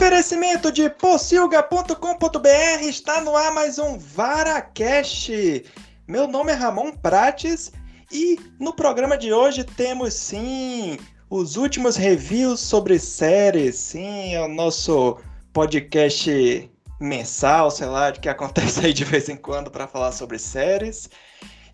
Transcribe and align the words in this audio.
Oferecimento 0.00 0.72
de 0.72 0.88
pocilga.com.br 0.88 2.82
está 2.88 3.20
no 3.20 3.36
ar 3.36 3.52
mais 3.52 3.78
um 3.78 3.98
VaraCast. 3.98 5.62
Meu 6.08 6.26
nome 6.26 6.52
é 6.52 6.54
Ramon 6.54 6.92
Prates 6.92 7.70
e 8.10 8.40
no 8.58 8.72
programa 8.72 9.18
de 9.18 9.30
hoje 9.30 9.62
temos 9.62 10.14
sim 10.14 10.96
os 11.28 11.56
últimos 11.56 11.96
reviews 11.96 12.60
sobre 12.60 12.98
séries. 12.98 13.76
Sim, 13.76 14.32
é 14.32 14.40
o 14.40 14.48
nosso 14.48 15.18
podcast 15.52 16.70
mensal, 16.98 17.70
sei 17.70 17.86
lá, 17.86 18.10
que 18.10 18.30
acontece 18.30 18.86
aí 18.86 18.94
de 18.94 19.04
vez 19.04 19.28
em 19.28 19.36
quando 19.36 19.70
para 19.70 19.86
falar 19.86 20.12
sobre 20.12 20.38
séries. 20.38 21.10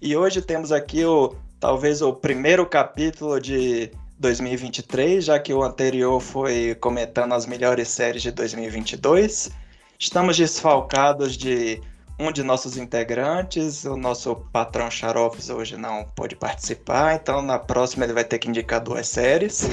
E 0.03 0.17
hoje 0.17 0.43
temos 0.43 0.73
aqui 0.73 1.05
o 1.05 1.37
talvez 1.61 2.03
o 2.03 2.13
primeiro 2.13 2.67
capítulo 2.67 3.41
de 3.41 3.93
2023, 4.19 5.25
já 5.25 5.39
que 5.39 5.53
o 5.53 5.63
anterior 5.63 6.21
foi 6.21 6.75
comentando 6.77 7.33
as 7.35 7.47
melhores 7.47 7.89
séries 7.89 8.23
de 8.23 8.31
2022. 8.31 9.51
Estamos 9.99 10.37
desfalcados 10.37 11.37
de 11.37 11.81
um 12.19 12.33
de 12.33 12.43
nossos 12.43 12.79
integrantes, 12.79 13.85
o 13.85 13.97
nosso 13.97 14.35
patrão 14.51 14.91
Xaropes 14.91 15.51
hoje 15.51 15.77
não 15.77 16.05
pôde 16.15 16.35
participar, 16.35 17.15
então 17.15 17.43
na 17.43 17.59
próxima 17.59 18.05
ele 18.05 18.15
vai 18.15 18.25
ter 18.25 18.39
que 18.39 18.49
indicar 18.49 18.81
duas 18.81 19.07
séries. 19.07 19.65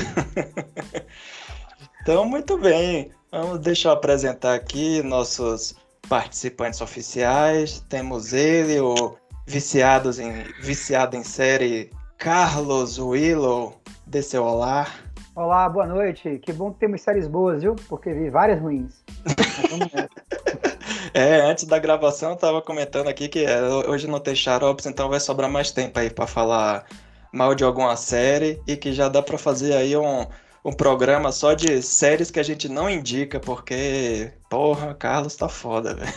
então, 2.02 2.26
muito 2.26 2.58
bem, 2.58 3.12
vamos 3.32 3.60
deixar 3.60 3.90
eu 3.90 3.94
apresentar 3.94 4.56
aqui 4.56 5.02
nossos 5.04 5.73
participantes 6.10 6.82
oficiais. 6.82 7.80
Temos 7.88 8.34
ele, 8.34 8.80
o 8.82 9.16
viciados 9.46 10.20
em, 10.20 10.44
viciado 10.62 11.16
em 11.16 11.23
série 11.23 11.92
Carlos 12.17 12.98
Willow 13.00 13.82
dê 14.14 14.22
seu 14.22 14.44
olá. 14.44 14.88
Olá, 15.36 15.67
boa 15.67 15.88
noite. 15.88 16.38
Que 16.38 16.53
bom 16.53 16.72
que 16.72 16.80
temos 16.80 17.02
séries 17.02 17.28
boas, 17.28 17.64
viu? 17.64 17.75
Porque 17.89 18.14
vi 18.14 18.30
várias 18.30 18.61
ruins. 18.61 19.03
é, 21.16 21.42
antes 21.42 21.64
da 21.64 21.80
gravação 21.80 22.30
eu 22.30 22.36
tava 22.36 22.61
comentando 22.61 23.08
aqui 23.08 23.28
que 23.28 23.44
é, 23.44 23.59
hoje 23.64 24.08
não 24.08 24.20
tem 24.20 24.36
xaropes, 24.36 24.86
então 24.86 25.09
vai 25.09 25.20
sobrar 25.20 25.50
mais 25.50 25.72
tempo 25.72 25.97
aí 25.97 26.11
para 26.11 26.28
falar 26.28 26.86
mal 27.33 27.55
de 27.55 27.64
alguma 27.64 27.95
série 27.95 28.61
e 28.67 28.78
que 28.78 28.94
já 28.94 29.09
dá 29.09 29.20
para 29.20 29.39
fazer 29.39 29.73
aí 29.73 29.97
um, 29.97 30.27
um 30.64 30.72
programa 30.72 31.31
só 31.31 31.55
de 31.55 31.81
séries 31.81 32.30
que 32.30 32.39
a 32.39 32.44
gente 32.44 32.70
não 32.70 32.88
indica, 32.88 33.39
porque, 33.39 34.31
porra, 34.48 34.94
Carlos 34.94 35.36
tá 35.36 35.50
foda, 35.50 35.95
velho. 35.95 36.14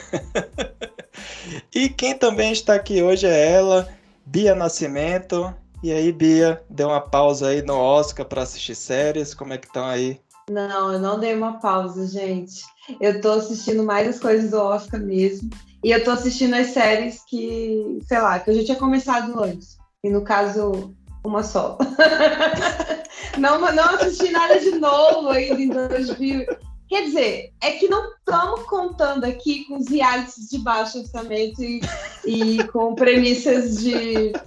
e 1.74 1.88
quem 1.88 2.14
também 2.14 2.52
está 2.52 2.74
aqui 2.74 3.02
hoje 3.02 3.26
é 3.26 3.52
ela, 3.52 3.88
Bia 4.26 4.54
Nascimento. 4.54 5.54
E 5.86 5.92
aí, 5.92 6.10
Bia, 6.10 6.60
deu 6.68 6.88
uma 6.88 7.00
pausa 7.00 7.46
aí 7.46 7.62
no 7.62 7.76
Oscar 7.76 8.26
para 8.26 8.42
assistir 8.42 8.74
séries? 8.74 9.32
Como 9.32 9.52
é 9.52 9.56
que 9.56 9.68
estão 9.68 9.84
aí? 9.84 10.20
Não, 10.50 10.92
eu 10.92 10.98
não 10.98 11.20
dei 11.20 11.32
uma 11.32 11.60
pausa, 11.60 12.08
gente. 12.08 12.64
Eu 13.00 13.20
tô 13.20 13.30
assistindo 13.30 13.84
mais 13.84 14.08
as 14.08 14.18
coisas 14.18 14.50
do 14.50 14.58
Oscar 14.58 15.00
mesmo. 15.00 15.48
E 15.84 15.92
eu 15.92 16.02
tô 16.02 16.10
assistindo 16.10 16.54
as 16.54 16.70
séries 16.70 17.22
que, 17.28 18.00
sei 18.04 18.18
lá, 18.20 18.40
que 18.40 18.50
eu 18.50 18.56
já 18.56 18.64
tinha 18.64 18.76
começado 18.76 19.40
antes. 19.40 19.78
E 20.02 20.10
no 20.10 20.22
caso, 20.22 20.92
uma 21.24 21.44
só. 21.44 21.78
não, 23.38 23.60
não 23.60 23.94
assisti 23.94 24.32
nada 24.32 24.58
de 24.58 24.72
novo 24.72 25.28
ainda 25.28 25.62
em 25.62 25.68
2000. 25.68 26.46
Quer 26.88 27.02
dizer, 27.02 27.52
é 27.60 27.72
que 27.72 27.88
não 27.88 28.12
estamos 28.12 28.62
contando 28.64 29.24
aqui 29.24 29.64
com 29.64 29.76
os 29.76 29.88
realities 29.88 30.48
de 30.48 30.58
baixo 30.58 31.00
orçamento 31.00 31.60
e, 31.62 31.80
e 32.24 32.64
com 32.68 32.94
premissas 32.94 33.78
de. 33.78 34.32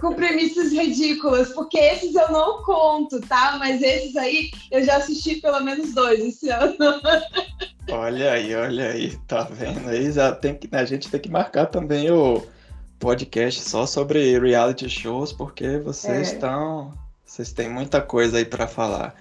com 0.00 0.14
premissas 0.14 0.72
ridículas, 0.72 1.50
porque 1.50 1.78
esses 1.78 2.16
eu 2.16 2.32
não 2.32 2.64
conto, 2.64 3.20
tá? 3.20 3.56
Mas 3.58 3.80
esses 3.80 4.16
aí 4.16 4.50
eu 4.70 4.84
já 4.84 4.96
assisti 4.96 5.36
pelo 5.36 5.60
menos 5.60 5.94
dois 5.94 6.18
esse 6.20 6.50
ano. 6.50 6.74
olha 7.88 8.32
aí, 8.32 8.52
olha 8.56 8.90
aí, 8.90 9.16
tá 9.28 9.44
vendo 9.44 9.88
aí? 9.88 10.10
Já 10.10 10.32
tem 10.32 10.56
que, 10.56 10.68
a 10.72 10.84
gente 10.84 11.08
tem 11.08 11.20
que 11.20 11.30
marcar 11.30 11.66
também 11.66 12.10
o 12.10 12.44
podcast 12.98 13.62
só 13.62 13.86
sobre 13.86 14.40
reality 14.40 14.88
shows, 14.88 15.32
porque 15.32 15.78
vocês 15.78 16.16
é. 16.16 16.22
estão. 16.32 16.92
Vocês 17.24 17.52
têm 17.52 17.68
muita 17.68 18.00
coisa 18.00 18.38
aí 18.38 18.44
para 18.44 18.66
falar. 18.66 19.14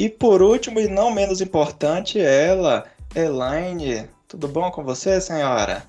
E 0.00 0.08
por 0.08 0.40
último, 0.40 0.80
e 0.80 0.88
não 0.88 1.10
menos 1.10 1.42
importante, 1.42 2.18
ela, 2.18 2.86
Elaine. 3.14 4.08
Tudo 4.26 4.48
bom 4.48 4.70
com 4.70 4.82
você, 4.82 5.20
senhora? 5.20 5.82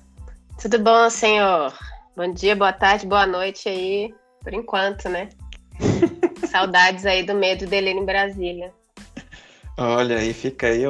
Tudo 0.60 0.78
bom, 0.78 1.08
senhor. 1.08 1.72
Bom 2.14 2.30
dia, 2.30 2.54
boa 2.54 2.74
tarde, 2.74 3.06
boa 3.06 3.26
noite 3.26 3.70
aí, 3.70 4.14
por 4.42 4.52
enquanto, 4.52 5.08
né? 5.08 5.30
Saudades 6.46 7.06
aí 7.06 7.22
do 7.22 7.32
medo 7.32 7.64
dele 7.66 7.88
em 7.88 8.04
Brasília. 8.04 8.70
Olha 9.78 10.18
aí, 10.18 10.34
fica 10.34 10.66
aí, 10.66 10.82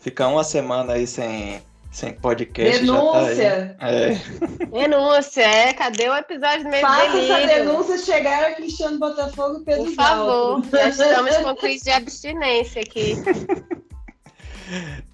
fica 0.00 0.26
uma 0.26 0.42
semana 0.42 0.94
aí 0.94 1.06
sem, 1.06 1.62
sem 1.94 2.12
podcast. 2.12 2.80
Denúncia! 2.80 3.76
Tá 3.78 3.88
é. 3.88 4.20
Denúncia, 4.66 5.42
é. 5.42 5.72
Cadê 5.72 6.08
o 6.08 6.16
episódio 6.16 6.64
do 6.64 6.70
medo 6.70 6.80
Faça 6.80 7.18
essa 7.18 7.46
denúncia 7.46 7.98
chegar 7.98 8.44
a 8.44 8.54
Cristiano 8.56 8.98
Botafogo 8.98 9.60
e 9.60 9.64
Pedro 9.64 9.84
Por 9.84 9.94
favor, 9.94 10.64
já 10.72 10.88
estamos 10.88 11.36
com 11.38 11.54
crise 11.54 11.84
de 11.84 11.90
abstinência 11.92 12.82
aqui. 12.82 13.14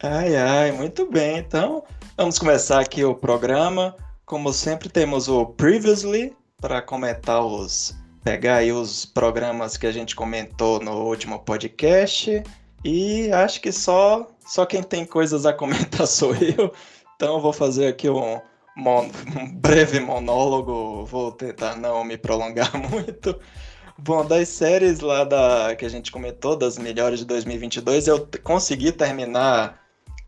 Ai, 0.02 0.34
ai, 0.34 0.72
muito 0.72 1.04
bem. 1.04 1.36
Então, 1.36 1.84
vamos 2.16 2.38
começar 2.38 2.80
aqui 2.80 3.04
o 3.04 3.14
programa. 3.14 3.94
Como 4.24 4.50
sempre, 4.50 4.88
temos 4.88 5.28
o 5.28 5.44
Previously 5.44 6.34
para 6.62 6.80
comentar 6.80 7.44
os. 7.44 7.94
pegar 8.24 8.56
aí 8.56 8.72
os 8.72 9.04
programas 9.04 9.76
que 9.76 9.86
a 9.86 9.92
gente 9.92 10.16
comentou 10.16 10.80
no 10.80 11.04
último 11.04 11.40
podcast. 11.40 12.42
E 12.84 13.30
acho 13.32 13.60
que 13.60 13.70
só, 13.72 14.26
só 14.46 14.64
quem 14.64 14.82
tem 14.82 15.04
coisas 15.04 15.44
a 15.44 15.52
comentar 15.52 16.06
sou 16.08 16.34
eu. 16.34 16.72
Então 17.16 17.40
vou 17.40 17.52
fazer 17.52 17.88
aqui 17.88 18.08
um, 18.08 18.40
um 18.76 19.52
breve 19.54 20.00
monólogo. 20.00 21.04
Vou 21.04 21.32
tentar 21.32 21.76
não 21.76 22.02
me 22.04 22.16
prolongar 22.16 22.72
muito. 22.90 23.38
Bom, 23.98 24.24
das 24.24 24.48
séries 24.48 25.00
lá 25.00 25.24
da, 25.24 25.76
que 25.76 25.84
a 25.84 25.88
gente 25.88 26.10
comentou, 26.10 26.56
das 26.56 26.78
melhores 26.78 27.18
de 27.18 27.26
2022, 27.26 28.06
eu 28.06 28.26
consegui 28.42 28.92
terminar 28.92 29.78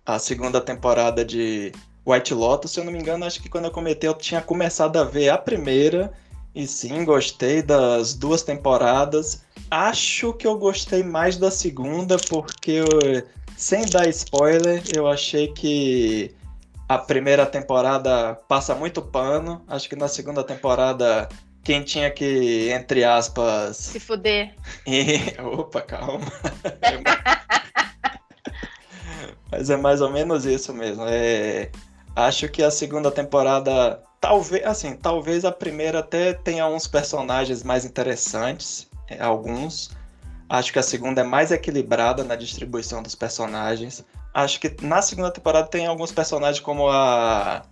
a 0.05 0.19
segunda 0.19 0.61
temporada 0.61 1.25
de 1.25 1.73
White 2.05 2.35
Lotus, 2.35 2.73
se 2.73 2.81
eu 2.81 2.85
não 2.85 2.93
me 2.93 2.99
engano, 2.99 3.25
acho 3.25 3.41
que 3.41 3.49
quando 3.49 3.67
eu 3.67 3.71
comentei 3.71 4.11
eu 4.11 4.15
tinha 4.15 4.43
começado 4.43 4.99
a 4.99 5.05
ver 5.05 5.31
a 5.31 5.39
primeira. 5.39 6.13
E 6.55 6.67
sim, 6.67 7.05
gostei 7.05 7.63
das 7.63 8.15
duas 8.15 8.43
temporadas. 8.43 9.43
Acho 9.71 10.33
que 10.35 10.47
eu 10.47 10.59
gostei 10.59 11.03
mais 11.03 11.39
da 11.39 11.51
segunda, 11.51 12.17
porque, 12.29 12.73
eu, 12.73 12.87
sem 13.57 13.87
dar 13.87 14.07
spoiler, 14.09 14.83
eu 14.95 15.07
achei 15.09 15.49
que 15.49 16.35
a 16.89 16.99
primeira 16.99 17.47
temporada 17.47 18.35
passa 18.49 18.75
muito 18.75 19.01
pano. 19.01 19.65
Acho 19.67 19.89
que 19.89 19.97
na 19.97 20.09
segunda 20.09 20.45
temporada, 20.45 21.27
quem 21.65 21.83
tinha 21.83 22.11
que, 22.11 22.69
entre 22.71 23.03
aspas. 23.03 23.77
Se 23.77 23.99
fuder. 23.99 24.55
E... 24.87 25.41
Opa, 25.41 25.81
calma. 25.81 26.27
Mas 29.51 29.71
é 29.71 29.77
mais 29.77 30.01
ou 30.01 30.11
menos 30.11 30.45
isso 30.45 30.73
mesmo. 30.75 31.05
É 31.07 31.71
Acho 32.15 32.49
que 32.49 32.63
a 32.63 32.71
segunda 32.71 33.11
temporada, 33.11 34.03
talvez, 34.23 34.65
assim, 34.65 34.95
talvez 34.95 35.45
a 35.45 35.51
primeira 35.51 35.99
até 35.99 36.33
tenha 36.33 36.67
uns 36.69 36.87
personagens 36.87 37.65
mais 37.65 37.85
interessantes, 37.85 38.89
é, 39.11 39.21
alguns. 39.21 39.91
Acho 40.49 40.73
que 40.73 40.79
a 40.79 40.83
segunda 40.83 41.23
é 41.23 41.25
mais 41.25 41.51
equilibrada 41.51 42.23
na 42.23 42.37
distribuição 42.37 43.03
dos 43.03 43.17
personagens. 43.17 44.05
Acho 44.33 44.61
que 44.61 44.77
na 44.81 45.03
segunda 45.03 45.31
temporada 45.31 45.67
tem 45.67 45.87
alguns 45.87 46.13
personagens 46.13 46.61
como 46.61 46.89
a, 46.89 47.65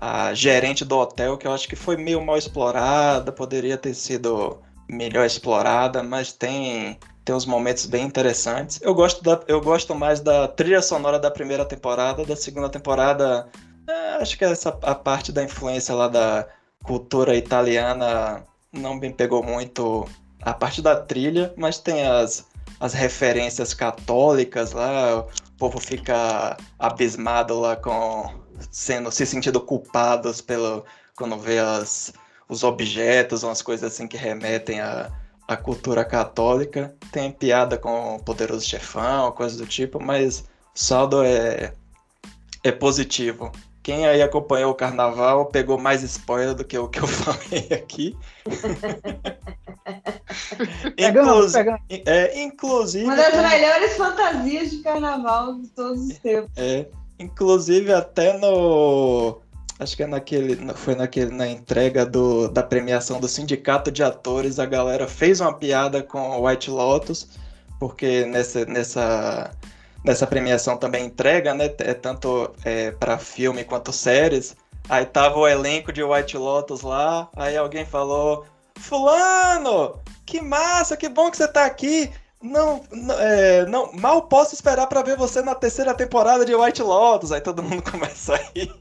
a 0.00 0.34
gerente 0.34 0.84
do 0.84 0.98
hotel, 0.98 1.38
que 1.38 1.46
eu 1.46 1.52
acho 1.52 1.68
que 1.68 1.76
foi 1.76 1.96
meio 1.96 2.20
mal 2.20 2.36
explorada, 2.36 3.30
poderia 3.30 3.78
ter 3.78 3.94
sido 3.94 4.58
melhor 4.88 5.24
explorada, 5.24 6.02
mas 6.02 6.32
tem 6.32 6.98
tem 7.24 7.32
uns 7.32 7.46
momentos 7.46 7.86
bem 7.86 8.04
interessantes. 8.04 8.80
Eu 8.82 8.92
gosto, 8.92 9.22
da, 9.22 9.40
eu 9.46 9.60
gosto 9.60 9.94
mais 9.94 10.18
da 10.18 10.48
trilha 10.48 10.82
sonora 10.82 11.20
da 11.20 11.30
primeira 11.30 11.64
temporada, 11.64 12.24
da 12.24 12.34
segunda 12.34 12.68
temporada 12.68 13.48
é, 13.86 14.14
acho 14.16 14.36
que 14.38 14.44
essa 14.44 14.68
a 14.82 14.94
parte 14.94 15.32
da 15.32 15.42
influência 15.42 15.94
lá 15.94 16.08
da 16.08 16.48
cultura 16.84 17.36
italiana 17.36 18.44
não 18.72 18.94
me 18.94 19.12
pegou 19.12 19.42
muito 19.42 20.06
a 20.40 20.52
parte 20.52 20.82
da 20.82 20.96
trilha, 20.96 21.52
mas 21.56 21.78
tem 21.78 22.06
as, 22.06 22.46
as 22.80 22.92
referências 22.94 23.74
católicas 23.74 24.72
lá, 24.72 25.20
o 25.20 25.28
povo 25.58 25.78
fica 25.78 26.56
abismado 26.78 27.58
lá 27.60 27.76
com 27.76 28.40
sendo 28.70 29.10
se 29.10 29.26
sentindo 29.26 29.60
culpados 29.60 30.40
pelo 30.40 30.84
quando 31.16 31.36
vê 31.38 31.58
as, 31.58 32.12
os 32.48 32.64
objetos, 32.64 33.42
umas 33.42 33.62
coisas 33.62 33.92
assim 33.92 34.08
que 34.08 34.16
remetem 34.16 34.80
à, 34.80 35.10
à 35.46 35.56
cultura 35.56 36.04
católica. 36.04 36.94
Tem 37.12 37.30
piada 37.30 37.76
com 37.76 38.16
o 38.16 38.22
poderoso 38.22 38.66
chefão, 38.66 39.30
coisas 39.32 39.58
do 39.58 39.66
tipo, 39.66 40.02
mas 40.02 40.40
o 40.40 40.44
saldo 40.74 41.22
é 41.22 41.74
é 42.64 42.70
positivo. 42.70 43.50
Quem 43.82 44.06
aí 44.06 44.22
acompanhou 44.22 44.70
o 44.70 44.74
carnaval 44.74 45.46
pegou 45.46 45.76
mais 45.76 46.02
spoiler 46.02 46.54
do 46.54 46.64
que 46.64 46.78
o 46.78 46.88
que 46.88 47.00
eu 47.00 47.06
falei 47.08 47.68
aqui. 47.72 48.16
Inclusive, 50.96 51.70
é, 52.06 52.42
inclusive. 52.42 53.04
Uma 53.04 53.16
das 53.16 53.34
melhores 53.34 53.96
fantasias 53.96 54.70
de 54.70 54.78
carnaval 54.78 55.54
de 55.56 55.68
todos 55.68 56.00
os 56.08 56.18
tempos. 56.18 56.50
É, 56.56 56.86
inclusive 57.18 57.92
até 57.92 58.38
no. 58.38 59.40
Acho 59.78 59.96
que 59.96 60.02
é 60.04 60.06
naquele, 60.06 60.56
foi 60.74 60.94
naquele, 60.94 61.34
na 61.34 61.48
entrega 61.48 62.06
do, 62.06 62.48
da 62.48 62.62
premiação 62.62 63.18
do 63.18 63.26
Sindicato 63.26 63.90
de 63.90 64.02
Atores, 64.02 64.60
a 64.60 64.66
galera 64.66 65.08
fez 65.08 65.40
uma 65.40 65.52
piada 65.52 66.02
com 66.02 66.40
White 66.46 66.70
Lotus, 66.70 67.28
porque 67.80 68.24
nessa, 68.26 68.64
nessa, 68.64 69.50
nessa 70.04 70.26
premiação 70.26 70.76
também 70.76 71.06
entrega, 71.06 71.54
né? 71.54 71.66
É 71.78 71.94
tanto 71.94 72.50
é, 72.64 72.90
para 72.92 73.18
filme 73.18 73.64
quanto 73.64 73.92
séries. 73.92 74.56
Aí 74.88 75.06
tava 75.06 75.38
o 75.38 75.46
elenco 75.46 75.92
de 75.92 76.02
White 76.02 76.36
Lotus 76.36 76.82
lá, 76.82 77.28
aí 77.36 77.56
alguém 77.56 77.86
falou: 77.86 78.44
Fulano, 78.76 80.00
que 80.26 80.40
massa, 80.40 80.96
que 80.96 81.08
bom 81.08 81.30
que 81.30 81.36
você 81.36 81.48
tá 81.48 81.64
aqui. 81.64 82.10
Não, 82.42 82.82
é, 83.20 83.64
não 83.66 83.92
mal 83.92 84.22
posso 84.22 84.54
esperar 84.54 84.88
para 84.88 85.02
ver 85.02 85.16
você 85.16 85.40
na 85.42 85.54
terceira 85.54 85.94
temporada 85.94 86.44
de 86.44 86.54
White 86.54 86.82
Lotus. 86.82 87.30
Aí 87.30 87.40
todo 87.40 87.62
mundo 87.62 87.82
começa 87.88 88.34
a 88.34 88.36
rir. 88.36 88.74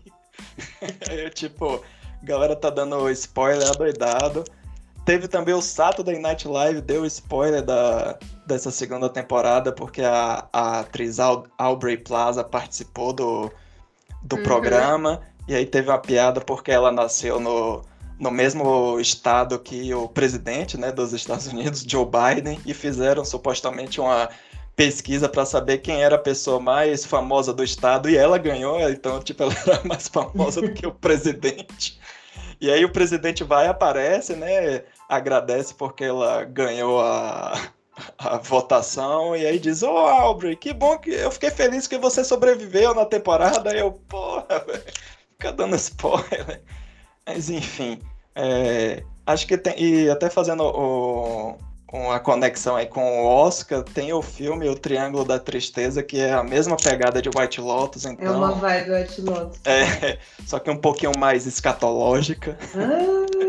aí, 1.09 1.29
tipo, 1.29 1.83
a 2.21 2.25
galera 2.25 2.56
tá 2.56 2.71
dando 2.71 3.09
spoiler 3.12 3.69
adoidado. 3.69 4.44
Teve 5.06 5.27
também 5.27 5.53
o 5.53 5.62
Saturday 5.62 6.19
Night 6.19 6.48
Live, 6.48 6.81
deu 6.81 7.06
spoiler 7.06 7.63
da, 7.63 8.18
dessa 8.45 8.69
segunda 8.69 9.09
temporada, 9.09 9.71
porque 9.71 10.01
a, 10.01 10.48
a 10.53 10.80
atriz 10.81 11.18
Aubrey 11.57 11.98
Plaza 11.98 12.44
participou 12.44 13.12
do, 13.12 13.51
do 14.21 14.36
uhum. 14.36 14.44
programa. 14.44 15.21
E 15.48 15.56
aí 15.56 15.65
teve 15.65 15.89
uma 15.89 15.98
piada 15.98 16.39
porque 16.39 16.71
ela 16.71 16.92
nasceu 16.92 17.39
no, 17.39 17.83
no 18.19 18.30
mesmo 18.30 19.00
estado 19.00 19.57
que 19.57 19.92
o 19.94 20.07
presidente 20.07 20.77
né, 20.77 20.92
dos 20.92 21.12
Estados 21.12 21.47
Unidos, 21.47 21.83
Joe 21.88 22.06
Biden, 22.06 22.59
e 22.65 22.74
fizeram 22.74 23.25
supostamente 23.25 24.00
uma 24.00 24.30
pesquisa 24.75 25.27
para 25.27 25.45
saber 25.45 25.80
quem 25.80 26.04
era 26.04 26.15
a 26.15 26.19
pessoa 26.19 26.59
mais 26.59 27.06
famosa 27.06 27.54
do 27.54 27.63
estado 27.63 28.09
e 28.09 28.15
ela 28.15 28.38
ganhou, 28.38 28.80
então 28.89 29.19
tipo 29.19 29.44
ela 29.44 29.54
era 29.65 29.81
mais 29.83 30.07
famosa 30.07 30.62
do 30.62 30.74
que 30.74 30.86
o 30.86 30.92
presidente. 30.92 32.00
E 32.59 32.69
aí 32.69 32.86
o 32.86 32.92
presidente 32.92 33.44
vai 33.44 33.68
aparece, 33.68 34.36
né, 34.36 34.83
agradece 35.11 35.73
porque 35.73 36.05
ela 36.05 36.43
ganhou 36.45 36.99
a, 37.01 37.53
a 38.17 38.37
votação 38.37 39.35
e 39.35 39.45
aí 39.45 39.59
diz: 39.59 39.83
"Ô, 39.83 39.93
oh, 39.93 40.07
Aubrey, 40.07 40.55
que 40.55 40.73
bom 40.73 40.97
que 40.97 41.11
eu 41.11 41.31
fiquei 41.31 41.51
feliz 41.51 41.87
que 41.87 41.97
você 41.97 42.23
sobreviveu 42.23 42.95
na 42.95 43.05
temporada". 43.05 43.75
E 43.75 43.79
eu, 43.79 43.91
porra, 43.91 44.63
velho 44.65 44.83
ficar 45.41 45.51
dando 45.51 45.75
spoiler. 45.75 46.61
Mas 47.25 47.49
enfim, 47.49 47.99
é, 48.35 49.03
acho 49.25 49.47
que 49.47 49.57
tem. 49.57 49.73
E 49.81 50.09
até 50.09 50.29
fazendo 50.29 50.63
o, 50.63 51.57
uma 51.91 52.19
conexão 52.19 52.75
aí 52.75 52.85
com 52.85 53.23
o 53.23 53.25
Oscar, 53.25 53.83
tem 53.83 54.13
o 54.13 54.21
filme 54.21 54.69
O 54.69 54.75
Triângulo 54.75 55.25
da 55.25 55.39
Tristeza, 55.39 56.03
que 56.03 56.19
é 56.19 56.31
a 56.31 56.43
mesma 56.43 56.77
pegada 56.77 57.21
de 57.21 57.29
White 57.29 57.59
Lotus. 57.59 58.05
Então, 58.05 58.33
é 58.33 58.37
uma 58.37 58.51
vibe 58.51 58.91
White 58.91 59.21
Lotus. 59.21 59.59
É, 59.65 60.19
só 60.45 60.59
que 60.59 60.69
um 60.69 60.77
pouquinho 60.77 61.13
mais 61.17 61.47
escatológica. 61.47 62.57
Ah. 62.75 63.40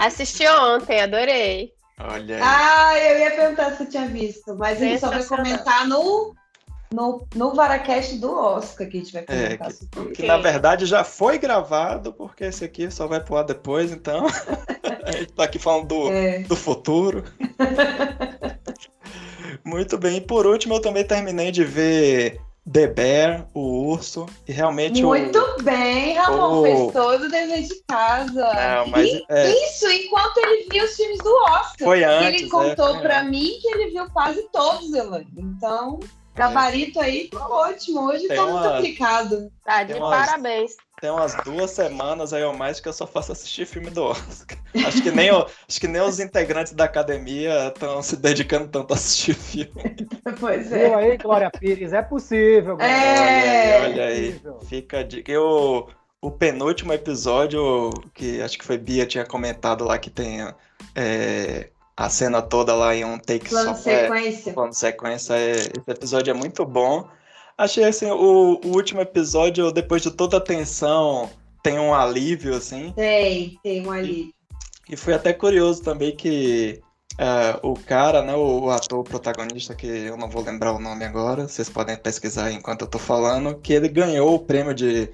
Assisti 0.00 0.48
ontem, 0.48 1.00
adorei. 1.02 1.74
Olha 1.98 2.36
aí. 2.36 2.42
Ah, 2.42 2.98
eu 2.98 3.18
ia 3.18 3.30
perguntar 3.32 3.72
se 3.72 3.78
você 3.78 3.86
tinha 3.86 4.06
visto, 4.06 4.54
mas 4.56 4.78
gente 4.78 4.98
só 4.98 5.10
vai 5.10 5.22
comentar 5.22 5.86
no 5.86 6.34
no, 6.92 7.24
no 7.36 7.54
Varacast 7.54 8.16
do 8.16 8.34
Oscar 8.34 8.88
que 8.88 8.96
a 8.96 9.00
gente 9.00 9.12
vai 9.12 9.22
é, 9.28 9.56
comentar. 9.56 9.70
É, 9.70 9.72
que, 10.06 10.12
que, 10.12 10.26
na 10.26 10.38
verdade 10.38 10.86
já 10.86 11.04
foi 11.04 11.38
gravado, 11.38 12.12
porque 12.14 12.44
esse 12.44 12.64
aqui 12.64 12.90
só 12.90 13.06
vai 13.06 13.20
pro 13.20 13.36
ar 13.36 13.44
depois, 13.44 13.92
então. 13.92 14.26
a 15.04 15.12
gente 15.12 15.32
tá 15.34 15.44
aqui 15.44 15.58
falando 15.58 15.88
do, 15.88 16.10
é. 16.10 16.38
do 16.40 16.56
futuro. 16.56 17.22
Muito 19.62 19.98
bem. 19.98 20.16
E 20.16 20.20
por 20.20 20.46
último, 20.46 20.74
eu 20.74 20.80
também 20.80 21.04
terminei 21.04 21.52
de 21.52 21.62
ver 21.62 22.40
The 22.72 22.86
Bear, 22.88 23.46
o 23.52 23.88
urso, 23.88 24.26
e 24.46 24.52
realmente 24.52 25.02
Muito 25.02 25.38
o, 25.38 25.62
bem, 25.62 26.14
Ramon, 26.14 26.60
o... 26.60 26.62
fez 26.62 26.92
todo 26.92 27.24
o 27.24 27.28
dever 27.28 27.62
de 27.62 27.82
casa. 27.88 28.54
Não, 28.54 28.86
mas, 28.88 29.08
e, 29.08 29.24
é... 29.28 29.50
Isso, 29.50 29.88
enquanto 29.88 30.38
ele 30.38 30.68
viu 30.70 30.84
os 30.84 30.94
filmes 30.94 31.18
do 31.18 31.34
Oscar. 31.34 31.88
Foi 31.88 32.04
antes, 32.04 32.40
Ele 32.42 32.48
contou 32.48 32.96
é, 32.96 33.00
para 33.00 33.24
mim 33.24 33.58
que 33.60 33.68
ele 33.68 33.90
viu 33.90 34.08
quase 34.10 34.42
todos, 34.52 34.92
Elaine. 34.92 35.28
Então... 35.36 35.98
Gabarito 36.32 37.00
aí, 37.00 37.28
ótimo. 37.34 38.06
Hoje 38.06 38.28
tem 38.28 38.36
tá 38.36 38.44
uma... 38.44 38.60
muito 38.60 38.74
aplicado. 38.74 39.52
Tá, 39.64 39.82
de 39.82 39.94
umas... 39.94 40.26
parabéns. 40.26 40.76
Tem 41.00 41.10
umas 41.10 41.34
duas 41.44 41.70
semanas 41.70 42.32
aí 42.32 42.44
ou 42.44 42.52
mais 42.52 42.78
que 42.78 42.86
eu 42.86 42.92
só 42.92 43.06
faço 43.06 43.32
assistir 43.32 43.64
filme 43.64 43.88
do 43.88 44.04
Oscar. 44.04 44.58
Acho 44.86 45.02
que 45.02 45.10
nem, 45.10 45.30
o... 45.30 45.46
Acho 45.66 45.80
que 45.80 45.88
nem 45.88 46.02
os 46.02 46.20
integrantes 46.20 46.74
da 46.74 46.84
academia 46.84 47.68
estão 47.68 48.02
se 48.02 48.16
dedicando 48.16 48.68
tanto 48.68 48.92
a 48.92 48.96
assistir 48.96 49.34
filme. 49.34 49.96
pois 50.38 50.70
é. 50.70 50.88
Viu 50.88 50.98
aí, 50.98 51.16
Glória 51.16 51.50
Pires? 51.50 51.94
É 51.94 52.02
possível. 52.02 52.76
Glória. 52.76 52.92
É, 52.92 53.82
olha 53.82 53.86
aí, 53.86 53.92
olha 53.92 54.04
aí. 54.04 54.40
Fica 54.66 54.98
a 54.98 55.02
dica. 55.02 55.32
Eu, 55.32 55.88
o 56.20 56.30
penúltimo 56.30 56.92
episódio, 56.92 57.90
que 58.12 58.42
acho 58.42 58.58
que 58.58 58.64
foi 58.64 58.76
Bia 58.76 59.06
tinha 59.06 59.24
comentado 59.24 59.84
lá 59.84 59.98
que 59.98 60.10
tem 60.10 60.46
é, 60.94 61.70
a 61.96 62.10
cena 62.10 62.42
toda 62.42 62.74
lá 62.74 62.94
em 62.94 63.04
um 63.04 63.18
take 63.18 63.48
plano 63.48 63.74
só. 63.74 63.82
Sequência. 63.82 64.50
É, 64.50 64.52
plano 64.52 64.72
sequência. 64.74 65.34
É, 65.34 65.52
esse 65.52 65.82
episódio 65.88 66.30
é 66.30 66.34
muito 66.34 66.64
bom. 66.66 67.08
Achei 67.60 67.84
assim, 67.84 68.10
o, 68.10 68.58
o, 68.64 68.68
último 68.68 69.02
episódio, 69.02 69.70
depois 69.70 70.00
de 70.00 70.10
toda 70.10 70.38
a 70.38 70.40
tensão, 70.40 71.28
tem 71.62 71.78
um 71.78 71.92
alívio, 71.92 72.54
assim. 72.54 72.90
Tem, 72.96 73.60
tem 73.62 73.86
um 73.86 73.90
alívio. 73.90 74.32
E, 74.88 74.94
e 74.94 74.96
foi 74.96 75.12
até 75.12 75.34
curioso 75.34 75.82
também 75.82 76.16
que 76.16 76.80
uh, 77.20 77.68
o 77.68 77.74
cara, 77.74 78.22
né, 78.22 78.34
o, 78.34 78.60
o, 78.60 78.70
ator 78.70 79.04
protagonista, 79.04 79.74
que 79.74 79.86
eu 79.86 80.16
não 80.16 80.30
vou 80.30 80.42
lembrar 80.42 80.72
o 80.72 80.78
nome 80.78 81.04
agora, 81.04 81.46
vocês 81.46 81.68
podem 81.68 81.98
pesquisar 81.98 82.50
enquanto 82.50 82.80
eu 82.80 82.88
tô 82.88 82.98
falando, 82.98 83.54
que 83.56 83.74
ele 83.74 83.88
ganhou 83.88 84.34
o 84.34 84.38
prêmio 84.38 84.72
de 84.72 85.10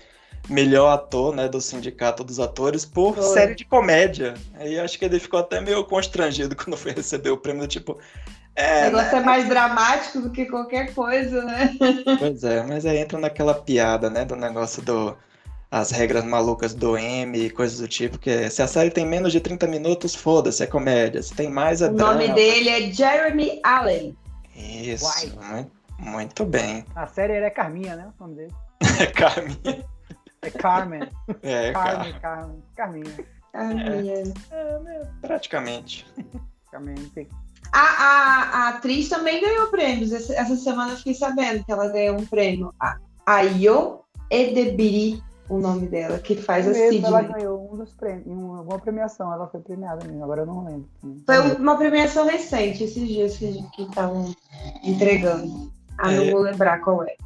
melhor 0.49 0.93
ator, 0.93 1.35
né, 1.35 1.49
do 1.49 1.61
Sindicato 1.61 2.23
dos 2.23 2.39
Atores 2.39 2.85
por 2.85 3.17
foi. 3.17 3.25
série 3.25 3.57
de 3.57 3.65
comédia. 3.65 4.35
Aí 4.55 4.79
acho 4.79 4.97
que 5.01 5.05
ele 5.05 5.19
ficou 5.19 5.41
até 5.41 5.61
meio 5.61 5.83
constrangido 5.83 6.55
quando 6.57 6.77
foi 6.77 6.93
receber 6.93 7.31
o 7.31 7.39
prêmio, 7.39 7.67
tipo. 7.67 7.99
É, 8.57 8.81
o 8.81 8.85
negócio 8.87 9.13
né? 9.13 9.19
é 9.19 9.25
mais 9.25 9.49
dramático 9.49 10.21
do 10.21 10.31
que 10.31 10.47
qualquer 10.47 10.95
coisa, 10.95 11.45
né? 11.45 11.77
Pois 12.19 12.43
é, 12.43 12.63
mas 12.63 12.87
aí 12.87 12.99
entra 12.99 13.19
naquela 13.19 13.55
piada, 13.55 14.09
né, 14.09 14.25
do 14.25 14.35
negócio 14.35 14.83
do 14.83 15.17
as 15.71 15.91
regras 15.91 16.25
malucas 16.25 16.75
do 16.75 16.97
M 16.97 17.39
e 17.39 17.51
coisas 17.51 17.79
do 17.79 17.89
tipo, 17.89 18.19
que 18.19 18.49
se 18.49 18.63
a 18.63 18.67
série 18.67 18.91
tem 18.91 19.05
menos 19.05 19.33
de 19.33 19.41
30 19.41 19.67
minutos, 19.67 20.15
foda-se, 20.15 20.63
é 20.63 20.67
comédia. 20.67 21.23
Se 21.23 21.35
tem 21.35 21.51
mais, 21.51 21.83
é 21.83 21.89
o 21.89 21.93
drama. 21.93 22.13
O 22.13 22.15
nome 22.15 22.33
dele 22.33 22.69
é 22.71 22.91
Jeremy 22.91 23.61
Allen. 23.63 24.17
Isso, 24.55 25.35
muito, 25.37 25.73
muito 25.99 26.45
bem. 26.47 26.85
A 26.95 27.07
série 27.07 27.35
é 27.35 27.51
Carminha, 27.51 27.97
né? 27.97 28.09
O 28.19 28.23
nome 28.23 28.37
dele. 28.37 28.55
É 28.99 29.07
Carminha. 29.07 29.85
É 30.41 30.51
Carmen. 30.51 31.09
É, 31.43 31.73
Carmen, 31.73 32.21
Carmen. 32.21 32.63
Carminha. 32.75 33.27
Carminha. 33.53 34.15
É, 34.15 34.23
é, 34.53 35.07
praticamente. 35.21 36.07
Praticamente. 36.71 37.29
A, 37.73 37.81
a, 37.81 38.43
a, 38.43 38.69
atriz 38.71 39.09
também 39.09 39.41
ganhou 39.41 39.69
prêmios. 39.69 40.13
Essa 40.13 40.57
semana 40.57 40.93
eu 40.93 40.97
fiquei 40.97 41.15
sabendo 41.15 41.65
que 41.65 41.73
ela 41.73 41.89
ganhou 41.89 42.19
um 42.19 42.27
prêmio. 42.27 42.73
A 42.81 42.97
Ayo 43.27 44.01
Edebiri, 44.31 45.23
o 45.49 45.59
nome 45.59 45.87
dela, 45.87 46.19
que 46.19 46.37
faz 46.37 46.67
a 46.67 46.75
Sidney. 46.75 47.05
Ela 47.05 47.23
ganhou 47.23 47.73
um 47.73 47.77
dos 47.77 47.93
prêmios, 47.93 48.27
uma 48.27 48.79
premiação. 48.79 49.33
Ela 49.33 49.47
foi 49.49 49.61
premiada 49.61 50.07
mesmo, 50.07 50.23
agora 50.25 50.43
eu 50.43 50.47
não 50.47 50.65
lembro. 50.65 50.89
Foi 51.25 51.57
uma 51.57 51.77
premiação 51.77 52.27
recente, 52.27 52.85
esses 52.85 53.07
dias 53.09 53.37
que 53.37 53.65
estavam 53.79 54.35
entregando. 54.83 55.71
Ah, 55.99 56.13
é, 56.13 56.17
não 56.17 56.31
vou 56.33 56.41
lembrar 56.41 56.81
qual 56.81 57.03
é. 57.03 57.17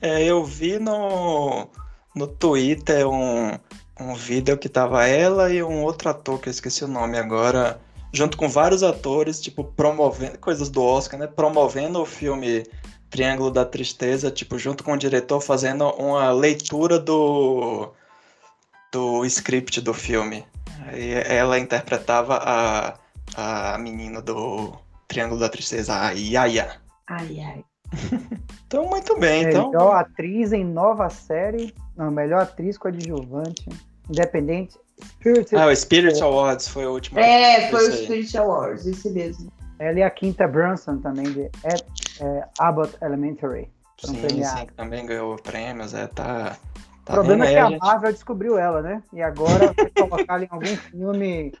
É, 0.00 0.24
eu 0.24 0.44
vi 0.44 0.78
no 0.78 1.68
no 2.14 2.26
Twitter 2.26 3.08
um, 3.08 3.58
um 3.98 4.14
vídeo 4.14 4.56
que 4.58 4.68
tava 4.68 5.06
ela 5.06 5.50
e 5.50 5.62
um 5.62 5.82
outro 5.82 6.10
ator, 6.10 6.38
que 6.38 6.48
eu 6.48 6.50
esqueci 6.50 6.84
o 6.84 6.88
nome 6.88 7.18
agora, 7.18 7.80
junto 8.12 8.36
com 8.36 8.48
vários 8.48 8.82
atores, 8.82 9.40
tipo, 9.40 9.64
promovendo 9.64 10.38
coisas 10.38 10.68
do 10.68 10.82
Oscar, 10.82 11.18
né? 11.18 11.26
Promovendo 11.26 12.00
o 12.00 12.06
filme 12.06 12.64
Triângulo 13.08 13.50
da 13.50 13.64
Tristeza, 13.64 14.30
tipo, 14.30 14.58
junto 14.58 14.84
com 14.84 14.92
o 14.92 14.98
diretor, 14.98 15.40
fazendo 15.40 15.88
uma 15.90 16.30
leitura 16.30 16.98
do, 16.98 17.92
do 18.92 19.24
script 19.24 19.80
do 19.80 19.94
filme. 19.94 20.44
Aí 20.86 21.12
ela 21.12 21.58
interpretava 21.58 22.38
a, 22.42 22.94
a 23.74 23.78
menina 23.78 24.20
do 24.20 24.72
Triângulo 25.08 25.40
da 25.40 25.48
Tristeza, 25.48 25.94
a 25.94 26.10
Yaya. 26.10 26.80
Ai, 27.06 27.40
ai. 27.40 27.64
então, 28.66 28.86
muito 28.86 29.18
bem. 29.18 29.44
Então... 29.44 29.70
Melhor 29.70 29.96
atriz 29.96 30.52
em 30.52 30.64
nova 30.64 31.08
série. 31.10 31.74
Não, 31.96 32.10
melhor 32.10 32.42
atriz 32.42 32.78
coadjuvante. 32.78 33.68
Independente. 34.08 34.78
Spirit 35.00 35.56
ah, 35.56 35.66
o 35.66 35.76
Spirit 35.76 36.22
Awards 36.22 36.68
foi 36.68 36.86
o 36.86 36.92
último. 36.92 37.18
É, 37.18 37.70
foi 37.70 37.88
o 37.88 37.92
Spirit 37.92 38.36
Awards, 38.38 38.86
esse 38.86 39.10
mesmo. 39.10 39.52
Ela 39.78 39.98
e 39.98 40.02
a 40.02 40.10
Quinta 40.10 40.46
Brunson 40.46 40.98
também, 40.98 41.24
de 41.24 41.50
é, 41.64 42.44
Abbott 42.58 42.96
Elementary. 43.02 43.68
Sim, 43.98 44.42
sim, 44.42 44.66
também 44.76 45.06
ganhou 45.06 45.36
prêmios, 45.36 45.94
é, 45.94 46.06
tá... 46.06 46.56
Tá 47.04 47.14
o 47.14 47.16
problema 47.16 47.46
é 47.46 47.52
que 47.52 47.58
a, 47.58 47.68
gente... 47.68 47.80
Marvel 47.80 48.12
descobriu 48.12 48.58
ela, 48.58 48.80
né? 48.80 49.02
E 49.12 49.20
agora 49.20 49.74
vai 49.76 49.90
colocar 49.90 50.34
ela 50.34 50.44
em 50.44 50.48
algum 50.50 50.76
filme 50.76 51.52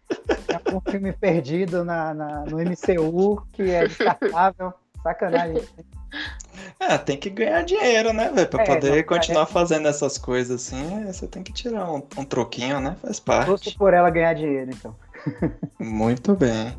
É 0.48 0.74
um 0.74 0.80
filme 0.80 1.12
perdido 1.12 1.84
na, 1.84 2.14
na, 2.14 2.44
no 2.44 2.58
MCU 2.58 3.44
que 3.52 3.62
é 3.62 3.88
descartável. 3.88 4.72
Sacanagem. 5.02 5.60
É, 6.78 6.98
tem 6.98 7.16
que 7.16 7.30
ganhar 7.30 7.62
dinheiro, 7.62 8.12
né, 8.12 8.30
velho? 8.30 8.48
Pra 8.48 8.62
É, 8.62 8.66
poder 8.66 8.96
não, 8.96 9.02
continuar 9.04 9.42
é- 9.44 9.46
fazendo 9.46 9.88
essas 9.88 10.18
coisas 10.18 10.62
assim, 10.66 11.04
você 11.06 11.26
tem 11.26 11.42
que 11.42 11.52
tirar 11.52 11.90
um, 11.90 12.02
um 12.16 12.24
troquinho, 12.24 12.80
né? 12.80 12.96
Faz 13.00 13.20
parte. 13.20 13.46
Torço 13.46 13.76
por 13.78 13.94
ela 13.94 14.10
ganhar 14.10 14.34
dinheiro, 14.34 14.70
então. 14.72 14.94
Muito 15.78 16.34
bem. 16.34 16.76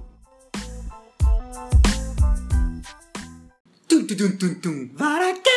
Tum, 3.88 4.06
tum, 4.06 4.16
tum, 4.16 4.38
tum, 4.38 4.54
tum. 4.56 4.90
Varacast! 4.96 5.54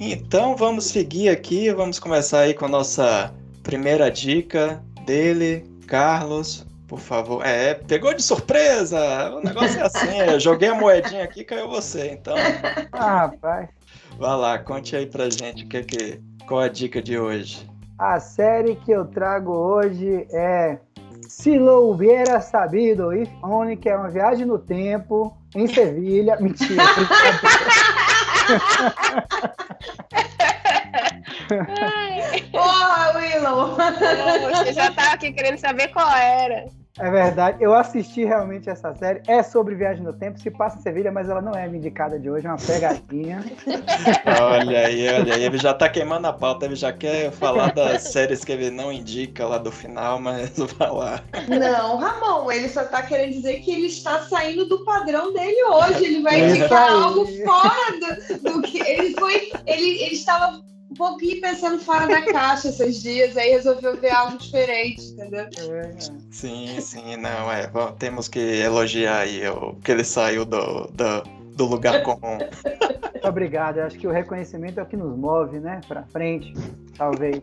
Então 0.00 0.56
vamos 0.56 0.84
seguir 0.84 1.28
aqui, 1.28 1.72
vamos 1.72 1.98
começar 1.98 2.40
aí 2.40 2.54
com 2.54 2.64
a 2.64 2.68
nossa 2.68 3.34
primeira 3.62 4.10
dica 4.10 4.82
dele, 5.04 5.64
Carlos. 5.88 6.66
Por 6.86 7.00
favor. 7.00 7.44
É, 7.44 7.74
pegou 7.74 8.14
de 8.14 8.22
surpresa! 8.22 9.30
O 9.34 9.40
negócio 9.40 9.78
é 9.78 9.82
assim, 9.82 10.18
eu 10.20 10.40
joguei 10.40 10.68
a 10.70 10.74
moedinha 10.74 11.24
aqui 11.24 11.40
e 11.40 11.44
caiu 11.44 11.68
você. 11.68 12.12
Então, 12.12 12.34
Ah, 12.92 13.26
rapaz. 13.26 13.68
vai 14.18 14.36
lá, 14.36 14.58
conte 14.58 14.96
aí 14.96 15.04
pra 15.06 15.28
gente 15.28 15.64
o 15.64 15.68
que 15.68 15.82
que, 15.82 16.20
qual 16.46 16.60
a 16.60 16.68
dica 16.68 17.02
de 17.02 17.18
hoje. 17.18 17.68
A 17.98 18.18
série 18.20 18.76
que 18.76 18.90
eu 18.90 19.04
trago 19.04 19.52
hoje 19.52 20.26
é 20.32 20.78
Se 21.28 21.58
Lo 21.58 21.90
Hubiera 21.90 22.40
Sabido 22.40 23.12
If 23.12 23.28
Only, 23.42 23.76
que 23.76 23.90
é 23.90 23.96
uma 23.96 24.08
viagem 24.08 24.46
no 24.46 24.58
tempo 24.58 25.36
em 25.54 25.66
Sevilha. 25.66 26.36
Mentira. 26.40 26.84
Porra, 32.52 33.12
Willow! 33.16 33.76
Você 34.64 34.72
já 34.72 34.92
tava 34.92 35.12
aqui 35.12 35.32
querendo 35.32 35.58
saber 35.58 35.88
qual 35.88 36.10
era. 36.10 36.66
É 37.00 37.10
verdade, 37.10 37.62
eu 37.62 37.74
assisti 37.74 38.24
realmente 38.24 38.68
essa 38.68 38.92
série. 38.94 39.22
É 39.28 39.40
sobre 39.42 39.76
viagem 39.76 40.02
no 40.02 40.12
tempo, 40.12 40.38
se 40.40 40.50
passa 40.50 40.78
em 40.78 40.82
Sevilha, 40.82 41.12
mas 41.12 41.28
ela 41.28 41.40
não 41.40 41.52
é 41.52 41.64
a 41.64 41.66
minha 41.68 41.78
indicada 41.78 42.18
de 42.18 42.28
hoje, 42.28 42.46
é 42.46 42.50
uma 42.50 42.58
pegadinha. 42.58 43.44
Olha 44.40 44.86
aí, 44.86 45.08
olha 45.08 45.34
aí, 45.34 45.44
ele 45.44 45.58
já 45.58 45.72
tá 45.72 45.88
queimando 45.88 46.26
a 46.26 46.32
pauta, 46.32 46.66
ele 46.66 46.74
já 46.74 46.92
quer 46.92 47.30
falar 47.30 47.72
das 47.72 48.02
séries 48.02 48.44
que 48.44 48.50
ele 48.50 48.70
não 48.70 48.92
indica 48.92 49.46
lá 49.46 49.58
do 49.58 49.70
final, 49.70 50.18
mas 50.18 50.56
vai 50.76 50.90
lá. 50.90 51.22
Não, 51.48 51.98
Ramon, 51.98 52.50
ele 52.50 52.68
só 52.68 52.82
tá 52.84 53.02
querendo 53.02 53.32
dizer 53.32 53.60
que 53.60 53.70
ele 53.70 53.86
está 53.86 54.22
saindo 54.22 54.66
do 54.66 54.84
padrão 54.84 55.32
dele 55.32 55.62
hoje. 55.64 56.04
Ele 56.04 56.22
vai 56.22 56.50
indicar 56.50 56.90
algo 56.90 57.26
fora 57.44 57.92
do, 58.00 58.38
do 58.42 58.62
que. 58.62 58.80
Ele 58.80 59.14
foi. 59.14 59.52
Ele, 59.66 60.02
ele 60.02 60.14
estava 60.14 60.60
pouquinho 60.98 61.40
pensando 61.40 61.78
fora 61.78 62.06
da 62.06 62.20
caixa 62.22 62.68
esses 62.68 63.00
dias, 63.00 63.36
aí 63.36 63.50
resolveu 63.52 63.96
ver 63.96 64.10
algo 64.10 64.36
diferente, 64.36 65.00
entendeu? 65.12 65.40
É, 65.42 65.94
Sim, 66.30 66.80
sim, 66.80 67.16
não, 67.16 67.50
é, 67.50 67.66
vamos- 67.68 67.96
temos 67.98 68.28
que 68.28 68.38
elogiar 68.38 69.20
aí 69.20 69.46
o 69.48 69.74
que 69.76 69.90
ele 69.92 70.04
saiu 70.04 70.44
do, 70.44 70.88
do, 70.88 71.22
do 71.54 71.64
lugar 71.64 72.02
comum. 72.04 72.38
Obrigado, 73.26 73.78
eu 73.78 73.84
acho 73.86 73.98
que 73.98 74.06
o 74.06 74.10
reconhecimento 74.12 74.78
é 74.78 74.82
o 74.82 74.86
que 74.86 74.96
nos 74.96 75.16
move, 75.16 75.58
né? 75.60 75.80
Pra 75.88 76.02
frente, 76.04 76.52
talvez. 76.96 77.40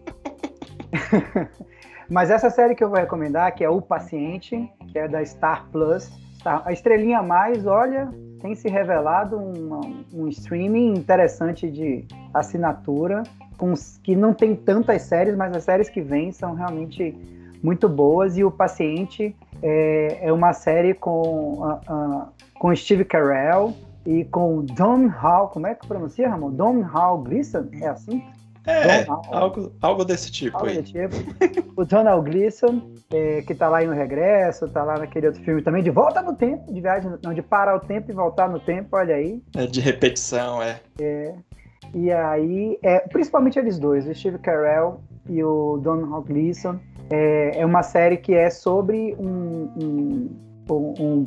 Mas 2.09 2.29
essa 2.29 2.50
série 2.50 2.75
que 2.75 2.83
eu 2.83 2.89
vou 2.89 3.00
recomendar, 3.00 3.53
que 3.55 3.63
é 3.63 3.69
O 3.69 3.81
Paciente, 3.81 4.69
que 4.91 5.00
é 5.00 5.07
da 5.07 5.25
Star 5.25 5.65
Plus. 5.71 6.09
Star- 6.39 6.62
A 6.65 6.71
estrelinha 6.71 7.19
a 7.19 7.24
mais, 7.24 7.65
olha, 7.65 8.07
tem 8.41 8.53
se 8.53 8.69
revelado 8.69 9.38
uma- 9.38 9.81
um 10.13 10.27
streaming 10.27 10.93
interessante 10.93 11.69
de 11.69 12.05
assinatura, 12.33 13.24
com, 13.57 13.74
que 14.03 14.15
não 14.15 14.33
tem 14.33 14.55
tantas 14.55 15.03
séries, 15.03 15.35
mas 15.35 15.55
as 15.55 15.63
séries 15.63 15.89
que 15.89 16.01
vêm 16.01 16.31
são 16.31 16.53
realmente 16.53 17.15
muito 17.63 17.89
boas. 17.89 18.38
E 18.38 18.43
O 18.43 18.51
Paciente 18.51 19.35
é, 19.62 20.19
é 20.21 20.31
uma 20.33 20.53
série 20.53 20.93
com, 20.93 21.79
com 22.59 22.75
Steve 22.75 23.05
Carell, 23.05 23.74
e 24.05 24.24
com 24.25 24.63
Don 24.63 25.07
Hall, 25.07 25.50
como 25.50 25.65
é 25.67 25.74
que 25.74 25.88
pronuncia, 25.88 26.29
Ramon? 26.29 26.51
Don 26.51 26.81
Hall 26.81 27.17
Gleason? 27.24 27.65
É 27.81 27.88
assim? 27.88 28.24
É, 28.67 29.01
Hall. 29.03 29.21
algo, 29.31 29.71
algo 29.81 30.05
desse 30.05 30.31
tipo 30.31 30.57
Algo 30.57 30.69
aí. 30.69 30.77
do 30.77 30.83
tipo. 30.83 31.15
O 31.75 31.85
Donald 31.85 32.29
Gleason, 32.29 32.81
é, 33.12 33.41
que 33.41 33.53
tá 33.53 33.67
lá 33.67 33.83
em 33.83 33.88
No 33.88 33.93
Regresso, 33.93 34.67
tá 34.69 34.83
lá 34.83 34.97
naquele 34.97 35.27
outro 35.27 35.43
filme 35.43 35.62
também, 35.62 35.83
de 35.83 35.89
volta 35.89 36.21
no 36.21 36.35
tempo, 36.35 36.71
de 36.71 36.81
viagem, 36.81 37.12
não, 37.24 37.33
de 37.33 37.41
parar 37.41 37.75
o 37.75 37.79
tempo 37.79 38.12
e 38.12 38.13
voltar 38.13 38.47
no 38.47 38.59
tempo, 38.59 38.95
olha 38.95 39.15
aí. 39.15 39.41
É 39.55 39.65
de 39.67 39.81
repetição, 39.81 40.62
é. 40.62 40.79
E 41.97 42.11
aí, 42.11 42.77
é, 42.83 42.99
principalmente 42.99 43.57
eles 43.57 43.79
dois, 43.79 44.05
o 44.05 44.13
Steve 44.13 44.37
Carell 44.39 44.99
e 45.29 45.41
o 45.41 45.77
Donald 45.77 46.27
Gleason, 46.27 46.77
é, 47.09 47.61
é 47.61 47.65
uma 47.65 47.81
série 47.83 48.17
que 48.17 48.33
é 48.33 48.49
sobre 48.49 49.15
um, 49.17 49.69
um- 49.81 50.29
um- 50.99 51.25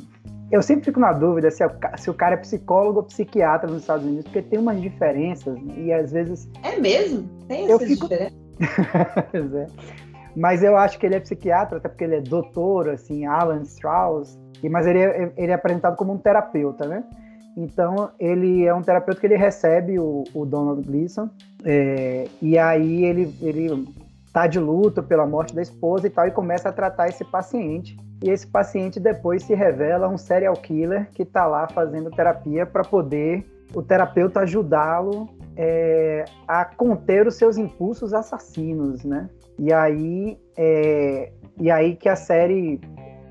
eu 0.52 0.60
sempre 0.62 0.84
fico 0.84 1.00
na 1.00 1.12
dúvida 1.12 1.50
se, 1.50 1.62
é 1.64 1.70
se 1.96 2.10
o 2.10 2.14
cara 2.14 2.34
é 2.34 2.36
psicólogo 2.38 2.98
ou 2.98 3.04
psiquiatra 3.04 3.66
nos 3.70 3.80
Estados 3.80 4.04
Unidos, 4.04 4.24
porque 4.24 4.42
tem 4.42 4.58
umas 4.58 4.78
diferenças, 4.80 5.54
né? 5.62 5.74
e 5.78 5.92
às 5.92 6.12
vezes 6.12 6.46
É 6.62 6.78
mesmo? 6.78 7.26
Tem 7.48 7.66
Eu 7.66 7.76
essa 7.76 7.86
fico- 7.86 8.06
diferença? 8.08 8.34
Pois 9.30 9.54
é. 9.54 9.66
Mas 10.36 10.62
eu 10.62 10.76
acho 10.76 10.98
que 10.98 11.06
ele 11.06 11.14
é 11.16 11.20
psiquiatra, 11.20 11.78
até 11.78 11.88
porque 11.88 12.04
ele 12.04 12.16
é 12.16 12.20
doutor, 12.20 12.90
assim, 12.90 13.24
Alan 13.26 13.62
Strauss, 13.62 14.38
e- 14.62 14.68
mas 14.68 14.86
ele 14.86 14.98
é, 15.00 15.32
ele 15.36 15.50
é 15.50 15.54
apresentado 15.54 15.96
como 15.96 16.12
um 16.12 16.18
terapeuta, 16.18 16.86
né? 16.86 17.04
Então, 17.58 18.12
ele 18.20 18.64
é 18.64 18.72
um 18.72 18.82
terapeuta 18.82 19.20
que 19.20 19.26
ele 19.26 19.36
recebe 19.36 19.98
o, 19.98 20.22
o 20.32 20.46
Donald 20.46 20.80
Gleason, 20.80 21.28
é, 21.64 22.28
e 22.40 22.56
aí 22.56 23.04
ele, 23.04 23.34
ele 23.42 23.84
tá 24.32 24.46
de 24.46 24.60
luto 24.60 25.02
pela 25.02 25.26
morte 25.26 25.52
da 25.56 25.60
esposa 25.60 26.06
e 26.06 26.10
tal, 26.10 26.28
e 26.28 26.30
começa 26.30 26.68
a 26.68 26.72
tratar 26.72 27.08
esse 27.08 27.24
paciente. 27.24 27.98
E 28.22 28.30
esse 28.30 28.46
paciente 28.46 29.00
depois 29.00 29.42
se 29.42 29.54
revela 29.54 30.08
um 30.08 30.16
serial 30.16 30.54
killer 30.54 31.10
que 31.10 31.24
tá 31.24 31.46
lá 31.46 31.66
fazendo 31.66 32.10
terapia 32.12 32.64
para 32.64 32.84
poder 32.84 33.44
o 33.74 33.82
terapeuta 33.82 34.40
ajudá-lo 34.40 35.28
é, 35.56 36.26
a 36.46 36.64
conter 36.64 37.26
os 37.26 37.34
seus 37.34 37.58
impulsos 37.58 38.14
assassinos, 38.14 39.04
né? 39.04 39.28
E 39.58 39.72
aí, 39.72 40.38
é, 40.56 41.32
e 41.58 41.68
aí 41.72 41.96
que 41.96 42.08
a 42.08 42.14
série 42.14 42.80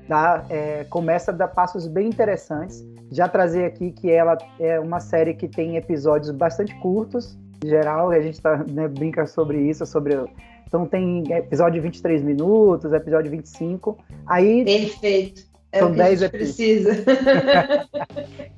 dá, 0.06 0.44
é, 0.50 0.84
começa 0.84 1.30
a 1.30 1.34
dar 1.34 1.48
passos 1.48 1.86
bem 1.86 2.08
interessantes. 2.08 2.86
Já 3.10 3.28
trazer 3.28 3.64
aqui 3.64 3.90
que 3.90 4.10
ela 4.10 4.36
é 4.60 4.78
uma 4.78 5.00
série 5.00 5.34
que 5.34 5.48
tem 5.48 5.76
episódios 5.76 6.30
bastante 6.30 6.74
curtos, 6.80 7.38
em 7.64 7.68
geral, 7.68 8.10
a 8.10 8.20
gente 8.20 8.40
tá, 8.40 8.64
né, 8.68 8.88
brinca 8.88 9.26
sobre 9.26 9.58
isso, 9.60 9.84
sobre... 9.86 10.16
Então 10.66 10.86
tem 10.86 11.24
episódio 11.32 11.74
de 11.74 11.80
23 11.80 12.22
minutos, 12.22 12.92
episódio 12.92 13.30
de 13.30 13.36
25. 13.36 13.96
Aí 14.26 14.64
Perfeito. 14.64 15.42
É 15.72 15.78
São 15.78 15.90
o 15.90 15.94
que 15.94 16.00
a 16.00 16.04
10 16.04 16.20
gente 16.20 16.34
episódios. 16.34 16.56
precisa. 16.56 17.04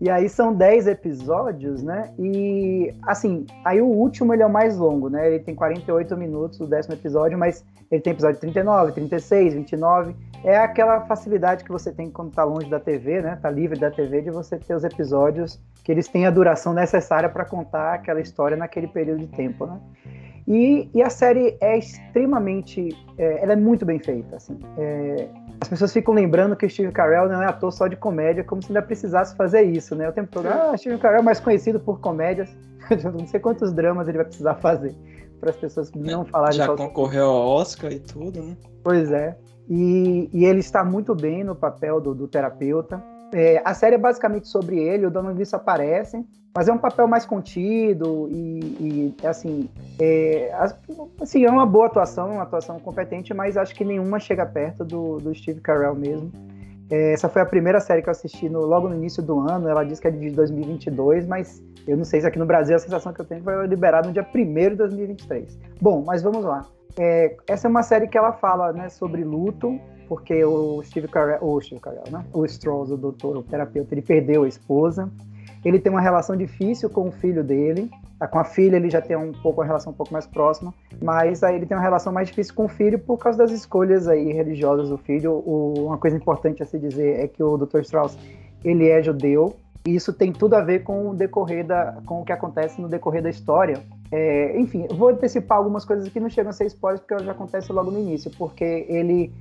E 0.00 0.08
aí 0.08 0.28
são 0.28 0.54
10 0.54 0.86
episódios, 0.86 1.82
né? 1.82 2.12
E 2.18 2.94
assim, 3.02 3.44
aí 3.64 3.80
o 3.80 3.86
último 3.86 4.32
ele 4.32 4.42
é 4.42 4.46
o 4.46 4.50
mais 4.50 4.76
longo, 4.78 5.08
né? 5.08 5.26
Ele 5.26 5.40
tem 5.40 5.54
48 5.56 6.16
minutos, 6.16 6.60
o 6.60 6.66
décimo 6.66 6.94
episódio, 6.94 7.36
mas 7.36 7.64
ele 7.90 8.00
tem 8.00 8.12
episódio 8.12 8.38
39, 8.38 8.92
36, 8.92 9.54
29. 9.54 10.14
É 10.44 10.56
aquela 10.56 11.00
facilidade 11.00 11.64
que 11.64 11.72
você 11.72 11.90
tem 11.90 12.10
quando 12.10 12.32
tá 12.32 12.44
longe 12.44 12.70
da 12.70 12.78
TV, 12.78 13.22
né? 13.22 13.38
Tá 13.42 13.50
livre 13.50 13.78
da 13.78 13.90
TV 13.90 14.22
de 14.22 14.30
você 14.30 14.56
ter 14.56 14.74
os 14.74 14.84
episódios 14.84 15.60
que 15.82 15.90
eles 15.90 16.06
têm 16.06 16.26
a 16.26 16.30
duração 16.30 16.72
necessária 16.72 17.28
para 17.28 17.44
contar 17.44 17.94
aquela 17.94 18.20
história 18.20 18.56
naquele 18.56 18.86
período 18.86 19.20
de 19.20 19.26
tempo, 19.28 19.66
né? 19.66 19.80
E, 20.48 20.88
e 20.94 21.02
a 21.02 21.10
série 21.10 21.58
é 21.60 21.76
extremamente, 21.76 22.88
é, 23.18 23.42
ela 23.42 23.52
é 23.52 23.56
muito 23.56 23.84
bem 23.84 23.98
feita, 23.98 24.36
assim. 24.36 24.58
É, 24.78 25.28
as 25.60 25.68
pessoas 25.68 25.92
ficam 25.92 26.14
lembrando 26.14 26.56
que 26.56 26.64
o 26.64 26.70
Steve 26.70 26.90
Carell 26.90 27.28
não 27.28 27.42
é 27.42 27.46
ator 27.46 27.70
só 27.70 27.86
de 27.86 27.96
comédia, 27.96 28.42
como 28.42 28.62
se 28.62 28.68
ainda 28.68 28.80
precisasse 28.80 29.36
fazer 29.36 29.62
isso, 29.62 29.94
né? 29.94 30.08
O 30.08 30.12
tempo 30.12 30.30
todo, 30.32 30.46
ah, 30.46 30.74
Steve 30.74 30.96
Carell 30.96 31.20
é 31.20 31.22
mais 31.22 31.38
conhecido 31.38 31.78
por 31.78 32.00
comédias. 32.00 32.48
não 33.14 33.26
sei 33.26 33.38
quantos 33.40 33.74
dramas 33.74 34.08
ele 34.08 34.16
vai 34.16 34.24
precisar 34.24 34.54
fazer 34.54 34.96
para 35.38 35.50
as 35.50 35.56
pessoas 35.56 35.92
não 35.92 36.24
falarem 36.24 36.56
Já 36.56 36.66
só 36.66 36.76
concorreu 36.76 37.26
ao 37.26 37.48
Oscar 37.48 37.92
e 37.92 38.00
tudo, 38.00 38.42
né? 38.42 38.56
Pois 38.82 39.12
é. 39.12 39.36
E, 39.68 40.30
e 40.32 40.46
ele 40.46 40.60
está 40.60 40.82
muito 40.82 41.14
bem 41.14 41.44
no 41.44 41.54
papel 41.54 42.00
do, 42.00 42.14
do 42.14 42.26
terapeuta. 42.26 43.02
É, 43.32 43.60
a 43.64 43.74
série 43.74 43.94
é 43.96 43.98
basicamente 43.98 44.48
sobre 44.48 44.78
ele, 44.78 45.06
o 45.06 45.10
Donald 45.10 45.34
Gleason 45.34 45.56
aparece, 45.56 46.24
mas 46.54 46.66
é 46.68 46.72
um 46.72 46.78
papel 46.78 47.06
mais 47.06 47.26
contido 47.26 48.28
e, 48.30 49.14
e, 49.20 49.26
assim, 49.26 49.68
é, 50.00 50.50
as- 50.58 50.74
assim, 51.20 51.44
é 51.44 51.50
uma 51.50 51.66
boa 51.66 51.86
atuação, 51.86 52.30
uma 52.32 52.42
atuação 52.42 52.80
competente, 52.80 53.34
mas 53.34 53.56
acho 53.56 53.74
que 53.74 53.84
nenhuma 53.84 54.18
chega 54.18 54.46
perto 54.46 54.84
do, 54.84 55.18
do 55.18 55.34
Steve 55.34 55.60
Carell 55.60 55.94
mesmo. 55.94 56.32
É, 56.90 57.12
essa 57.12 57.28
foi 57.28 57.42
a 57.42 57.46
primeira 57.46 57.80
série 57.80 58.00
que 58.00 58.08
eu 58.08 58.12
assisti 58.12 58.48
no- 58.48 58.64
logo 58.64 58.88
no 58.88 58.94
início 58.94 59.22
do 59.22 59.38
ano, 59.40 59.68
ela 59.68 59.84
diz 59.84 60.00
que 60.00 60.08
é 60.08 60.10
de 60.10 60.30
2022, 60.30 61.26
mas 61.26 61.62
eu 61.86 61.96
não 61.98 62.04
sei 62.04 62.22
se 62.22 62.26
aqui 62.26 62.38
no 62.38 62.46
Brasil 62.46 62.74
a 62.74 62.78
sensação 62.78 63.12
que 63.12 63.20
eu 63.20 63.26
tenho 63.26 63.40
é 63.40 63.42
foi 63.44 63.66
liberado 63.66 64.08
no 64.08 64.14
dia 64.14 64.26
1 64.34 64.70
de 64.70 64.76
2023. 64.76 65.58
Bom, 65.80 66.02
mas 66.06 66.22
vamos 66.22 66.42
lá. 66.44 66.64
É, 66.98 67.36
essa 67.46 67.68
é 67.68 67.70
uma 67.70 67.82
série 67.82 68.08
que 68.08 68.16
ela 68.16 68.32
fala 68.32 68.72
né, 68.72 68.88
sobre 68.88 69.22
luto, 69.22 69.78
porque 70.08 70.44
o 70.44 70.82
Steve 70.82 71.08
Carell, 71.08 71.38
o 71.42 71.60
Steve 71.60 71.80
Carell, 71.80 72.04
né? 72.10 72.24
O 72.32 72.44
Strauss, 72.44 72.90
o 72.90 72.96
doutor, 72.96 73.36
o 73.36 73.42
terapeuta, 73.42 73.94
ele 73.94 74.02
perdeu 74.02 74.44
a 74.44 74.48
esposa. 74.48 75.10
Ele 75.64 75.78
tem 75.78 75.90
uma 75.90 76.00
relação 76.00 76.36
difícil 76.36 76.88
com 76.88 77.08
o 77.08 77.12
filho 77.12 77.42
dele. 77.42 77.90
com 78.30 78.38
a 78.38 78.44
filha 78.44 78.76
ele 78.76 78.88
já 78.88 79.00
tem 79.00 79.16
um 79.16 79.32
pouco 79.32 79.60
uma 79.60 79.66
relação 79.66 79.92
um 79.92 79.94
pouco 79.94 80.12
mais 80.12 80.26
próxima, 80.26 80.72
mas 81.02 81.42
aí 81.42 81.56
ele 81.56 81.66
tem 81.66 81.76
uma 81.76 81.82
relação 81.82 82.12
mais 82.12 82.28
difícil 82.28 82.54
com 82.54 82.64
o 82.64 82.68
filho 82.68 82.98
por 82.98 83.18
causa 83.18 83.38
das 83.38 83.50
escolhas 83.50 84.08
aí 84.08 84.32
religiosas 84.32 84.88
do 84.88 84.96
filho. 84.96 85.32
O, 85.32 85.74
uma 85.86 85.98
coisa 85.98 86.16
importante 86.16 86.62
a 86.62 86.66
se 86.66 86.78
dizer 86.78 87.20
é 87.20 87.28
que 87.28 87.42
o 87.42 87.56
Dr. 87.56 87.80
Strauss 87.80 88.16
ele 88.64 88.88
é 88.88 89.02
judeu 89.02 89.54
e 89.86 89.94
isso 89.94 90.12
tem 90.12 90.32
tudo 90.32 90.54
a 90.54 90.60
ver 90.60 90.82
com 90.82 91.10
o 91.10 91.14
decorrer 91.14 91.66
da, 91.66 91.98
com 92.04 92.20
o 92.20 92.24
que 92.24 92.32
acontece 92.32 92.80
no 92.80 92.88
decorrer 92.88 93.22
da 93.22 93.30
história. 93.30 93.82
É, 94.10 94.58
enfim, 94.58 94.86
vou 94.88 95.08
antecipar 95.08 95.58
algumas 95.58 95.84
coisas 95.84 96.08
que 96.08 96.20
não 96.20 96.28
chegam 96.28 96.50
a 96.50 96.52
ser 96.52 96.66
spoilers 96.66 97.00
porque 97.00 97.24
já 97.24 97.32
acontece 97.32 97.72
logo 97.72 97.90
no 97.90 97.98
início, 97.98 98.30
porque 98.36 98.86
ele 98.88 99.32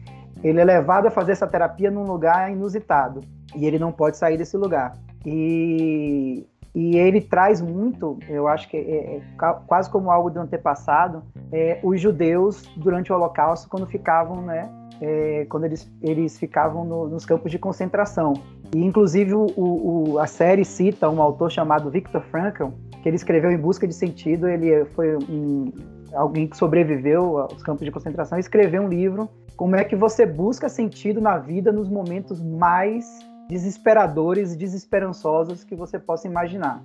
ele 0.43 0.61
é 0.61 0.63
levado 0.63 1.07
a 1.07 1.11
fazer 1.11 1.31
essa 1.31 1.47
terapia 1.47 1.89
num 1.89 2.03
lugar 2.03 2.51
inusitado 2.51 3.21
e 3.55 3.65
ele 3.65 3.79
não 3.79 3.91
pode 3.91 4.17
sair 4.17 4.37
desse 4.37 4.55
lugar. 4.55 4.95
E 5.25 6.45
e 6.75 6.95
ele 6.95 7.19
traz 7.21 7.59
muito, 7.59 8.19
eu 8.29 8.47
acho 8.47 8.69
que 8.69 8.77
é, 8.77 9.15
é 9.15 9.21
quase 9.65 9.89
como 9.89 10.11
algo 10.11 10.29
do 10.29 10.39
antepassado, 10.39 11.23
é, 11.51 11.79
os 11.81 11.99
judeus 11.99 12.69
durante 12.77 13.11
o 13.11 13.15
Holocausto, 13.15 13.67
quando 13.67 13.87
ficavam, 13.87 14.43
né, 14.43 14.69
é, 15.01 15.47
quando 15.49 15.63
eles, 15.63 15.91
eles 16.03 16.37
ficavam 16.37 16.85
no, 16.85 17.07
nos 17.07 17.25
campos 17.25 17.51
de 17.51 17.57
concentração. 17.57 18.33
E, 18.75 18.83
inclusive, 18.83 19.33
o, 19.33 19.47
o, 19.55 20.19
a 20.19 20.27
série 20.27 20.65
cita 20.65 21.09
um 21.09 21.21
autor 21.21 21.51
chamado 21.51 21.89
Viktor 21.89 22.21
Frankl, 22.23 22.67
que 23.01 23.09
ele 23.09 23.15
escreveu 23.15 23.51
Em 23.51 23.57
Busca 23.57 23.87
de 23.87 23.93
Sentido. 23.93 24.47
Ele 24.47 24.85
foi 24.85 25.15
um, 25.15 25.71
alguém 26.13 26.47
que 26.47 26.57
sobreviveu 26.57 27.39
aos 27.39 27.63
campos 27.63 27.85
de 27.85 27.91
concentração 27.91 28.37
e 28.37 28.41
escreveu 28.41 28.83
um 28.83 28.89
livro 28.89 29.29
como 29.55 29.75
é 29.75 29.83
que 29.83 29.95
você 29.95 30.25
busca 30.25 30.69
sentido 30.69 31.19
na 31.19 31.37
vida 31.37 31.71
nos 31.71 31.89
momentos 31.89 32.41
mais 32.41 33.19
desesperadores 33.49 34.53
e 34.53 34.57
desesperançosos 34.57 35.63
que 35.63 35.75
você 35.75 35.97
possa 35.97 36.27
imaginar. 36.27 36.83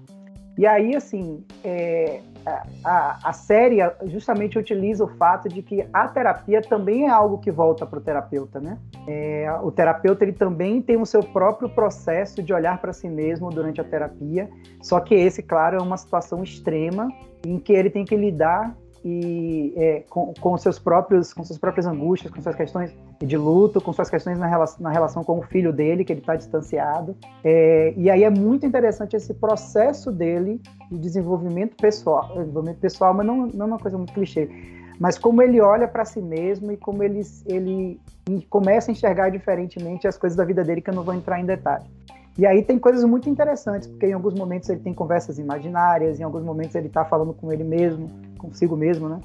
E 0.57 0.67
aí, 0.67 0.97
assim, 0.97 1.45
é, 1.63 2.21
a, 2.85 3.19
a, 3.23 3.33
série 3.33 3.79
justamente 4.05 4.59
utiliza 4.59 5.05
o 5.05 5.09
fato 5.09 5.49
de 5.49 5.63
que 5.63 5.87
a 5.93 6.09
terapia 6.09 6.61
também 6.63 7.07
é 7.07 7.11
algo 7.11 7.39
que 7.39 7.51
volta 7.51 7.87
para 7.87 7.99
o 7.99 8.03
terapeuta, 8.03 8.61
né? 8.61 8.79
É, 9.07 9.53
o 9.63 9.71
terapeuta 9.71 10.25
ele 10.25 10.33
também 10.33 10.81
tem 10.81 10.97
o 10.97 11.07
seu 11.07 11.23
próprio 11.23 11.69
processo 11.69 12.43
de 12.43 12.53
olhar 12.53 12.81
para 12.81 12.93
si 12.93 13.09
mesmo 13.09 13.51
durante 13.51 13.81
a 13.81 13.85
terapia, 13.85 14.49
só 14.81 15.01
que 15.01 15.15
esse, 15.15 15.43
claro, 15.43 15.77
é 15.77 15.83
uma 15.83 15.97
situação 15.97 16.43
extrema 16.43 17.09
em 17.45 17.59
que 17.59 17.73
ele 17.73 17.91
tem 17.91 18.05
que 18.05 18.17
lidar 18.17 18.77
e 19.05 19.73
é, 19.77 20.05
com, 20.09 20.33
com, 20.41 20.57
seus 20.57 20.79
próprios, 20.79 21.33
com 21.33 21.45
suas 21.45 21.59
próprias 21.59 21.87
angústias, 21.87 22.33
com 22.33 22.41
suas 22.41 22.55
questões 22.55 22.95
de 23.21 23.37
luto, 23.37 23.81
com 23.81 23.93
suas 23.93 24.09
questões 24.09 24.39
na 24.39 24.47
relação, 24.47 24.81
na 24.81 24.91
relação 24.91 25.25
com 25.25 25.39
o 25.39 25.43
filho 25.43 25.73
dele, 25.73 26.05
que 26.05 26.13
ele 26.13 26.21
está 26.21 26.37
distanciado. 26.37 27.17
É, 27.43 27.93
e 27.97 28.09
aí 28.11 28.25
é 28.25 28.31
muito 28.31 28.65
interessante 28.65 29.17
esse 29.17 29.35
processo 29.35 30.13
dele 30.13 30.61
de 30.91 30.99
desenvolvimento 30.99 31.77
pessoal, 31.77 32.29
desenvolvimento 32.37 32.79
pessoal, 32.79 33.13
mas 33.13 33.27
não, 33.27 33.47
não 33.47 33.67
é 33.67 33.69
uma 33.69 33.79
coisa 33.79 33.97
muito 33.97 34.13
clichê, 34.13 34.49
mas 34.99 35.19
como 35.19 35.43
ele 35.43 35.61
olha 35.61 35.89
para 35.89 36.05
si 36.05 36.21
mesmo 36.21 36.71
e 36.71 36.77
como 36.77 37.03
ele, 37.03 37.23
ele 37.47 38.01
começa 38.49 38.91
a 38.91 38.93
enxergar 38.93 39.31
diferentemente 39.31 40.07
as 40.07 40.17
coisas 40.17 40.37
da 40.37 40.45
vida 40.45 40.63
dele, 40.63 40.81
que 40.81 40.91
eu 40.91 40.95
não 40.95 41.03
vou 41.03 41.15
entrar 41.15 41.41
em 41.41 41.45
detalhe. 41.45 41.85
E 42.39 42.47
aí 42.47 42.63
tem 42.63 42.79
coisas 42.79 43.05
muito 43.05 43.29
interessantes, 43.29 43.89
porque 43.89 44.07
em 44.07 44.15
alguns 44.15 44.35
momentos 44.35 44.69
ele 44.69 44.81
tem 44.81 44.95
conversas 44.95 45.39
imaginárias, 45.39 46.19
em 46.19 46.23
alguns 46.23 46.43
momentos 46.43 46.75
ele 46.75 46.87
está 46.87 47.05
falando 47.05 47.35
com 47.35 47.53
ele 47.53 47.63
mesmo, 47.63 48.09
consigo 48.43 48.77
mesmo, 48.77 49.09
né? 49.09 49.21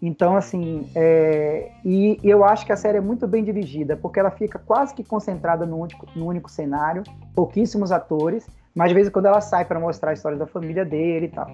Então, 0.00 0.36
assim, 0.36 0.86
é... 0.94 1.70
e 1.84 2.18
eu 2.22 2.44
acho 2.44 2.66
que 2.66 2.72
a 2.72 2.76
série 2.76 2.98
é 2.98 3.00
muito 3.00 3.26
bem 3.26 3.42
dirigida, 3.42 3.96
porque 3.96 4.20
ela 4.20 4.30
fica 4.30 4.58
quase 4.58 4.94
que 4.94 5.02
concentrada 5.02 5.64
no 5.64 5.78
único, 5.78 6.06
no 6.14 6.26
único 6.26 6.50
cenário, 6.50 7.02
pouquíssimos 7.34 7.90
atores, 7.90 8.46
mas 8.74 8.88
de 8.88 8.94
vez 8.94 9.08
em 9.08 9.10
quando 9.10 9.26
ela 9.26 9.40
sai 9.40 9.64
para 9.64 9.80
mostrar 9.80 10.10
a 10.10 10.12
história 10.12 10.36
da 10.36 10.46
família 10.46 10.84
dele 10.84 11.26
e 11.26 11.28
tal. 11.30 11.50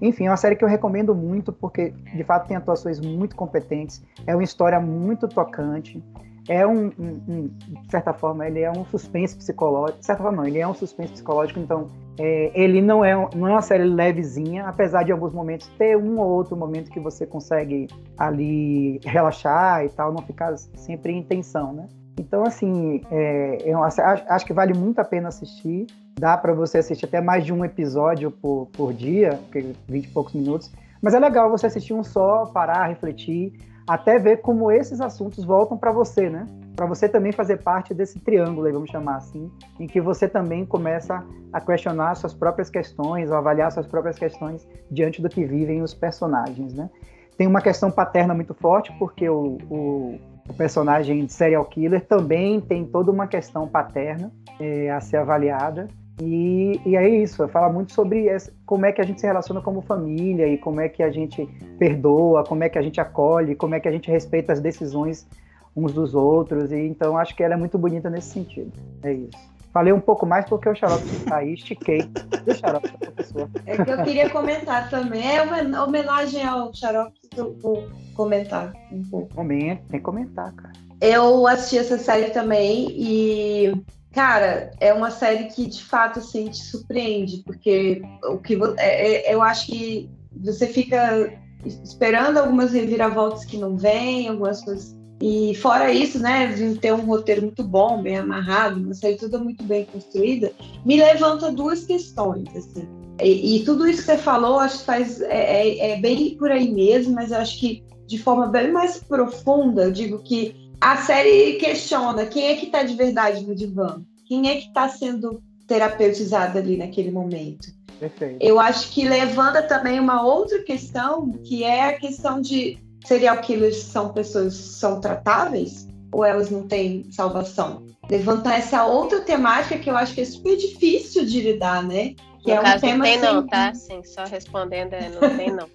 Enfim, 0.00 0.26
é 0.26 0.30
uma 0.30 0.36
série 0.36 0.56
que 0.56 0.64
eu 0.64 0.68
recomendo 0.68 1.14
muito, 1.14 1.52
porque 1.52 1.90
de 1.90 2.24
fato 2.24 2.48
tem 2.48 2.56
atuações 2.56 2.98
muito 2.98 3.36
competentes, 3.36 4.02
é 4.26 4.34
uma 4.34 4.42
história 4.42 4.80
muito 4.80 5.28
tocante, 5.28 6.02
é 6.48 6.66
um, 6.66 6.86
um, 6.98 7.20
um, 7.28 7.50
de 7.82 7.90
certa 7.90 8.12
forma, 8.12 8.46
ele 8.46 8.60
é 8.60 8.70
um 8.70 8.84
suspense 8.86 9.36
psicológico. 9.36 10.00
De 10.00 10.06
certa 10.06 10.22
forma, 10.22 10.38
não, 10.38 10.48
ele 10.48 10.58
é 10.58 10.66
um 10.66 10.74
suspense 10.74 11.12
psicológico, 11.12 11.60
então 11.60 11.88
é, 12.18 12.50
ele 12.54 12.82
não 12.82 13.04
é, 13.04 13.14
não 13.34 13.48
é 13.48 13.52
uma 13.52 13.62
série 13.62 13.84
levezinha, 13.84 14.66
apesar 14.66 15.02
de 15.02 15.10
em 15.10 15.12
alguns 15.12 15.32
momentos 15.32 15.68
ter 15.78 15.96
um 15.96 16.18
ou 16.18 16.28
outro 16.28 16.56
momento 16.56 16.90
que 16.90 17.00
você 17.00 17.26
consegue 17.26 17.88
ali 18.18 19.00
relaxar 19.04 19.84
e 19.84 19.88
tal, 19.88 20.12
não 20.12 20.22
ficar 20.22 20.56
sempre 20.56 21.12
em 21.12 21.22
tensão, 21.22 21.72
né? 21.72 21.86
Então, 22.18 22.44
assim, 22.44 23.00
é, 23.10 23.58
eu 23.64 23.82
acho, 23.82 24.00
acho 24.00 24.44
que 24.44 24.52
vale 24.52 24.74
muito 24.74 24.98
a 24.98 25.04
pena 25.04 25.28
assistir. 25.28 25.86
Dá 26.18 26.36
para 26.36 26.52
você 26.52 26.78
assistir 26.78 27.06
até 27.06 27.20
mais 27.20 27.44
de 27.44 27.52
um 27.52 27.64
episódio 27.64 28.30
por, 28.30 28.66
por 28.66 28.92
dia, 28.92 29.40
20 29.88 30.04
e 30.04 30.08
poucos 30.08 30.34
minutos. 30.34 30.70
Mas 31.00 31.14
é 31.14 31.18
legal 31.18 31.50
você 31.50 31.66
assistir 31.66 31.94
um 31.94 32.04
só, 32.04 32.46
parar, 32.46 32.86
refletir 32.86 33.54
até 33.92 34.18
ver 34.18 34.38
como 34.40 34.70
esses 34.70 35.02
assuntos 35.02 35.44
voltam 35.44 35.76
para 35.76 35.92
você, 35.92 36.30
né? 36.30 36.46
Para 36.74 36.86
você 36.86 37.06
também 37.06 37.30
fazer 37.30 37.62
parte 37.62 37.92
desse 37.92 38.18
triângulo, 38.18 38.72
vamos 38.72 38.90
chamar 38.90 39.16
assim, 39.16 39.50
em 39.78 39.86
que 39.86 40.00
você 40.00 40.26
também 40.26 40.64
começa 40.64 41.22
a 41.52 41.60
questionar 41.60 42.14
suas 42.14 42.32
próprias 42.32 42.70
questões, 42.70 43.30
ou 43.30 43.36
avaliar 43.36 43.70
suas 43.70 43.86
próprias 43.86 44.18
questões 44.18 44.66
diante 44.90 45.20
do 45.20 45.28
que 45.28 45.44
vivem 45.44 45.82
os 45.82 45.92
personagens, 45.92 46.72
né? 46.72 46.88
Tem 47.36 47.46
uma 47.46 47.60
questão 47.60 47.90
paterna 47.90 48.32
muito 48.32 48.54
forte, 48.54 48.90
porque 48.98 49.28
o, 49.28 49.58
o, 49.68 50.18
o 50.48 50.54
personagem 50.54 51.26
de 51.26 51.32
serial 51.32 51.64
killer 51.66 52.06
também 52.06 52.62
tem 52.62 52.86
toda 52.86 53.10
uma 53.10 53.26
questão 53.26 53.68
paterna 53.68 54.32
é, 54.58 54.90
a 54.90 55.02
ser 55.02 55.18
avaliada. 55.18 55.88
E, 56.24 56.80
e 56.86 56.96
é 56.96 57.08
isso, 57.08 57.46
fala 57.48 57.68
muito 57.68 57.92
sobre 57.92 58.28
essa, 58.28 58.52
como 58.64 58.86
é 58.86 58.92
que 58.92 59.00
a 59.00 59.04
gente 59.04 59.20
se 59.20 59.26
relaciona 59.26 59.60
como 59.60 59.82
família 59.82 60.46
e 60.46 60.56
como 60.56 60.80
é 60.80 60.88
que 60.88 61.02
a 61.02 61.10
gente 61.10 61.46
perdoa, 61.78 62.44
como 62.44 62.62
é 62.62 62.68
que 62.68 62.78
a 62.78 62.82
gente 62.82 63.00
acolhe, 63.00 63.56
como 63.56 63.74
é 63.74 63.80
que 63.80 63.88
a 63.88 63.92
gente 63.92 64.10
respeita 64.10 64.52
as 64.52 64.60
decisões 64.60 65.26
uns 65.74 65.92
dos 65.92 66.14
outros. 66.14 66.70
E 66.70 66.78
então 66.78 67.16
acho 67.16 67.34
que 67.34 67.42
ela 67.42 67.54
é 67.54 67.56
muito 67.56 67.76
bonita 67.76 68.08
nesse 68.08 68.30
sentido. 68.30 68.72
É 69.02 69.12
isso. 69.12 69.52
Falei 69.72 69.92
um 69.92 70.00
pouco 70.00 70.26
mais 70.26 70.44
porque 70.44 70.68
o 70.68 70.74
xarope 70.74 71.06
está 71.06 71.36
aí, 71.38 71.54
estiquei. 71.54 72.02
Deixa 72.44 72.60
xarope 72.60 72.92
da 72.92 72.98
professora. 72.98 73.50
É 73.64 73.82
que 73.82 73.90
eu 73.90 74.04
queria 74.04 74.28
comentar 74.28 74.90
também. 74.90 75.36
É 75.36 75.42
uma 75.42 75.84
homenagem 75.84 76.44
ao 76.44 76.74
xarope 76.74 77.18
que 77.30 77.40
eu 77.40 77.56
vou 77.58 77.88
comentar 78.14 78.72
um 78.92 79.02
pouco. 79.04 79.34
Momento, 79.34 79.82
tem 79.88 79.98
que 79.98 80.04
comentar, 80.04 80.52
cara. 80.52 80.72
Eu 81.00 81.46
assisti 81.46 81.78
essa 81.78 81.98
série 81.98 82.30
também 82.30 82.88
e 82.90 83.72
Cara, 84.12 84.70
é 84.78 84.92
uma 84.92 85.10
série 85.10 85.44
que 85.44 85.66
de 85.66 85.82
fato 85.82 86.18
assim, 86.18 86.48
te 86.48 86.62
surpreende, 86.62 87.42
porque 87.46 88.02
o 88.24 88.38
que 88.38 88.58
é, 88.76 89.30
é, 89.30 89.34
eu 89.34 89.40
acho 89.40 89.66
que 89.66 90.10
você 90.36 90.66
fica 90.66 91.32
esperando 91.64 92.38
algumas 92.38 92.72
reviravoltas 92.72 93.44
que 93.44 93.56
não 93.56 93.76
vêm, 93.76 94.28
algumas 94.28 94.62
coisas. 94.62 94.94
E 95.20 95.54
fora 95.54 95.92
isso, 95.92 96.18
né, 96.18 96.52
ter 96.80 96.92
um 96.92 97.06
roteiro 97.06 97.42
muito 97.42 97.62
bom, 97.62 98.02
bem 98.02 98.18
amarrado, 98.18 98.80
uma 98.80 98.92
série 98.92 99.16
toda 99.16 99.38
muito 99.38 99.62
bem 99.64 99.84
construída, 99.86 100.52
me 100.84 100.96
levanta 100.96 101.52
duas 101.52 101.84
questões, 101.84 102.48
assim. 102.56 102.88
E, 103.20 103.56
e 103.56 103.64
tudo 103.64 103.86
isso 103.86 104.00
que 104.00 104.06
você 104.06 104.18
falou, 104.18 104.58
acho 104.58 104.80
que 104.80 104.84
faz 104.84 105.20
é, 105.20 105.68
é, 105.68 105.90
é 105.92 106.00
bem 106.00 106.36
por 106.36 106.50
aí 106.50 106.72
mesmo, 106.72 107.14
mas 107.14 107.30
eu 107.30 107.38
acho 107.38 107.58
que 107.60 107.84
de 108.06 108.18
forma 108.18 108.48
bem 108.48 108.72
mais 108.72 108.98
profunda, 108.98 109.84
eu 109.84 109.92
digo 109.92 110.18
que 110.18 110.61
a 110.82 110.96
série 110.96 111.54
questiona 111.54 112.26
quem 112.26 112.48
é 112.48 112.56
que 112.56 112.66
está 112.66 112.82
de 112.82 112.96
verdade 112.96 113.46
no 113.46 113.54
divã, 113.54 114.02
quem 114.26 114.50
é 114.50 114.56
que 114.56 114.66
está 114.66 114.88
sendo 114.88 115.40
terapeutizado 115.68 116.58
ali 116.58 116.76
naquele 116.76 117.12
momento. 117.12 117.68
Perfeito. 118.00 118.38
Eu 118.40 118.58
acho 118.58 118.90
que 118.90 119.08
levanta 119.08 119.62
também 119.62 120.00
uma 120.00 120.24
outra 120.26 120.60
questão, 120.64 121.30
que 121.44 121.62
é 121.62 121.84
a 121.84 121.92
questão 121.92 122.40
de 122.40 122.76
serial 123.06 123.38
killers 123.38 123.76
são 123.76 124.12
pessoas 124.12 124.54
são 124.54 125.00
tratáveis 125.00 125.86
ou 126.10 126.24
elas 126.24 126.50
não 126.50 126.66
têm 126.66 127.06
salvação. 127.12 127.86
Levantar 128.10 128.58
essa 128.58 128.84
outra 128.84 129.20
temática 129.20 129.78
que 129.78 129.88
eu 129.88 129.96
acho 129.96 130.14
que 130.14 130.22
é 130.22 130.24
super 130.24 130.56
difícil 130.56 131.24
de 131.24 131.40
lidar, 131.42 131.84
né? 131.84 132.16
Que 132.42 132.50
no 132.50 132.56
é 132.56 132.60
um 132.60 132.64
caso, 132.64 132.80
tema 132.80 132.96
não 132.96 133.04
tem 133.04 133.20
não, 133.20 133.46
tá? 133.46 133.72
Sim, 133.72 134.02
só 134.02 134.24
respondendo, 134.24 134.94
é, 134.94 135.08
não 135.08 135.36
tem 135.36 135.52
não. 135.52 135.68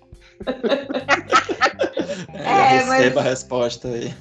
é, 2.34 2.78
receba 2.78 3.15
mas... 3.15 3.17
a 3.17 3.22
resposta 3.22 3.88
aí. 3.88 4.13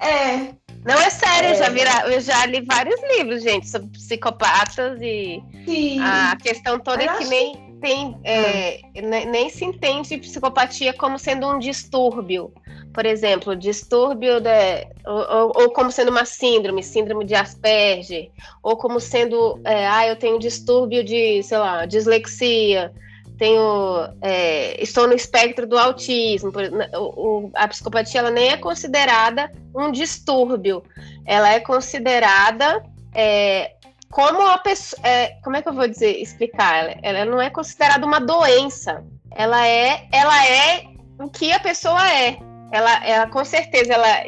É. 0.00 0.54
Não 0.84 0.94
é 0.94 1.10
sério, 1.10 1.48
é. 1.48 1.52
Eu, 1.52 1.56
já 1.56 1.68
vira, 1.68 1.90
eu 2.06 2.20
já 2.20 2.46
li 2.46 2.60
vários 2.62 3.00
livros, 3.16 3.42
gente, 3.42 3.68
sobre 3.68 3.88
psicopatas 3.88 5.00
e 5.02 5.42
Sim. 5.64 6.00
a 6.00 6.36
questão 6.36 6.78
toda 6.78 7.02
é 7.02 7.18
que 7.18 7.24
nem 7.26 7.68
tem 7.80 8.16
é, 8.24 8.80
hum. 8.96 9.30
nem 9.30 9.48
se 9.50 9.64
entende 9.64 10.18
psicopatia 10.18 10.92
como 10.92 11.18
sendo 11.18 11.48
um 11.48 11.58
distúrbio. 11.58 12.52
Por 12.92 13.06
exemplo, 13.06 13.54
distúrbio 13.54 14.40
de, 14.40 14.86
ou, 15.06 15.52
ou, 15.54 15.70
como 15.70 15.92
sendo 15.92 16.10
uma 16.10 16.24
síndrome, 16.24 16.82
síndrome 16.82 17.24
de 17.24 17.34
Asperger, 17.34 18.30
ou 18.62 18.76
como 18.76 18.98
sendo, 18.98 19.60
é, 19.64 19.86
ah, 19.86 20.08
eu 20.08 20.16
tenho 20.16 20.38
distúrbio 20.38 21.04
de, 21.04 21.42
sei 21.42 21.58
lá, 21.58 21.86
dislexia 21.86 22.92
tenho 23.38 24.08
é, 24.20 24.82
estou 24.82 25.06
no 25.06 25.14
espectro 25.14 25.66
do 25.66 25.78
autismo. 25.78 26.52
O, 26.96 27.50
a 27.54 27.68
psicopatia 27.68 28.20
ela 28.20 28.30
nem 28.30 28.50
é 28.50 28.56
considerada 28.56 29.50
um 29.74 29.90
distúrbio, 29.92 30.82
ela 31.24 31.52
é 31.52 31.60
considerada 31.60 32.82
é, 33.14 33.72
como 34.10 34.40
a 34.42 34.58
pessoa, 34.58 35.00
é, 35.06 35.36
como 35.42 35.56
é 35.56 35.62
que 35.62 35.68
eu 35.68 35.72
vou 35.72 35.86
dizer, 35.86 36.20
explicar? 36.20 36.84
Ela, 36.84 36.98
ela 37.02 37.24
não 37.24 37.40
é 37.40 37.50
considerada 37.50 38.04
uma 38.04 38.20
doença. 38.20 39.04
ela 39.34 39.66
é, 39.66 40.08
ela 40.12 40.46
é 40.46 40.84
o 41.18 41.28
que 41.28 41.52
a 41.52 41.60
pessoa 41.60 42.10
é. 42.10 42.38
Ela, 42.72 43.06
ela 43.06 43.26
com 43.28 43.44
certeza, 43.44 43.94
ela 43.94 44.24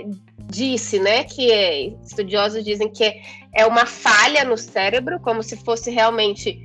disse, 0.50 0.98
né, 0.98 1.24
que 1.24 1.50
é, 1.50 1.86
estudiosos 2.04 2.64
dizem 2.64 2.90
que 2.90 3.04
é, 3.04 3.20
é 3.54 3.66
uma 3.66 3.86
falha 3.86 4.44
no 4.44 4.56
cérebro, 4.56 5.20
como 5.20 5.42
se 5.42 5.56
fosse 5.56 5.90
realmente, 5.90 6.58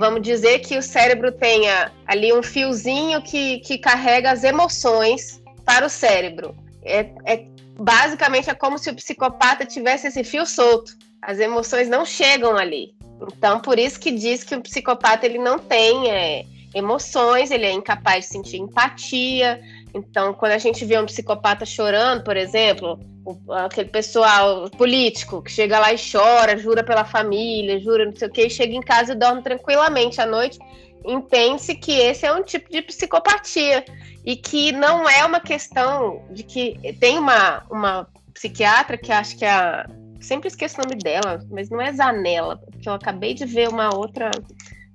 vamos 0.00 0.22
dizer 0.22 0.60
que 0.60 0.78
o 0.78 0.82
cérebro 0.82 1.30
tenha 1.30 1.92
ali 2.06 2.32
um 2.32 2.42
fiozinho 2.42 3.20
que, 3.20 3.58
que 3.58 3.76
carrega 3.76 4.30
as 4.30 4.42
emoções 4.42 5.42
para 5.62 5.84
o 5.84 5.90
cérebro. 5.90 6.56
É, 6.82 7.00
é 7.26 7.44
basicamente 7.78 8.48
é 8.48 8.54
como 8.54 8.78
se 8.78 8.88
o 8.88 8.94
psicopata 8.94 9.66
tivesse 9.66 10.08
esse 10.08 10.24
fio 10.24 10.46
solto. 10.46 10.96
As 11.20 11.38
emoções 11.38 11.86
não 11.86 12.06
chegam 12.06 12.56
ali. 12.56 12.94
Então, 13.20 13.60
por 13.60 13.78
isso 13.78 14.00
que 14.00 14.10
diz 14.10 14.42
que 14.42 14.54
o 14.54 14.62
psicopata 14.62 15.26
ele 15.26 15.36
não 15.36 15.58
tem 15.58 16.10
é, 16.10 16.46
emoções, 16.74 17.50
ele 17.50 17.66
é 17.66 17.70
incapaz 17.70 18.24
de 18.24 18.32
sentir 18.32 18.56
empatia. 18.56 19.60
Então, 19.92 20.32
quando 20.34 20.52
a 20.52 20.58
gente 20.58 20.84
vê 20.84 20.98
um 20.98 21.06
psicopata 21.06 21.66
chorando, 21.66 22.22
por 22.22 22.36
exemplo, 22.36 22.98
o, 23.24 23.52
aquele 23.52 23.88
pessoal 23.88 24.70
político 24.70 25.42
que 25.42 25.50
chega 25.50 25.78
lá 25.78 25.92
e 25.92 25.96
chora, 25.98 26.56
jura 26.56 26.84
pela 26.84 27.04
família, 27.04 27.80
jura 27.80 28.04
não 28.04 28.14
sei 28.14 28.28
o 28.28 28.30
que, 28.30 28.46
e 28.46 28.50
chega 28.50 28.74
em 28.74 28.80
casa 28.80 29.12
e 29.12 29.16
dorme 29.16 29.42
tranquilamente 29.42 30.20
à 30.20 30.26
noite, 30.26 30.58
entende-se 31.04 31.74
que 31.74 31.92
esse 31.92 32.24
é 32.24 32.32
um 32.32 32.42
tipo 32.42 32.70
de 32.70 32.82
psicopatia 32.82 33.84
e 34.24 34.36
que 34.36 34.70
não 34.72 35.08
é 35.08 35.24
uma 35.24 35.40
questão 35.40 36.24
de 36.30 36.42
que 36.42 36.78
tem 37.00 37.18
uma, 37.18 37.64
uma 37.70 38.06
psiquiatra 38.32 38.96
que 38.96 39.10
acho 39.10 39.36
que 39.36 39.44
é 39.44 39.50
a 39.50 39.86
sempre 40.20 40.48
esqueço 40.48 40.76
o 40.78 40.84
nome 40.84 40.96
dela, 40.96 41.42
mas 41.50 41.70
não 41.70 41.80
é 41.80 41.92
Zanella, 41.92 42.58
porque 42.58 42.88
eu 42.88 42.92
acabei 42.92 43.34
de 43.34 43.44
ver 43.44 43.68
uma 43.68 43.94
outra 43.94 44.30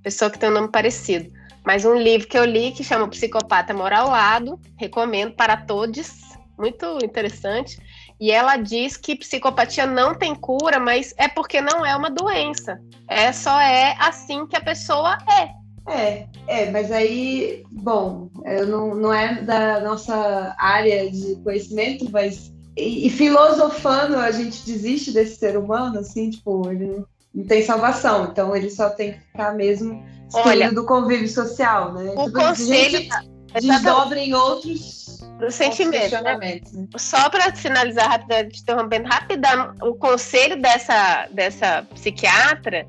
pessoa 0.03 0.29
que 0.29 0.37
tem 0.37 0.49
um 0.49 0.53
nome 0.53 0.71
parecido. 0.71 1.31
Mas 1.65 1.83
um 1.83 1.95
livro 1.95 2.27
que 2.27 2.37
eu 2.37 2.45
li 2.45 2.71
que 2.71 2.83
chama 2.83 3.07
Psicopata 3.07 3.73
Mora 3.73 3.99
ao 3.99 4.09
Lado, 4.09 4.59
recomendo 4.77 5.33
para 5.33 5.57
todos, 5.57 6.11
muito 6.57 6.99
interessante. 7.03 7.77
E 8.19 8.31
ela 8.31 8.55
diz 8.55 8.95
que 8.95 9.15
psicopatia 9.15 9.85
não 9.85 10.15
tem 10.15 10.33
cura, 10.33 10.79
mas 10.79 11.13
é 11.17 11.27
porque 11.27 11.59
não 11.59 11.85
é 11.85 11.95
uma 11.95 12.09
doença. 12.09 12.79
É 13.07 13.31
só 13.33 13.59
é 13.59 13.95
assim 13.99 14.45
que 14.47 14.55
a 14.55 14.61
pessoa 14.61 15.17
é. 15.29 15.65
É, 15.87 16.27
é, 16.47 16.71
mas 16.71 16.91
aí, 16.91 17.63
bom, 17.69 18.29
não, 18.67 18.95
não 18.95 19.13
é 19.13 19.41
da 19.41 19.79
nossa 19.81 20.55
área 20.57 21.11
de 21.11 21.35
conhecimento, 21.43 22.09
mas 22.09 22.51
e, 22.75 23.07
e, 23.07 23.09
filosofando, 23.09 24.17
a 24.17 24.31
gente 24.31 24.65
desiste 24.65 25.11
desse 25.11 25.37
ser 25.37 25.57
humano, 25.57 25.99
assim, 25.99 26.29
tipo, 26.29 26.69
ele 26.69 27.05
não 27.33 27.45
tem 27.45 27.61
salvação, 27.61 28.25
então 28.25 28.55
ele 28.55 28.69
só 28.69 28.89
tem 28.89 29.13
que 29.13 29.19
ficar 29.19 29.53
mesmo 29.53 30.03
Olha, 30.33 30.71
do 30.71 30.85
convívio 30.85 31.27
social, 31.27 31.93
né? 31.93 32.13
O 32.15 32.25
tipo, 32.25 32.39
conselho 32.39 32.99
gente 32.99 33.11
desdobra 33.53 34.19
em 34.19 34.33
outros 34.33 35.21
sentimentos. 35.49 36.11
Né? 36.11 36.61
Só 36.97 37.29
para 37.29 37.55
finalizar 37.55 38.09
rapidamente, 38.09 38.61
interrompendo 38.61 39.07
rapidão, 39.07 39.73
o 39.81 39.95
conselho 39.95 40.61
dessa, 40.61 41.27
dessa 41.31 41.83
psiquiatra 41.93 42.85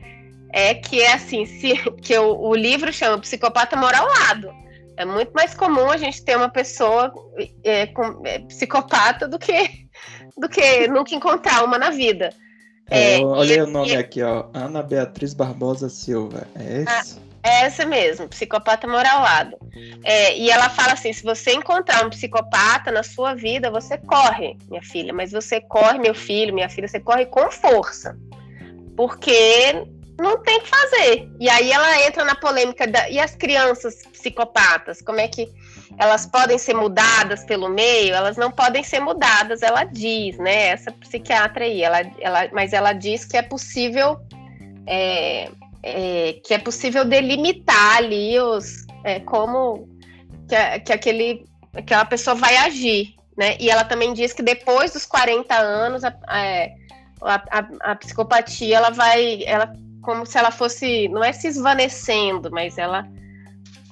é 0.52 0.74
que 0.74 1.00
é 1.00 1.12
assim, 1.12 1.44
se, 1.44 1.76
que 2.02 2.16
o, 2.16 2.36
o 2.36 2.54
livro 2.54 2.92
chama 2.92 3.18
Psicopata 3.18 3.76
Moral 3.76 4.06
Lado 4.06 4.66
é 4.96 5.04
muito 5.04 5.32
mais 5.32 5.54
comum 5.54 5.90
a 5.90 5.96
gente 5.96 6.24
ter 6.24 6.36
uma 6.36 6.48
pessoa 6.48 7.12
é, 7.62 7.86
com, 7.86 8.22
é, 8.24 8.38
psicopata 8.40 9.28
do 9.28 9.38
que, 9.38 9.86
do 10.36 10.48
que 10.48 10.88
nunca 10.88 11.14
encontrar 11.14 11.64
uma 11.64 11.78
na 11.78 11.90
vida. 11.90 12.30
É, 12.88 13.18
olha 13.18 13.64
o 13.64 13.66
nome 13.66 13.90
e, 13.90 13.96
aqui, 13.96 14.22
ó. 14.22 14.46
Ana 14.54 14.82
Beatriz 14.82 15.34
Barbosa 15.34 15.88
Silva. 15.88 16.46
É 16.54 16.82
esse? 16.82 17.25
É 17.46 17.66
essa 17.66 17.86
mesmo, 17.86 18.26
psicopata 18.26 18.88
moralado. 18.88 19.56
É, 20.02 20.36
e 20.36 20.50
ela 20.50 20.68
fala 20.68 20.94
assim: 20.94 21.12
se 21.12 21.22
você 21.22 21.52
encontrar 21.52 22.04
um 22.04 22.10
psicopata 22.10 22.90
na 22.90 23.04
sua 23.04 23.34
vida, 23.34 23.70
você 23.70 23.96
corre, 23.96 24.56
minha 24.68 24.82
filha. 24.82 25.12
Mas 25.12 25.30
você 25.30 25.60
corre, 25.60 26.00
meu 26.00 26.12
filho, 26.12 26.52
minha 26.52 26.68
filha, 26.68 26.88
você 26.88 26.98
corre 26.98 27.24
com 27.26 27.48
força. 27.52 28.18
Porque 28.96 29.86
não 30.18 30.42
tem 30.42 30.60
que 30.60 30.68
fazer. 30.68 31.30
E 31.38 31.48
aí 31.48 31.70
ela 31.70 32.04
entra 32.04 32.24
na 32.24 32.34
polêmica 32.34 32.84
da, 32.84 33.08
e 33.08 33.20
as 33.20 33.36
crianças 33.36 34.02
psicopatas, 34.06 35.00
como 35.00 35.20
é 35.20 35.28
que 35.28 35.48
elas 35.98 36.26
podem 36.26 36.58
ser 36.58 36.74
mudadas 36.74 37.44
pelo 37.44 37.68
meio? 37.68 38.12
Elas 38.12 38.36
não 38.36 38.50
podem 38.50 38.82
ser 38.82 38.98
mudadas, 38.98 39.62
ela 39.62 39.84
diz, 39.84 40.36
né? 40.38 40.70
Essa 40.70 40.90
psiquiatra 40.90 41.64
aí, 41.64 41.80
ela, 41.80 42.00
ela, 42.20 42.48
mas 42.52 42.72
ela 42.72 42.92
diz 42.92 43.24
que 43.24 43.36
é 43.36 43.42
possível 43.42 44.18
é, 44.84 45.48
é, 45.86 46.32
que 46.44 46.52
é 46.52 46.58
possível 46.58 47.04
delimitar 47.04 47.98
ali 47.98 48.38
os 48.40 48.84
é, 49.04 49.20
como 49.20 49.88
que, 50.48 50.80
que 50.80 50.92
aquele 50.92 51.44
aquela 51.74 52.04
pessoa 52.04 52.34
vai 52.34 52.56
agir, 52.56 53.14
né? 53.36 53.56
E 53.60 53.70
ela 53.70 53.84
também 53.84 54.12
diz 54.12 54.32
que 54.32 54.42
depois 54.42 54.92
dos 54.92 55.06
40 55.06 55.54
anos 55.54 56.02
a, 56.02 56.12
é, 56.30 56.72
a, 57.22 57.34
a, 57.34 57.92
a 57.92 57.96
psicopatia 57.96 58.76
ela 58.76 58.90
vai 58.90 59.44
ela 59.44 59.72
como 60.02 60.24
se 60.24 60.38
ela 60.38 60.50
fosse, 60.50 61.08
não 61.08 61.22
é 61.22 61.32
se 61.32 61.48
esvanecendo, 61.48 62.50
mas 62.50 62.78
ela 62.78 63.06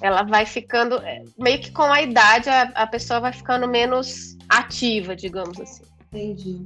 ela 0.01 0.23
vai 0.23 0.45
ficando 0.45 0.97
é, 0.97 1.23
meio 1.37 1.59
que 1.59 1.71
com 1.71 1.83
a 1.83 2.01
idade 2.01 2.49
a, 2.49 2.63
a 2.75 2.87
pessoa 2.87 3.21
vai 3.21 3.31
ficando 3.31 3.67
menos 3.67 4.37
ativa, 4.49 5.15
digamos 5.15 5.59
assim. 5.59 5.83
Entendi. 6.15 6.65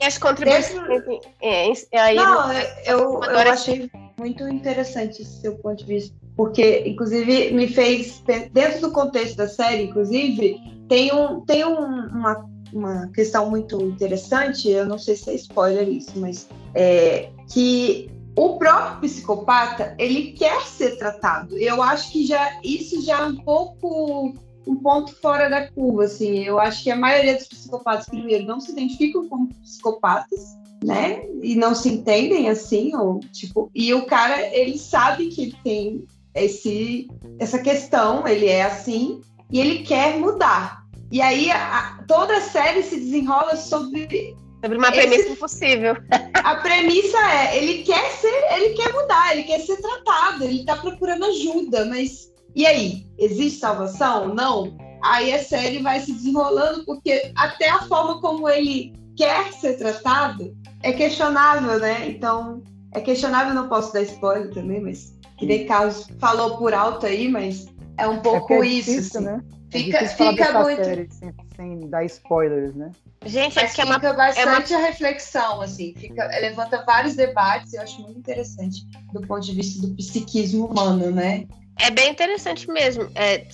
É, 0.00 0.06
as 0.06 0.16
contribuições. 0.16 1.02
É, 1.42 1.70
é, 1.92 2.00
aí, 2.00 2.16
não, 2.16 2.52
eu, 2.86 3.22
eu 3.22 3.38
achei 3.52 3.90
muito 4.20 4.46
interessante 4.46 5.22
esse 5.22 5.40
seu 5.40 5.56
ponto 5.56 5.78
de 5.78 5.86
vista, 5.86 6.14
porque, 6.36 6.84
inclusive, 6.86 7.52
me 7.52 7.66
fez, 7.66 8.22
dentro 8.52 8.82
do 8.82 8.92
contexto 8.92 9.36
da 9.36 9.48
série, 9.48 9.84
inclusive, 9.84 10.60
tem, 10.88 11.12
um, 11.14 11.40
tem 11.40 11.64
um, 11.64 12.06
uma, 12.08 12.46
uma 12.70 13.08
questão 13.08 13.48
muito 13.48 13.82
interessante, 13.82 14.68
eu 14.68 14.84
não 14.84 14.98
sei 14.98 15.16
se 15.16 15.30
é 15.30 15.34
spoiler 15.34 15.88
isso, 15.88 16.12
mas 16.16 16.46
é, 16.74 17.30
que 17.50 18.10
o 18.36 18.58
próprio 18.58 19.00
psicopata 19.00 19.94
ele 19.98 20.32
quer 20.32 20.62
ser 20.66 20.98
tratado. 20.98 21.56
Eu 21.56 21.82
acho 21.82 22.12
que 22.12 22.26
já 22.26 22.60
isso 22.62 23.02
já 23.02 23.20
é 23.20 23.26
um 23.26 23.36
pouco 23.36 24.34
um 24.66 24.76
ponto 24.76 25.14
fora 25.16 25.48
da 25.48 25.68
curva, 25.68 26.04
assim. 26.04 26.44
Eu 26.44 26.60
acho 26.60 26.84
que 26.84 26.90
a 26.90 26.96
maioria 26.96 27.34
dos 27.34 27.48
psicopatas 27.48 28.06
primeiro 28.06 28.44
não 28.44 28.60
se 28.60 28.70
identificam 28.70 29.28
como 29.28 29.48
psicopatas, 29.48 30.56
né? 30.84 31.24
E 31.42 31.54
não 31.54 31.74
se 31.74 31.88
entendem 31.88 32.48
assim, 32.48 32.94
ou 32.94 33.20
tipo, 33.32 33.70
e 33.74 33.92
o 33.94 34.06
cara 34.06 34.40
ele 34.54 34.78
sabe 34.78 35.28
que 35.28 35.42
ele 35.42 35.56
tem 35.64 36.04
esse 36.34 37.08
essa 37.38 37.58
questão, 37.58 38.26
ele 38.26 38.46
é 38.46 38.62
assim 38.62 39.20
e 39.50 39.60
ele 39.60 39.82
quer 39.82 40.18
mudar. 40.18 40.84
E 41.10 41.20
aí 41.20 41.50
a, 41.50 42.04
toda 42.06 42.36
a 42.36 42.40
série 42.40 42.82
se 42.82 42.96
desenrola 42.96 43.56
sobre 43.56 44.36
Sobre 44.62 44.76
uma 44.76 44.92
premissa 44.92 45.22
Esse, 45.22 45.32
impossível. 45.32 45.96
A 46.44 46.56
premissa 46.56 47.16
é, 47.16 47.56
ele 47.56 47.82
quer 47.82 48.10
ser, 48.10 48.44
ele 48.56 48.74
quer 48.74 48.92
mudar, 48.92 49.32
ele 49.32 49.44
quer 49.44 49.58
ser 49.60 49.78
tratado, 49.78 50.44
ele 50.44 50.66
tá 50.66 50.76
procurando 50.76 51.24
ajuda, 51.24 51.86
mas 51.86 52.30
e 52.54 52.66
aí? 52.66 53.06
Existe 53.18 53.60
salvação? 53.60 54.34
Não? 54.34 54.76
Aí 55.02 55.32
a 55.32 55.42
série 55.42 55.78
vai 55.78 56.00
se 56.00 56.12
desenrolando, 56.12 56.84
porque 56.84 57.32
até 57.36 57.70
a 57.70 57.82
forma 57.82 58.20
como 58.20 58.48
ele 58.48 58.92
quer 59.20 59.52
ser 59.52 59.74
tratado 59.74 60.56
é 60.82 60.92
questionável, 60.94 61.78
né? 61.78 62.08
Então, 62.08 62.62
é 62.92 63.00
questionável, 63.02 63.52
não 63.52 63.68
posso 63.68 63.92
dar 63.92 64.00
spoiler 64.00 64.50
também, 64.50 64.80
mas 64.80 65.14
que 65.38 65.44
nem 65.44 65.66
Carlos 65.66 66.08
falou 66.18 66.56
por 66.56 66.72
alto 66.72 67.04
aí, 67.04 67.28
mas 67.28 67.66
é 67.98 68.08
um 68.08 68.20
pouco 68.20 68.54
é 68.54 68.60
é 68.60 68.66
isso. 68.66 68.90
Difícil, 68.90 69.20
assim. 69.20 69.28
né? 69.28 69.44
Fica, 69.70 69.98
é 69.98 70.08
fica 70.08 70.62
muito. 70.62 70.82
Série, 70.82 71.08
sem, 71.10 71.34
sem 71.54 71.90
dar 71.90 72.04
spoilers, 72.06 72.74
né? 72.74 72.90
Gente, 73.26 73.58
é 73.58 73.66
que 73.66 73.82
é 73.82 73.84
uma, 73.84 73.98
bastante 73.98 74.72
é 74.72 74.76
uma... 74.76 74.86
a 74.86 74.88
reflexão, 74.88 75.60
assim, 75.60 75.94
fica, 75.94 76.26
levanta 76.40 76.82
vários 76.86 77.14
debates, 77.14 77.74
eu 77.74 77.82
acho 77.82 78.00
muito 78.00 78.18
interessante 78.18 78.86
do 79.12 79.20
ponto 79.20 79.44
de 79.44 79.52
vista 79.52 79.86
do 79.86 79.94
psiquismo 79.96 80.64
humano, 80.64 81.10
né? 81.10 81.46
É 81.78 81.90
bem 81.90 82.10
interessante 82.10 82.66
mesmo, 82.70 83.10
é, 83.14 83.46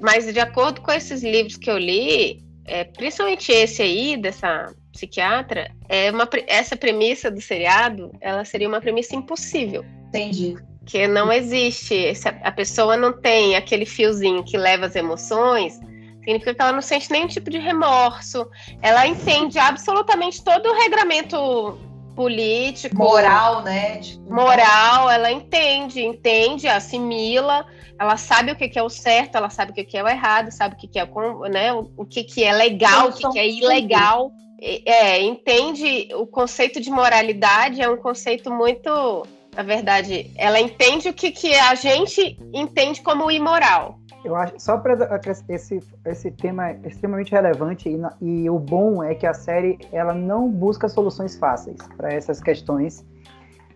mas 0.00 0.30
de 0.32 0.40
acordo 0.40 0.80
com 0.80 0.90
esses 0.90 1.22
livros 1.22 1.56
que 1.56 1.70
eu 1.70 1.78
li, 1.78 2.44
é, 2.66 2.84
principalmente 2.84 3.50
esse 3.52 3.82
aí, 3.82 4.16
dessa 4.16 4.72
psiquiatra, 4.92 5.70
é 5.88 6.10
uma, 6.10 6.28
essa 6.46 6.76
premissa 6.76 7.30
do 7.30 7.40
seriado, 7.40 8.12
ela 8.20 8.44
seria 8.44 8.68
uma 8.68 8.80
premissa 8.80 9.16
impossível. 9.16 9.84
Entendi. 10.08 10.56
Que 10.84 11.06
não 11.06 11.32
existe, 11.32 12.12
a 12.42 12.52
pessoa 12.52 12.96
não 12.96 13.12
tem 13.12 13.56
aquele 13.56 13.86
fiozinho 13.86 14.44
que 14.44 14.56
leva 14.56 14.86
as 14.86 14.96
emoções, 14.96 15.80
Significa 16.22 16.54
que 16.54 16.62
ela 16.62 16.72
não 16.72 16.82
sente 16.82 17.10
nenhum 17.10 17.26
tipo 17.26 17.50
de 17.50 17.58
remorso. 17.58 18.48
Ela 18.80 19.06
entende 19.06 19.58
absolutamente 19.58 20.42
todo 20.42 20.68
o 20.68 20.74
regramento 20.74 21.76
político. 22.14 22.96
Moral, 22.96 23.62
né? 23.62 23.98
Tipo, 23.98 24.32
moral, 24.32 25.10
ela 25.10 25.32
entende, 25.32 26.00
entende, 26.00 26.68
assimila. 26.68 27.66
Ela 27.98 28.16
sabe 28.16 28.52
o 28.52 28.56
que 28.56 28.78
é 28.78 28.82
o 28.82 28.88
certo, 28.88 29.36
ela 29.36 29.50
sabe 29.50 29.72
o 29.72 29.74
que 29.74 29.96
é 29.96 30.02
o 30.02 30.08
errado, 30.08 30.50
sabe 30.50 30.76
o 30.76 30.78
que 30.78 30.98
é 30.98 31.04
o, 31.04 31.40
né, 31.48 31.72
o 31.72 32.04
que 32.04 32.42
é 32.42 32.52
legal, 32.52 33.08
o 33.08 33.32
que 33.32 33.38
é 33.38 33.48
ilegal. 33.48 34.32
É, 34.64 35.20
entende 35.20 36.08
o 36.14 36.24
conceito 36.24 36.80
de 36.80 36.88
moralidade, 36.88 37.82
é 37.82 37.90
um 37.90 37.96
conceito 37.96 38.48
muito. 38.48 39.26
Na 39.56 39.64
verdade, 39.64 40.30
ela 40.36 40.60
entende 40.60 41.08
o 41.08 41.12
que, 41.12 41.32
que 41.32 41.52
a 41.52 41.74
gente 41.74 42.38
entende 42.54 43.02
como 43.02 43.30
imoral 43.30 43.98
Eu 44.24 44.34
acho 44.34 44.54
só 44.58 44.78
para 44.78 45.20
esse 45.48 45.80
esse 46.06 46.30
tema 46.30 46.70
é 46.70 46.80
extremamente 46.86 47.32
relevante 47.32 47.88
e, 47.88 48.00
e, 48.24 48.48
o 48.48 48.58
bom 48.58 49.02
é 49.02 49.14
que 49.14 49.26
a 49.26 49.34
série 49.34 49.78
ela 49.92 50.14
não 50.14 50.48
busca 50.48 50.88
soluções 50.88 51.36
fáceis 51.36 51.76
para 51.96 52.14
essas 52.14 52.40
questões 52.40 53.04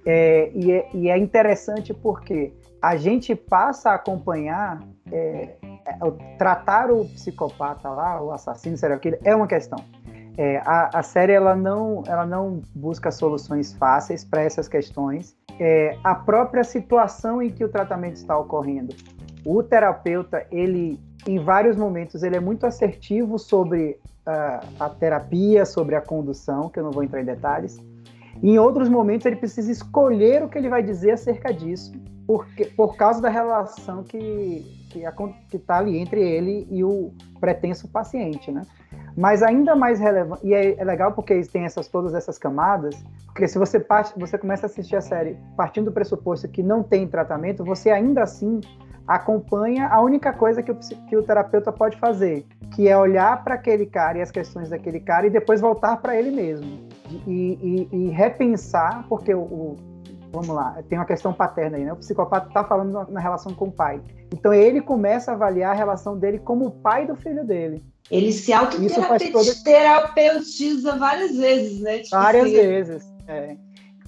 é, 0.06 0.50
e, 0.54 0.72
é, 0.72 0.88
e, 0.94 1.10
é, 1.10 1.18
interessante 1.18 1.92
porque 1.92 2.54
a 2.80 2.96
gente 2.96 3.34
passa 3.34 3.90
a 3.90 3.94
acompanhar 3.96 4.80
é, 5.12 5.56
é 5.62 6.36
tratar 6.38 6.90
o 6.90 7.04
psicopata 7.06 7.88
lá, 7.90 8.22
o 8.22 8.30
assassino, 8.32 8.78
serial 8.78 9.00
killer, 9.00 9.20
é 9.24 9.34
uma 9.34 9.46
questão. 9.46 9.78
É, 10.36 10.58
a, 10.64 10.98
a, 10.98 11.02
série 11.02 11.32
ela 11.32 11.56
não, 11.56 12.02
ela 12.06 12.26
não 12.26 12.60
busca 12.74 13.10
soluções 13.10 13.72
fáceis 13.74 14.24
para 14.24 14.42
essas 14.42 14.68
questões. 14.68 15.36
É, 15.58 15.96
a 16.04 16.14
própria 16.14 16.62
situação 16.62 17.40
em 17.40 17.50
que 17.50 17.64
o 17.64 17.68
tratamento 17.68 18.16
está 18.16 18.36
ocorrendo. 18.36 18.94
O 19.44 19.62
terapeuta, 19.62 20.46
ele, 20.50 21.00
em 21.26 21.38
vários 21.38 21.76
momentos, 21.76 22.22
ele 22.22 22.36
é 22.36 22.40
muito 22.40 22.66
assertivo 22.66 23.38
sobre 23.38 23.98
uh, 24.26 24.66
a 24.78 24.90
terapia, 24.90 25.64
sobre 25.64 25.94
a 25.94 26.00
condução, 26.00 26.68
que 26.68 26.78
eu 26.78 26.84
não 26.84 26.90
vou 26.90 27.02
entrar 27.02 27.22
em 27.22 27.24
detalhes 27.24 27.80
em 28.42 28.58
outros 28.58 28.88
momentos, 28.88 29.26
ele 29.26 29.36
precisa 29.36 29.70
escolher 29.70 30.42
o 30.42 30.48
que 30.48 30.58
ele 30.58 30.68
vai 30.68 30.82
dizer 30.82 31.12
acerca 31.12 31.52
disso, 31.52 31.92
porque, 32.26 32.66
por 32.66 32.96
causa 32.96 33.20
da 33.20 33.28
relação 33.28 34.02
que 34.02 34.84
está 35.52 35.78
ali 35.78 35.96
entre 35.98 36.20
ele 36.20 36.66
e 36.70 36.82
o 36.82 37.12
pretenso 37.40 37.88
paciente, 37.88 38.50
né? 38.50 38.62
Mas 39.16 39.42
ainda 39.42 39.74
mais 39.74 39.98
relevante, 39.98 40.46
e 40.46 40.52
é, 40.52 40.78
é, 40.78 40.84
legal 40.84 41.12
porque 41.12 41.40
tem 41.42 41.64
essas, 41.64 41.88
todas 41.88 42.14
essas 42.14 42.36
camadas, 42.36 42.94
porque 43.26 43.48
se 43.48 43.58
você, 43.58 43.80
parte, 43.80 44.12
você 44.18 44.36
começa 44.36 44.66
a 44.66 44.68
assistir 44.68 44.96
a 44.96 45.00
série 45.00 45.38
partindo 45.56 45.86
do 45.86 45.92
pressuposto 45.92 46.46
que 46.48 46.62
não 46.62 46.82
tem 46.82 47.08
tratamento, 47.08 47.64
você 47.64 47.90
ainda 47.90 48.22
assim 48.22 48.60
acompanha 49.06 49.88
a 49.88 50.00
única 50.02 50.32
coisa 50.32 50.62
que 50.62 50.70
o, 50.70 50.74
que 51.08 51.16
o 51.16 51.22
terapeuta 51.22 51.72
pode 51.72 51.96
fazer, 51.96 52.44
que 52.74 52.88
é 52.88 52.96
olhar 52.96 53.42
para 53.42 53.54
aquele 53.54 53.86
cara 53.86 54.18
e 54.18 54.22
as 54.22 54.30
questões 54.30 54.68
daquele 54.68 55.00
cara 55.00 55.26
e 55.26 55.30
depois 55.30 55.60
voltar 55.60 55.96
para 55.98 56.16
ele 56.16 56.30
mesmo. 56.30 56.86
E, 57.26 57.88
e, 57.90 57.96
e 57.96 58.08
repensar, 58.10 59.06
porque 59.08 59.32
o, 59.32 59.76
vamos 60.36 60.54
lá, 60.54 60.82
tem 60.88 60.98
uma 60.98 61.04
questão 61.04 61.32
paterna 61.32 61.76
aí, 61.76 61.84
né? 61.84 61.92
O 61.92 61.96
psicopata 61.96 62.48
está 62.48 62.62
falando 62.62 63.10
na, 63.10 63.20
relação 63.20 63.54
com 63.54 63.66
o 63.66 63.72
pai. 63.72 64.00
Então 64.32 64.52
ele 64.52 64.80
começa 64.80 65.30
a 65.30 65.34
avaliar 65.34 65.72
a 65.72 65.74
relação 65.74 66.18
dele 66.18 66.38
como 66.38 66.66
o 66.66 66.70
pai 66.70 67.06
do 67.06 67.16
filho 67.16 67.44
dele. 67.44 67.82
Ele 68.10 68.32
se 68.32 68.52
autoterapeutiza 68.52 70.90
todo... 70.90 70.98
várias 70.98 71.34
vezes, 71.34 71.80
né? 71.80 71.98
Tipo 71.98 72.16
várias 72.16 72.44
assim. 72.44 72.54
vezes, 72.54 73.14
é. 73.26 73.56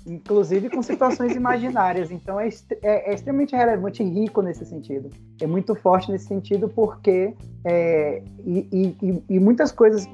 Inclusive 0.06 0.70
com 0.70 0.82
situações 0.82 1.34
imaginárias. 1.34 2.10
Então 2.10 2.38
é, 2.38 2.48
é, 2.82 3.10
é, 3.10 3.14
extremamente 3.14 3.56
relevante 3.56 4.02
e 4.02 4.08
rico 4.08 4.42
nesse 4.42 4.64
sentido. 4.64 5.10
É 5.40 5.46
muito 5.46 5.74
forte 5.74 6.10
nesse 6.10 6.26
sentido 6.26 6.68
porque 6.68 7.34
é, 7.64 8.22
e, 8.44 8.96
e, 9.02 9.22
e, 9.28 9.40
muitas 9.40 9.72
coisas 9.72 10.06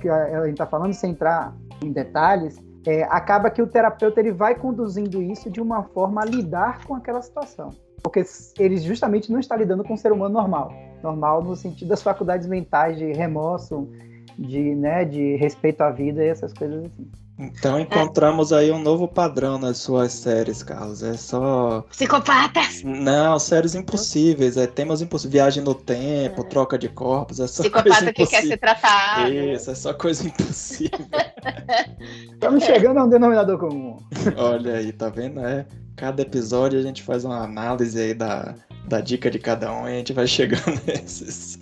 que 0.00 0.08
a 0.08 0.44
gente 0.44 0.52
está 0.52 0.66
falando, 0.66 0.94
sem 0.94 1.10
entrar 1.10 1.54
em 1.82 1.92
detalhes, 1.92 2.58
é, 2.86 3.04
acaba 3.04 3.50
que 3.50 3.62
o 3.62 3.66
terapeuta 3.66 4.20
ele 4.20 4.32
vai 4.32 4.54
conduzindo 4.54 5.22
isso 5.22 5.50
de 5.50 5.60
uma 5.60 5.84
forma 5.84 6.22
a 6.22 6.24
lidar 6.24 6.84
com 6.84 6.94
aquela 6.94 7.22
situação. 7.22 7.70
Porque 8.02 8.24
ele 8.58 8.76
justamente 8.78 9.30
não 9.30 9.38
está 9.38 9.56
lidando 9.56 9.84
com 9.84 9.94
um 9.94 9.96
ser 9.96 10.10
humano 10.12 10.34
normal. 10.34 10.72
Normal 11.02 11.42
no 11.42 11.54
sentido 11.54 11.88
das 11.88 12.02
faculdades 12.02 12.46
mentais 12.48 12.98
de 12.98 13.12
remorso, 13.12 13.88
de, 14.36 14.74
né, 14.74 15.04
de 15.04 15.36
respeito 15.36 15.82
à 15.82 15.90
vida 15.90 16.24
e 16.24 16.28
essas 16.28 16.52
coisas 16.52 16.86
assim. 16.86 17.08
Então 17.42 17.80
encontramos 17.80 18.52
aí 18.52 18.70
um 18.70 18.78
novo 18.78 19.08
padrão 19.08 19.58
nas 19.58 19.78
suas 19.78 20.12
séries, 20.12 20.62
Carlos. 20.62 21.02
É 21.02 21.16
só. 21.16 21.84
Psicopatas! 21.90 22.82
Não, 22.84 23.38
séries 23.38 23.74
impossíveis. 23.74 24.56
É 24.56 24.66
temas 24.66 25.02
impossíveis. 25.02 25.32
Viagem 25.32 25.62
no 25.64 25.74
tempo, 25.74 26.42
é. 26.42 26.44
troca 26.44 26.78
de 26.78 26.88
corpos. 26.88 27.40
É 27.40 27.46
só 27.46 27.62
Psicopata 27.62 27.90
coisa 27.90 28.12
que 28.12 28.26
quer 28.26 28.42
ser 28.42 28.56
tratado. 28.56 29.32
Isso, 29.32 29.70
é 29.70 29.74
só 29.74 29.92
coisa 29.92 30.26
impossível. 30.26 30.98
Estamos 32.32 32.64
chegando 32.64 32.98
a 32.98 33.04
um 33.04 33.08
denominador 33.08 33.58
comum. 33.58 33.98
Olha 34.36 34.74
aí, 34.76 34.92
tá 34.92 35.08
vendo? 35.08 35.40
É, 35.40 35.66
cada 35.96 36.22
episódio 36.22 36.78
a 36.78 36.82
gente 36.82 37.02
faz 37.02 37.24
uma 37.24 37.42
análise 37.42 38.00
aí 38.00 38.14
da, 38.14 38.54
da 38.86 39.00
dica 39.00 39.30
de 39.30 39.38
cada 39.38 39.72
um 39.72 39.88
e 39.88 39.92
a 39.92 39.96
gente 39.96 40.12
vai 40.12 40.26
chegando 40.26 40.80
nesses, 40.86 41.58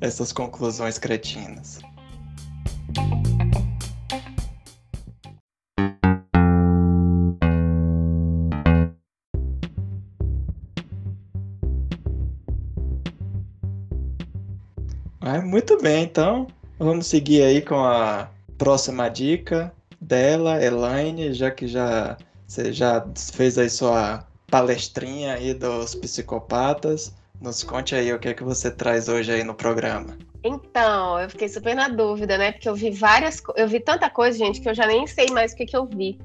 essas 0.00 0.32
conclusões 0.32 0.98
cretinas. 0.98 1.80
Ah, 15.34 15.42
muito 15.42 15.82
bem, 15.82 16.04
então 16.04 16.46
vamos 16.78 17.08
seguir 17.08 17.42
aí 17.42 17.60
com 17.60 17.84
a 17.84 18.30
próxima 18.56 19.08
dica 19.08 19.74
dela, 20.00 20.64
Elaine, 20.64 21.32
já 21.32 21.50
que 21.50 21.66
já 21.66 22.16
você 22.46 22.72
já 22.72 23.04
fez 23.32 23.58
aí 23.58 23.68
sua 23.68 24.24
palestrinha 24.46 25.34
aí 25.34 25.52
dos 25.52 25.92
psicopatas. 25.96 27.12
Nos 27.40 27.64
conte 27.64 27.96
aí 27.96 28.12
o 28.12 28.18
que 28.20 28.28
é 28.28 28.34
que 28.34 28.44
você 28.44 28.70
traz 28.70 29.08
hoje 29.08 29.32
aí 29.32 29.42
no 29.42 29.54
programa. 29.54 30.16
Então, 30.44 31.18
eu 31.18 31.28
fiquei 31.28 31.48
super 31.48 31.74
na 31.74 31.88
dúvida, 31.88 32.38
né? 32.38 32.52
Porque 32.52 32.68
eu 32.68 32.76
vi 32.76 32.92
várias, 32.92 33.42
eu 33.56 33.66
vi 33.66 33.80
tanta 33.80 34.08
coisa, 34.08 34.38
gente, 34.38 34.60
que 34.60 34.68
eu 34.68 34.74
já 34.74 34.86
nem 34.86 35.04
sei 35.04 35.32
mais 35.32 35.52
o 35.52 35.56
que, 35.56 35.66
que 35.66 35.76
eu 35.76 35.84
vi. 35.84 36.16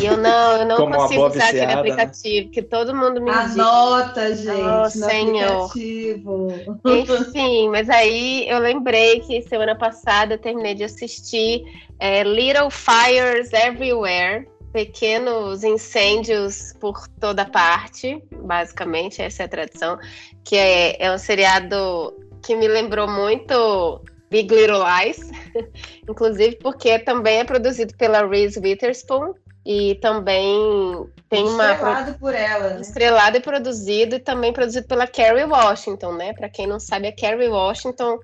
E 0.00 0.06
eu 0.06 0.16
não, 0.16 0.56
eu 0.56 0.66
não 0.66 0.76
Como 0.76 0.96
consigo 0.96 1.26
usar 1.26 1.44
aquele 1.44 1.66
né? 1.66 1.74
aplicativo, 1.74 2.46
né? 2.46 2.52
que 2.52 2.62
todo 2.62 2.94
mundo 2.94 3.20
me 3.20 3.30
Anota, 3.30 4.30
diz. 4.30 4.42
gente, 4.42 4.60
oh, 4.60 4.90
senhor. 4.90 5.64
aplicativo. 5.64 6.48
Enfim, 6.86 7.68
mas 7.68 7.88
aí 7.90 8.48
eu 8.48 8.58
lembrei 8.58 9.20
que 9.20 9.42
semana 9.42 9.74
passada 9.74 10.34
eu 10.34 10.38
terminei 10.38 10.74
de 10.74 10.84
assistir 10.84 11.62
é, 11.98 12.22
Little 12.22 12.70
Fires 12.70 13.52
Everywhere, 13.52 14.48
pequenos 14.72 15.64
incêndios 15.64 16.74
por 16.80 17.06
toda 17.20 17.44
parte, 17.44 18.22
basicamente, 18.32 19.20
essa 19.20 19.42
é 19.42 19.46
a 19.46 19.48
tradução, 19.48 19.98
que 20.44 20.56
é, 20.56 20.96
é 21.04 21.12
um 21.12 21.18
seriado 21.18 22.14
que 22.42 22.56
me 22.56 22.66
lembrou 22.66 23.08
muito 23.08 24.00
Big 24.30 24.54
Little 24.54 24.82
Lies, 24.84 25.30
inclusive 26.08 26.56
porque 26.56 26.98
também 27.00 27.40
é 27.40 27.44
produzido 27.44 27.94
pela 27.96 28.26
Reese 28.26 28.60
Witherspoon, 28.60 29.34
e 29.64 29.94
também 29.96 31.06
tem 31.28 31.44
uma 31.44 31.72
estrelado 31.72 32.18
por 32.18 32.34
ela, 32.34 32.70
né? 32.70 32.80
estrelado 32.80 33.36
e 33.36 33.40
produzido 33.40 34.16
e 34.16 34.18
também 34.18 34.52
produzido 34.52 34.86
pela 34.86 35.06
Kerry 35.06 35.44
Washington, 35.44 36.12
né? 36.12 36.32
Para 36.32 36.48
quem 36.48 36.66
não 36.66 36.80
sabe, 36.80 37.08
a 37.08 37.12
Kerry 37.12 37.48
Washington 37.48 38.18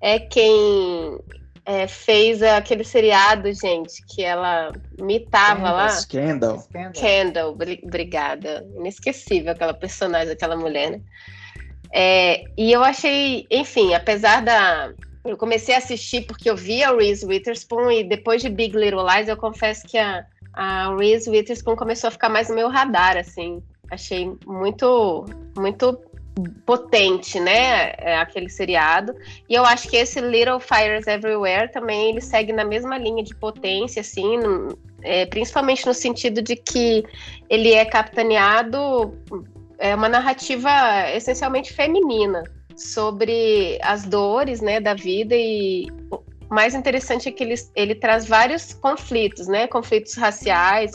é 0.00 0.18
quem 0.18 1.18
é, 1.64 1.86
fez 1.86 2.42
aquele 2.42 2.84
seriado, 2.84 3.50
gente, 3.52 4.04
que 4.06 4.22
ela 4.22 4.70
mitava 5.00 5.70
lá. 5.70 5.88
Scandal. 5.88 6.62
Scandal, 6.94 7.56
obrigada. 7.82 8.66
Inesquecível 8.76 9.52
aquela 9.52 9.74
personagem, 9.74 10.32
aquela 10.32 10.56
mulher, 10.56 10.90
né? 10.90 11.00
É, 11.90 12.44
e 12.56 12.72
eu 12.72 12.82
achei, 12.82 13.46
enfim, 13.50 13.94
apesar 13.94 14.42
da. 14.42 14.92
Eu 15.24 15.38
comecei 15.38 15.74
a 15.74 15.78
assistir 15.78 16.26
porque 16.26 16.50
eu 16.50 16.56
vi 16.56 16.82
a 16.82 16.94
Reese 16.94 17.24
Witherspoon 17.24 17.90
e 17.90 18.04
depois 18.04 18.42
de 18.42 18.50
Big 18.50 18.76
Little 18.76 19.06
Lies, 19.06 19.26
eu 19.26 19.36
confesso 19.38 19.86
que 19.86 19.96
a, 19.96 20.26
a 20.54 20.94
Reese 20.96 21.28
Witherspoon 21.28 21.76
começou 21.76 22.08
a 22.08 22.10
ficar 22.10 22.28
mais 22.28 22.48
no 22.48 22.54
meu 22.54 22.68
radar, 22.68 23.16
assim. 23.16 23.62
Achei 23.90 24.32
muito, 24.46 25.24
muito 25.56 25.98
potente, 26.66 27.38
né, 27.38 27.92
é, 27.98 28.16
aquele 28.18 28.48
seriado. 28.48 29.14
E 29.48 29.54
eu 29.54 29.64
acho 29.64 29.88
que 29.88 29.96
esse 29.96 30.20
Little 30.20 30.58
Fires 30.58 31.06
Everywhere 31.06 31.70
também 31.70 32.10
ele 32.10 32.20
segue 32.20 32.52
na 32.52 32.64
mesma 32.64 32.98
linha 32.98 33.22
de 33.22 33.34
potência, 33.36 34.00
assim, 34.00 34.38
no, 34.38 34.76
é, 35.02 35.26
principalmente 35.26 35.86
no 35.86 35.94
sentido 35.94 36.42
de 36.42 36.56
que 36.56 37.04
ele 37.48 37.72
é 37.72 37.84
capitaneado 37.84 39.16
é 39.78 39.94
uma 39.94 40.08
narrativa 40.08 40.70
essencialmente 41.14 41.72
feminina 41.72 42.42
sobre 42.76 43.78
as 43.82 44.04
dores, 44.04 44.60
né, 44.60 44.80
da 44.80 44.94
vida 44.94 45.34
e 45.36 45.86
o 46.50 46.54
mais 46.54 46.74
interessante 46.74 47.28
é 47.28 47.32
que 47.32 47.42
ele, 47.42 47.54
ele 47.74 47.94
traz 47.94 48.26
vários 48.26 48.72
conflitos, 48.74 49.46
né? 49.46 49.66
Conflitos 49.66 50.14
raciais, 50.14 50.92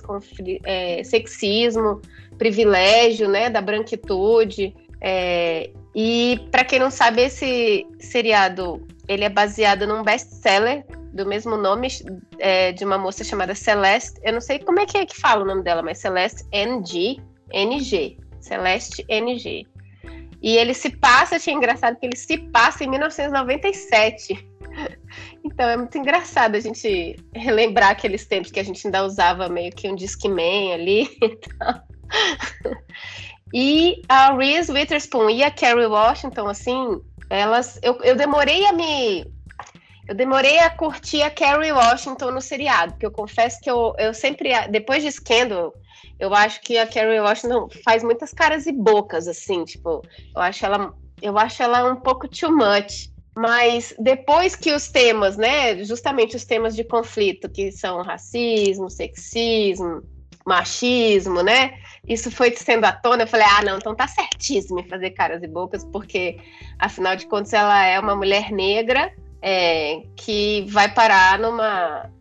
é, 0.66 1.04
sexismo, 1.04 2.02
privilégio, 2.38 3.28
né? 3.28 3.50
Da 3.50 3.62
branquitude. 3.62 4.74
É, 5.02 5.70
e 5.96 6.40
para 6.52 6.64
quem 6.64 6.80
não 6.80 6.92
sabe, 6.92 7.24
esse 7.24 7.86
seriado 8.00 8.86
ele 9.08 9.24
é 9.24 9.30
baseado 9.30 9.88
num 9.88 10.04
best-seller 10.04 10.86
do 11.14 11.26
mesmo 11.26 11.58
nome 11.58 11.88
é, 12.38 12.72
de 12.72 12.86
uma 12.86 12.98
moça 12.98 13.24
chamada 13.24 13.56
Celeste. 13.56 14.20
Eu 14.24 14.34
não 14.34 14.42
sei 14.42 14.60
como 14.60 14.80
é 14.80 14.86
que 14.86 14.98
é 14.98 15.06
que 15.06 15.20
fala 15.20 15.44
o 15.44 15.48
nome 15.48 15.64
dela, 15.64 15.82
mas 15.82 15.98
Celeste 15.98 16.44
NG, 16.52 17.20
NG, 17.52 18.18
Celeste 18.40 19.04
NG. 19.10 19.66
E 20.42 20.56
ele 20.56 20.74
se 20.74 20.92
passa, 20.92 21.36
achei 21.36 21.54
engraçado 21.54 21.98
que 22.00 22.06
ele 22.06 22.16
se 22.16 22.38
passa 22.38 22.84
em 22.84 22.88
1997. 22.88 24.49
Então 25.44 25.70
é 25.70 25.78
muito 25.78 25.98
engraçado 25.98 26.56
a 26.56 26.60
gente 26.60 27.16
relembrar 27.34 27.92
aqueles 27.92 28.26
tempos 28.26 28.52
que 28.52 28.60
a 28.60 28.64
gente 28.64 28.86
ainda 28.86 29.06
usava 29.06 29.48
meio 29.48 29.72
que 29.72 29.90
um 29.90 29.96
Discman 29.96 30.74
ali 30.74 31.08
e. 33.54 33.54
E 33.54 34.02
a 34.08 34.36
Reese 34.36 34.72
Witherspoon 34.72 35.30
e 35.30 35.44
a 35.44 35.50
Kerry 35.50 35.86
Washington, 35.86 36.48
assim, 36.48 37.02
Elas, 37.30 37.80
eu, 37.82 37.98
eu 38.04 38.16
demorei 38.16 38.66
a 38.66 38.74
me 38.74 39.26
eu 40.10 40.16
demorei 40.16 40.58
a 40.58 40.72
curtir 40.72 41.22
a 41.22 41.30
Carrie 41.30 41.72
Washington 41.72 42.32
no 42.32 42.42
seriado, 42.42 42.94
porque 42.94 43.06
eu 43.06 43.12
confesso 43.12 43.60
que 43.62 43.70
eu, 43.70 43.94
eu 44.00 44.12
sempre, 44.12 44.50
depois 44.70 45.04
de 45.04 45.12
Scandal, 45.12 45.72
eu 46.20 46.34
acho 46.34 46.60
que 46.62 46.80
a 46.80 46.88
Carrie 46.88 47.20
Washington 47.20 47.68
faz 47.86 48.04
muitas 48.04 48.34
caras 48.34 48.66
e 48.66 48.72
bocas, 48.72 49.28
assim, 49.28 49.64
tipo, 49.64 50.02
eu 50.36 50.42
acho 50.42 50.66
ela, 50.66 50.92
eu 51.22 51.38
acho 51.38 51.62
ela 51.62 51.94
um 51.94 51.96
pouco 51.96 52.28
too 52.28 52.52
much. 52.52 53.12
Mas 53.40 53.94
depois 53.98 54.54
que 54.54 54.74
os 54.74 54.90
temas, 54.90 55.38
né, 55.38 55.82
justamente 55.86 56.36
os 56.36 56.44
temas 56.44 56.76
de 56.76 56.84
conflito, 56.84 57.48
que 57.48 57.72
são 57.72 58.02
racismo, 58.02 58.90
sexismo, 58.90 60.04
machismo, 60.46 61.42
né, 61.42 61.72
isso 62.06 62.30
foi 62.30 62.52
sendo 62.52 62.84
à 62.84 62.92
tona, 62.92 63.24
eu 63.24 63.28
falei, 63.28 63.46
ah, 63.50 63.64
não, 63.64 63.78
então 63.78 63.96
tá 63.96 64.10
certíssimo 64.10 64.82
em 64.82 64.90
fazer 64.90 65.12
caras 65.12 65.42
e 65.42 65.48
bocas, 65.48 65.86
porque 65.86 66.38
afinal 66.78 67.16
de 67.16 67.28
contas 67.28 67.54
ela 67.54 67.82
é 67.86 67.98
uma 67.98 68.14
mulher 68.14 68.52
negra 68.52 69.10
é, 69.42 70.02
que 70.18 70.66
vai 70.68 70.94
parar 70.94 71.40
numa, 71.40 72.12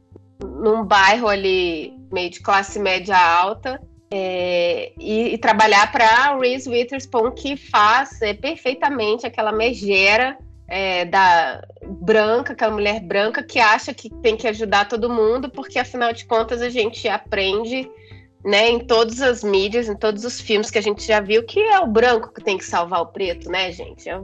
num 0.41 0.85
bairro 0.85 1.27
ali 1.27 1.99
meio 2.13 2.31
de 2.31 2.39
classe 2.39 2.79
média 2.79 3.19
alta 3.19 3.81
é, 4.09 4.93
e, 4.97 5.35
e, 5.35 5.39
trabalhar 5.39 5.91
para 5.91 6.39
Reese 6.39 6.71
Witherspoon, 6.71 7.33
que 7.33 7.57
faz 7.57 8.23
é, 8.23 8.35
perfeitamente 8.35 9.27
aquela 9.27 9.51
megera 9.51 10.39
é, 10.69 11.07
da 11.07 11.63
branca, 11.83 12.53
aquela 12.53 12.73
mulher 12.73 13.01
branca 13.01 13.43
que 13.43 13.59
acha 13.59 13.95
que 13.95 14.11
tem 14.23 14.37
que 14.37 14.47
ajudar 14.47 14.87
todo 14.87 15.09
mundo, 15.09 15.49
porque 15.51 15.79
afinal 15.79 16.13
de 16.13 16.27
contas 16.27 16.61
a 16.61 16.69
gente 16.69 17.09
aprende 17.09 17.91
né, 18.45 18.69
em 18.69 18.79
todas 18.79 19.21
as 19.21 19.43
mídias, 19.43 19.89
em 19.89 19.97
todos 19.97 20.25
os 20.25 20.41
filmes 20.41 20.71
que 20.71 20.79
a 20.79 20.83
gente 20.83 21.05
já 21.05 21.21
viu, 21.21 21.45
que 21.45 21.61
é 21.61 21.81
o 21.81 21.87
branco 21.87 22.33
que 22.33 22.43
tem 22.43 22.57
que 22.57 22.65
salvar 22.65 23.01
o 23.01 23.07
preto, 23.07 23.51
né, 23.51 23.73
gente? 23.73 24.09
É, 24.09 24.21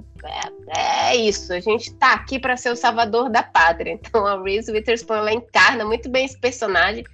é, 0.77 1.17
isso, 1.17 1.53
a 1.53 1.61
gente 1.61 1.93
tá 1.95 2.13
aqui 2.13 2.39
para 2.39 2.57
ser 2.57 2.71
o 2.71 2.77
salvador 2.77 3.29
da 3.29 3.43
pátria. 3.43 3.93
Então 3.93 4.27
a 4.27 4.41
Reese 4.41 4.71
Witherspoon 4.71 5.17
ela 5.17 5.33
encarna 5.33 5.85
muito 5.85 6.09
bem 6.09 6.27
esse 6.27 6.39
personagem. 6.39 7.05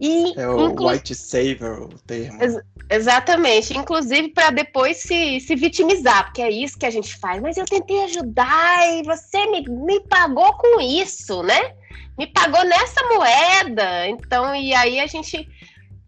E, 0.00 0.38
é 0.38 0.48
o 0.48 0.68
inclu... 0.68 0.88
white 0.88 1.14
savior, 1.14 1.82
o 1.82 1.98
termo. 2.00 2.42
Ex 2.42 2.56
exatamente, 2.88 3.76
inclusive 3.76 4.28
para 4.28 4.50
depois 4.50 4.98
se, 4.98 5.40
se 5.40 5.56
vitimizar, 5.56 6.26
porque 6.26 6.42
é 6.42 6.50
isso 6.50 6.78
que 6.78 6.86
a 6.86 6.90
gente 6.90 7.16
faz. 7.16 7.42
Mas 7.42 7.56
eu 7.56 7.64
tentei 7.64 8.04
ajudar 8.04 8.94
e 8.94 9.02
você 9.02 9.46
me, 9.46 9.62
me 9.68 10.00
pagou 10.00 10.52
com 10.54 10.80
isso, 10.80 11.42
né? 11.42 11.74
Me 12.16 12.26
pagou 12.26 12.64
nessa 12.64 13.02
moeda. 13.08 14.08
Então, 14.08 14.54
e 14.54 14.72
aí 14.72 15.00
a 15.00 15.06
gente 15.06 15.48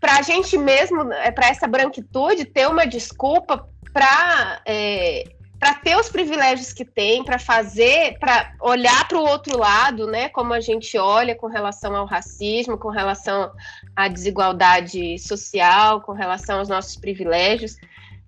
para 0.01 0.19
a 0.19 0.23
gente 0.23 0.57
mesmo, 0.57 1.13
é, 1.13 1.31
para 1.31 1.49
essa 1.49 1.67
branquitude, 1.67 2.45
ter 2.45 2.69
uma 2.69 2.87
desculpa 2.87 3.69
para 3.93 4.63
é, 4.65 5.25
para 5.59 5.75
ter 5.75 5.97
os 5.97 6.09
privilégios 6.09 6.73
que 6.73 6.85
tem, 6.85 7.25
para 7.25 7.39
fazer, 7.39 8.17
para 8.19 8.55
olhar 8.61 9.09
para 9.09 9.19
o 9.19 9.27
outro 9.27 9.59
lado, 9.59 10.07
né? 10.07 10.29
Como 10.29 10.55
a 10.55 10.61
gente 10.61 10.97
olha 10.97 11.35
com 11.35 11.49
relação 11.49 11.97
ao 11.97 12.07
racismo, 12.07 12.79
com 12.79 12.91
relação 12.91 13.51
à 13.97 14.07
desigualdade 14.07 15.19
social, 15.19 16.01
com 16.01 16.13
relação 16.13 16.61
aos 16.61 16.69
nossos 16.69 16.97
privilégios. 16.97 17.77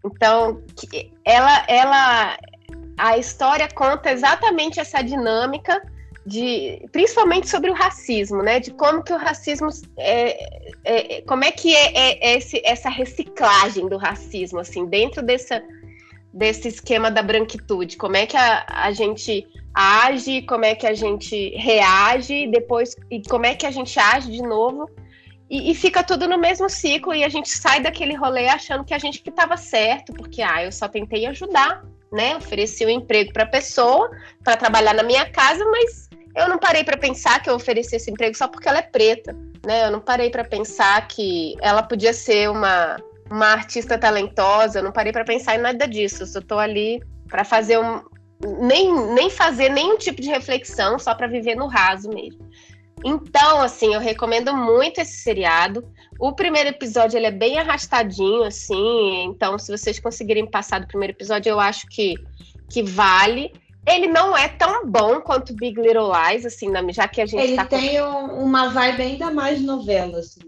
Então, 0.05 0.63
ela, 1.25 1.65
ela, 1.69 2.39
a 2.99 3.17
história 3.17 3.69
conta 3.69 4.11
exatamente 4.11 4.81
essa 4.81 5.01
dinâmica 5.01 5.81
de 6.27 6.87
principalmente 6.93 7.49
sobre 7.49 7.71
o 7.71 7.75
racismo, 7.75 8.43
né? 8.43 8.61
De 8.61 8.73
como 8.73 9.03
que 9.03 9.13
o 9.13 9.17
racismo 9.17 9.69
é, 9.99 10.61
é 10.85 11.23
como 11.23 11.45
é 11.45 11.51
que 11.51 11.75
é, 11.75 11.93
é, 11.97 12.33
é, 12.33 12.39
esse, 12.39 12.61
essa 12.65 12.91
reciclagem 12.91 13.89
do 13.89 13.97
racismo 13.97 14.59
assim 14.59 14.85
dentro 14.87 15.23
dessa, 15.23 15.63
desse 16.33 16.69
esquema 16.69 17.11
da 17.11 17.23
branquitude, 17.23 17.97
como 17.97 18.17
é 18.17 18.27
que 18.27 18.37
a, 18.37 18.65
a 18.69 18.93
gente 18.93 19.47
age, 19.75 20.43
como 20.43 20.65
é 20.65 20.75
que 20.75 20.87
a 20.87 20.95
gente 20.95 21.51
reage 21.57 22.47
depois 22.49 22.97
e 23.11 23.23
como 23.23 23.47
é 23.47 23.55
que 23.55 23.67
a 23.67 23.71
gente 23.71 23.99
age 23.99 24.31
de 24.31 24.43
novo 24.43 24.89
e, 25.49 25.71
e 25.71 25.75
fica 25.75 26.03
tudo 26.03 26.29
no 26.29 26.39
mesmo 26.39 26.69
ciclo 26.69 27.15
e 27.15 27.25
a 27.25 27.29
gente 27.29 27.49
sai 27.49 27.81
daquele 27.81 28.15
rolê 28.15 28.49
achando 28.49 28.85
que 28.85 28.95
a 28.95 28.99
gente 28.99 29.23
que 29.23 29.31
estava 29.31 29.57
certo 29.57 30.13
porque 30.13 30.43
ah 30.43 30.65
eu 30.65 30.73
só 30.73 30.89
tentei 30.89 31.27
ajudar 31.27 31.83
né? 32.13 32.37
Ofereci 32.37 32.85
um 32.85 32.91
emprego 32.91 33.33
para 33.33 33.45
a 33.45 33.47
pessoa 33.47 34.11
para 34.43 34.57
trabalhar 34.57 34.95
na 34.95 35.03
minha 35.03 35.29
casa, 35.31 35.65
mas 35.67 36.09
eu 36.35 36.49
não 36.49 36.59
parei 36.59 36.85
para 36.85 36.97
pensar 36.97 37.43
que 37.43 37.49
eu 37.49 37.55
ofereci 37.55 37.97
esse 37.97 38.11
emprego 38.11 38.37
só 38.37 38.49
porque 38.49 38.69
ela 38.69 38.79
é 38.79 38.83
preta, 38.83 39.37
né? 39.65 39.87
Eu 39.87 39.91
não 39.91 40.01
parei 40.01 40.31
para 40.31 40.45
pensar 40.45 41.07
que 41.09 41.55
ela 41.61 41.83
podia 41.83 42.13
ser 42.13 42.51
uma, 42.51 42.97
uma 43.31 43.47
artista 43.47 43.97
talentosa, 43.97 44.79
eu 44.79 44.83
não 44.83 44.93
parei 44.93 45.13
para 45.13 45.25
pensar 45.25 45.55
em 45.55 45.61
nada 45.61 45.87
disso. 45.87 46.23
Eu 46.23 46.27
só 46.27 46.41
tô 46.41 46.59
ali 46.59 47.01
para 47.29 47.45
fazer 47.45 47.79
um 47.79 48.03
nem, 48.61 48.93
nem 49.15 49.29
fazer 49.29 49.69
nenhum 49.69 49.99
tipo 49.99 50.21
de 50.21 50.29
reflexão, 50.29 50.99
só 50.99 51.15
para 51.15 51.27
viver 51.27 51.55
no 51.55 51.67
raso 51.67 52.09
mesmo. 52.09 52.49
Então, 53.05 53.63
assim, 53.63 53.95
eu 53.95 54.01
recomendo 54.01 54.55
muito 54.55 55.01
esse 55.01 55.19
seriado. 55.19 55.87
O 56.19 56.33
primeiro 56.33 56.69
episódio 56.69 57.17
ele 57.17 57.27
é 57.27 57.31
bem 57.31 57.59
arrastadinho, 57.59 58.45
assim. 58.45 59.25
Então, 59.25 59.59
se 59.59 59.71
vocês 59.71 59.99
conseguirem 59.99 60.47
passar 60.47 60.81
do 60.81 60.87
primeiro 60.87 61.13
episódio, 61.13 61.51
eu 61.51 61.61
acho 61.61 61.87
que, 61.87 62.15
que 62.69 62.83
vale. 62.83 63.53
Ele 63.87 64.07
não 64.07 64.37
é 64.37 64.49
tão 64.49 64.87
bom 64.87 65.21
quanto 65.21 65.55
Big 65.55 65.81
Little 65.81 66.11
Lies, 66.13 66.45
assim, 66.45 66.71
já 66.93 67.09
que 67.09 67.23
a 67.23 67.27
gente 67.27 67.43
Ele 67.43 67.57
tá 67.57 67.65
tem 67.65 67.99
com... 67.99 68.45
uma 68.45 68.69
vibe 68.69 69.03
ainda 69.03 69.31
mais 69.31 69.63
novela, 69.63 70.19
assim. 70.19 70.41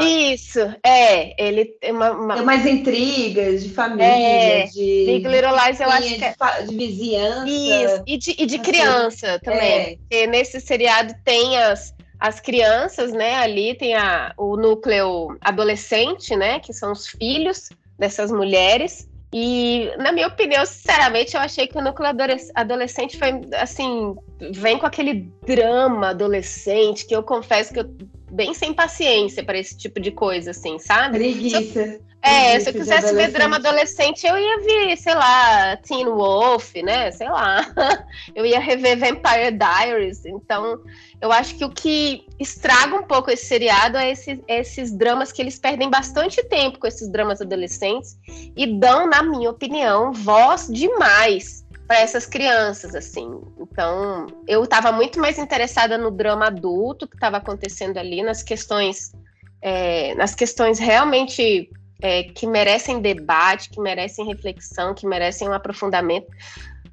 Isso, 0.00 0.60
é, 0.84 1.34
ele 1.42 1.64
tem 1.64 1.92
uma, 1.92 2.12
uma... 2.12 2.34
Tem 2.34 2.44
mais 2.44 2.66
intrigas 2.66 3.62
de 3.64 3.70
família, 3.70 4.04
é, 4.04 4.64
de. 4.64 5.04
Big 5.06 5.26
Little 5.26 5.52
Lies, 5.56 5.80
eu 5.80 5.90
acho 5.90 6.14
que 6.14 6.24
é. 6.24 6.34
De 6.62 6.76
vizinhança. 6.76 7.48
Isso, 7.48 8.02
e 8.06 8.18
de, 8.18 8.30
e 8.30 8.46
de 8.46 8.54
assim, 8.56 8.64
criança 8.64 9.40
também. 9.42 9.80
É. 9.80 9.96
Porque 9.96 10.26
nesse 10.26 10.60
seriado 10.60 11.14
tem 11.24 11.58
as, 11.58 11.94
as 12.20 12.38
crianças, 12.38 13.12
né? 13.12 13.34
Ali 13.36 13.74
tem 13.74 13.94
a, 13.94 14.32
o 14.36 14.56
núcleo 14.56 15.36
adolescente, 15.40 16.36
né? 16.36 16.60
Que 16.60 16.72
são 16.72 16.92
os 16.92 17.08
filhos 17.08 17.68
dessas 17.98 18.30
mulheres. 18.30 19.08
E, 19.34 19.90
na 19.96 20.12
minha 20.12 20.26
opinião, 20.26 20.64
sinceramente, 20.66 21.34
eu 21.34 21.40
achei 21.40 21.66
que 21.66 21.78
o 21.78 21.82
núcleo 21.82 22.10
adolescente 22.54 23.16
foi, 23.16 23.40
assim, 23.54 24.14
vem 24.52 24.78
com 24.78 24.84
aquele 24.84 25.32
drama 25.46 26.10
adolescente, 26.10 27.06
que 27.06 27.16
eu 27.16 27.22
confesso 27.22 27.72
que 27.72 27.80
eu 27.80 27.90
bem 28.32 28.54
sem 28.54 28.72
paciência 28.72 29.44
para 29.44 29.58
esse 29.58 29.76
tipo 29.76 30.00
de 30.00 30.10
coisa, 30.10 30.50
assim, 30.52 30.78
sabe? 30.78 31.18
Preguiça. 31.18 32.00
É, 32.22 32.58
se 32.60 32.70
eu 32.70 32.72
quisesse 32.72 33.12
ver 33.14 33.32
drama 33.32 33.56
adolescente, 33.56 34.24
eu 34.24 34.38
ia 34.38 34.60
ver, 34.60 34.96
sei 34.96 35.12
lá, 35.12 35.76
Teen 35.78 36.06
Wolf, 36.06 36.72
né? 36.76 37.10
Sei 37.10 37.28
lá. 37.28 37.66
Eu 38.32 38.46
ia 38.46 38.60
rever 38.60 38.96
Vampire 38.96 39.50
Diaries. 39.50 40.24
Então, 40.24 40.80
eu 41.20 41.32
acho 41.32 41.56
que 41.56 41.64
o 41.64 41.70
que 41.70 42.24
estraga 42.38 42.94
um 42.94 43.02
pouco 43.02 43.30
esse 43.30 43.46
seriado 43.46 43.96
é 43.96 44.12
esses, 44.12 44.38
esses 44.46 44.96
dramas 44.96 45.32
que 45.32 45.42
eles 45.42 45.58
perdem 45.58 45.90
bastante 45.90 46.42
tempo 46.44 46.78
com 46.78 46.86
esses 46.86 47.10
dramas 47.10 47.40
adolescentes 47.40 48.16
e 48.56 48.78
dão, 48.78 49.08
na 49.08 49.22
minha 49.22 49.50
opinião, 49.50 50.12
voz 50.12 50.68
demais 50.68 51.61
para 51.92 52.00
essas 52.00 52.24
crianças, 52.24 52.94
assim. 52.94 53.28
Então, 53.58 54.26
eu 54.48 54.64
estava 54.64 54.90
muito 54.90 55.20
mais 55.20 55.38
interessada 55.38 55.98
no 55.98 56.10
drama 56.10 56.46
adulto 56.46 57.06
que 57.06 57.16
estava 57.16 57.36
acontecendo 57.36 57.98
ali, 57.98 58.22
nas 58.22 58.42
questões, 58.42 59.12
é, 59.60 60.14
nas 60.14 60.34
questões 60.34 60.78
realmente 60.78 61.68
é, 62.00 62.22
que 62.22 62.46
merecem 62.46 63.02
debate, 63.02 63.68
que 63.68 63.78
merecem 63.78 64.26
reflexão, 64.26 64.94
que 64.94 65.06
merecem 65.06 65.50
um 65.50 65.52
aprofundamento, 65.52 66.28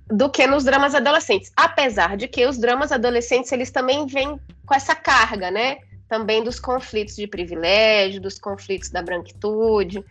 do 0.08 0.30
que 0.30 0.46
nos 0.46 0.66
dramas 0.66 0.94
adolescentes. 0.94 1.50
Apesar 1.56 2.18
de 2.18 2.28
que 2.28 2.46
os 2.46 2.58
dramas 2.58 2.92
adolescentes 2.92 3.54
eles 3.54 3.72
também 3.72 4.06
vêm 4.06 4.38
com 4.66 4.76
essa 4.76 4.96
carga, 4.96 5.50
né? 5.50 5.78
Também 6.10 6.44
dos 6.44 6.60
conflitos 6.60 7.16
de 7.16 7.26
privilégio, 7.26 8.20
dos 8.20 8.38
conflitos 8.38 8.90
da 8.90 9.02
branquitude, 9.02 10.04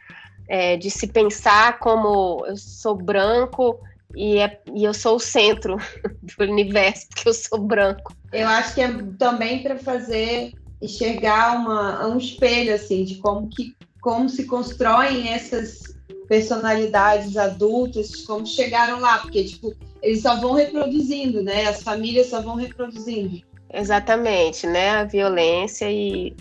é, 0.48 0.78
de 0.78 0.90
se 0.90 1.08
pensar 1.08 1.78
como 1.78 2.42
eu 2.46 2.56
sou 2.56 2.96
branco 2.96 3.78
e, 4.18 4.38
é, 4.38 4.60
e 4.74 4.82
eu 4.82 4.92
sou 4.92 5.14
o 5.14 5.20
centro 5.20 5.76
do 6.36 6.44
universo, 6.44 7.06
porque 7.08 7.28
eu 7.28 7.34
sou 7.34 7.60
branco. 7.60 8.12
Eu 8.32 8.48
acho 8.48 8.74
que 8.74 8.80
é 8.80 8.92
também 9.16 9.62
para 9.62 9.78
fazer 9.78 10.52
enxergar 10.82 11.56
uma, 11.56 12.08
um 12.08 12.18
espelho 12.18 12.74
assim 12.74 13.04
de 13.04 13.16
como 13.16 13.48
que 13.48 13.76
como 14.00 14.28
se 14.28 14.44
constroem 14.44 15.28
essas 15.28 15.82
personalidades 16.28 17.36
adultas, 17.36 18.24
como 18.24 18.46
chegaram 18.46 19.00
lá, 19.00 19.18
porque 19.18 19.44
tipo, 19.44 19.72
eles 20.02 20.22
só 20.22 20.36
vão 20.40 20.52
reproduzindo, 20.52 21.42
né? 21.42 21.66
As 21.66 21.82
famílias 21.82 22.28
só 22.28 22.40
vão 22.40 22.54
reproduzindo. 22.54 23.40
Exatamente, 23.72 24.66
né? 24.66 24.90
A 24.90 25.04
violência 25.04 25.90
e, 25.90 26.34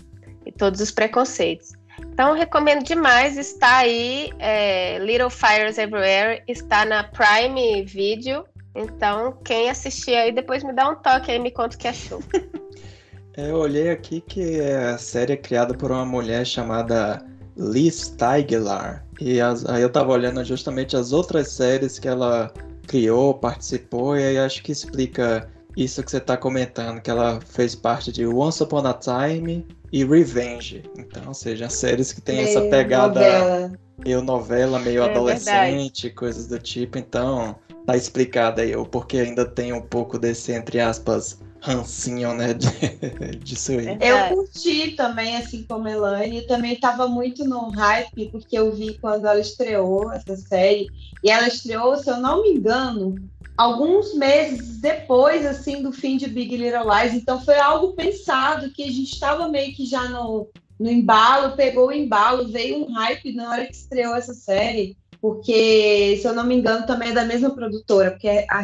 e 0.44 0.52
todos 0.52 0.80
os 0.80 0.90
preconceitos. 0.90 1.72
Então, 2.18 2.34
recomendo 2.34 2.82
demais. 2.82 3.38
Está 3.38 3.76
aí, 3.76 4.32
é, 4.40 4.98
Little 4.98 5.30
Fires 5.30 5.78
Everywhere, 5.78 6.42
está 6.48 6.84
na 6.84 7.04
Prime 7.04 7.84
Video. 7.84 8.44
Então, 8.74 9.38
quem 9.44 9.70
assistir 9.70 10.16
aí, 10.16 10.32
depois 10.32 10.64
me 10.64 10.72
dá 10.72 10.88
um 10.90 10.96
toque 10.96 11.30
aí, 11.30 11.38
me 11.38 11.52
conta 11.52 11.76
o 11.76 11.78
que 11.78 11.86
achou. 11.86 12.20
Eu 13.38 13.58
olhei 13.58 13.90
aqui 13.90 14.20
que 14.20 14.60
a 14.60 14.98
série 14.98 15.34
é 15.34 15.36
criada 15.36 15.72
por 15.74 15.92
uma 15.92 16.04
mulher 16.04 16.44
chamada 16.44 17.24
Liz 17.56 18.00
Steigler. 18.00 19.04
E 19.20 19.40
as, 19.40 19.64
aí 19.64 19.82
eu 19.82 19.88
tava 19.88 20.10
olhando 20.10 20.44
justamente 20.44 20.96
as 20.96 21.12
outras 21.12 21.52
séries 21.52 22.00
que 22.00 22.08
ela 22.08 22.52
criou, 22.88 23.32
participou, 23.32 24.16
e 24.18 24.24
aí 24.24 24.38
acho 24.38 24.60
que 24.64 24.72
explica 24.72 25.48
isso 25.84 26.02
que 26.02 26.10
você 26.10 26.16
está 26.16 26.36
comentando, 26.36 27.00
que 27.00 27.08
ela 27.08 27.40
fez 27.40 27.76
parte 27.76 28.10
de 28.10 28.26
Once 28.26 28.60
Upon 28.60 28.84
a 28.84 28.92
Time 28.92 29.64
e 29.92 30.04
Revenge. 30.04 30.82
Então, 30.98 31.22
ou 31.28 31.34
seja, 31.34 31.70
séries 31.70 32.12
que 32.12 32.20
tem 32.20 32.38
meio 32.38 32.48
essa 32.48 32.62
pegada 32.62 33.20
novela. 33.20 33.72
meio 34.04 34.22
novela, 34.22 34.78
meio 34.80 35.02
é 35.04 35.10
adolescente, 35.10 36.02
verdade. 36.02 36.10
coisas 36.10 36.48
do 36.48 36.58
tipo. 36.58 36.98
Então, 36.98 37.54
tá 37.86 37.96
explicado 37.96 38.60
aí 38.60 38.74
o 38.74 38.84
porquê 38.84 39.18
ainda 39.18 39.46
tem 39.46 39.72
um 39.72 39.80
pouco 39.80 40.18
desse, 40.18 40.52
entre 40.52 40.80
aspas, 40.80 41.38
rancinho, 41.60 42.34
né, 42.34 42.54
de, 42.54 42.68
disso 43.38 43.72
aí. 43.72 43.96
Eu 44.00 44.34
curti 44.34 44.92
também, 44.92 45.36
assim 45.36 45.62
como 45.62 45.88
Elaine, 45.88 46.46
também 46.46 46.72
estava 46.72 47.06
muito 47.06 47.44
no 47.44 47.68
hype, 47.70 48.30
porque 48.30 48.58
eu 48.58 48.74
vi 48.74 48.98
quando 48.98 49.26
ela 49.26 49.40
estreou 49.40 50.12
essa 50.12 50.36
série, 50.36 50.88
e 51.22 51.30
ela 51.30 51.46
estreou, 51.46 51.96
se 51.96 52.10
eu 52.10 52.16
não 52.16 52.42
me 52.42 52.50
engano, 52.50 53.14
alguns 53.58 54.14
meses 54.14 54.78
depois, 54.80 55.44
assim, 55.44 55.82
do 55.82 55.90
fim 55.90 56.16
de 56.16 56.28
Big 56.28 56.56
Little 56.56 56.84
Lies, 56.88 57.12
então 57.12 57.44
foi 57.44 57.58
algo 57.58 57.92
pensado, 57.94 58.70
que 58.70 58.84
a 58.84 58.86
gente 58.86 59.12
estava 59.12 59.48
meio 59.48 59.74
que 59.74 59.84
já 59.84 60.08
no, 60.08 60.48
no 60.78 60.88
embalo, 60.88 61.56
pegou 61.56 61.88
o 61.88 61.92
embalo, 61.92 62.48
veio 62.48 62.84
um 62.84 62.92
hype 62.92 63.34
na 63.34 63.50
hora 63.50 63.66
que 63.66 63.74
estreou 63.74 64.14
essa 64.14 64.32
série, 64.32 64.96
porque, 65.20 66.16
se 66.22 66.28
eu 66.28 66.32
não 66.32 66.44
me 66.44 66.54
engano, 66.54 66.86
também 66.86 67.08
é 67.08 67.14
da 67.14 67.24
mesma 67.24 67.50
produtora, 67.50 68.12
porque 68.12 68.28
é 68.28 68.46
a, 68.48 68.62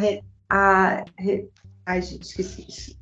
a, 0.49 0.99
a 0.99 1.05
Ai, 1.85 2.01
gente, 2.01 2.23
esqueci. 2.23 2.97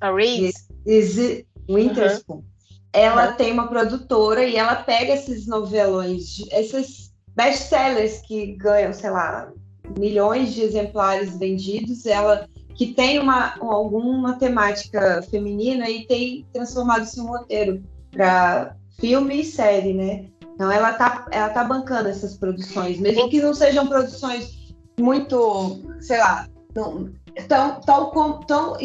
A 0.00 0.12
Reese? 0.12 0.66
Reese 0.86 1.46
Witherspoon. 1.68 2.36
Uhum. 2.36 2.44
Ela 2.92 3.30
uhum. 3.30 3.36
tem 3.36 3.52
uma 3.52 3.68
produtora 3.68 4.44
e 4.44 4.56
ela 4.56 4.76
pega 4.76 5.12
esses 5.12 5.46
novelões, 5.46 6.38
esses 6.50 7.12
best-sellers 7.34 8.20
que 8.22 8.56
ganham, 8.56 8.92
sei 8.92 9.10
lá, 9.10 9.52
milhões 9.98 10.54
de 10.54 10.62
exemplares 10.62 11.36
vendidos, 11.38 12.06
ela 12.06 12.48
que 12.74 12.92
tem 12.92 13.20
uma, 13.20 13.54
alguma 13.60 14.36
temática 14.36 15.22
feminina 15.30 15.88
e 15.88 16.06
tem 16.06 16.44
transformado 16.52 17.06
um 17.18 17.26
roteiro 17.26 17.82
para 18.10 18.76
filme 18.98 19.40
e 19.40 19.44
série, 19.44 19.92
né? 19.92 20.26
Então 20.54 20.70
ela 20.70 20.92
tá, 20.92 21.26
ela 21.30 21.48
tá 21.50 21.64
bancando 21.64 22.08
essas 22.08 22.36
produções, 22.36 22.98
mesmo 22.98 23.28
que 23.28 23.40
não 23.40 23.54
sejam 23.54 23.86
produções 23.86 24.74
muito, 24.98 25.80
sei 26.00 26.18
lá, 26.18 26.48
não, 26.74 27.10
tão, 27.48 27.80
tão, 27.80 28.40
tão 28.40 28.76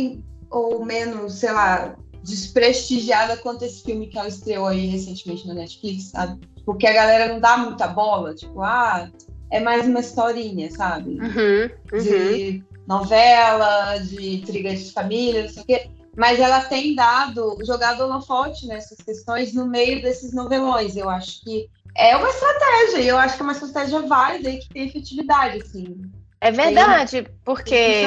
ou 0.49 0.85
menos, 0.85 1.35
sei 1.35 1.51
lá, 1.51 1.95
desprestigiada 2.23 3.37
quanto 3.37 3.65
esse 3.65 3.83
filme 3.83 4.07
que 4.07 4.17
ela 4.17 4.27
estreou 4.27 4.67
aí 4.67 4.87
recentemente 4.87 5.47
na 5.47 5.53
Netflix, 5.53 6.05
sabe? 6.05 6.39
Porque 6.65 6.85
a 6.87 6.93
galera 6.93 7.33
não 7.33 7.39
dá 7.39 7.57
muita 7.57 7.87
bola, 7.87 8.33
tipo, 8.35 8.61
ah, 8.61 9.09
é 9.51 9.59
mais 9.59 9.87
uma 9.87 9.99
historinha, 9.99 10.69
sabe? 10.71 11.19
Uhum, 11.19 11.69
uhum. 11.93 11.99
De 11.99 12.63
novela, 12.87 13.97
de 13.97 14.37
intriga 14.37 14.75
de 14.75 14.91
família, 14.91 15.43
não 15.43 15.49
sei 15.49 15.63
o 15.63 15.65
quê. 15.65 15.89
Mas 16.15 16.39
ela 16.39 16.61
tem 16.61 16.95
dado, 16.95 17.57
jogado 17.65 18.01
holofote 18.01 18.67
nessas 18.67 18.97
questões 18.97 19.53
no 19.53 19.67
meio 19.67 20.01
desses 20.01 20.33
novelões. 20.33 20.97
Eu 20.97 21.09
acho 21.09 21.41
que 21.43 21.69
é 21.95 22.15
uma 22.17 22.29
estratégia, 22.29 22.99
e 22.99 23.07
eu 23.07 23.17
acho 23.17 23.35
que 23.35 23.41
é 23.41 23.43
uma 23.43 23.53
estratégia 23.53 24.01
válida 24.01 24.49
e 24.49 24.59
que 24.59 24.69
tem 24.69 24.87
efetividade, 24.87 25.61
assim. 25.61 26.01
É 26.41 26.51
verdade, 26.51 27.27
porque 27.43 28.03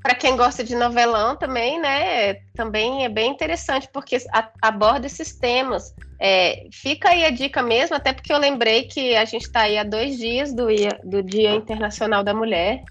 para 0.00 0.14
quem 0.14 0.36
gosta 0.36 0.62
de 0.62 0.76
novelão 0.76 1.34
também, 1.34 1.80
né, 1.80 2.34
também 2.54 3.04
é 3.04 3.08
bem 3.08 3.32
interessante 3.32 3.88
porque 3.92 4.18
aborda 4.62 5.06
esses 5.06 5.36
temas. 5.36 5.92
É, 6.20 6.68
fica 6.72 7.08
aí 7.08 7.24
a 7.24 7.30
dica 7.30 7.62
mesmo, 7.64 7.96
até 7.96 8.12
porque 8.12 8.32
eu 8.32 8.38
lembrei 8.38 8.84
que 8.84 9.16
a 9.16 9.24
gente 9.24 9.42
está 9.42 9.62
aí 9.62 9.76
há 9.76 9.82
dois 9.82 10.16
dias 10.16 10.54
do, 10.54 10.66
do 11.02 11.24
Dia 11.24 11.56
Internacional 11.56 12.22
da 12.22 12.32
Mulher. 12.32 12.84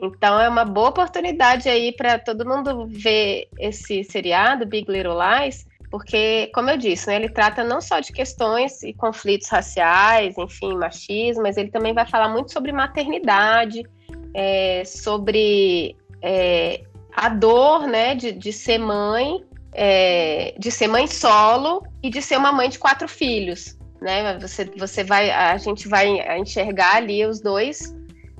Então 0.00 0.40
é 0.40 0.48
uma 0.48 0.64
boa 0.64 0.90
oportunidade 0.90 1.68
aí 1.68 1.90
para 1.90 2.16
todo 2.16 2.46
mundo 2.46 2.86
ver 2.86 3.48
esse 3.58 4.04
seriado, 4.04 4.66
Big 4.66 4.90
Little 4.90 5.18
Lies, 5.18 5.66
porque, 5.90 6.50
como 6.54 6.70
eu 6.70 6.76
disse, 6.76 7.06
né, 7.08 7.16
ele 7.16 7.28
trata 7.28 7.64
não 7.64 7.80
só 7.80 8.00
de 8.00 8.12
questões 8.12 8.82
e 8.82 8.92
conflitos 8.92 9.48
raciais, 9.48 10.36
enfim, 10.36 10.76
machismo, 10.76 11.42
mas 11.42 11.56
ele 11.56 11.70
também 11.70 11.94
vai 11.94 12.06
falar 12.06 12.28
muito 12.28 12.52
sobre 12.52 12.72
maternidade, 12.72 13.82
é, 14.36 14.84
sobre 14.84 15.96
é, 16.20 16.82
a 17.14 17.30
dor 17.30 17.86
né, 17.88 18.14
de, 18.14 18.32
de 18.32 18.52
ser 18.52 18.76
mãe, 18.76 19.42
é, 19.72 20.54
de 20.58 20.70
ser 20.70 20.88
mãe 20.88 21.06
solo 21.06 21.82
e 22.02 22.10
de 22.10 22.20
ser 22.20 22.36
uma 22.36 22.52
mãe 22.52 22.68
de 22.68 22.78
quatro 22.78 23.08
filhos. 23.08 23.78
Né? 23.98 24.38
Você, 24.38 24.70
você 24.76 25.02
vai, 25.02 25.30
a 25.30 25.56
gente 25.56 25.88
vai 25.88 26.38
enxergar 26.38 26.96
ali 26.96 27.24
os 27.24 27.40
dois 27.40 27.95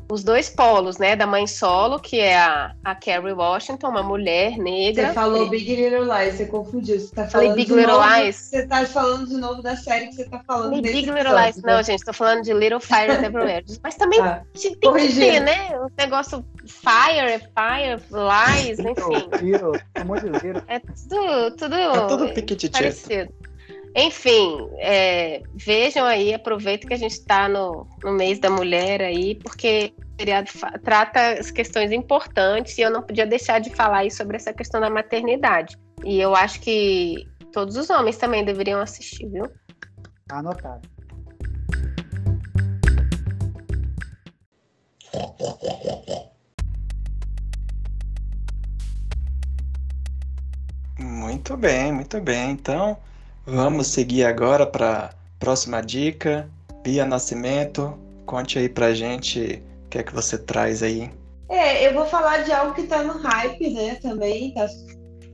os 0.09 0.23
dois 0.23 0.49
polos, 0.49 0.99
né, 0.99 1.17
da 1.17 1.27
mãe 1.27 1.47
solo, 1.47 1.99
que 1.99 2.21
é 2.21 2.39
a, 2.39 2.73
a 2.85 2.95
Carrie 2.95 3.33
Washington, 3.33 3.89
uma 3.89 4.03
mulher 4.03 4.57
negra. 4.59 5.09
Você 5.09 5.15
falou 5.15 5.49
Big 5.49 5.75
Little 5.75 6.05
Lies, 6.05 6.35
você 6.35 6.47
confundiu. 6.47 7.01
Você 7.01 7.15
tá 7.15 7.27
falando 7.27 7.55
Big 7.55 7.73
Little 7.73 7.99
novo, 7.99 8.15
Lies. 8.15 8.37
Você 8.37 8.67
tá 8.67 8.85
falando 8.87 9.27
de 9.27 9.37
novo 9.37 9.63
da 9.63 9.77
série 9.77 10.09
que 10.09 10.15
você 10.15 10.25
tá 10.25 10.43
falando 10.47 10.75
Falei 10.77 10.83
Big 10.83 11.11
Little 11.11 11.45
Lies. 11.45 11.63
Não, 11.63 11.83
gente, 11.83 12.05
tô 12.05 12.13
falando 12.13 12.43
de 12.43 12.53
Little 12.53 12.81
Fires 12.81 13.23
Everywhere. 13.23 13.65
Mas 13.83 13.97
também 13.97 14.21
ah, 14.21 14.43
tem 14.53 14.73
que 14.73 15.15
ter, 15.15 15.41
né? 15.41 15.79
O 15.79 15.91
negócio 15.99 16.45
Fire, 16.67 17.39
Fire, 17.39 18.03
Lies, 18.11 18.79
enfim. 18.79 19.29
É 20.69 20.79
tudo, 20.79 21.57
tudo, 21.57 21.75
é 21.75 22.07
tudo 22.07 22.33
parecido. 22.71 23.33
Enfim, 23.99 24.69
é, 24.77 25.43
vejam 25.55 26.05
aí, 26.05 26.35
aproveitem 26.35 26.87
que 26.87 26.93
a 26.93 26.99
gente 26.99 27.13
está 27.13 27.49
no, 27.49 27.89
no 28.05 28.13
mês 28.13 28.39
da 28.39 28.51
mulher 28.51 29.01
aí, 29.01 29.37
porque 29.37 29.95
o 29.99 30.21
seriado 30.21 30.51
trata 30.85 31.41
as 31.41 31.51
questões 31.51 31.91
importantes 31.91 32.77
e 32.77 32.83
eu 32.83 32.91
não 32.91 33.01
podia 33.01 33.27
deixar 33.27 33.59
de 33.59 33.71
falar 33.71 34.01
aí 34.01 34.11
sobre 34.11 34.37
essa 34.37 34.53
questão 34.53 34.83
da 34.83 34.91
maternidade. 34.91 35.79
E 36.05 36.21
eu 36.21 36.37
acho 36.37 36.61
que 36.61 37.27
todos 37.51 37.75
os 37.79 37.89
homens 37.89 38.19
também 38.19 38.45
deveriam 38.45 38.81
assistir, 38.81 39.31
viu? 39.31 39.51
Anotado. 40.29 40.87
Muito 50.99 51.57
bem, 51.57 51.93
muito 51.93 52.21
bem. 52.21 52.51
Então, 52.51 52.99
Vamos 53.47 53.87
seguir 53.87 54.25
agora 54.25 54.67
para 54.67 55.15
próxima 55.39 55.81
dica. 55.81 56.51
Bia 56.83 57.07
Nascimento, 57.07 57.97
conte 58.25 58.59
aí 58.59 58.69
pra 58.69 58.93
gente 58.93 59.63
o 59.85 59.89
que 59.89 59.99
é 59.99 60.03
que 60.03 60.13
você 60.13 60.37
traz 60.37 60.83
aí. 60.83 61.09
É, 61.49 61.87
eu 61.87 61.95
vou 61.95 62.07
falar 62.07 62.39
de 62.43 62.51
algo 62.51 62.75
que 62.75 62.83
tá 62.83 63.05
no 63.05 63.13
hype, 63.13 63.71
né, 63.71 63.95
também. 64.03 64.53
Tá, 64.53 64.67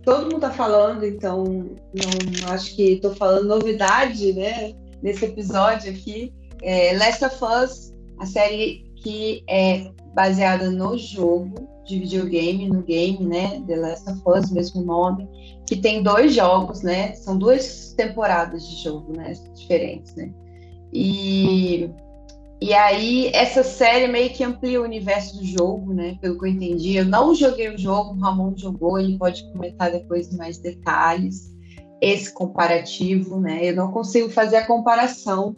todo 0.04 0.24
mundo 0.24 0.40
tá 0.40 0.50
falando, 0.50 1.06
então 1.06 1.44
não 1.44 2.52
acho 2.52 2.76
que 2.76 2.96
tô 2.96 3.14
falando 3.14 3.48
novidade, 3.48 4.34
né, 4.34 4.74
nesse 5.02 5.24
episódio 5.24 5.90
aqui. 5.90 6.34
É, 6.62 6.94
Last 6.98 7.24
of 7.24 7.36
Us, 7.42 7.94
a 8.20 8.26
série 8.26 8.84
que 8.96 9.42
é 9.48 9.90
baseada 10.14 10.70
no 10.70 10.98
jogo 10.98 11.66
de 11.86 11.98
videogame, 11.98 12.68
no 12.68 12.82
game, 12.82 13.24
né, 13.24 13.62
The 13.66 13.76
Last 13.76 14.10
of 14.10 14.22
Us, 14.26 14.50
mesmo 14.50 14.82
nome, 14.82 15.26
que 15.72 15.80
tem 15.80 16.02
dois 16.02 16.34
jogos, 16.34 16.82
né, 16.82 17.14
são 17.14 17.38
duas 17.38 17.94
temporadas 17.96 18.68
de 18.68 18.82
jogo, 18.82 19.16
né, 19.16 19.32
diferentes, 19.54 20.14
né, 20.14 20.30
e, 20.92 21.88
e 22.60 22.74
aí 22.74 23.30
essa 23.32 23.64
série 23.64 24.06
meio 24.06 24.28
que 24.28 24.44
amplia 24.44 24.82
o 24.82 24.84
universo 24.84 25.38
do 25.38 25.44
jogo, 25.46 25.94
né, 25.94 26.18
pelo 26.20 26.38
que 26.38 26.44
eu 26.44 26.50
entendi, 26.50 26.96
eu 26.96 27.06
não 27.06 27.34
joguei 27.34 27.70
o 27.70 27.78
jogo, 27.78 28.10
o 28.10 28.20
Ramon 28.20 28.52
jogou, 28.54 28.98
ele 28.98 29.16
pode 29.16 29.50
comentar 29.50 29.90
depois 29.90 30.30
mais 30.36 30.58
detalhes, 30.58 31.50
esse 32.02 32.30
comparativo, 32.34 33.40
né, 33.40 33.70
eu 33.70 33.74
não 33.74 33.90
consigo 33.90 34.28
fazer 34.28 34.56
a 34.56 34.66
comparação 34.66 35.56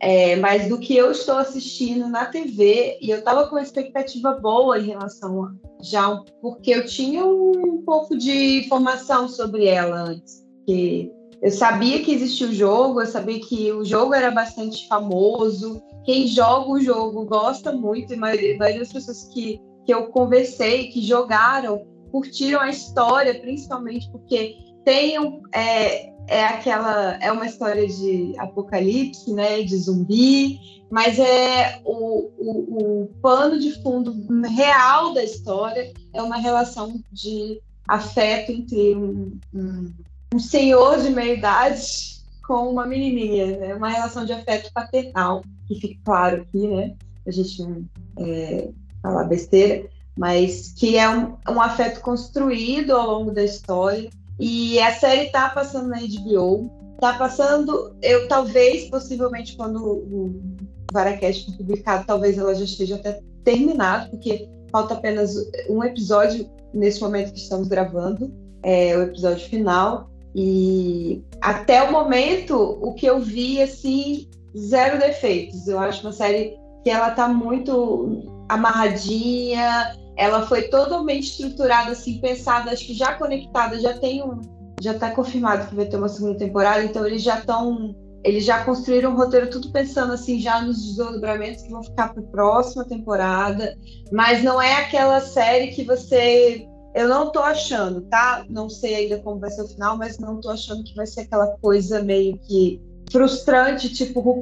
é, 0.00 0.36
mas 0.36 0.68
do 0.68 0.78
que 0.78 0.96
eu 0.96 1.10
estou 1.10 1.36
assistindo 1.36 2.08
na 2.08 2.26
TV, 2.26 2.98
e 3.00 3.10
eu 3.10 3.18
estava 3.18 3.46
com 3.46 3.56
uma 3.56 3.62
expectativa 3.62 4.32
boa 4.34 4.78
em 4.78 4.86
relação 4.86 5.44
a, 5.44 5.52
já, 5.82 6.22
porque 6.40 6.70
eu 6.70 6.86
tinha 6.86 7.24
um 7.24 7.82
pouco 7.84 8.16
de 8.16 8.64
informação 8.64 9.28
sobre 9.28 9.66
ela 9.66 10.02
antes. 10.02 10.46
Que 10.66 11.10
eu 11.42 11.50
sabia 11.50 12.02
que 12.02 12.12
existia 12.12 12.48
o 12.48 12.54
jogo, 12.54 13.00
eu 13.00 13.06
sabia 13.06 13.40
que 13.40 13.72
o 13.72 13.84
jogo 13.84 14.14
era 14.14 14.30
bastante 14.30 14.86
famoso. 14.88 15.82
Quem 16.04 16.26
joga 16.26 16.70
o 16.70 16.80
jogo 16.80 17.24
gosta 17.24 17.72
muito, 17.72 18.14
e 18.14 18.58
das 18.58 18.92
pessoas 18.92 19.24
que, 19.32 19.60
que 19.84 19.92
eu 19.92 20.06
conversei, 20.08 20.88
que 20.88 21.02
jogaram, 21.02 21.84
curtiram 22.10 22.60
a 22.60 22.70
história, 22.70 23.38
principalmente 23.40 24.10
porque 24.10 24.56
tem 24.84 25.18
um, 25.18 25.42
é, 25.52 26.12
é 26.28 26.44
aquela 26.44 27.18
é 27.20 27.32
uma 27.32 27.46
história 27.46 27.86
de 27.88 28.34
apocalipse, 28.38 29.32
né, 29.32 29.62
de 29.62 29.76
zumbi, 29.76 30.60
mas 30.90 31.18
é 31.18 31.80
o, 31.84 32.30
o, 32.38 33.02
o 33.02 33.06
pano 33.20 33.58
de 33.58 33.82
fundo 33.82 34.14
real 34.46 35.14
da 35.14 35.24
história 35.24 35.92
é 36.12 36.22
uma 36.22 36.36
relação 36.36 37.00
de 37.10 37.60
afeto 37.86 38.52
entre 38.52 38.94
um, 38.94 39.38
um, 39.54 39.92
um 40.34 40.38
senhor 40.38 41.00
de 41.00 41.10
meia 41.10 41.34
idade 41.34 42.18
com 42.46 42.70
uma 42.70 42.86
menininha, 42.86 43.58
né, 43.58 43.74
uma 43.74 43.88
relação 43.88 44.24
de 44.24 44.32
afeto 44.32 44.70
paternal 44.72 45.42
que 45.66 45.80
fica 45.80 46.00
claro 46.04 46.42
aqui, 46.42 46.68
né, 46.68 46.94
a 47.26 47.30
gente 47.30 47.62
é, 48.18 48.68
falar 49.02 49.24
besteira, 49.24 49.88
mas 50.16 50.72
que 50.76 50.98
é 50.98 51.08
um, 51.08 51.36
um 51.48 51.60
afeto 51.60 52.00
construído 52.00 52.92
ao 52.92 53.06
longo 53.06 53.30
da 53.30 53.44
história. 53.44 54.10
E 54.38 54.78
a 54.80 54.92
série 54.94 55.30
tá 55.30 55.48
passando 55.50 55.88
na 55.88 55.98
HBO, 55.98 56.70
tá 57.00 57.14
passando, 57.14 57.96
eu 58.02 58.28
talvez, 58.28 58.88
possivelmente, 58.88 59.56
quando 59.56 59.84
o 59.84 60.40
Varacast 60.92 61.46
for 61.46 61.56
publicado, 61.56 62.06
talvez 62.06 62.38
ela 62.38 62.54
já 62.54 62.64
esteja 62.64 62.96
até 62.96 63.20
terminado, 63.44 64.10
porque 64.10 64.48
falta 64.70 64.94
apenas 64.94 65.34
um 65.68 65.82
episódio 65.82 66.48
nesse 66.72 67.00
momento 67.00 67.32
que 67.32 67.40
estamos 67.40 67.68
gravando, 67.68 68.32
é 68.62 68.96
o 68.96 69.02
episódio 69.02 69.48
final. 69.48 70.10
E 70.34 71.24
até 71.40 71.82
o 71.82 71.90
momento, 71.90 72.78
o 72.80 72.94
que 72.94 73.06
eu 73.06 73.18
vi, 73.18 73.60
assim, 73.62 74.28
zero 74.56 74.98
defeitos. 74.98 75.66
Eu 75.66 75.78
acho 75.78 76.02
uma 76.02 76.12
série 76.12 76.56
que 76.84 76.90
ela 76.90 77.10
tá 77.10 77.28
muito 77.28 78.22
amarradinha, 78.48 79.96
ela 80.18 80.46
foi 80.46 80.62
totalmente 80.62 81.30
estruturada, 81.30 81.92
assim, 81.92 82.20
pensada, 82.20 82.72
acho 82.72 82.84
que 82.84 82.92
já 82.92 83.14
conectada, 83.14 83.80
já 83.80 83.96
tem 83.96 84.22
um. 84.22 84.40
Já 84.80 84.94
tá 84.94 85.10
confirmado 85.12 85.68
que 85.68 85.74
vai 85.74 85.86
ter 85.86 85.96
uma 85.96 86.08
segunda 86.08 86.36
temporada, 86.36 86.84
então 86.84 87.06
eles 87.06 87.22
já 87.22 87.38
estão. 87.38 87.94
Eles 88.24 88.44
já 88.44 88.64
construíram 88.64 89.14
o 89.14 89.16
roteiro 89.16 89.48
tudo 89.48 89.70
pensando 89.70 90.12
assim, 90.12 90.40
já 90.40 90.60
nos 90.60 90.84
desdobramentos 90.84 91.62
que 91.62 91.70
vão 91.70 91.84
ficar 91.84 92.12
para 92.12 92.20
a 92.20 92.26
próxima 92.26 92.84
temporada. 92.84 93.78
Mas 94.12 94.42
não 94.42 94.60
é 94.60 94.74
aquela 94.74 95.20
série 95.20 95.68
que 95.68 95.84
você 95.84 96.68
eu 96.94 97.08
não 97.08 97.30
tô 97.30 97.38
achando, 97.38 98.00
tá? 98.02 98.44
Não 98.48 98.68
sei 98.68 98.94
ainda 98.94 99.18
como 99.20 99.38
vai 99.38 99.50
ser 99.50 99.62
o 99.62 99.68
final, 99.68 99.96
mas 99.96 100.18
não 100.18 100.40
tô 100.40 100.50
achando 100.50 100.82
que 100.82 100.96
vai 100.96 101.06
ser 101.06 101.22
aquela 101.22 101.46
coisa 101.58 102.02
meio 102.02 102.36
que 102.38 102.82
frustrante, 103.12 103.92
tipo, 103.92 104.40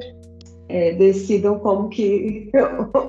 é, 0.67 0.93
decidam 0.93 1.59
como 1.59 1.87
que 1.87 2.49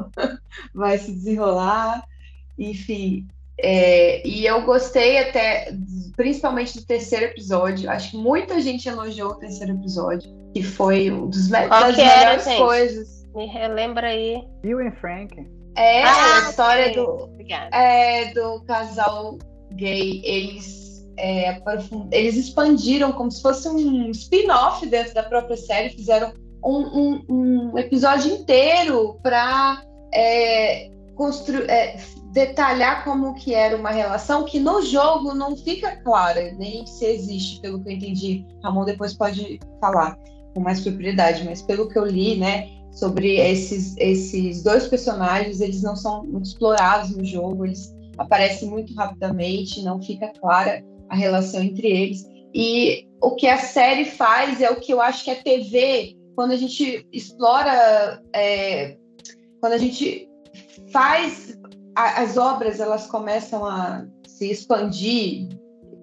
vai 0.75 0.99
se 0.99 1.12
desenrolar. 1.12 2.05
Enfim, 2.59 3.26
é, 3.61 4.26
e 4.26 4.46
eu 4.46 4.62
gostei 4.62 5.18
até, 5.18 5.72
principalmente 6.16 6.78
do 6.78 6.86
terceiro 6.86 7.26
episódio. 7.26 7.90
Acho 7.90 8.12
que 8.12 8.16
muita 8.16 8.61
gente 8.61 8.88
elogiou 8.88 9.32
o 9.32 9.34
terceiro 9.34 9.72
episódio, 9.72 10.30
que 10.54 10.62
foi 10.62 11.11
um 11.11 11.28
dos 11.28 11.48
Qual 11.48 11.68
das 11.68 11.96
melhores 11.96 12.46
era, 12.46 12.56
coisas. 12.56 13.26
Me 13.34 13.46
relembra 13.46 14.09
aí. 14.09 14.42
Bill 14.62 14.80
e 14.80 14.90
Frank. 14.92 15.34
É 15.76 16.02
ah, 16.02 16.36
a 16.36 16.50
história 16.50 16.92
do, 16.92 17.30
é, 17.72 18.32
do 18.32 18.62
casal 18.64 19.38
gay. 19.72 20.22
Eles, 20.24 21.06
é, 21.16 21.61
eles 22.12 22.36
expandiram 22.36 23.12
como 23.12 23.30
se 23.30 23.42
fosse 23.42 23.68
um 23.68 24.11
spin-off 24.11 24.86
dentro 24.86 25.14
da 25.14 25.22
própria 25.24 25.56
série, 25.56 25.90
fizeram 25.90 26.32
um, 26.64 26.78
um, 26.78 27.24
um 27.28 27.78
episódio 27.78 28.32
inteiro 28.32 29.18
para 29.22 29.82
é, 30.12 30.90
é, 31.69 31.99
detalhar 32.33 33.05
como 33.05 33.35
que 33.35 33.55
era 33.55 33.77
uma 33.77 33.91
relação 33.91 34.45
que 34.45 34.61
no 34.61 34.83
jogo 34.83 35.35
não 35.35 35.57
fica 35.57 35.97
clara, 36.03 36.53
nem 36.53 36.87
se 36.87 37.05
existe, 37.05 37.61
pelo 37.61 37.83
que 37.83 37.89
eu 37.89 37.93
entendi. 37.95 38.47
Ramon 38.62 38.85
depois 38.85 39.14
pode 39.14 39.59
falar 39.81 40.16
com 40.55 40.61
mais 40.61 40.81
propriedade, 40.81 41.45
mas 41.45 41.62
pelo 41.62 41.89
que 41.89 41.99
eu 41.99 42.05
li, 42.05 42.37
né, 42.37 42.69
sobre 42.93 43.37
esses, 43.37 43.97
esses 43.97 44.62
dois 44.62 44.87
personagens, 44.87 45.61
eles 45.61 45.83
não 45.83 45.97
são 45.97 46.25
explorados 46.41 47.16
no 47.16 47.25
jogo, 47.25 47.66
eles 47.66 47.95
aparecem 48.16 48.69
muito 48.69 48.95
rapidamente, 48.95 49.83
não 49.83 50.03
fica 50.03 50.33
clara 50.41 50.85
a 51.09 51.16
relação 51.16 51.62
entre 51.62 51.89
eles. 51.89 52.25
E 52.55 53.07
o 53.23 53.35
que 53.35 53.47
a 53.47 53.59
série 53.59 54.05
faz 54.05 54.61
é 54.61 54.71
o 54.71 54.81
que 54.81 54.93
eu 54.93 55.01
acho 55.01 55.25
que 55.25 55.31
a 55.31 55.43
TV, 55.43 56.16
quando 56.35 56.53
a 56.53 56.57
gente 56.57 57.07
explora, 57.12 58.23
é, 58.35 58.97
quando 59.61 59.73
a 59.73 59.79
gente 59.79 60.28
faz 60.92 61.59
a, 61.94 62.22
as 62.22 62.36
obras, 62.36 62.80
elas 62.80 63.06
começam 63.06 63.64
a 63.64 64.06
se 64.26 64.50
expandir, 64.50 65.48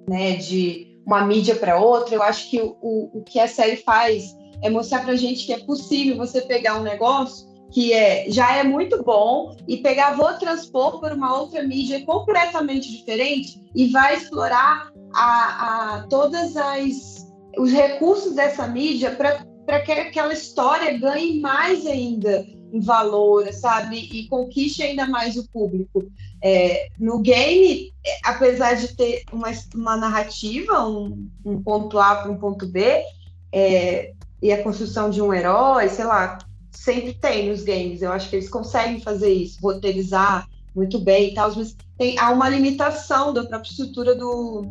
né, 0.07 0.35
de 0.35 0.99
uma 1.05 1.25
mídia 1.25 1.55
para 1.55 1.79
outra. 1.79 2.15
Eu 2.15 2.23
acho 2.23 2.49
que 2.49 2.59
o, 2.59 2.75
o, 3.13 3.23
que 3.23 3.39
a 3.39 3.47
série 3.47 3.77
faz 3.77 4.35
é 4.61 4.69
mostrar 4.69 5.03
para 5.03 5.15
gente 5.15 5.45
que 5.45 5.53
é 5.53 5.59
possível 5.59 6.17
você 6.17 6.41
pegar 6.41 6.79
um 6.79 6.83
negócio 6.83 7.47
que 7.71 7.93
é, 7.93 8.29
já 8.29 8.55
é 8.55 8.63
muito 8.63 9.03
bom 9.03 9.55
e 9.67 9.77
pegar, 9.77 10.15
vou 10.15 10.33
transpor 10.35 10.99
por 10.99 11.11
uma 11.11 11.37
outra 11.37 11.63
mídia 11.63 12.05
completamente 12.05 12.89
diferente 12.89 13.61
e 13.75 13.87
vai 13.87 14.15
explorar 14.15 14.91
a, 15.13 15.95
a 15.95 16.07
todas 16.07 16.55
as 16.55 17.25
os 17.57 17.71
recursos 17.71 18.35
dessa 18.35 18.67
mídia 18.67 19.11
para 19.11 19.79
que 19.81 19.91
aquela 19.91 20.33
história 20.33 20.97
ganhe 20.97 21.39
mais 21.39 21.85
ainda 21.85 22.45
valor, 22.81 23.51
sabe? 23.53 23.97
E 23.97 24.27
conquiste 24.27 24.83
ainda 24.83 25.07
mais 25.07 25.37
o 25.37 25.47
público. 25.49 26.05
É, 26.41 26.89
no 26.99 27.19
game, 27.19 27.93
apesar 28.23 28.75
de 28.75 28.95
ter 28.95 29.23
uma, 29.31 29.51
uma 29.73 29.97
narrativa, 29.97 30.87
um, 30.87 31.27
um 31.43 31.61
ponto 31.61 31.97
A 31.97 32.15
para 32.15 32.31
um 32.31 32.37
ponto 32.37 32.67
B, 32.67 33.03
é, 33.51 34.13
e 34.41 34.51
a 34.51 34.61
construção 34.61 35.09
de 35.09 35.21
um 35.21 35.33
herói, 35.33 35.89
sei 35.89 36.05
lá, 36.05 36.37
sempre 36.71 37.13
tem 37.13 37.49
nos 37.49 37.63
games. 37.63 38.01
Eu 38.01 38.11
acho 38.11 38.29
que 38.29 38.35
eles 38.35 38.49
conseguem 38.49 38.99
fazer 38.99 39.31
isso, 39.31 39.59
roteirizar 39.61 40.47
muito 40.75 40.99
bem 40.99 41.29
e 41.29 41.33
tal, 41.33 41.55
mas 41.55 41.75
tem, 41.97 42.19
há 42.19 42.31
uma 42.31 42.49
limitação 42.49 43.33
da 43.33 43.45
própria 43.45 43.69
estrutura 43.69 44.13
do, 44.13 44.65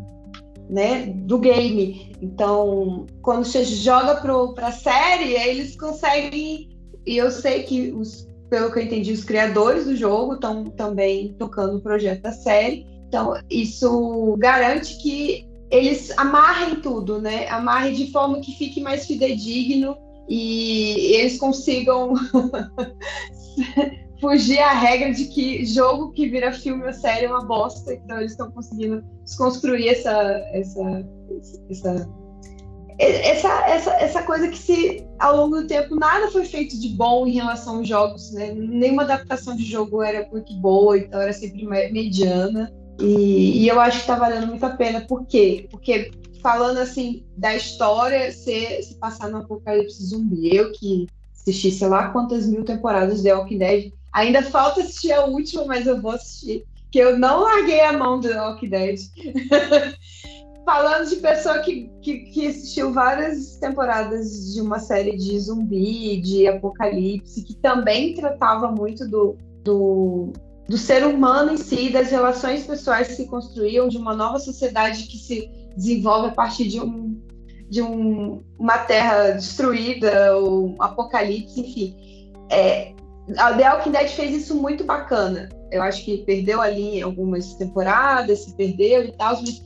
né, 0.69 1.07
do 1.07 1.39
game. 1.39 2.15
Então, 2.21 3.07
quando 3.23 3.45
você 3.45 3.65
joga 3.65 4.21
para 4.55 4.69
a 4.69 4.73
série, 4.73 5.35
eles 5.35 5.77
conseguem. 5.77 6.74
E 7.07 7.17
eu 7.17 7.31
sei 7.31 7.63
que, 7.63 7.93
os, 7.93 8.29
pelo 8.49 8.73
que 8.73 8.79
eu 8.79 8.83
entendi, 8.83 9.13
os 9.13 9.25
criadores 9.25 9.85
do 9.85 9.97
jogo 9.97 10.35
estão 10.35 10.65
também 10.65 11.35
tocando 11.39 11.77
o 11.77 11.81
projeto 11.81 12.23
da 12.23 12.33
série. 12.33 12.87
Então, 13.09 13.35
isso 13.51 14.37
garante 14.39 14.97
que 14.99 15.47
eles 15.71 16.17
amarrem 16.17 16.77
tudo, 16.77 17.21
né? 17.21 17.49
Amarrem 17.49 17.95
de 17.95 18.11
forma 18.11 18.41
que 18.41 18.53
fique 18.53 18.81
mais 18.81 19.07
fidedigno 19.07 19.97
e 20.29 21.17
eles 21.17 21.39
consigam 21.39 22.15
fugir 24.21 24.61
à 24.61 24.73
regra 24.73 25.13
de 25.13 25.27
que 25.27 25.65
jogo 25.67 26.13
que 26.13 26.29
vira 26.29 26.53
filme 26.53 26.87
ou 26.87 26.93
série 26.93 27.27
é 27.27 27.29
uma 27.29 27.45
bosta. 27.45 27.93
Então 27.93 28.19
eles 28.19 28.33
estão 28.33 28.51
conseguindo 28.51 29.05
desconstruir 29.25 29.89
essa, 29.89 30.13
essa, 30.53 31.07
essa, 31.71 32.09
essa, 32.99 33.49
essa, 33.67 33.91
essa 33.95 34.23
coisa 34.23 34.49
que 34.49 34.59
se 34.59 35.07
ao 35.19 35.37
longo 35.37 35.61
do 35.61 35.67
tempo 35.67 35.97
nada 35.97 36.31
foi 36.31 36.45
feito 36.45 36.79
de 36.79 36.91
bom 36.91 37.27
em 37.27 37.33
relação 37.33 37.79
aos 37.79 37.89
jogos, 37.89 38.33
né? 38.33 38.53
Nenhuma 38.53 39.03
adaptação 39.03 39.57
de 39.57 39.65
jogo 39.65 40.03
era 40.03 40.29
muito 40.31 40.55
boa, 40.55 40.97
então 40.97 41.21
era 41.21 41.33
sempre 41.33 41.67
mediana. 41.67 42.73
E, 43.01 43.63
e 43.63 43.69
eu 43.69 43.81
acho 43.81 43.97
que 43.97 44.03
está 44.03 44.17
valendo 44.17 44.47
muito 44.47 44.65
a 44.65 44.71
pena. 44.71 45.01
Por 45.01 45.27
quê? 45.27 45.67
Porque 45.71 46.13
falando 46.41 46.79
assim 46.79 47.25
da 47.37 47.57
história 47.57 48.31
se, 48.31 48.83
se 48.83 48.95
passar 48.97 49.29
no 49.29 49.39
apocalipse 49.39 50.05
zumbi, 50.05 50.55
eu 50.55 50.71
que 50.73 51.09
assisti 51.35 51.71
sei 51.71 51.89
lá 51.89 52.09
quantas 52.09 52.47
mil 52.47 52.65
temporadas 52.65 53.23
de 53.23 53.33
Walking 53.33 53.59
Dead, 53.59 53.93
ainda 54.13 54.43
falta 54.43 54.81
assistir 54.81 55.13
a 55.13 55.25
última, 55.25 55.65
mas 55.65 55.87
eu 55.87 56.01
vou 56.01 56.13
assistir, 56.13 56.65
que 56.93 56.99
eu 56.99 57.19
não 57.19 57.43
larguei 57.43 57.81
a 57.81 57.93
mão 57.93 58.21
do 58.21 58.29
Walking 58.29 58.69
Dead. 58.69 59.01
falando 60.65 61.09
de 61.09 61.17
pessoa 61.17 61.59
que, 61.59 61.91
que, 62.01 62.19
que, 62.21 62.47
assistiu 62.47 62.93
várias 62.93 63.57
temporadas 63.57 64.55
de 64.55 64.61
uma 64.61 64.79
série 64.79 65.17
de 65.17 65.39
zumbi, 65.39 66.21
de 66.21 66.47
apocalipse, 66.47 67.43
que 67.43 67.55
também 67.57 68.15
tratava 68.15 68.71
muito 68.71 69.07
do, 69.09 69.37
do, 69.63 70.33
do 70.69 70.79
ser 70.79 71.05
humano 71.05 71.53
em 71.53 71.57
si, 71.57 71.91
das 71.91 72.11
relações 72.11 72.67
pessoais 72.67 73.09
que 73.09 73.15
se 73.15 73.27
construíam, 73.27 73.89
de 73.89 73.99
uma 73.99 74.15
nova 74.15 74.39
sociedade 74.39 75.05
que 75.05 75.19
se 75.19 75.51
desenvolve 75.77 76.29
a 76.29 76.33
partir 76.33 76.69
de, 76.69 76.81
um, 76.81 77.21
de 77.69 77.83
um, 77.83 78.43
uma 78.59 78.79
terra 78.79 79.33
destruída, 79.33 80.37
ou 80.37 80.69
um 80.69 80.83
apocalipse, 80.83 81.61
enfim. 81.61 81.97
É, 82.51 82.95
a 83.37 83.53
The 83.53 83.71
Walking 83.71 83.91
Dead 83.91 84.09
fez 84.09 84.35
isso 84.43 84.55
muito 84.55 84.85
bacana. 84.85 85.49
Eu 85.71 85.83
acho 85.83 86.05
que 86.05 86.19
perdeu 86.19 86.61
ali 86.61 87.03
algumas 87.03 87.55
temporadas, 87.55 88.41
se 88.41 88.55
perdeu 88.55 89.05
e 89.05 89.13
tal, 89.13 89.41
mas, 89.41 89.63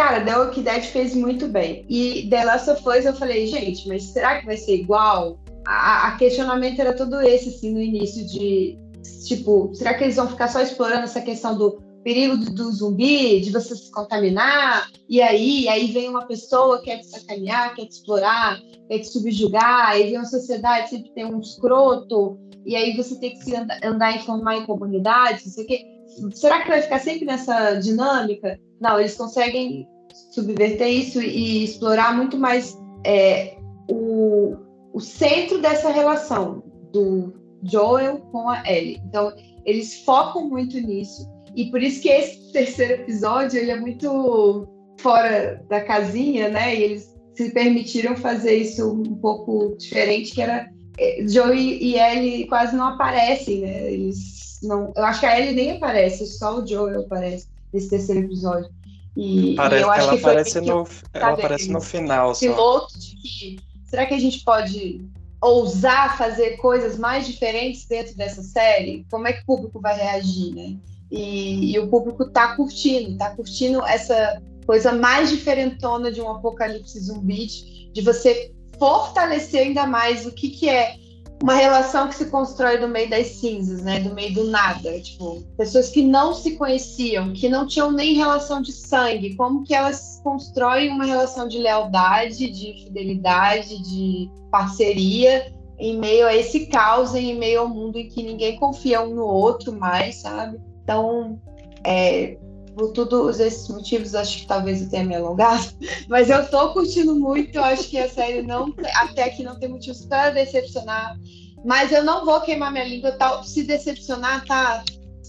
cara, 0.00 0.24
The 0.24 0.34
Walking 0.34 0.62
Dead 0.62 0.82
fez 0.84 1.14
muito 1.14 1.46
bem. 1.46 1.84
E 1.86 2.26
The 2.30 2.44
Last 2.44 2.70
of 2.70 2.88
Us 2.88 3.04
eu 3.04 3.14
falei, 3.14 3.46
gente, 3.46 3.86
mas 3.86 4.04
será 4.04 4.40
que 4.40 4.46
vai 4.46 4.56
ser 4.56 4.76
igual? 4.76 5.38
A, 5.66 6.08
a 6.08 6.16
questionamento 6.16 6.80
era 6.80 6.94
todo 6.94 7.20
esse, 7.20 7.50
assim, 7.50 7.74
no 7.74 7.80
início 7.82 8.26
de, 8.26 8.78
tipo, 9.26 9.70
será 9.74 9.92
que 9.92 10.04
eles 10.04 10.16
vão 10.16 10.26
ficar 10.26 10.48
só 10.48 10.62
explorando 10.62 11.04
essa 11.04 11.20
questão 11.20 11.54
do 11.56 11.82
perigo 12.02 12.34
do, 12.38 12.50
do, 12.50 12.72
zumbi, 12.72 13.42
de 13.42 13.50
você 13.50 13.76
se 13.76 13.90
contaminar, 13.90 14.88
e 15.06 15.20
aí, 15.20 15.68
aí 15.68 15.92
vem 15.92 16.08
uma 16.08 16.26
pessoa 16.26 16.78
que 16.78 16.86
quer 16.86 17.00
te 17.00 17.06
sacanear, 17.06 17.74
quer 17.74 17.84
te 17.84 17.92
explorar, 17.92 18.58
quer 18.88 19.00
te 19.00 19.08
subjugar, 19.08 19.90
aí 19.90 20.04
vem 20.04 20.16
uma 20.16 20.24
sociedade, 20.24 20.88
sempre 20.88 21.10
tem 21.10 21.26
um 21.26 21.40
escroto, 21.40 22.38
e 22.64 22.74
aí 22.74 22.96
você 22.96 23.20
tem 23.20 23.32
que 23.32 23.44
se 23.44 23.54
andar, 23.54 23.78
andar 23.84 24.16
e 24.16 24.24
formar 24.24 24.56
em 24.56 24.64
comunidade, 24.64 25.42
não 25.44 25.52
sei 25.52 25.64
o 25.64 25.66
quê. 25.66 25.84
Será 26.32 26.62
que 26.62 26.68
vai 26.68 26.80
ficar 26.80 27.00
sempre 27.00 27.26
nessa 27.26 27.74
dinâmica? 27.74 28.58
Não, 28.80 28.98
eles 28.98 29.14
conseguem 29.14 29.86
subverter 30.32 30.88
isso 30.88 31.20
e 31.20 31.64
explorar 31.64 32.16
muito 32.16 32.38
mais 32.38 32.76
é, 33.04 33.56
o, 33.88 34.56
o 34.92 35.00
centro 35.00 35.60
dessa 35.60 35.90
relação 35.90 36.62
do 36.92 37.32
Joel 37.62 38.18
com 38.32 38.48
a 38.48 38.62
Ellie. 38.66 39.00
Então, 39.06 39.32
eles 39.64 40.02
focam 40.04 40.48
muito 40.48 40.80
nisso. 40.80 41.28
E 41.54 41.70
por 41.70 41.82
isso 41.82 42.00
que 42.00 42.08
esse 42.08 42.52
terceiro 42.52 42.94
episódio 42.94 43.58
ele 43.58 43.70
é 43.70 43.78
muito 43.78 44.66
fora 45.00 45.62
da 45.68 45.80
casinha, 45.80 46.48
né? 46.48 46.74
E 46.74 46.82
eles 46.82 47.14
se 47.34 47.50
permitiram 47.50 48.16
fazer 48.16 48.54
isso 48.54 48.90
um 48.90 49.16
pouco 49.16 49.76
diferente, 49.76 50.32
que 50.32 50.42
era 50.42 50.70
é, 50.98 51.24
Joey 51.26 51.82
e 51.82 51.98
Ellie 51.98 52.46
quase 52.46 52.76
não 52.76 52.88
aparecem, 52.88 53.60
né? 53.60 53.92
Eles 53.92 54.58
não, 54.62 54.92
eu 54.94 55.04
acho 55.04 55.20
que 55.20 55.26
a 55.26 55.40
Ellie 55.40 55.54
nem 55.54 55.70
aparece, 55.72 56.26
só 56.26 56.58
o 56.58 56.66
Joel 56.66 57.00
aparece 57.00 57.48
nesse 57.72 57.90
terceiro 57.90 58.20
episódio. 58.22 58.70
E, 59.16 59.54
Parece 59.56 59.82
e 59.82 59.84
eu 59.84 59.90
acho 59.90 60.00
ela 60.02 60.12
que 60.12 60.22
foi 60.22 60.30
aparece 60.30 60.60
no, 60.60 60.88
ela 61.12 61.32
aparece 61.32 61.70
no 61.70 61.80
final 61.80 62.34
só. 62.34 62.40
piloto 62.40 62.98
de 62.98 63.16
que 63.16 63.56
será 63.84 64.06
que 64.06 64.14
a 64.14 64.18
gente 64.20 64.44
pode 64.44 65.04
ousar 65.42 66.16
fazer 66.16 66.56
coisas 66.58 66.98
mais 66.98 67.26
diferentes 67.26 67.86
dentro 67.86 68.16
dessa 68.16 68.42
série? 68.42 69.06
Como 69.10 69.26
é 69.26 69.32
que 69.32 69.42
o 69.42 69.46
público 69.46 69.80
vai 69.80 69.96
reagir, 69.96 70.54
né? 70.54 70.76
E, 71.10 71.72
e 71.72 71.78
o 71.78 71.88
público 71.88 72.30
tá 72.30 72.54
curtindo, 72.54 73.16
tá 73.16 73.30
curtindo 73.34 73.84
essa 73.84 74.40
coisa 74.64 74.92
mais 74.92 75.30
diferentona 75.30 76.12
de 76.12 76.20
um 76.20 76.30
apocalipse 76.30 77.00
zumbi, 77.00 77.46
de 77.92 78.00
você 78.02 78.52
fortalecer 78.78 79.62
ainda 79.62 79.86
mais 79.86 80.24
o 80.24 80.32
que, 80.32 80.50
que 80.50 80.68
é 80.68 80.94
uma 81.42 81.54
relação 81.54 82.08
que 82.08 82.14
se 82.14 82.26
constrói 82.26 82.78
no 82.78 82.88
meio 82.88 83.08
das 83.08 83.26
cinzas, 83.28 83.82
né? 83.82 84.00
Do 84.00 84.14
meio 84.14 84.34
do 84.34 84.44
nada. 84.44 85.00
Tipo, 85.00 85.42
pessoas 85.56 85.88
que 85.88 86.02
não 86.02 86.34
se 86.34 86.56
conheciam, 86.56 87.32
que 87.32 87.48
não 87.48 87.66
tinham 87.66 87.90
nem 87.90 88.14
relação 88.14 88.60
de 88.60 88.72
sangue, 88.72 89.36
como 89.36 89.64
que 89.64 89.74
elas 89.74 90.20
constroem 90.22 90.90
uma 90.90 91.04
relação 91.04 91.48
de 91.48 91.58
lealdade, 91.58 92.50
de 92.50 92.84
fidelidade, 92.84 93.82
de 93.82 94.30
parceria 94.50 95.52
em 95.78 95.98
meio 95.98 96.26
a 96.26 96.36
esse 96.36 96.66
caos, 96.66 97.14
em 97.14 97.38
meio 97.38 97.60
ao 97.60 97.68
mundo 97.68 97.98
em 97.98 98.06
que 98.06 98.22
ninguém 98.22 98.58
confia 98.58 99.00
um 99.00 99.14
no 99.14 99.24
outro 99.24 99.72
mais, 99.72 100.16
sabe? 100.16 100.60
Então, 100.82 101.40
é, 101.82 102.36
por 102.74 102.92
todos 102.92 103.40
esses 103.40 103.68
motivos, 103.68 104.14
acho 104.14 104.40
que 104.40 104.46
talvez 104.46 104.82
eu 104.82 104.90
tenha 104.90 105.04
me 105.04 105.14
alongado, 105.14 105.72
mas 106.08 106.30
eu 106.30 106.48
tô 106.48 106.72
curtindo 106.72 107.14
muito, 107.14 107.56
eu 107.56 107.64
acho 107.64 107.88
que 107.88 107.98
a 107.98 108.08
série 108.08 108.42
não, 108.42 108.74
até 108.94 109.24
aqui 109.24 109.42
não 109.42 109.58
tem 109.58 109.68
motivos 109.68 110.04
para 110.06 110.30
decepcionar, 110.30 111.18
mas 111.64 111.92
eu 111.92 112.02
não 112.02 112.24
vou 112.24 112.40
queimar 112.40 112.72
minha 112.72 112.84
língua, 112.84 113.12
tá, 113.12 113.42
se 113.42 113.64
decepcionar, 113.64 114.44
tá, 114.46 114.82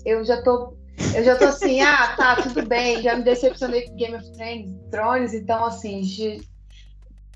eu 0.06 0.24
já 0.24 0.42
tô, 0.42 0.74
eu 1.14 1.24
já 1.24 1.36
tô 1.36 1.46
assim, 1.46 1.82
ah, 1.82 2.16
tá, 2.16 2.36
tudo 2.42 2.66
bem, 2.66 3.02
já 3.02 3.16
me 3.16 3.24
decepcionei 3.24 3.88
com 3.88 3.96
Game 3.96 4.16
of 4.16 4.32
Thrones, 4.90 5.34
então 5.34 5.66
assim, 5.66 6.02
de, 6.02 6.42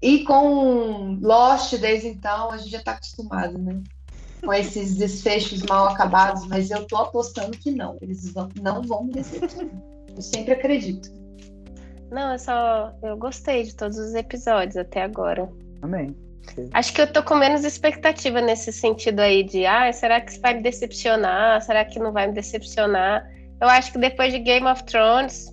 e 0.02 0.24
com 0.24 1.18
Lost 1.22 1.76
desde 1.78 2.10
então, 2.10 2.52
a 2.52 2.58
gente 2.58 2.70
já 2.70 2.84
tá 2.84 2.92
acostumado, 2.92 3.58
né? 3.58 3.82
Com 4.44 4.54
esses 4.54 4.96
desfechos 4.96 5.64
mal 5.64 5.88
acabados, 5.88 6.46
mas 6.46 6.70
eu 6.70 6.86
tô 6.86 6.98
apostando 6.98 7.58
que 7.58 7.72
não, 7.72 7.98
eles 8.00 8.32
vão, 8.32 8.50
não 8.62 8.84
vão 8.84 9.06
me 9.06 9.14
decepcionar. 9.14 9.95
Eu 10.16 10.22
sempre 10.22 10.54
acredito. 10.54 11.10
Não, 12.12 12.34
eu 12.34 12.40
só. 12.40 12.94
Eu 13.04 13.18
gostei 13.18 13.64
de 13.64 13.76
todos 13.76 13.98
os 13.98 14.14
episódios 14.14 14.78
até 14.78 15.04
agora. 15.04 15.50
Também. 15.82 16.16
Acho 16.74 16.94
que 16.94 17.02
eu 17.02 17.12
tô 17.12 17.24
com 17.24 17.36
menos 17.36 17.66
expectativa 17.66 18.40
nesse 18.40 18.72
sentido 18.72 19.20
aí 19.20 19.44
de, 19.44 19.66
ah, 19.66 19.92
será 19.92 20.22
que 20.22 20.32
isso 20.32 20.42
vai 20.42 20.54
me 20.54 20.62
decepcionar? 20.62 21.62
Será 21.62 21.84
que 21.84 22.00
não 22.00 22.12
vai 22.12 22.28
me 22.28 22.34
decepcionar? 22.34 23.28
Eu 23.60 23.68
acho 23.68 23.92
que 23.92 23.98
depois 23.98 24.32
de 24.32 24.40
Game 24.40 24.68
of 24.68 24.84
Thrones, 24.84 25.52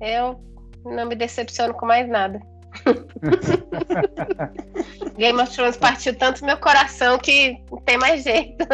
eu 0.00 0.38
não 0.84 1.06
me 1.06 1.16
decepciono 1.16 1.74
com 1.74 1.86
mais 1.86 2.08
nada. 2.08 2.40
Game 5.16 5.40
of 5.40 5.54
Thrones 5.54 5.76
partiu 5.76 6.16
tanto 6.16 6.44
meu 6.44 6.58
coração 6.58 7.18
que 7.18 7.58
não 7.70 7.80
tem 7.80 7.96
mais 7.96 8.22
jeito. 8.22 8.66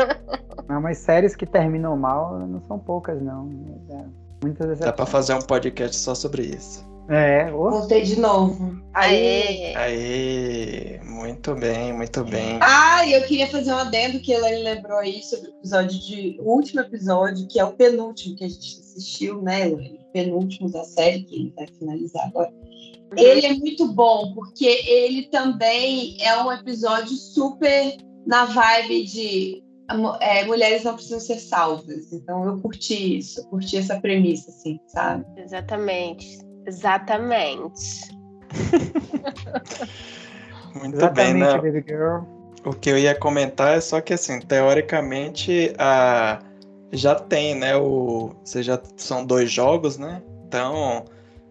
Não, 0.68 0.80
mas 0.80 0.98
séries 0.98 1.36
que 1.36 1.46
terminam 1.46 1.96
mal 1.96 2.38
não 2.40 2.60
são 2.62 2.78
poucas, 2.78 3.22
não. 3.22 3.48
É, 3.90 4.04
muitas 4.42 4.66
vezes. 4.66 4.84
Dá 4.84 4.92
pra 4.92 5.06
fazer 5.06 5.34
um 5.34 5.42
podcast 5.42 5.96
só 5.96 6.14
sobre 6.14 6.42
isso. 6.42 6.92
É, 7.08 7.52
oh. 7.52 7.70
Voltei 7.70 8.02
de 8.02 8.18
novo. 8.18 8.80
Aí. 8.94 9.74
Aí, 9.76 11.00
muito 11.04 11.54
bem, 11.54 11.92
muito 11.92 12.24
bem. 12.24 12.58
Ah, 12.60 13.04
e 13.04 13.12
eu 13.12 13.22
queria 13.22 13.48
fazer 13.48 13.72
um 13.72 13.78
adendo 13.78 14.20
que 14.20 14.32
ela 14.32 14.48
lembrou 14.48 14.98
aí 14.98 15.22
sobre 15.22 15.48
o 15.48 15.54
episódio 15.54 15.98
de. 15.98 16.38
O 16.40 16.54
último 16.54 16.80
episódio, 16.80 17.46
que 17.48 17.58
é 17.58 17.64
o 17.64 17.72
penúltimo 17.72 18.36
que 18.36 18.44
a 18.44 18.48
gente 18.48 18.78
assistiu, 18.80 19.42
né, 19.42 19.68
Elaine? 19.68 20.00
Penúltimo 20.12 20.70
da 20.70 20.84
série, 20.84 21.24
que 21.24 21.34
ele 21.34 21.52
vai 21.56 21.66
finalizar 21.66 22.26
agora. 22.26 22.52
Ele 23.16 23.46
é 23.46 23.54
muito 23.54 23.88
bom, 23.88 24.32
porque 24.34 24.64
ele 24.64 25.24
também 25.24 26.16
é 26.20 26.42
um 26.42 26.52
episódio 26.52 27.14
super 27.14 27.96
na 28.26 28.44
vibe 28.46 29.04
de 29.04 29.62
é, 30.20 30.44
mulheres 30.44 30.84
não 30.84 30.94
precisam 30.94 31.20
ser 31.20 31.38
salvas. 31.38 32.12
Então 32.12 32.44
eu 32.44 32.60
curti 32.60 33.18
isso, 33.18 33.46
curti 33.48 33.76
essa 33.76 34.00
premissa, 34.00 34.50
assim, 34.50 34.80
sabe? 34.88 35.24
Exatamente. 35.36 36.38
Exatamente. 36.66 38.10
Muito 40.74 40.96
Exatamente, 40.96 41.32
bem, 41.32 41.42
né? 41.42 41.58
baby 41.58 41.84
girl. 41.86 42.20
O 42.64 42.72
que 42.72 42.90
eu 42.90 42.98
ia 42.98 43.14
comentar 43.14 43.76
é 43.76 43.80
só 43.80 44.00
que 44.00 44.14
assim, 44.14 44.40
teoricamente 44.40 45.74
a 45.78 46.38
já 46.92 47.14
tem, 47.14 47.54
né, 47.54 47.74
o 47.74 48.34
você 48.44 48.62
já 48.62 48.78
são 48.96 49.24
dois 49.24 49.50
jogos, 49.50 49.96
né? 49.96 50.22
Então, 50.46 51.06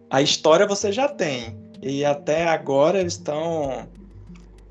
a 0.10 0.22
história 0.22 0.68
você 0.68 0.92
já 0.92 1.08
tem. 1.08 1.60
E 1.82 2.06
até 2.06 2.48
agora 2.48 3.00
eles 3.00 3.14
estão 3.14 3.88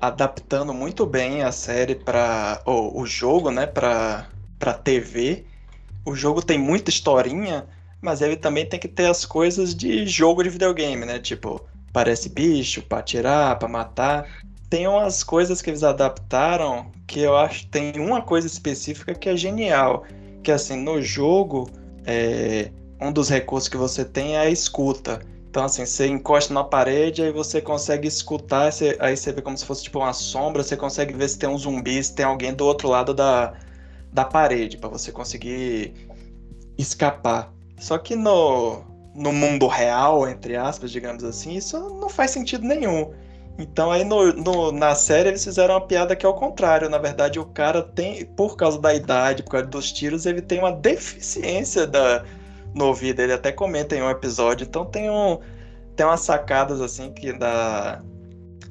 adaptando 0.01 0.73
muito 0.73 1.05
bem 1.05 1.43
a 1.43 1.51
série 1.51 1.95
para 1.95 2.61
o 2.65 3.05
jogo, 3.05 3.51
né, 3.51 3.67
para 3.67 4.27
para 4.57 4.73
TV. 4.73 5.43
O 6.05 6.15
jogo 6.15 6.41
tem 6.41 6.57
muita 6.57 6.91
historinha, 6.91 7.65
mas 7.99 8.21
ele 8.21 8.35
também 8.35 8.65
tem 8.65 8.79
que 8.79 8.87
ter 8.87 9.07
as 9.07 9.25
coisas 9.25 9.73
de 9.73 10.05
jogo 10.05 10.43
de 10.43 10.49
videogame, 10.49 11.03
né? 11.03 11.19
Tipo, 11.19 11.65
parece 11.91 12.29
bicho 12.29 12.83
para 12.83 12.99
atirar, 12.99 13.57
para 13.57 13.67
matar. 13.67 14.27
Tem 14.69 14.87
umas 14.87 15.23
coisas 15.23 15.61
que 15.61 15.69
eles 15.69 15.83
adaptaram 15.83 16.91
que 17.07 17.19
eu 17.19 17.35
acho 17.35 17.67
tem 17.67 17.99
uma 17.99 18.21
coisa 18.21 18.47
específica 18.47 19.13
que 19.15 19.27
é 19.29 19.35
genial, 19.35 20.05
que 20.43 20.51
assim 20.51 20.81
no 20.81 21.01
jogo 21.01 21.69
é, 22.05 22.71
um 22.99 23.11
dos 23.11 23.29
recursos 23.29 23.67
que 23.67 23.77
você 23.77 24.05
tem 24.05 24.35
é 24.35 24.41
a 24.41 24.49
escuta. 24.49 25.21
Então, 25.51 25.65
assim, 25.65 25.85
você 25.85 26.07
encosta 26.07 26.53
na 26.53 26.63
parede, 26.63 27.21
aí 27.21 27.29
você 27.29 27.59
consegue 27.59 28.07
escutar, 28.07 28.71
você, 28.71 28.95
aí 29.01 29.17
você 29.17 29.33
vê 29.33 29.41
como 29.41 29.57
se 29.57 29.65
fosse 29.65 29.83
tipo 29.83 29.99
uma 29.99 30.13
sombra, 30.13 30.63
você 30.63 30.77
consegue 30.77 31.13
ver 31.13 31.27
se 31.27 31.37
tem 31.37 31.49
um 31.49 31.57
zumbi, 31.57 32.01
se 32.01 32.15
tem 32.15 32.25
alguém 32.25 32.53
do 32.53 32.65
outro 32.65 32.87
lado 32.87 33.13
da, 33.13 33.53
da 34.13 34.23
parede, 34.23 34.77
para 34.77 34.87
você 34.87 35.11
conseguir 35.11 35.93
escapar. 36.77 37.53
Só 37.77 37.97
que 37.97 38.15
no, 38.15 38.81
no 39.13 39.33
mundo 39.33 39.67
real, 39.67 40.25
entre 40.25 40.55
aspas, 40.55 40.89
digamos 40.89 41.21
assim, 41.21 41.55
isso 41.57 41.77
não 41.99 42.07
faz 42.07 42.31
sentido 42.31 42.65
nenhum. 42.65 43.11
Então 43.59 43.91
aí 43.91 44.05
no, 44.05 44.31
no, 44.31 44.71
na 44.71 44.95
série 44.95 45.27
eles 45.27 45.43
fizeram 45.43 45.73
uma 45.73 45.85
piada 45.85 46.15
que 46.15 46.25
é 46.25 46.29
o 46.29 46.33
contrário. 46.33 46.89
Na 46.89 46.97
verdade, 46.97 47.39
o 47.41 47.45
cara 47.45 47.83
tem, 47.83 48.25
por 48.25 48.55
causa 48.55 48.79
da 48.79 48.95
idade, 48.95 49.43
por 49.43 49.51
causa 49.51 49.67
dos 49.67 49.91
tiros, 49.91 50.25
ele 50.25 50.41
tem 50.41 50.59
uma 50.59 50.71
deficiência 50.71 51.85
da, 51.85 52.23
no 52.73 52.85
ouvido. 52.87 53.21
Ele 53.21 53.33
até 53.33 53.51
comenta 53.51 53.95
em 53.95 54.01
um 54.01 54.09
episódio. 54.09 54.65
Então 54.65 54.85
tem, 54.85 55.09
um, 55.09 55.39
tem 55.95 56.05
umas 56.05 56.21
sacadas 56.21 56.81
assim 56.81 57.11
que 57.11 57.33
da 57.33 58.01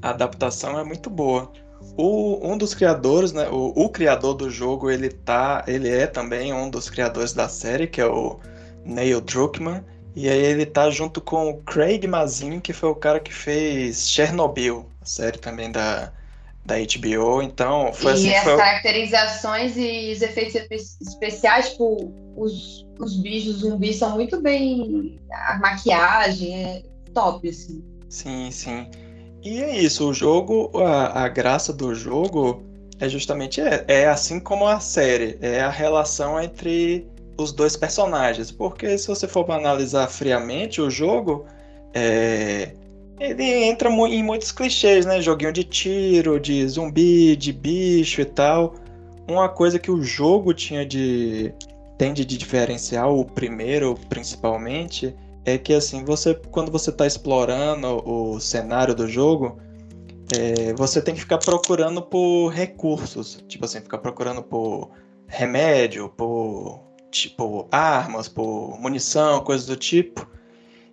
adaptação 0.03 0.79
é 0.79 0.85
muito 0.85 1.11
boa. 1.11 1.51
O, 1.97 2.41
um 2.47 2.57
dos 2.57 2.75
criadores, 2.75 3.33
né, 3.33 3.49
o, 3.49 3.73
o, 3.75 3.89
criador 3.89 4.35
do 4.35 4.51
jogo, 4.51 4.91
ele 4.91 5.11
tá, 5.11 5.65
ele 5.67 5.89
é 5.89 6.07
também 6.07 6.53
um 6.53 6.71
dos 6.71 6.89
criadores 6.89 7.33
da 7.33 7.49
série, 7.49 7.87
que 7.87 8.01
é 8.01 8.07
o 8.07 8.39
Neil 8.85 9.21
Druckmann. 9.21 9.85
E 10.15 10.29
aí 10.29 10.39
ele 10.39 10.67
tá 10.67 10.91
junto 10.91 11.21
com 11.21 11.51
o 11.51 11.63
Craig 11.63 12.07
Mazin, 12.07 12.61
que 12.61 12.73
foi 12.73 12.89
o 12.89 12.95
cara 12.95 13.21
que 13.21 13.33
fez 13.33 14.09
Chernobyl, 14.11 14.87
a 15.01 15.05
série 15.05 15.39
também 15.39 15.71
da, 15.71 16.13
da 16.65 16.77
HBO. 16.77 17.43
Então, 17.43 17.93
foi 17.93 18.13
e 18.13 18.15
assim. 18.15 18.29
E 18.29 18.35
as 18.35 18.45
foi... 18.45 18.57
caracterizações 18.57 19.77
e 19.77 20.13
os 20.13 20.23
efeitos 20.23 20.55
especiais, 21.01 21.71
tipo, 21.71 22.13
os, 22.37 22.87
os 22.99 23.17
bichos 23.17 23.57
zumbis 23.57 23.97
são 23.97 24.13
muito 24.13 24.41
bem. 24.41 25.19
A 25.33 25.59
maquiagem 25.59 26.65
é 26.65 26.83
top, 27.13 27.49
assim. 27.49 27.83
Sim, 28.09 28.51
sim. 28.51 28.87
E 29.43 29.63
é 29.63 29.79
isso, 29.79 30.09
o 30.09 30.13
jogo, 30.13 30.71
a, 30.79 31.25
a 31.25 31.29
graça 31.29 31.73
do 31.73 31.95
jogo 31.95 32.63
é 32.99 33.09
justamente 33.09 33.61
é, 33.61 33.85
é 33.89 34.07
assim 34.07 34.39
como 34.39 34.67
a 34.67 34.79
série, 34.79 35.39
é 35.41 35.61
a 35.61 35.71
relação 35.71 36.41
entre 36.41 37.07
os 37.39 37.51
dois 37.51 37.77
personagens. 37.77 38.51
Porque 38.51 38.99
se 38.99 39.09
você 39.09 39.27
for 39.27 39.51
analisar 39.51 40.09
friamente 40.09 40.81
o 40.81 40.91
jogo, 40.91 41.47
é, 41.95 42.75
ele 43.21 43.45
entra 43.65 43.91
em 43.91 44.23
muitos 44.23 44.51
clichês, 44.51 45.05
né? 45.05 45.21
Joguinho 45.21 45.53
de 45.53 45.63
tiro, 45.63 46.41
de 46.41 46.67
zumbi, 46.67 47.37
de 47.37 47.53
bicho 47.53 48.23
e 48.23 48.25
tal. 48.25 48.75
Uma 49.29 49.49
coisa 49.49 49.79
que 49.79 49.91
o 49.91 50.03
jogo 50.03 50.55
tinha 50.55 50.87
de. 50.87 51.53
tende 51.99 52.25
de 52.25 52.39
diferenciar, 52.39 53.11
o 53.11 53.25
primeiro 53.25 53.95
principalmente, 54.09 55.15
é 55.45 55.59
que 55.59 55.75
assim, 55.75 56.03
você 56.03 56.35
quando 56.51 56.73
você 56.73 56.89
está 56.89 57.07
explorando 57.07 58.03
o 58.09 58.41
cenário 58.41 58.95
do 58.95 59.07
jogo, 59.07 59.59
é, 60.35 60.73
você 60.75 61.03
tem 61.03 61.15
que 61.15 61.21
ficar 61.21 61.39
procurando 61.39 62.01
por 62.01 62.49
recursos. 62.49 63.45
Tipo 63.47 63.67
assim, 63.67 63.81
ficar 63.81 63.99
procurando 63.99 64.43
por 64.43 64.91
remédio, 65.27 66.09
por 66.09 66.81
tipo 67.11 67.69
armas, 67.71 68.29
por 68.29 68.79
munição, 68.81 69.45
coisas 69.45 69.67
do 69.67 69.77
tipo. 69.77 70.27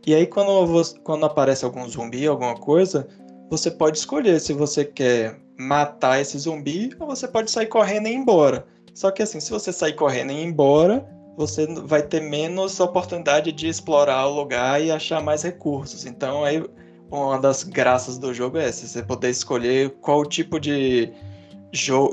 E 0.08 0.16
aí 0.16 0.26
quando, 0.26 0.66
quando 1.04 1.26
aparece 1.26 1.66
algum 1.66 1.86
zumbi, 1.86 2.26
alguma 2.26 2.56
coisa, 2.56 3.06
você 3.50 3.70
pode 3.70 3.98
escolher 3.98 4.40
se 4.40 4.54
você 4.54 4.86
quer 4.86 5.38
matar 5.60 6.22
esse 6.22 6.40
zumbi 6.40 6.92
ou 6.98 7.08
você 7.08 7.28
pode 7.28 7.52
sair 7.52 7.68
correndo 7.68 8.08
e 8.08 8.14
ir 8.14 8.16
embora. 8.16 8.66
Só 8.94 9.12
que 9.12 9.22
assim, 9.22 9.42
se 9.42 9.52
você 9.52 9.74
sair 9.74 9.94
correndo 9.94 10.32
e 10.32 10.36
ir 10.36 10.46
embora, 10.46 11.06
você 11.36 11.68
vai 11.84 12.02
ter 12.02 12.22
menos 12.22 12.80
oportunidade 12.80 13.52
de 13.52 13.68
explorar 13.68 14.28
o 14.28 14.36
lugar 14.36 14.82
e 14.82 14.92
achar 14.92 15.22
mais 15.22 15.44
recursos. 15.44 16.06
Então 16.06 16.46
aí 16.46 16.64
uma 17.12 17.38
das 17.38 17.64
graças 17.64 18.18
do 18.18 18.34
jogo 18.34 18.58
é 18.58 18.70
essa, 18.70 18.88
você 18.88 19.04
poder 19.04 19.30
escolher 19.30 19.90
qual 20.00 20.26
tipo 20.26 20.58
de 20.58 21.12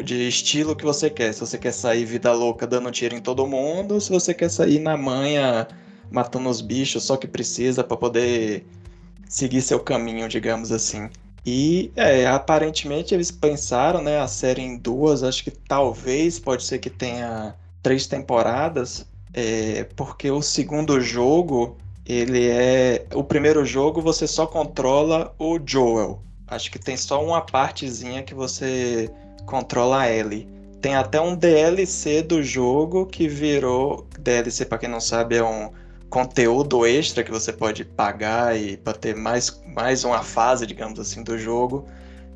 de 0.05 0.29
estilo 0.29 0.75
que 0.75 0.85
você 0.85 1.09
quer. 1.09 1.33
Se 1.33 1.39
você 1.39 1.57
quer 1.57 1.73
sair 1.73 2.05
vida 2.05 2.33
louca 2.33 2.67
dando 2.67 2.91
tiro 2.91 3.15
em 3.15 3.21
todo 3.21 3.47
mundo, 3.47 4.01
se 4.01 4.11
você 4.11 4.35
quer 4.35 4.51
sair 4.51 4.81
na 4.81 4.97
manha 4.97 5.69
matando 6.11 6.49
os 6.49 6.61
bichos 6.61 7.05
só 7.05 7.17
que 7.17 7.27
precisa 7.27 7.83
para 7.85 7.97
poder 7.97 8.67
seguir 9.29 9.63
seu 9.63 9.81
caminho, 9.81 10.29
digamos 10.29 10.71
assim. 10.73 11.09
E 11.47 11.93
é, 11.95 12.27
aparentemente 12.27 13.15
eles 13.15 13.31
pensaram, 13.31 14.03
né, 14.03 14.19
a 14.19 14.27
série 14.27 14.63
em 14.63 14.79
duas, 14.79 15.23
acho 15.23 15.45
que 15.45 15.51
talvez 15.51 16.39
pode 16.39 16.65
ser 16.65 16.79
que 16.79 16.89
tenha 16.89 17.55
três 17.83 18.07
temporadas, 18.07 19.07
é, 19.35 19.85
porque 19.95 20.31
o 20.31 20.41
segundo 20.41 21.01
jogo 21.01 21.77
ele 22.07 22.49
é 22.49 23.07
o 23.15 23.25
primeiro 23.25 23.65
jogo 23.65 24.01
você 24.01 24.27
só 24.27 24.47
controla 24.47 25.35
o 25.39 25.59
Joel. 25.65 26.23
Acho 26.47 26.71
que 26.71 26.79
tem 26.79 26.97
só 26.97 27.25
uma 27.25 27.41
partezinha 27.41 28.23
que 28.23 28.35
você 28.35 29.11
controla 29.47 30.03
a 30.03 30.11
Ellie. 30.11 30.47
Tem 30.81 30.95
até 30.95 31.19
um 31.21 31.35
DLC 31.35 32.23
do 32.23 32.43
jogo 32.43 33.07
que 33.07 33.27
virou 33.27 34.07
DLC 34.19 34.67
para 34.67 34.79
quem 34.79 34.89
não 34.89 35.01
sabe 35.01 35.37
é 35.37 35.43
um 35.43 35.71
conteúdo 36.15 36.87
extra 36.87 37.25
que 37.25 37.31
você 37.33 37.53
pode 37.53 37.85
pagar 37.85 38.57
e 38.57 38.77
para 38.77 38.93
ter 38.93 39.17
mais, 39.17 39.61
mais 39.75 40.05
uma 40.05 40.23
fase, 40.23 40.65
digamos 40.65 41.01
assim, 41.01 41.25
do 41.25 41.37
jogo. 41.37 41.89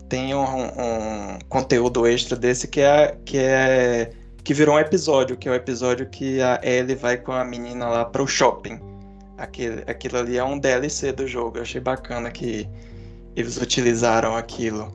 Tem 0.09 0.35
um, 0.35 0.43
um 0.43 1.39
conteúdo 1.49 2.05
extra 2.05 2.37
desse 2.37 2.67
que 2.67 2.81
é, 2.81 3.17
que 3.25 3.39
é 3.39 4.11
que 4.43 4.53
virou 4.53 4.75
um 4.75 4.81
episódio, 4.81 5.37
que 5.37 5.49
é 5.49 5.53
o 5.53 5.55
episódio 5.55 6.09
que 6.09 6.41
a 6.41 6.59
Ellie 6.61 6.97
vai 6.97 7.19
com 7.19 7.31
a 7.31 7.45
menina 7.45 7.87
lá 7.89 8.05
para 8.05 8.21
o 8.21 8.27
shopping. 8.27 8.81
Aquilo, 9.37 9.83
aquilo 9.87 10.19
ali 10.19 10.39
é 10.39 10.43
um 10.43 10.59
DLC 10.59 11.13
do 11.13 11.29
jogo. 11.29 11.59
Eu 11.59 11.63
achei 11.63 11.81
bacana 11.81 12.33
que 12.33 12.69
eles 13.37 13.59
utilizaram 13.59 14.35
aquilo. 14.35 14.93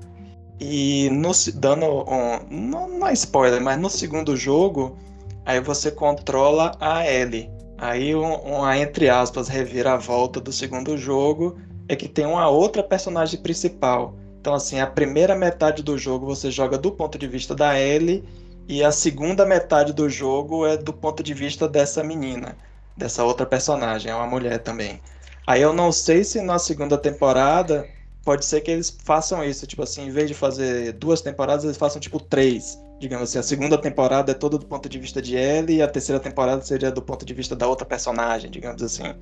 E 0.59 1.09
no, 1.09 1.31
dando 1.53 1.85
um. 1.85 2.39
Não, 2.49 2.89
não 2.89 3.07
é 3.07 3.13
spoiler, 3.13 3.61
mas 3.61 3.79
no 3.79 3.89
segundo 3.89 4.35
jogo, 4.35 4.97
aí 5.45 5.61
você 5.61 5.89
controla 5.89 6.75
a 6.81 7.09
Ellie. 7.09 7.52
Aí, 7.77 8.13
uma, 8.15 8.77
entre 8.77 9.09
aspas, 9.09 9.47
reviravolta 9.47 10.39
do 10.39 10.51
segundo 10.51 10.97
jogo 10.97 11.57
é 11.87 11.95
que 11.95 12.07
tem 12.07 12.25
uma 12.25 12.47
outra 12.47 12.83
personagem 12.83 13.41
principal. 13.41 14.15
Então, 14.39 14.53
assim, 14.53 14.79
a 14.79 14.87
primeira 14.87 15.35
metade 15.35 15.81
do 15.81 15.97
jogo 15.97 16.25
você 16.25 16.51
joga 16.51 16.77
do 16.77 16.91
ponto 16.91 17.17
de 17.17 17.27
vista 17.27 17.55
da 17.55 17.79
Ellie 17.79 18.23
e 18.67 18.83
a 18.83 18.91
segunda 18.91 19.45
metade 19.45 19.93
do 19.93 20.09
jogo 20.09 20.65
é 20.65 20.77
do 20.77 20.93
ponto 20.93 21.21
de 21.21 21.33
vista 21.33 21.67
dessa 21.67 22.03
menina, 22.03 22.57
dessa 22.95 23.23
outra 23.23 23.45
personagem, 23.45 24.11
é 24.11 24.15
uma 24.15 24.27
mulher 24.27 24.59
também. 24.59 25.01
Aí 25.45 25.61
eu 25.61 25.73
não 25.73 25.91
sei 25.91 26.23
se 26.23 26.41
na 26.41 26.57
segunda 26.57 26.97
temporada 26.97 27.87
pode 28.23 28.45
ser 28.45 28.61
que 28.61 28.71
eles 28.71 28.97
façam 29.03 29.43
isso, 29.43 29.67
tipo 29.67 29.83
assim, 29.83 30.07
em 30.07 30.11
vez 30.11 30.29
de 30.29 30.33
fazer 30.33 30.93
duas 30.93 31.21
temporadas, 31.21 31.65
eles 31.65 31.77
façam 31.77 31.99
tipo 31.99 32.19
três 32.19 32.77
digamos 33.03 33.29
assim, 33.29 33.39
a 33.39 33.43
segunda 33.43 33.77
temporada 33.77 34.31
é 34.31 34.35
toda 34.35 34.57
do 34.57 34.65
ponto 34.65 34.87
de 34.87 34.97
vista 34.97 35.21
de 35.21 35.35
Ellie 35.35 35.77
e 35.77 35.81
a 35.81 35.87
terceira 35.89 36.19
temporada 36.21 36.61
seria 36.61 36.89
do 36.89 37.01
ponto 37.01 37.25
de 37.25 37.33
vista 37.33 37.55
da 37.55 37.67
outra 37.67 37.85
personagem, 37.85 38.49
digamos 38.49 38.81
assim. 38.81 39.13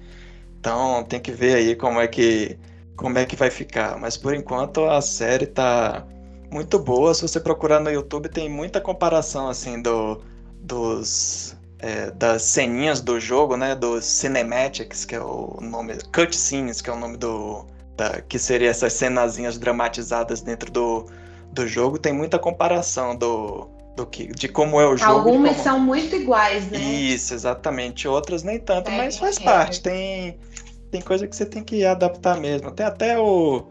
Então 0.59 1.03
tem 1.03 1.19
que 1.19 1.31
ver 1.31 1.55
aí 1.55 1.75
como 1.75 1.99
é 1.99 2.07
que 2.07 2.59
como 2.95 3.17
é 3.17 3.25
que 3.25 3.35
vai 3.35 3.49
ficar. 3.49 3.97
Mas 3.97 4.17
por 4.17 4.35
enquanto 4.35 4.85
a 4.85 5.01
série 5.01 5.47
tá 5.47 6.05
muito 6.51 6.77
boa. 6.79 7.13
Se 7.13 7.23
você 7.23 7.39
procurar 7.39 7.79
no 7.79 7.89
YouTube 7.89 8.29
tem 8.29 8.47
muita 8.49 8.79
comparação 8.79 9.49
assim 9.49 9.81
do 9.81 10.21
dos 10.61 11.57
é, 11.79 12.11
das 12.11 12.43
ceninhas 12.43 13.01
do 13.01 13.19
jogo, 13.19 13.57
né? 13.57 13.75
Dos 13.75 14.05
cinematics, 14.05 15.05
que 15.05 15.15
é 15.15 15.21
o 15.21 15.57
nome, 15.61 15.95
cutscenes, 16.13 16.81
que 16.81 16.89
é 16.89 16.93
o 16.93 16.99
nome 16.99 17.17
do 17.17 17.65
da, 17.97 18.21
que 18.21 18.37
seria 18.39 18.69
essas 18.69 18.93
cenazinhas 18.93 19.57
dramatizadas 19.57 20.41
dentro 20.41 20.71
do 20.71 21.07
do 21.51 21.67
jogo 21.67 21.97
tem 21.97 22.13
muita 22.13 22.39
comparação 22.39 23.15
do, 23.15 23.69
do 23.95 24.05
que, 24.05 24.27
de 24.27 24.47
como 24.47 24.79
é 24.79 24.87
o 24.87 24.95
jogo. 24.95 25.11
Algumas 25.11 25.53
como... 25.53 25.63
são 25.63 25.79
muito 25.79 26.15
iguais, 26.15 26.69
né? 26.69 26.79
Isso, 26.79 27.33
exatamente. 27.33 28.07
Outras 28.07 28.43
nem 28.43 28.59
tanto, 28.59 28.89
é, 28.89 28.97
mas 28.97 29.17
faz 29.17 29.37
é. 29.37 29.43
parte. 29.43 29.81
Tem, 29.81 30.37
tem 30.89 31.01
coisa 31.01 31.27
que 31.27 31.35
você 31.35 31.45
tem 31.45 31.63
que 31.63 31.85
adaptar 31.85 32.39
mesmo. 32.39 32.71
Tem 32.71 32.85
até 32.85 33.19
o, 33.19 33.63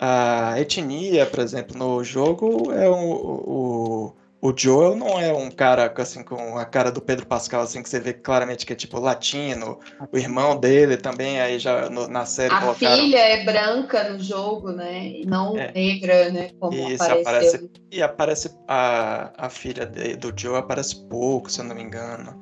a 0.00 0.60
etnia, 0.60 1.26
por 1.26 1.40
exemplo, 1.40 1.76
no 1.76 2.02
jogo 2.02 2.72
é 2.72 2.88
o, 2.88 2.94
o 2.94 4.12
o 4.46 4.54
Joel 4.56 4.94
não 4.94 5.18
é 5.18 5.32
um 5.32 5.50
cara 5.50 5.92
assim 5.96 6.22
com 6.22 6.56
a 6.56 6.64
cara 6.64 6.92
do 6.92 7.00
Pedro 7.00 7.26
Pascal, 7.26 7.62
assim, 7.62 7.82
que 7.82 7.88
você 7.88 7.98
vê 7.98 8.12
claramente 8.12 8.64
que 8.64 8.72
é 8.72 8.76
tipo 8.76 9.00
latino. 9.00 9.80
O 10.12 10.16
irmão 10.16 10.56
dele 10.56 10.96
também, 10.96 11.40
aí 11.40 11.58
já 11.58 11.90
no, 11.90 12.06
na 12.06 12.24
série 12.24 12.54
A 12.54 12.60
colocaram... 12.60 12.96
filha 12.96 13.18
é 13.18 13.44
branca 13.44 14.08
no 14.08 14.20
jogo, 14.20 14.70
né? 14.70 15.04
E 15.04 15.26
não 15.26 15.58
é. 15.58 15.72
negra, 15.72 16.30
né? 16.30 16.50
Como 16.60 16.76
Isso, 16.76 17.02
aparece. 17.02 17.70
E 17.90 18.00
aparece 18.00 18.50
a, 18.68 19.32
a 19.36 19.50
filha 19.50 19.84
de, 19.84 20.14
do 20.14 20.32
Joel 20.36 20.56
aparece 20.56 21.04
pouco, 21.08 21.50
se 21.50 21.60
eu 21.60 21.64
não 21.64 21.74
me 21.74 21.82
engano. 21.82 22.38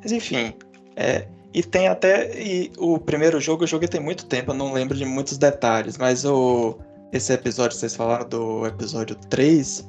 Mas 0.00 0.12
enfim, 0.12 0.54
é. 0.94 1.26
E 1.52 1.64
tem 1.64 1.88
até. 1.88 2.30
E 2.40 2.70
o 2.78 2.96
primeiro 2.96 3.40
jogo 3.40 3.64
eu 3.64 3.68
joguei 3.68 3.88
tem 3.88 4.00
muito 4.00 4.26
tempo, 4.26 4.52
eu 4.52 4.54
não 4.56 4.72
lembro 4.72 4.96
de 4.96 5.04
muitos 5.04 5.36
detalhes, 5.36 5.98
mas 5.98 6.24
o. 6.24 6.78
Esse 7.12 7.32
episódio 7.32 7.70
que 7.70 7.80
vocês 7.80 7.96
falaram 7.96 8.28
do 8.28 8.64
episódio 8.64 9.16
3 9.16 9.84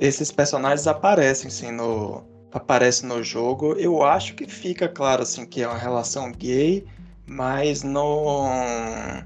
esses 0.00 0.30
personagens 0.30 0.86
aparecem 0.86 1.50
sim 1.50 1.70
no 1.70 2.24
aparece 2.52 3.04
no 3.04 3.22
jogo. 3.22 3.74
Eu 3.74 4.04
acho 4.04 4.34
que 4.34 4.46
fica 4.46 4.88
claro 4.88 5.22
assim 5.22 5.44
que 5.44 5.62
é 5.62 5.68
uma 5.68 5.78
relação 5.78 6.30
gay, 6.32 6.86
mas 7.26 7.82
não 7.82 9.24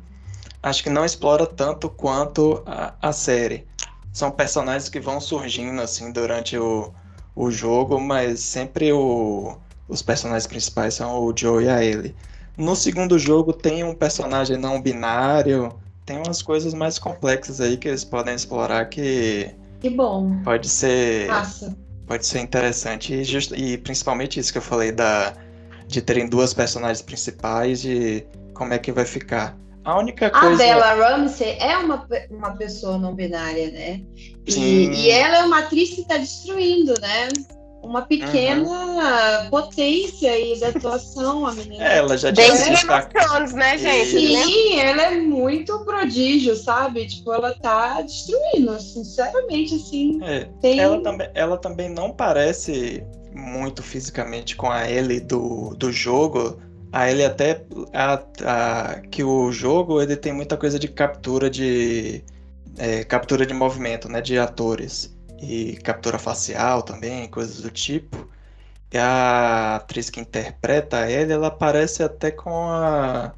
acho 0.63 0.83
que 0.83 0.91
não 0.91 1.05
explora 1.05 1.47
tanto 1.47 1.91
quanto 1.91 2.63
a, 2.67 2.95
a 3.03 3.13
série. 3.13 3.67
São 4.13 4.31
personagens 4.31 4.89
que 4.89 4.99
vão 4.99 5.21
surgindo 5.21 5.81
assim 5.81 6.11
durante 6.11 6.57
o, 6.57 6.93
o 7.37 7.51
jogo, 7.51 8.01
mas 8.01 8.41
sempre 8.41 8.93
o, 8.93 9.57
os 9.89 10.03
personagens 10.03 10.47
principais 10.47 10.95
são 10.95 11.21
o 11.21 11.33
Joe 11.37 11.65
e 11.65 11.69
a 11.69 11.85
Ellie. 11.85 12.15
No 12.57 12.75
segundo 12.75 13.19
jogo 13.19 13.53
tem 13.53 13.85
um 13.85 13.95
personagem 13.95 14.57
não 14.57 14.81
binário, 14.81 15.73
tem 16.05 16.17
umas 16.17 16.43
coisas 16.43 16.75
mais 16.75 16.99
complexas 16.99 17.61
aí 17.61 17.77
que 17.77 17.87
eles 17.87 18.05
podem 18.05 18.35
explorar 18.35 18.87
que 18.87 19.55
que 19.81 19.91
bom. 19.91 20.41
Pode 20.43 20.69
ser. 20.69 21.29
Massa. 21.29 21.77
Pode 22.07 22.27
ser 22.27 22.41
interessante. 22.41 23.13
E, 23.13 23.25
just, 23.25 23.53
e 23.53 23.77
principalmente 23.79 24.41
isso 24.41 24.53
que 24.53 24.59
eu 24.59 24.63
falei 24.63 24.93
da, 24.93 25.35
de 25.87 26.01
terem 26.01 26.29
duas 26.29 26.55
personagens 26.55 27.03
principais 27.03 27.85
e 27.85 28.27
como 28.55 28.73
é 28.73 28.79
que 28.79 28.91
vai 28.91 29.05
ficar. 29.05 29.57
A 29.85 29.99
única 29.99 30.31
coisa. 30.31 30.55
A 30.55 30.57
Bella 30.57 30.95
Ramsey 30.95 31.57
é 31.59 31.77
uma, 31.79 32.07
uma 32.31 32.51
pessoa 32.57 32.99
não 32.99 33.15
binária, 33.15 33.71
né? 33.71 34.03
E, 34.47 34.87
e 34.89 35.11
ela 35.11 35.39
é 35.39 35.43
uma 35.45 35.61
atriz 35.61 35.95
que 35.95 36.03
está 36.03 36.19
destruindo, 36.19 36.93
né? 37.01 37.29
Uma 37.89 38.03
pequena 38.03 39.43
uhum. 39.45 39.51
potência 39.51 40.31
aí 40.31 40.61
da 40.61 40.69
atuação, 40.69 41.47
a 41.47 41.53
menina. 41.55 41.83
É, 41.83 41.99
ela 41.99 42.19
já 42.19 42.31
tinha 42.31 42.47
Desde 42.49 42.87
Game 42.87 43.53
né, 43.55 43.79
gente? 43.79 44.11
Sim, 44.11 44.79
ela 44.79 45.03
é 45.05 45.21
muito 45.21 45.79
prodígio, 45.85 46.55
sabe? 46.55 47.07
Tipo, 47.07 47.33
ela 47.33 47.55
tá 47.55 48.03
destruindo, 48.03 48.79
sinceramente, 48.79 49.75
assim. 49.75 50.21
É, 50.23 50.49
tem... 50.61 50.79
ela, 50.79 51.03
também, 51.03 51.31
ela 51.35 51.57
também 51.57 51.89
não 51.89 52.13
parece 52.13 53.03
muito 53.35 53.83
fisicamente 53.83 54.55
com 54.55 54.71
a 54.71 54.89
Ellie 54.91 55.21
do, 55.21 55.75
do 55.75 55.91
jogo. 55.91 56.59
A 56.93 57.11
Ellie 57.11 57.25
até... 57.25 57.65
A, 57.95 58.23
a, 58.45 59.01
que 59.11 59.25
o 59.25 59.51
jogo, 59.51 60.03
ele 60.03 60.17
tem 60.17 60.33
muita 60.33 60.57
coisa 60.59 60.79
de 60.79 60.89
captura 60.89 61.49
de... 61.49 62.23
É, 62.77 63.03
captura 63.03 63.45
de 63.45 63.55
movimento, 63.55 64.09
né, 64.09 64.21
de 64.21 64.39
atores 64.39 65.18
e 65.41 65.77
captura 65.79 66.19
facial 66.19 66.83
também, 66.83 67.29
coisas 67.29 67.63
do 67.63 67.71
tipo. 67.71 68.29
E 68.93 68.97
a 68.99 69.77
atriz 69.77 70.09
que 70.09 70.21
interpreta 70.21 71.11
ele, 71.11 71.33
ela 71.33 71.51
parece 71.51 72.03
até 72.03 72.31
com 72.31 72.69
a, 72.69 73.33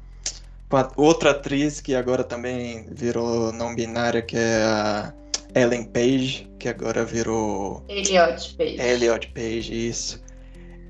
com 0.69 0.77
a 0.77 0.89
outra 0.95 1.31
atriz 1.31 1.81
que 1.81 1.93
agora 1.93 2.23
também 2.23 2.87
virou 2.89 3.51
não 3.51 3.75
binária, 3.75 4.21
que 4.21 4.37
é 4.37 4.63
a 4.63 5.13
Ellen 5.53 5.83
Page, 5.83 6.49
que 6.57 6.69
agora 6.69 7.03
virou. 7.03 7.83
Elliot 7.89 8.55
Page. 8.55 8.79
Elliot 8.79 9.27
Page, 9.33 9.89
isso. 9.89 10.23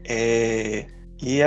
É, 0.05 0.85
e, 1.21 1.39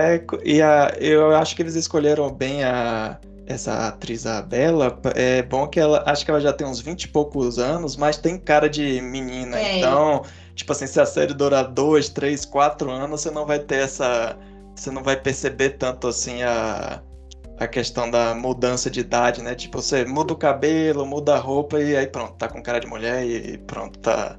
e 0.45 0.62
a, 0.62 0.95
eu 1.01 1.35
acho 1.37 1.55
que 1.55 1.62
eles 1.62 1.77
escolheram 1.77 2.33
bem 2.33 2.65
a, 2.65 3.19
essa 3.47 3.88
atriz 3.88 4.26
a 4.26 4.40
Bela, 4.40 4.99
é 5.14 5.42
bom 5.42 5.66
que 5.66 5.78
ela, 5.78 6.03
acho 6.07 6.24
que 6.24 6.30
ela 6.30 6.40
já 6.40 6.53
tem 6.53 6.66
uns 6.66 6.80
20 6.80 7.05
e 7.05 7.09
poucos 7.09 7.59
anos, 7.59 7.97
mas 7.97 8.16
tem 8.16 8.38
cara 8.38 8.68
de 8.68 9.01
menina, 9.01 9.59
é. 9.59 9.78
então 9.78 10.22
Tipo 10.55 10.72
assim, 10.72 10.86
se 10.86 11.01
a 11.01 11.07
série 11.07 11.34
durar 11.34 11.64
dois, 11.64 12.09
três, 12.09 12.45
quatro 12.45 12.90
anos, 12.90 13.20
você 13.22 13.30
não 13.30 13.45
vai 13.45 13.59
ter 13.59 13.82
essa. 13.82 14.36
Você 14.74 14.90
não 14.90 15.03
vai 15.03 15.16
perceber 15.20 15.70
tanto 15.70 16.09
assim 16.09 16.42
a, 16.42 17.03
a 17.59 17.66
questão 17.66 18.11
da 18.11 18.34
mudança 18.34 18.90
de 18.90 19.01
idade, 19.01 19.42
né? 19.42 19.55
Tipo, 19.55 19.80
você 19.80 20.05
muda 20.05 20.32
o 20.32 20.36
cabelo, 20.36 21.05
muda 21.07 21.34
a 21.34 21.38
roupa 21.38 21.80
e 21.80 21.97
aí 21.97 22.07
pronto, 22.07 22.34
tá 22.34 22.49
com 22.49 22.62
cara 22.62 22.80
de 22.80 22.86
mulher 22.86 23.24
e 23.24 23.59
pronto, 23.59 23.99
tá, 23.99 24.36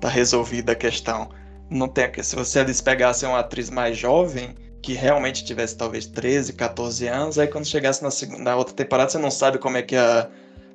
tá 0.00 0.08
resolvida 0.08 0.72
a 0.72 0.76
questão. 0.76 1.28
Não 1.68 1.88
tem 1.88 2.10
se 2.22 2.36
você 2.36 2.60
eles 2.60 2.80
pegassem 2.80 3.28
uma 3.28 3.40
atriz 3.40 3.70
mais 3.70 3.96
jovem, 3.98 4.54
que 4.86 4.92
realmente 4.92 5.44
tivesse 5.44 5.76
talvez 5.76 6.06
13, 6.06 6.52
14 6.52 7.08
anos, 7.08 7.40
aí 7.40 7.48
quando 7.48 7.64
chegasse 7.64 8.04
na, 8.04 8.10
segunda, 8.12 8.44
na 8.44 8.54
outra 8.54 8.72
temporada 8.72 9.10
você 9.10 9.18
não 9.18 9.32
sabe 9.32 9.58
como 9.58 9.76
é 9.76 9.82
que 9.82 9.96
a, 9.96 10.30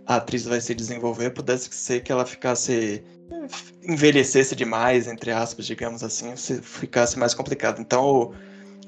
a 0.05 0.17
atriz 0.17 0.43
vai 0.43 0.59
se 0.59 0.75
desenvolver, 0.75 1.29
pudesse 1.29 1.73
ser 1.73 2.03
que 2.03 2.11
ela 2.11 2.25
ficasse 2.25 3.01
envelhecesse 3.81 4.53
demais, 4.53 5.07
entre 5.07 5.31
aspas, 5.31 5.65
digamos 5.65 6.03
assim, 6.03 6.35
se 6.35 6.61
ficasse 6.61 7.17
mais 7.17 7.33
complicado. 7.33 7.79
Então 7.79 8.03
o, 8.03 8.33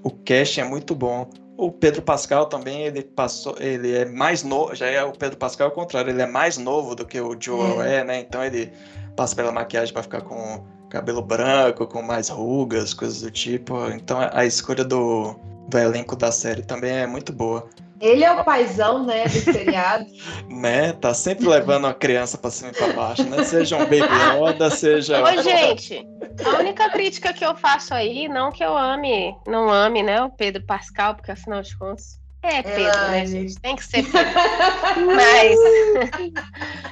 o 0.04 0.12
casting 0.12 0.60
é 0.60 0.66
muito 0.66 0.94
bom. 0.94 1.30
O 1.56 1.72
Pedro 1.72 2.02
Pascal 2.02 2.48
também, 2.48 2.82
ele 2.82 3.02
passou, 3.02 3.56
ele 3.62 3.96
é 3.96 4.04
mais 4.04 4.44
novo, 4.44 4.76
já 4.76 4.88
é 4.88 5.06
o 5.06 5.14
Pedro 5.14 5.38
Pascal 5.38 5.68
ao 5.68 5.74
contrário, 5.74 6.10
ele 6.12 6.22
é 6.22 6.28
mais 6.28 6.58
novo 6.58 6.96
do 6.96 7.06
que 7.06 7.22
o 7.22 7.34
Joel 7.40 7.82
é, 7.82 8.00
é 8.00 8.04
né? 8.04 8.20
Então 8.20 8.44
ele 8.44 8.74
passa 9.16 9.34
pela 9.34 9.54
maquiagem 9.54 9.94
para 9.94 10.04
ficar 10.04 10.20
com 10.20 10.66
cabelo 10.94 11.24
branco, 11.24 11.88
com 11.88 12.04
mais 12.04 12.30
rugas, 12.30 12.94
coisas 12.94 13.22
do 13.22 13.32
tipo. 13.32 13.90
Então 13.90 14.20
a 14.32 14.46
escolha 14.46 14.86
do, 14.86 15.36
do 15.68 15.78
elenco 15.78 16.16
da 16.16 16.32
série 16.32 16.62
também 16.62 16.92
é 16.92 17.08
muito 17.08 17.34
boa. 17.34 17.68
Ele 18.00 18.24
é 18.24 18.32
o 18.32 18.44
paizão, 18.44 19.04
né, 19.04 19.24
do 19.24 19.40
seriado. 19.40 20.06
né, 20.50 20.92
tá 20.94 21.14
sempre 21.14 21.48
levando 21.48 21.88
a 21.88 21.94
criança 21.94 22.38
pra 22.38 22.52
cima 22.52 22.70
e 22.70 22.74
pra 22.74 22.92
baixo, 22.92 23.24
né? 23.24 23.44
Seja 23.46 23.78
um 23.78 23.86
Baby 23.86 24.02
Yoda, 24.38 24.70
seja... 24.70 25.24
Ô, 25.24 25.42
gente, 25.42 26.06
a 26.44 26.60
única 26.60 26.90
crítica 26.90 27.32
que 27.32 27.46
eu 27.46 27.56
faço 27.56 27.94
aí, 27.94 28.28
não 28.28 28.52
que 28.52 28.62
eu 28.62 28.78
ame, 28.78 29.34
não 29.48 29.72
ame, 29.72 30.04
né, 30.04 30.22
o 30.22 30.30
Pedro 30.30 30.62
Pascal, 30.66 31.16
porque 31.16 31.32
afinal 31.32 31.62
de 31.62 31.78
contas... 31.78 32.20
É 32.42 32.62
Pedro, 32.62 33.00
Ai, 33.00 33.22
né, 33.22 33.26
gente? 33.26 33.56
Tem 33.62 33.78
que 33.78 33.86
ser 33.86 34.04
Pedro. 34.04 34.20
Mas... 35.16 35.58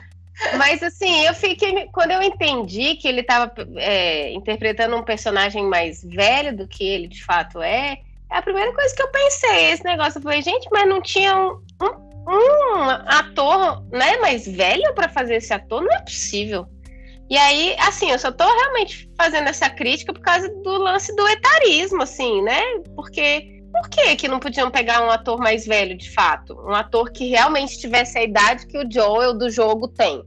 Mas 0.57 0.81
assim, 0.81 1.25
eu 1.25 1.33
fiquei. 1.33 1.87
Quando 1.91 2.11
eu 2.11 2.21
entendi 2.21 2.95
que 2.95 3.07
ele 3.07 3.21
estava 3.21 3.51
é, 3.77 4.31
interpretando 4.33 4.95
um 4.95 5.03
personagem 5.03 5.63
mais 5.65 6.03
velho 6.03 6.55
do 6.55 6.67
que 6.67 6.83
ele 6.83 7.07
de 7.07 7.23
fato 7.23 7.61
é, 7.61 7.97
é 8.31 8.37
a 8.37 8.41
primeira 8.41 8.73
coisa 8.73 8.95
que 8.95 9.01
eu 9.01 9.07
pensei. 9.09 9.71
Esse 9.71 9.83
negócio. 9.83 10.17
Eu 10.17 10.23
falei, 10.23 10.41
gente, 10.41 10.67
mas 10.71 10.87
não 10.87 11.01
tinha 11.01 11.37
um, 11.37 11.61
um, 11.81 12.89
ator 13.07 13.83
né, 13.91 14.17
mais 14.17 14.47
velho 14.47 14.93
para 14.95 15.09
fazer 15.09 15.35
esse 15.35 15.53
ator? 15.53 15.83
Não 15.83 15.93
é 15.93 16.01
possível. 16.01 16.67
E 17.29 17.37
aí, 17.37 17.75
assim, 17.79 18.11
eu 18.11 18.19
só 18.19 18.29
tô 18.31 18.43
realmente 18.43 19.09
fazendo 19.17 19.47
essa 19.47 19.69
crítica 19.69 20.11
por 20.11 20.21
causa 20.21 20.49
do 20.49 20.77
lance 20.77 21.15
do 21.15 21.25
etarismo, 21.29 22.01
assim, 22.01 22.41
né? 22.41 22.61
Porque 22.93 23.61
por 23.71 23.89
que, 23.89 24.15
que 24.17 24.27
não 24.27 24.39
podiam 24.39 24.69
pegar 24.69 25.01
um 25.01 25.09
ator 25.09 25.39
mais 25.39 25.65
velho, 25.65 25.97
de 25.97 26.11
fato? 26.11 26.53
Um 26.67 26.75
ator 26.75 27.09
que 27.09 27.29
realmente 27.29 27.79
tivesse 27.79 28.17
a 28.17 28.23
idade 28.23 28.67
que 28.67 28.77
o 28.77 28.91
Joel 28.91 29.33
do 29.33 29.49
jogo 29.49 29.87
tem. 29.87 30.21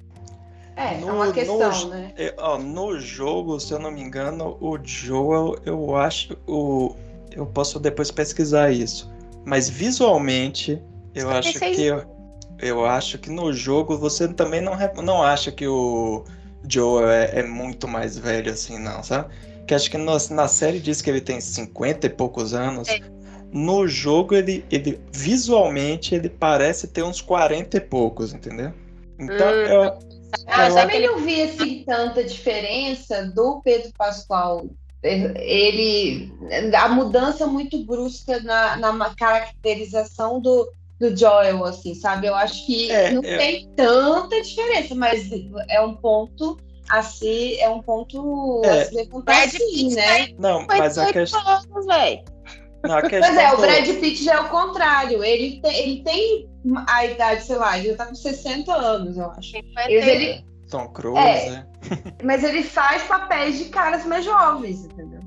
É, 0.77 0.99
no, 0.99 1.09
é 1.09 1.13
uma 1.13 1.33
questão, 1.33 1.85
no, 1.85 1.89
né? 1.89 2.13
É, 2.17 2.35
ó, 2.37 2.59
no 2.59 2.99
jogo, 2.99 3.61
se 3.61 3.73
eu 3.73 3.79
não 3.79 3.91
me 3.91 4.03
engano, 4.03 4.57
o 4.61 4.79
Joel, 4.83 5.57
eu 5.65 5.97
acho. 5.97 6.37
O, 6.47 6.95
eu 7.31 7.47
posso 7.47 7.79
depois 7.79 8.11
pesquisar 8.11 8.71
isso. 8.71 9.11
Mas 9.45 9.69
visualmente, 9.69 10.81
eu 11.15 11.31
acho 11.31 11.59
que. 11.59 11.83
Eu, 11.83 12.03
eu 12.59 12.85
acho 12.85 13.19
que 13.19 13.31
no 13.31 13.53
jogo 13.53 13.97
você 13.97 14.27
também 14.29 14.61
não, 14.61 14.77
não 15.03 15.23
acha 15.23 15.53
que 15.53 15.67
o 15.67 16.25
Joel 16.69 17.09
é, 17.11 17.41
é 17.41 17.43
muito 17.43 17.87
mais 17.87 18.19
velho 18.19 18.51
assim, 18.53 18.79
não, 18.79 19.03
sabe? 19.03 19.33
Que 19.67 19.75
acho 19.75 19.91
que 19.91 19.99
no, 19.99 20.17
na 20.31 20.49
série 20.49 20.81
diz 20.81 21.01
que 21.01 21.11
ele 21.11 21.21
tem 21.21 21.41
50 21.41 22.07
e 22.07 22.11
poucos 22.11 22.53
anos. 22.53 22.89
É. 22.89 23.01
No 23.53 23.87
jogo, 23.87 24.35
ele, 24.35 24.65
ele 24.69 25.01
visualmente 25.13 26.15
ele 26.15 26.29
parece 26.29 26.89
ter 26.89 27.05
uns 27.05 27.21
40 27.21 27.77
e 27.77 27.81
poucos, 27.81 28.35
entendeu? 28.35 28.73
Então, 29.17 29.47
hum. 29.47 29.53
eu, 29.53 29.99
ah, 30.47 30.69
eu 30.69 30.75
também 30.75 31.07
não 31.07 31.19
vi 31.19 31.43
assim 31.43 31.85
tanta 31.85 32.23
diferença 32.25 33.25
do 33.27 33.61
Pedro 33.63 33.93
Pascoal. 33.97 34.67
Ele 35.03 36.33
a 36.75 36.89
mudança 36.89 37.47
muito 37.47 37.85
brusca 37.85 38.41
na, 38.41 38.77
na 38.77 39.15
caracterização 39.15 40.41
do, 40.41 40.71
do 40.99 41.15
Joel, 41.15 41.65
assim, 41.65 41.95
sabe? 41.95 42.27
Eu 42.27 42.35
acho 42.35 42.65
que 42.65 42.91
é, 42.91 43.11
não 43.11 43.23
é... 43.23 43.37
tem 43.37 43.69
tanta 43.77 44.41
diferença, 44.41 44.95
mas 44.95 45.29
é 45.69 45.81
um 45.81 45.95
ponto 45.95 46.57
a 46.89 47.03
se 47.03 47.59
é 47.61 47.69
um 47.69 47.83
ponto 47.83 48.63
é. 48.65 48.81
a 48.81 48.85
se 48.87 48.95
levantar 48.95 49.45
assim, 49.45 49.95
né? 49.95 50.29
Não, 50.39 50.67
mas 50.67 50.99
a 50.99 51.13
questão. 51.13 51.41
Anos, 51.41 51.67
não, 51.67 51.91
a 51.91 52.01
questão 52.01 52.34
pois 53.09 53.37
é, 53.37 53.53
o 53.53 53.57
Brad 53.59 53.89
Pitt 54.01 54.25
já 54.25 54.35
é 54.35 54.41
o 54.41 54.49
contrário. 54.49 55.25
Ele 55.25 55.61
tem, 55.61 55.77
ele 55.77 56.03
tem 56.03 56.49
a 56.87 57.05
idade, 57.05 57.45
sei 57.45 57.57
lá, 57.57 57.79
ele 57.79 57.91
já 57.91 57.97
tá 57.97 58.07
com 58.07 58.15
60 58.15 58.73
anos, 58.73 59.17
eu 59.17 59.31
acho. 59.31 59.57
Ele, 59.89 60.45
Tom 60.71 60.89
Cruise, 60.89 61.19
é, 61.19 61.51
né? 61.51 61.67
Mas 62.23 62.43
ele 62.43 62.63
faz 62.63 63.03
papéis 63.05 63.59
de 63.59 63.67
caras 63.67 64.05
mais 64.05 64.25
jovens, 64.25 64.85
entendeu? 64.85 65.21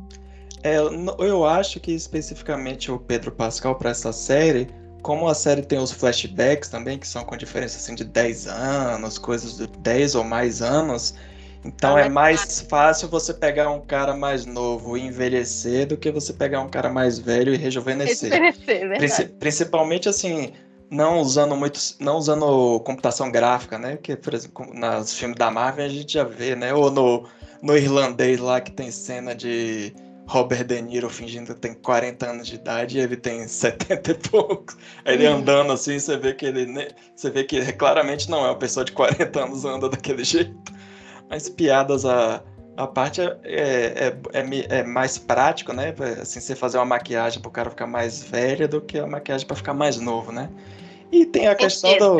É, 0.64 0.78
eu 0.78 1.46
acho 1.46 1.80
que 1.80 1.92
especificamente 1.92 2.92
o 2.92 3.00
Pedro 3.00 3.32
Pascal 3.32 3.76
para 3.76 3.92
essa 3.92 4.12
série, 4.12 4.68
como 5.02 5.28
a 5.28 5.34
série 5.34 5.62
tem 5.62 5.80
os 5.80 5.92
flashbacks 5.92 6.70
também, 6.70 6.98
que 6.98 7.08
são 7.08 7.24
com 7.24 7.38
diferença 7.38 7.78
assim, 7.78 7.96
de 7.96 8.04
10 8.04 8.48
anos, 8.48 9.18
coisas 9.18 9.58
de 9.58 9.68
10 9.68 10.16
ou 10.16 10.24
mais 10.24 10.62
anos, 10.62 11.14
então 11.68 11.98
ah, 11.98 12.02
é 12.02 12.10
mais 12.10 12.62
fácil 12.62 13.10
você 13.10 13.34
pegar 13.34 13.70
um 13.70 13.82
cara 13.82 14.16
mais 14.16 14.46
novo 14.46 14.98
e 14.98 15.02
envelhecer 15.02 15.86
do 15.86 15.98
que 15.98 16.10
você 16.10 16.32
pegar 16.32 16.62
um 16.62 16.70
cara 16.70 16.90
mais 16.90 17.20
velho 17.20 17.54
e 17.54 17.58
rejuvenescer. 17.58 18.32
rejuvenescer 18.32 19.34
Principalmente 19.38 20.08
assim, 20.08 20.54
não 20.90 21.20
usando 21.20 21.58
muito, 21.58 21.80
não 22.00 22.16
usando 22.16 22.80
computação 22.80 23.30
gráfica, 23.30 23.78
né? 23.78 23.98
Que, 23.98 24.16
por 24.16 24.34
exemplo, 24.34 24.66
nos 24.74 25.14
filmes 25.14 25.38
da 25.38 25.52
Marvel 25.52 25.86
a 25.86 25.90
gente 25.90 26.14
já 26.14 26.24
vê, 26.24 26.56
né? 26.56 26.74
Ou 26.74 26.90
no, 26.90 27.28
no 27.62 27.78
irlandês 27.78 28.40
lá 28.40 28.62
que 28.62 28.72
tem 28.72 28.90
cena 28.90 29.36
de 29.36 29.94
Robert 30.26 30.64
De 30.64 30.82
Niro 30.82 31.10
fingindo 31.10 31.54
que 31.54 31.60
tem 31.60 31.74
40 31.74 32.30
anos 32.30 32.48
de 32.48 32.56
idade 32.56 32.98
e 32.98 33.02
ele 33.02 33.18
tem 33.18 33.46
70 33.48 34.12
e 34.12 34.14
poucos. 34.14 34.78
Ele 35.06 35.28
uhum. 35.28 35.36
andando 35.36 35.74
assim, 35.74 36.00
você 36.00 36.16
vê 36.16 36.34
que 36.34 36.46
ele. 36.46 36.94
Você 37.14 37.30
vê 37.30 37.44
que 37.44 37.74
claramente 37.74 38.30
não 38.30 38.46
é 38.46 38.50
uma 38.50 38.58
pessoa 38.58 38.86
de 38.86 38.94
40 38.94 39.44
anos 39.44 39.66
anda 39.66 39.90
daquele 39.90 40.24
jeito. 40.26 40.56
Mas 41.30 41.50
piadas 41.50 42.06
a, 42.06 42.42
a 42.78 42.88
parte 42.88 43.22
é, 43.22 43.34
é, 43.44 44.18
é, 44.34 44.80
é, 44.80 44.84
mais 44.84 45.18
prático, 45.18 45.74
né? 45.74 45.94
Assim, 46.22 46.40
você 46.40 46.56
fazer 46.56 46.78
uma 46.78 46.86
maquiagem 46.86 47.42
para 47.42 47.50
o 47.50 47.52
cara 47.52 47.70
ficar 47.70 47.88
mais 47.88 48.24
velho 48.24 48.68
do 48.68 48.82
que 48.82 49.00
a 49.00 49.08
maquiagem 49.08 49.46
para 49.48 49.56
ficar 49.56 49.74
mais 49.74 49.98
novo, 50.00 50.32
né? 50.32 50.50
E 51.12 51.26
tem 51.26 51.48
a 51.48 51.56
questão 51.56 51.98
do. 51.98 52.20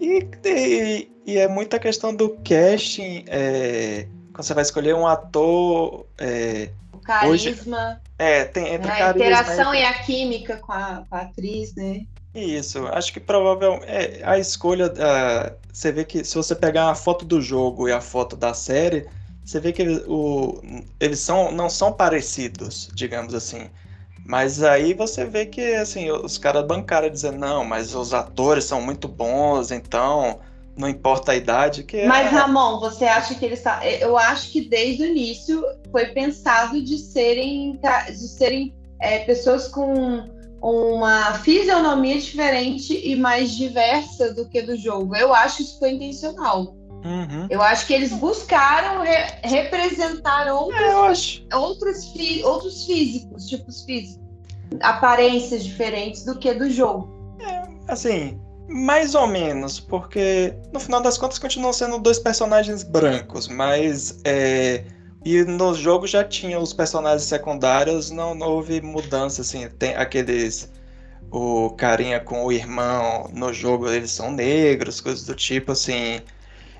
E, 0.00 0.28
e, 0.44 1.12
e, 1.24 1.38
é 1.38 1.46
muita 1.46 1.78
questão 1.78 2.14
do 2.14 2.30
casting. 2.38 3.24
É, 3.28 4.08
quando 4.32 4.44
você 4.44 4.54
vai 4.54 4.62
escolher 4.62 4.94
um 4.94 5.06
ator. 5.06 6.06
É, 6.18 6.70
o 6.92 6.98
carisma. 6.98 7.92
Hoje, 7.92 8.00
é, 8.18 8.44
tem 8.44 8.74
entre 8.74 8.90
a 8.90 8.96
carisma, 8.96 9.26
interação 9.26 9.74
e 9.74 9.84
a 9.84 9.94
química 10.02 10.56
com 10.56 10.72
a, 10.72 11.04
com 11.08 11.14
a 11.14 11.20
atriz, 11.20 11.74
né? 11.76 12.00
Isso, 12.34 12.86
acho 12.88 13.12
que 13.12 13.20
provavelmente 13.20 13.84
é, 13.86 14.22
a 14.24 14.38
escolha. 14.38 14.86
Uh, 14.86 15.54
você 15.70 15.92
vê 15.92 16.04
que 16.04 16.24
se 16.24 16.34
você 16.34 16.54
pegar 16.54 16.90
a 16.90 16.94
foto 16.94 17.24
do 17.24 17.42
jogo 17.42 17.88
e 17.88 17.92
a 17.92 18.00
foto 18.00 18.36
da 18.36 18.54
série, 18.54 19.06
você 19.44 19.60
vê 19.60 19.72
que 19.72 19.82
o, 20.08 20.60
eles 20.98 21.18
são, 21.18 21.52
não 21.52 21.68
são 21.68 21.92
parecidos, 21.92 22.90
digamos 22.94 23.34
assim. 23.34 23.68
Mas 24.24 24.62
aí 24.62 24.94
você 24.94 25.26
vê 25.26 25.44
que 25.44 25.74
assim, 25.74 26.10
os 26.10 26.38
caras 26.38 26.66
bancaram 26.66 27.10
dizendo, 27.10 27.38
não, 27.38 27.64
mas 27.64 27.94
os 27.94 28.14
atores 28.14 28.64
são 28.64 28.80
muito 28.80 29.08
bons, 29.08 29.70
então 29.70 30.40
não 30.76 30.88
importa 30.88 31.32
a 31.32 31.36
idade. 31.36 31.82
que 31.82 32.06
Mas, 32.06 32.28
é... 32.28 32.30
Ramon, 32.30 32.80
você 32.80 33.04
acha 33.04 33.34
que 33.34 33.44
eles. 33.44 33.60
Tá... 33.60 33.86
Eu 33.86 34.16
acho 34.16 34.50
que 34.50 34.62
desde 34.62 35.02
o 35.02 35.06
início 35.06 35.62
foi 35.90 36.06
pensado 36.06 36.82
de 36.82 36.96
serem, 36.96 37.78
de 38.08 38.28
serem 38.28 38.74
é, 39.00 39.18
pessoas 39.20 39.68
com 39.68 40.41
uma 40.62 41.34
fisionomia 41.40 42.18
diferente 42.20 42.94
e 43.04 43.16
mais 43.16 43.50
diversa 43.50 44.32
do 44.32 44.48
que 44.48 44.62
do 44.62 44.76
jogo. 44.76 45.16
Eu 45.16 45.34
acho 45.34 45.56
que 45.56 45.62
isso 45.64 45.78
foi 45.80 45.90
intencional. 45.90 46.76
Uhum. 47.04 47.48
Eu 47.50 47.60
acho 47.60 47.84
que 47.88 47.92
eles 47.92 48.12
buscaram 48.12 49.02
re 49.02 49.16
representar 49.42 50.46
outros, 50.46 51.44
é, 51.50 51.56
outros, 51.56 52.14
outros 52.44 52.86
físicos, 52.86 53.48
tipos 53.48 53.82
físicos, 53.82 54.24
aparências 54.80 55.64
diferentes 55.64 56.24
do 56.24 56.38
que 56.38 56.54
do 56.54 56.70
jogo. 56.70 57.08
É, 57.40 57.62
assim, 57.88 58.40
mais 58.68 59.16
ou 59.16 59.26
menos, 59.26 59.80
porque 59.80 60.54
no 60.72 60.78
final 60.78 61.02
das 61.02 61.18
contas 61.18 61.40
continuam 61.40 61.72
sendo 61.72 61.98
dois 61.98 62.20
personagens 62.20 62.84
brancos, 62.84 63.48
mas 63.48 64.20
é, 64.24 64.84
e 65.24 65.44
no 65.44 65.74
jogo 65.74 66.06
já 66.06 66.24
tinha 66.24 66.58
os 66.58 66.72
personagens 66.72 67.24
secundários, 67.24 68.10
não, 68.10 68.34
não 68.34 68.48
houve 68.48 68.80
mudança, 68.80 69.42
assim, 69.42 69.68
tem 69.68 69.94
aqueles. 69.94 70.70
O 71.30 71.70
carinha 71.70 72.20
com 72.20 72.44
o 72.44 72.52
irmão 72.52 73.30
no 73.32 73.52
jogo, 73.54 73.88
eles 73.88 74.10
são 74.10 74.30
negros, 74.30 75.00
coisas 75.00 75.24
do 75.24 75.34
tipo, 75.34 75.72
assim. 75.72 76.20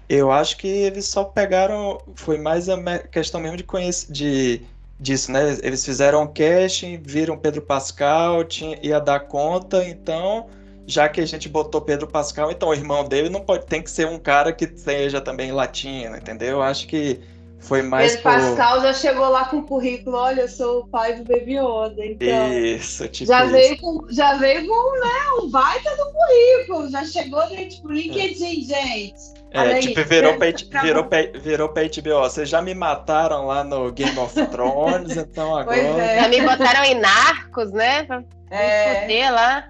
Eu 0.08 0.30
acho 0.30 0.58
que 0.58 0.68
eles 0.68 1.06
só 1.06 1.24
pegaram. 1.24 1.98
Foi 2.16 2.38
mais 2.38 2.68
a 2.68 2.98
questão 2.98 3.40
mesmo 3.40 3.56
de 3.56 3.64
conhecer. 3.64 4.12
De, 4.12 4.62
disso, 5.02 5.32
né? 5.32 5.58
Eles 5.62 5.84
fizeram 5.84 6.22
um 6.22 6.26
casting, 6.26 7.00
viram 7.02 7.36
Pedro 7.36 7.62
Pascal, 7.62 8.44
tinha, 8.44 8.78
ia 8.82 9.00
dar 9.00 9.20
conta, 9.20 9.84
então. 9.88 10.46
Já 10.86 11.08
que 11.08 11.20
a 11.20 11.26
gente 11.26 11.48
botou 11.48 11.80
Pedro 11.80 12.06
Pascal, 12.08 12.50
então 12.50 12.68
o 12.68 12.74
irmão 12.74 13.04
dele 13.04 13.28
não 13.28 13.40
pode 13.40 13.66
tem 13.66 13.80
que 13.82 13.90
ser 13.90 14.06
um 14.06 14.18
cara 14.18 14.52
que 14.52 14.66
seja 14.76 15.20
também 15.20 15.52
latino, 15.52 16.16
entendeu? 16.16 16.48
Eu 16.50 16.62
acho 16.62 16.88
que 16.88 17.20
foi 17.62 17.80
mais 17.80 18.16
Pedro 18.16 18.22
por... 18.22 18.32
Pascal 18.32 18.80
já 18.82 18.92
chegou 18.92 19.28
lá 19.28 19.44
com 19.44 19.58
o 19.58 19.62
currículo, 19.62 20.16
olha, 20.16 20.42
eu 20.42 20.48
sou 20.48 20.80
o 20.80 20.86
pai 20.88 21.14
do 21.14 21.24
Baby 21.24 21.58
Yoda, 21.58 22.04
então... 22.04 22.52
Isso, 22.52 23.08
tipo 23.08 23.30
já 23.30 23.44
isso. 23.44 23.52
Veio 23.52 23.80
com, 23.80 24.06
já 24.10 24.34
veio 24.34 24.66
com, 24.66 25.00
né, 25.00 25.42
um 25.42 25.48
baita 25.48 25.96
do 25.96 26.12
currículo, 26.12 26.90
já 26.90 27.04
chegou 27.04 27.48
né, 27.50 27.66
tipo, 27.66 27.90
LinkedIn, 27.90 28.62
é. 28.72 28.82
gente. 28.82 29.42
É, 29.52 29.78
tipo, 29.78 30.02
virou 30.04 30.34
pra, 30.38 30.82
virou, 30.82 31.04
pra, 31.04 31.18
virou 31.40 31.68
pra 31.68 31.82
HBO. 31.84 32.20
Vocês 32.22 32.48
já 32.48 32.60
me 32.60 32.74
mataram 32.74 33.46
lá 33.46 33.62
no 33.62 33.92
Game 33.92 34.18
of 34.18 34.34
Thrones, 34.48 35.16
então 35.16 35.56
agora. 35.56 35.78
É. 35.78 36.22
Já 36.22 36.28
me 36.28 36.40
botaram 36.40 36.84
em 36.84 36.98
narcos, 36.98 37.70
né? 37.70 38.02
Pra 38.04 38.24
é. 38.50 39.00
poder 39.02 39.30
lá. 39.30 39.68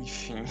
Enfim. 0.00 0.44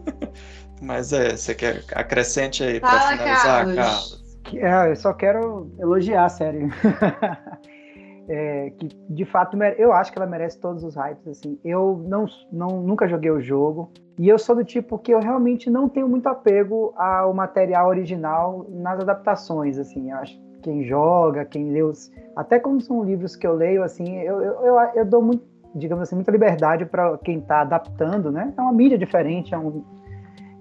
Mas 0.80 1.12
é, 1.12 1.36
você 1.36 1.54
quer 1.54 1.82
acrescente 1.92 2.62
aí 2.62 2.78
para 2.78 3.00
finalizar, 3.00 3.44
Carlos? 3.44 3.74
Carlos? 3.74 4.27
É, 4.56 4.90
eu 4.90 4.96
só 4.96 5.12
quero 5.12 5.70
elogiar 5.78 6.24
a 6.24 6.28
série. 6.28 6.68
é, 8.28 8.70
que 8.70 8.88
de 9.08 9.24
fato 9.24 9.56
eu 9.78 9.92
acho 9.92 10.12
que 10.12 10.18
ela 10.18 10.26
merece 10.26 10.60
todos 10.60 10.84
os 10.84 10.94
hypes. 10.94 11.26
Assim, 11.26 11.58
eu 11.64 12.02
não, 12.06 12.26
não 12.52 12.82
nunca 12.82 13.08
joguei 13.08 13.30
o 13.30 13.40
jogo 13.40 13.90
e 14.18 14.28
eu 14.28 14.38
sou 14.38 14.54
do 14.54 14.64
tipo 14.64 14.98
que 14.98 15.12
eu 15.12 15.20
realmente 15.20 15.70
não 15.70 15.88
tenho 15.88 16.08
muito 16.08 16.28
apego 16.28 16.92
ao 16.96 17.32
material 17.32 17.88
original 17.88 18.66
nas 18.68 19.00
adaptações. 19.00 19.78
Assim, 19.78 20.10
eu 20.10 20.16
acho 20.18 20.38
que 20.38 20.60
quem 20.62 20.84
joga, 20.84 21.44
quem 21.44 21.70
lê 21.70 21.82
os, 21.82 22.10
até 22.36 22.58
quando 22.58 22.82
são 22.82 23.02
livros 23.02 23.36
que 23.36 23.46
eu 23.46 23.54
leio, 23.54 23.82
assim, 23.82 24.18
eu, 24.18 24.40
eu, 24.42 24.66
eu, 24.66 24.76
eu 24.94 25.04
dou 25.04 25.22
muito, 25.22 25.44
digamos 25.74 26.02
assim, 26.02 26.16
muita 26.16 26.30
liberdade 26.30 26.84
para 26.84 27.16
quem 27.18 27.38
está 27.38 27.60
adaptando, 27.60 28.30
né? 28.30 28.52
É 28.56 28.60
uma 28.60 28.72
mídia 28.72 28.98
diferente, 28.98 29.54
é 29.54 29.58
um, 29.58 29.84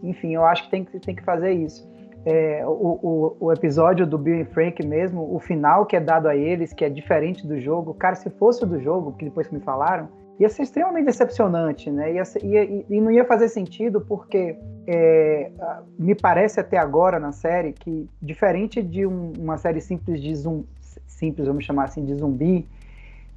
enfim, 0.04 0.36
eu 0.36 0.46
acho 0.46 0.66
que 0.66 0.70
tem 0.70 0.86
que 0.86 1.00
tem 1.00 1.16
que 1.16 1.24
fazer 1.24 1.52
isso 1.52 1.97
é, 2.26 2.66
o, 2.66 2.70
o, 2.70 3.38
o, 3.40 3.54
episódio 3.54 4.06
do 4.06 4.18
Bill 4.18 4.42
e 4.42 4.46
Frank 4.46 4.86
mesmo, 4.86 5.34
o 5.34 5.40
final 5.40 5.86
que 5.86 5.96
é 5.96 6.00
dado 6.00 6.28
a 6.28 6.36
eles, 6.36 6.74
que 6.74 6.84
é 6.84 6.90
diferente 6.90 7.48
do 7.48 7.60
jogo, 7.60 7.94
cara, 7.94 8.16
se 8.16 8.30
fosse 8.30 8.66
do 8.66 8.80
jogo, 8.82 9.14
que 9.14 9.26
depois 9.26 9.50
me 9.50 9.60
falaram, 9.60 10.10
ia 10.40 10.50
ser 10.50 10.64
extremamente 10.64 11.06
decepcionante, 11.06 11.90
né? 11.90 12.14
Ia 12.14 12.26
ser, 12.26 12.44
ia, 12.44 12.64
e 12.90 13.02
não 13.02 13.12
ia 13.12 13.26
fazer 13.26 13.50
sentido 13.50 14.02
porque 14.02 14.58
é, 14.86 15.52
me 15.98 16.14
parece 16.14 16.60
até 16.60 16.78
agora 16.78 17.20
na 17.20 17.32
série 17.32 17.74
que, 17.74 18.10
diferente 18.22 18.82
de 18.84 19.06
um, 19.06 19.34
uma 19.38 19.58
série 19.58 19.82
simples 19.82 20.22
de 20.22 20.36
zumbi, 20.36 20.68
simples, 21.08 21.48
vamos 21.48 21.66
chamar 21.66 21.86
assim, 21.86 22.06
de 22.06 22.14
zumbi, 22.14 22.68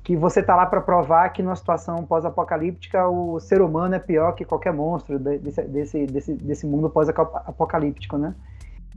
que 0.03 0.17
você 0.17 0.43
tá 0.43 0.55
lá 0.57 0.67
para 0.67 0.81
provar 0.81 1.29
que 1.31 1.43
numa 1.43 1.57
situação 1.57 2.05
pós-apocalíptica 2.05 3.09
o 3.09 3.39
ser 3.39 3.63
humano 3.63 3.95
é 3.95 3.99
pior 3.99 4.33
que 4.33 4.45
qualquer 4.45 4.73
monstro 4.73 5.19
desse, 5.19 5.63
desse, 5.63 6.07
desse, 6.07 6.35
desse 6.35 6.67
mundo 6.67 6.91
pós-apocalíptico, 6.91 8.19
né? 8.19 8.35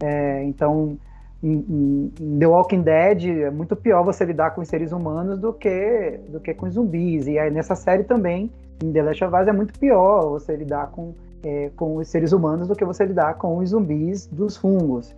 É, 0.01 0.43
então, 0.43 0.97
em, 1.43 2.11
em, 2.19 2.39
The 2.39 2.47
Walking 2.47 2.81
Dead 2.81 3.25
é 3.25 3.51
muito 3.51 3.75
pior 3.75 4.03
você 4.03 4.23
lidar 4.25 4.51
com 4.51 4.61
os 4.61 4.67
seres 4.67 4.91
humanos 4.91 5.37
do 5.37 5.51
que 5.51 6.19
do 6.29 6.39
que 6.39 6.53
com 6.53 6.69
zumbis. 6.69 7.27
E 7.27 7.37
aí 7.37 7.51
nessa 7.51 7.75
série 7.75 8.03
também, 8.03 8.49
em 8.81 8.91
The 8.91 9.01
Last 9.03 9.23
of 9.23 9.35
Us, 9.35 9.47
é 9.47 9.51
muito 9.51 9.77
pior 9.77 10.29
você 10.29 10.55
lidar 10.55 10.87
com, 10.91 11.13
é, 11.43 11.69
com 11.75 11.97
os 11.97 12.07
seres 12.07 12.31
humanos 12.31 12.67
do 12.67 12.75
que 12.75 12.85
você 12.85 13.05
lidar 13.05 13.35
com 13.35 13.57
os 13.57 13.69
zumbis 13.69 14.27
dos 14.27 14.55
fungos. 14.55 15.13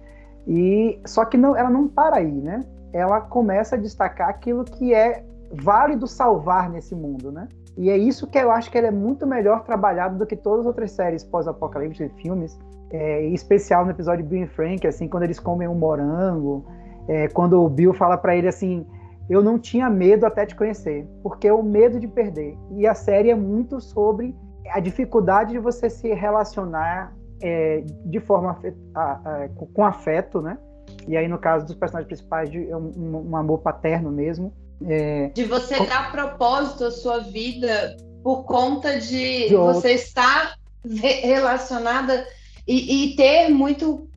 E 0.47 0.99
só 1.05 1.25
que 1.25 1.37
não, 1.37 1.55
ela 1.55 1.69
não 1.69 1.87
para 1.87 2.17
aí, 2.17 2.31
né? 2.31 2.65
Ela 2.91 3.21
começa 3.21 3.75
a 3.75 3.79
destacar 3.79 4.29
aquilo 4.29 4.63
que 4.63 4.93
é 4.93 5.23
válido 5.51 6.07
salvar 6.07 6.69
nesse 6.69 6.95
mundo, 6.95 7.31
né? 7.31 7.47
E 7.77 7.89
é 7.89 7.97
isso 7.97 8.27
que 8.27 8.37
eu 8.37 8.51
acho 8.51 8.71
que 8.71 8.77
ela 8.77 8.87
é 8.87 8.91
muito 8.91 9.27
melhor 9.27 9.63
trabalhado 9.63 10.17
do 10.17 10.25
que 10.25 10.35
todas 10.35 10.61
as 10.61 10.65
outras 10.65 10.91
séries 10.91 11.23
pós-apocalipse 11.23 12.07
de 12.07 12.13
filmes, 12.21 12.57
é, 12.95 13.25
especial 13.27 13.85
no 13.85 13.91
episódio 13.91 14.23
de 14.23 14.29
Bill 14.29 14.43
e 14.43 14.47
Frank, 14.47 14.87
assim, 14.87 15.07
quando 15.07 15.23
eles 15.23 15.39
comem 15.39 15.67
um 15.67 15.75
morango, 15.75 16.65
é, 17.07 17.27
quando 17.27 17.61
o 17.61 17.69
Bill 17.69 17.93
fala 17.93 18.17
para 18.17 18.35
ele 18.35 18.47
assim, 18.47 18.85
eu 19.29 19.43
não 19.43 19.59
tinha 19.59 19.89
medo 19.89 20.25
até 20.25 20.45
te 20.45 20.55
conhecer, 20.55 21.05
porque 21.21 21.47
é 21.47 21.53
o 21.53 21.61
medo 21.61 21.99
de 21.99 22.07
perder. 22.07 22.57
E 22.71 22.87
a 22.87 22.93
série 22.93 23.29
é 23.29 23.35
muito 23.35 23.81
sobre 23.81 24.35
a 24.69 24.79
dificuldade 24.79 25.51
de 25.51 25.59
você 25.59 25.89
se 25.89 26.13
relacionar 26.13 27.13
é, 27.41 27.83
de 28.05 28.19
forma 28.19 28.59
a, 28.93 29.01
a, 29.01 29.49
com 29.73 29.83
afeto, 29.83 30.41
né? 30.41 30.57
E 31.07 31.17
aí, 31.17 31.27
no 31.27 31.37
caso 31.37 31.65
dos 31.65 31.75
personagens 31.75 32.07
principais, 32.07 32.49
de 32.49 32.59
um, 32.73 33.29
um 33.29 33.35
amor 33.35 33.59
paterno 33.59 34.11
mesmo, 34.11 34.53
é... 34.87 35.29
De 35.29 35.43
você 35.43 35.85
dar 35.85 36.11
propósito 36.11 36.85
à 36.85 36.91
sua 36.91 37.19
vida 37.19 37.95
por 38.23 38.43
conta 38.43 38.99
de, 38.99 39.49
de 39.49 39.55
você 39.55 39.91
estar 39.93 40.57
relacionada 40.83 42.25
e, 42.67 43.13
e, 43.13 43.15
ter 43.15 43.49
muito 43.49 44.09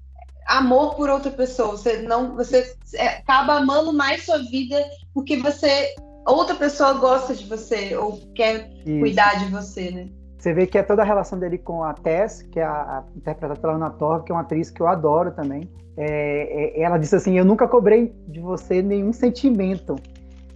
amor 0.47 0.95
por 0.95 1.11
outra 1.11 1.31
pessoa. 1.31 1.73
Você 1.73 2.03
não, 2.03 2.35
você 2.35 2.75
acaba 2.99 3.55
amando 3.55 3.93
mais 3.93 4.25
sua 4.25 4.39
vida 4.39 4.83
porque 5.13 5.37
você 5.37 5.95
outra 6.27 6.55
pessoa 6.55 6.95
gosta 6.95 7.35
de 7.35 7.45
você 7.47 7.97
ou 7.97 8.19
quer 8.35 8.71
Isso. 8.85 9.01
cuidar 9.01 9.39
de 9.39 9.51
você, 9.51 9.91
né? 9.91 10.09
Você 10.39 10.53
vê 10.53 10.67
que 10.67 10.79
é 10.79 10.83
toda 10.83 11.03
a 11.03 11.05
relação 11.05 11.39
dele 11.39 11.59
com 11.59 11.83
a 11.83 11.93
Tess, 11.95 12.43
que 12.43 12.61
é 12.61 12.65
a, 12.65 12.71
a 12.71 13.05
interpretada 13.17 13.59
pela 13.59 13.75
Ana 13.75 13.91
Torv, 13.91 14.25
que 14.25 14.31
é 14.31 14.35
uma 14.35 14.43
atriz 14.43 14.71
que 14.71 14.81
eu 14.81 14.87
adoro 14.87 15.33
também. 15.33 15.69
É, 15.97 16.79
é, 16.79 16.83
ela 16.83 16.97
disse 16.97 17.17
assim: 17.17 17.37
Eu 17.37 17.45
nunca 17.45 17.67
cobrei 17.67 18.15
de 18.29 18.39
você 18.39 18.81
nenhum 18.81 19.13
sentimento. 19.13 19.97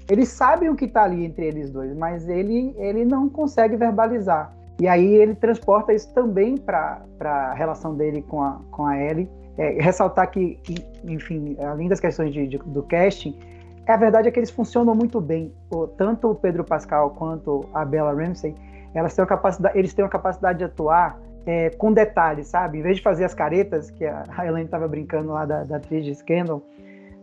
Eles 0.08 0.28
sabem 0.28 0.68
o 0.68 0.76
que 0.76 0.84
está 0.84 1.02
ali 1.04 1.24
entre 1.24 1.46
eles 1.46 1.70
dois, 1.70 1.96
mas 1.96 2.28
ele, 2.28 2.74
ele 2.78 3.04
não 3.04 3.28
consegue 3.28 3.76
verbalizar. 3.76 4.54
E 4.82 4.88
aí 4.88 5.14
ele 5.14 5.36
transporta 5.36 5.92
isso 5.92 6.12
também 6.12 6.56
para 6.56 7.04
a 7.20 7.54
relação 7.54 7.94
dele 7.94 8.20
com 8.20 8.42
a, 8.42 8.60
com 8.72 8.84
a 8.84 9.00
Ellie. 9.00 9.30
É, 9.56 9.80
ressaltar 9.80 10.28
que, 10.28 10.58
enfim, 11.04 11.56
além 11.60 11.88
das 11.88 12.00
questões 12.00 12.32
de, 12.32 12.48
de, 12.48 12.58
do 12.58 12.82
casting, 12.82 13.38
a 13.86 13.96
verdade 13.96 14.26
é 14.26 14.32
que 14.32 14.40
eles 14.40 14.50
funcionam 14.50 14.92
muito 14.92 15.20
bem. 15.20 15.54
O, 15.70 15.86
tanto 15.86 16.32
o 16.32 16.34
Pedro 16.34 16.64
Pascal 16.64 17.10
quanto 17.10 17.64
a 17.72 17.84
Bella 17.84 18.12
Ramsey, 18.12 18.56
elas 18.92 19.14
têm 19.14 19.22
a 19.22 19.26
capacidade, 19.26 19.78
eles 19.78 19.94
têm 19.94 20.04
a 20.04 20.08
capacidade 20.08 20.58
de 20.58 20.64
atuar 20.64 21.16
é, 21.46 21.70
com 21.70 21.92
detalhes, 21.92 22.48
sabe? 22.48 22.80
Em 22.80 22.82
vez 22.82 22.96
de 22.96 23.04
fazer 23.04 23.24
as 23.24 23.34
caretas, 23.34 23.88
que 23.88 24.04
a 24.04 24.24
Elaine 24.44 24.64
estava 24.64 24.88
brincando 24.88 25.30
lá 25.30 25.44
da, 25.44 25.62
da 25.62 25.76
atriz 25.76 26.04
de 26.04 26.12
Scandal, 26.12 26.60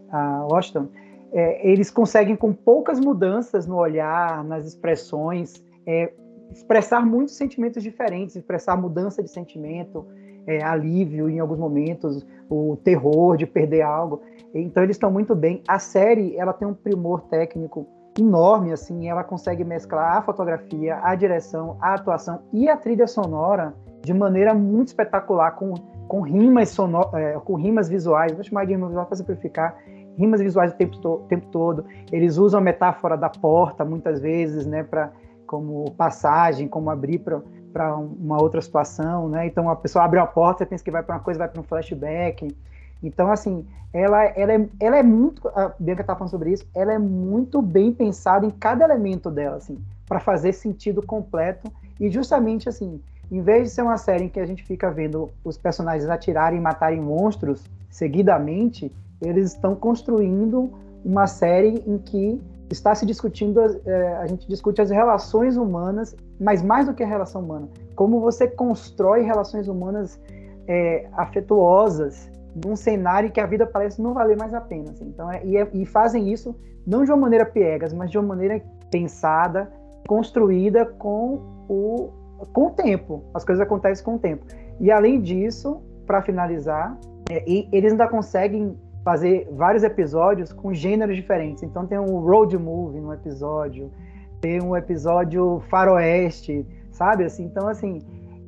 a 0.09 0.47
Washington, 0.49 0.87
é, 1.33 1.69
eles 1.69 1.91
conseguem, 1.91 2.37
com 2.37 2.53
poucas 2.53 3.01
mudanças 3.01 3.67
no 3.67 3.75
olhar, 3.75 4.45
nas 4.45 4.65
expressões, 4.65 5.61
é, 5.85 6.13
expressar 6.51 7.05
muitos 7.05 7.35
sentimentos 7.35 7.83
diferentes, 7.83 8.35
expressar 8.35 8.75
mudança 8.75 9.21
de 9.21 9.29
sentimento, 9.29 10.05
é, 10.47 10.63
alívio 10.63 11.29
em 11.29 11.39
alguns 11.39 11.59
momentos, 11.59 12.25
o 12.49 12.77
terror 12.83 13.37
de 13.37 13.45
perder 13.45 13.81
algo. 13.81 14.21
Então 14.53 14.83
eles 14.83 14.95
estão 14.95 15.11
muito 15.11 15.35
bem. 15.35 15.61
A 15.67 15.79
série 15.79 16.35
ela 16.35 16.53
tem 16.53 16.67
um 16.67 16.73
primor 16.73 17.21
técnico 17.23 17.87
enorme, 18.17 18.71
assim, 18.71 19.07
ela 19.07 19.23
consegue 19.23 19.63
mesclar 19.63 20.17
a 20.17 20.21
fotografia, 20.21 20.99
a 21.03 21.15
direção, 21.15 21.77
a 21.79 21.93
atuação 21.93 22.41
e 22.51 22.67
a 22.67 22.75
trilha 22.75 23.07
sonora 23.07 23.73
de 24.01 24.13
maneira 24.13 24.53
muito 24.53 24.87
espetacular, 24.87 25.51
com, 25.51 25.73
com 26.07 26.21
rimas 26.21 26.69
sonor, 26.69 27.11
é, 27.13 27.33
com 27.33 27.55
rimas 27.55 27.87
visuais. 27.87 28.33
Vou 28.33 28.43
chamar 28.43 28.65
de 28.65 28.73
rimas 28.73 28.89
visuais 28.89 29.07
para 29.07 29.17
simplificar 29.17 29.77
rimas 30.17 30.41
visuais 30.41 30.73
o 30.73 30.75
tempo, 30.75 30.97
to 30.97 31.25
tempo 31.29 31.47
todo. 31.47 31.85
Eles 32.11 32.37
usam 32.37 32.59
a 32.59 32.63
metáfora 32.63 33.15
da 33.15 33.29
porta 33.29 33.85
muitas 33.85 34.19
vezes, 34.19 34.65
né, 34.65 34.83
para 34.83 35.11
como 35.49 35.89
passagem, 35.97 36.67
como 36.67 36.91
abrir 36.91 37.17
para 37.17 37.97
uma 37.97 38.39
outra 38.39 38.61
situação, 38.61 39.27
né? 39.27 39.47
Então 39.47 39.67
a 39.67 39.75
pessoa 39.75 40.05
abre 40.05 40.19
uma 40.19 40.27
porta, 40.27 40.63
pensa 40.63 40.83
que 40.83 40.91
vai 40.91 41.01
para 41.01 41.15
uma 41.15 41.21
coisa, 41.21 41.39
vai 41.39 41.47
para 41.47 41.59
um 41.59 41.63
flashback. 41.63 42.55
Então 43.01 43.31
assim, 43.31 43.65
ela, 43.91 44.25
ela, 44.25 44.53
é, 44.53 44.69
ela 44.79 44.97
é 44.97 45.01
muito, 45.01 45.47
a 45.47 45.73
Bianca 45.79 46.03
tá 46.03 46.15
falando 46.15 46.29
sobre 46.29 46.51
isso, 46.51 46.67
ela 46.75 46.93
é 46.93 46.99
muito 46.99 47.63
bem 47.63 47.91
pensada 47.91 48.45
em 48.45 48.51
cada 48.51 48.85
elemento 48.85 49.31
dela, 49.31 49.55
assim, 49.55 49.79
para 50.07 50.19
fazer 50.19 50.53
sentido 50.53 51.01
completo 51.01 51.71
e 51.99 52.11
justamente 52.11 52.69
assim, 52.69 53.01
em 53.31 53.41
vez 53.41 53.63
de 53.63 53.69
ser 53.71 53.81
uma 53.81 53.97
série 53.97 54.25
em 54.25 54.29
que 54.29 54.39
a 54.39 54.45
gente 54.45 54.63
fica 54.63 54.91
vendo 54.91 55.31
os 55.43 55.57
personagens 55.57 56.07
atirarem 56.11 56.59
e 56.59 56.61
matarem 56.61 57.01
monstros 57.01 57.63
seguidamente, 57.89 58.91
eles 59.19 59.53
estão 59.53 59.75
construindo 59.75 60.69
uma 61.03 61.25
série 61.25 61.83
em 61.87 61.97
que 61.97 62.39
está 62.71 62.93
se 62.93 63.05
discutindo, 63.05 63.59
é, 63.85 64.17
a 64.17 64.27
gente 64.27 64.47
discute 64.47 64.81
as 64.81 64.89
relações 64.89 65.57
humanas, 65.57 66.15
mas 66.39 66.61
mais 66.61 66.85
do 66.85 66.93
que 66.93 67.03
a 67.03 67.07
relação 67.07 67.41
humana, 67.41 67.67
como 67.95 68.19
você 68.19 68.47
constrói 68.47 69.23
relações 69.23 69.67
humanas 69.67 70.19
é, 70.67 71.07
afetuosas 71.13 72.29
num 72.63 72.75
cenário 72.75 73.31
que 73.31 73.39
a 73.39 73.45
vida 73.45 73.65
parece 73.65 74.01
não 74.01 74.13
valer 74.13 74.37
mais 74.37 74.53
a 74.53 74.61
pena. 74.61 74.91
Assim. 74.91 75.05
Então, 75.05 75.31
é, 75.31 75.43
e, 75.43 75.57
é, 75.57 75.67
e, 75.73 75.85
fazem 75.85 76.31
isso 76.31 76.55
não 76.85 77.03
de 77.03 77.11
uma 77.11 77.17
maneira 77.17 77.45
piegas, 77.45 77.93
mas 77.93 78.09
de 78.09 78.17
uma 78.17 78.27
maneira 78.27 78.61
pensada, 78.89 79.71
construída 80.07 80.85
com 80.85 81.41
o, 81.67 82.09
com 82.53 82.67
o 82.67 82.69
tempo. 82.71 83.23
As 83.33 83.43
coisas 83.43 83.61
acontecem 83.61 84.03
com 84.03 84.15
o 84.15 84.19
tempo. 84.19 84.45
E 84.79 84.91
além 84.91 85.21
disso, 85.21 85.81
para 86.05 86.21
finalizar, 86.21 86.97
É, 87.31 87.43
eles 87.71 87.91
ainda 87.91 88.07
conseguem 88.07 88.75
fazer 89.09 89.49
vários 89.53 89.83
episódios 89.83 90.53
com 90.53 90.71
gêneros 90.71 91.15
diferentes. 91.15 91.63
Então 91.63 91.87
tem 91.87 91.97
um 91.97 92.19
road 92.19 92.55
movie 92.59 92.99
no 92.99 93.11
episódio, 93.11 93.91
tem 94.39 94.61
um 94.61 94.77
episódio 94.77 95.63
faroeste, 95.67 96.63
sabe? 96.91 97.23
Assim, 97.23 97.43
então 97.45 97.67
assim, 97.67 98.03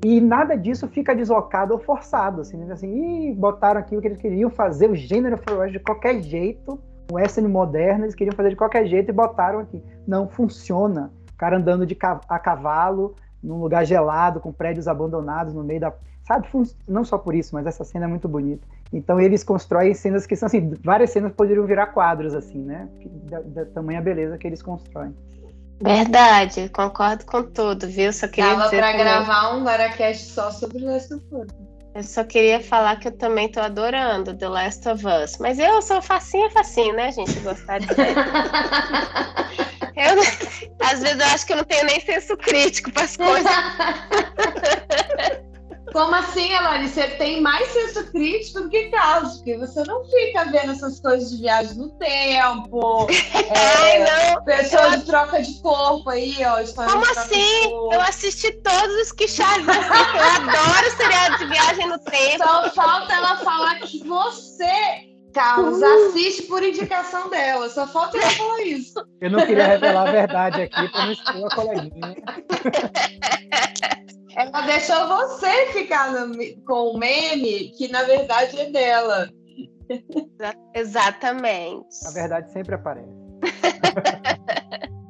e 0.06 0.22
nada 0.22 0.56
disso 0.56 0.88
fica 0.88 1.16
deslocado 1.16 1.74
ou 1.74 1.80
forçado, 1.80 2.42
assim, 2.42 2.58
né? 2.58 2.72
assim, 2.72 3.32
e 3.32 3.34
botaram 3.34 3.80
aqui 3.80 3.98
o 3.98 4.02
que 4.02 4.08
eles 4.08 4.20
queriam 4.20 4.52
fazer, 4.52 4.88
o 4.88 4.96
gênero 4.96 5.36
faroeste 5.36 5.80
de 5.80 5.84
qualquer 5.84 6.22
jeito, 6.22 6.80
o 7.12 7.16
western 7.16 7.50
moderno, 7.52 8.06
eles 8.06 8.14
queriam 8.14 8.36
fazer 8.36 8.52
de 8.52 8.56
qualquer 8.56 8.86
jeito 8.86 9.10
e 9.10 9.14
botaram 9.14 9.58
aqui. 9.62 9.84
Não 10.08 10.30
funciona. 10.30 11.12
O 11.34 11.38
cara 11.38 11.58
andando 11.58 11.88
de 11.88 11.98
a 12.30 12.38
cavalo 12.38 13.16
num 13.42 13.58
lugar 13.58 13.84
gelado, 13.84 14.40
com 14.40 14.54
prédios 14.54 14.88
abandonados 14.88 15.56
no 15.56 15.64
meio 15.64 15.80
da, 15.80 15.94
sabe? 16.28 16.48
Não 16.88 17.04
só 17.04 17.18
por 17.18 17.36
isso, 17.36 17.54
mas 17.54 17.66
essa 17.66 17.84
cena 17.84 18.06
é 18.06 18.08
muito 18.08 18.28
bonita. 18.28 18.66
Então 18.94 19.20
eles 19.20 19.44
constroem 19.44 19.94
cenas 19.94 20.26
que 20.26 20.36
são 20.36 20.48
assim, 20.48 20.74
várias 20.84 21.12
cenas 21.12 21.34
poderiam 21.34 21.66
virar 21.66 21.88
quadros 21.88 22.34
assim, 22.34 22.60
né? 22.60 22.88
Da, 23.30 23.40
da 23.42 23.66
tamanha 23.66 24.02
beleza 24.02 24.38
que 24.38 24.48
eles 24.48 24.62
constroem. 24.62 25.14
Verdade, 25.82 26.70
concordo 26.70 27.26
com 27.26 27.44
tudo, 27.44 27.88
viu? 27.88 28.14
Só 28.14 28.28
queria 28.28 28.52
Dava 28.52 28.66
dizer 28.66 28.78
pra 28.78 28.94
gravar 28.94 29.56
um 29.56 29.64
Baracast 29.64 30.28
só 30.28 30.52
sobre 30.52 30.80
Last 30.80 31.14
of 31.14 31.26
Us. 31.32 31.48
Eu 31.94 32.04
só 32.04 32.24
queria 32.24 32.62
falar 32.62 32.96
que 32.98 33.10
eu 33.10 33.12
também 33.12 33.52
tô 33.52 33.60
adorando 33.60 34.38
The 34.38 34.48
Last 34.48 34.88
of 34.88 35.06
Us. 35.06 35.38
Mas 35.40 35.60
eu 35.60 35.82
sou 35.82 36.02
facinho, 36.02 36.50
facinho, 36.52 36.96
né, 36.96 37.12
gente? 37.12 37.38
Gostar 37.42 37.80
de 37.80 37.88
eu, 39.98 40.88
às 40.88 41.02
vezes 41.02 41.20
eu 41.20 41.26
acho 41.26 41.46
que 41.46 41.52
eu 41.52 41.58
não 41.58 41.66
tenho 41.66 41.86
nem 41.86 42.00
senso 42.00 42.38
crítico 42.38 42.94
para 42.94 43.04
as 43.04 43.18
coisas. 43.18 43.52
Como 45.92 46.16
assim, 46.16 46.54
Elane? 46.54 46.88
Você 46.88 47.08
tem 47.08 47.42
mais 47.42 47.68
senso 47.70 48.10
crítico 48.12 48.62
do 48.62 48.70
que 48.70 48.90
Carlos, 48.90 49.38
porque 49.38 49.58
você 49.58 49.84
não 49.84 50.04
fica 50.06 50.46
vendo 50.46 50.72
essas 50.72 51.00
coisas 51.00 51.30
de 51.32 51.38
viagem 51.42 51.76
no 51.76 51.90
tempo. 51.98 53.08
É, 53.52 54.34
não. 54.34 54.44
Pessoas 54.46 54.94
eu... 54.94 55.00
de 55.00 55.06
troca 55.06 55.42
de 55.42 55.62
corpo 55.62 56.10
aí, 56.10 56.36
ó. 56.46 56.64
Como 56.90 57.04
assim? 57.12 57.70
Eu 57.92 58.02
assisti 58.02 58.52
todos 58.62 58.96
os 59.02 59.12
que 59.12 59.26
assiste. 59.26 59.60
Eu 59.68 60.24
adoro 60.24 60.98
seriado 60.98 61.38
de 61.40 61.46
viagem 61.48 61.88
no 61.88 62.00
tempo. 62.00 62.44
Só 62.44 62.70
falta 62.70 63.14
ela 63.14 63.38
falar 63.38 63.76
que 63.80 64.00
você 64.08 65.12
Carlos, 65.34 65.82
assiste 65.82 66.44
por 66.44 66.64
indicação 66.64 67.30
dela. 67.30 67.70
Só 67.70 67.88
falta 67.88 68.18
ela 68.18 68.30
falar 68.30 68.62
isso. 68.62 69.06
Eu 69.20 69.32
não 69.32 69.46
queria 69.46 69.68
revelar 69.68 70.08
a 70.08 70.12
verdade 70.12 70.62
aqui 70.62 70.90
para 70.90 71.06
não 71.06 71.12
expor 71.12 71.46
a 71.46 71.56
coleguinha. 71.56 72.16
Ela 74.36 74.62
deixou 74.62 75.08
você 75.08 75.68
ficar 75.74 76.12
no, 76.12 76.36
com 76.66 76.92
o 76.92 76.98
meme 76.98 77.72
que 77.72 77.88
na 77.90 78.04
verdade 78.04 78.60
é 78.60 78.70
dela. 78.70 79.30
Exatamente. 80.74 81.88
A 82.08 82.12
verdade 82.12 82.52
sempre 82.52 82.76
aparece. 82.76 83.10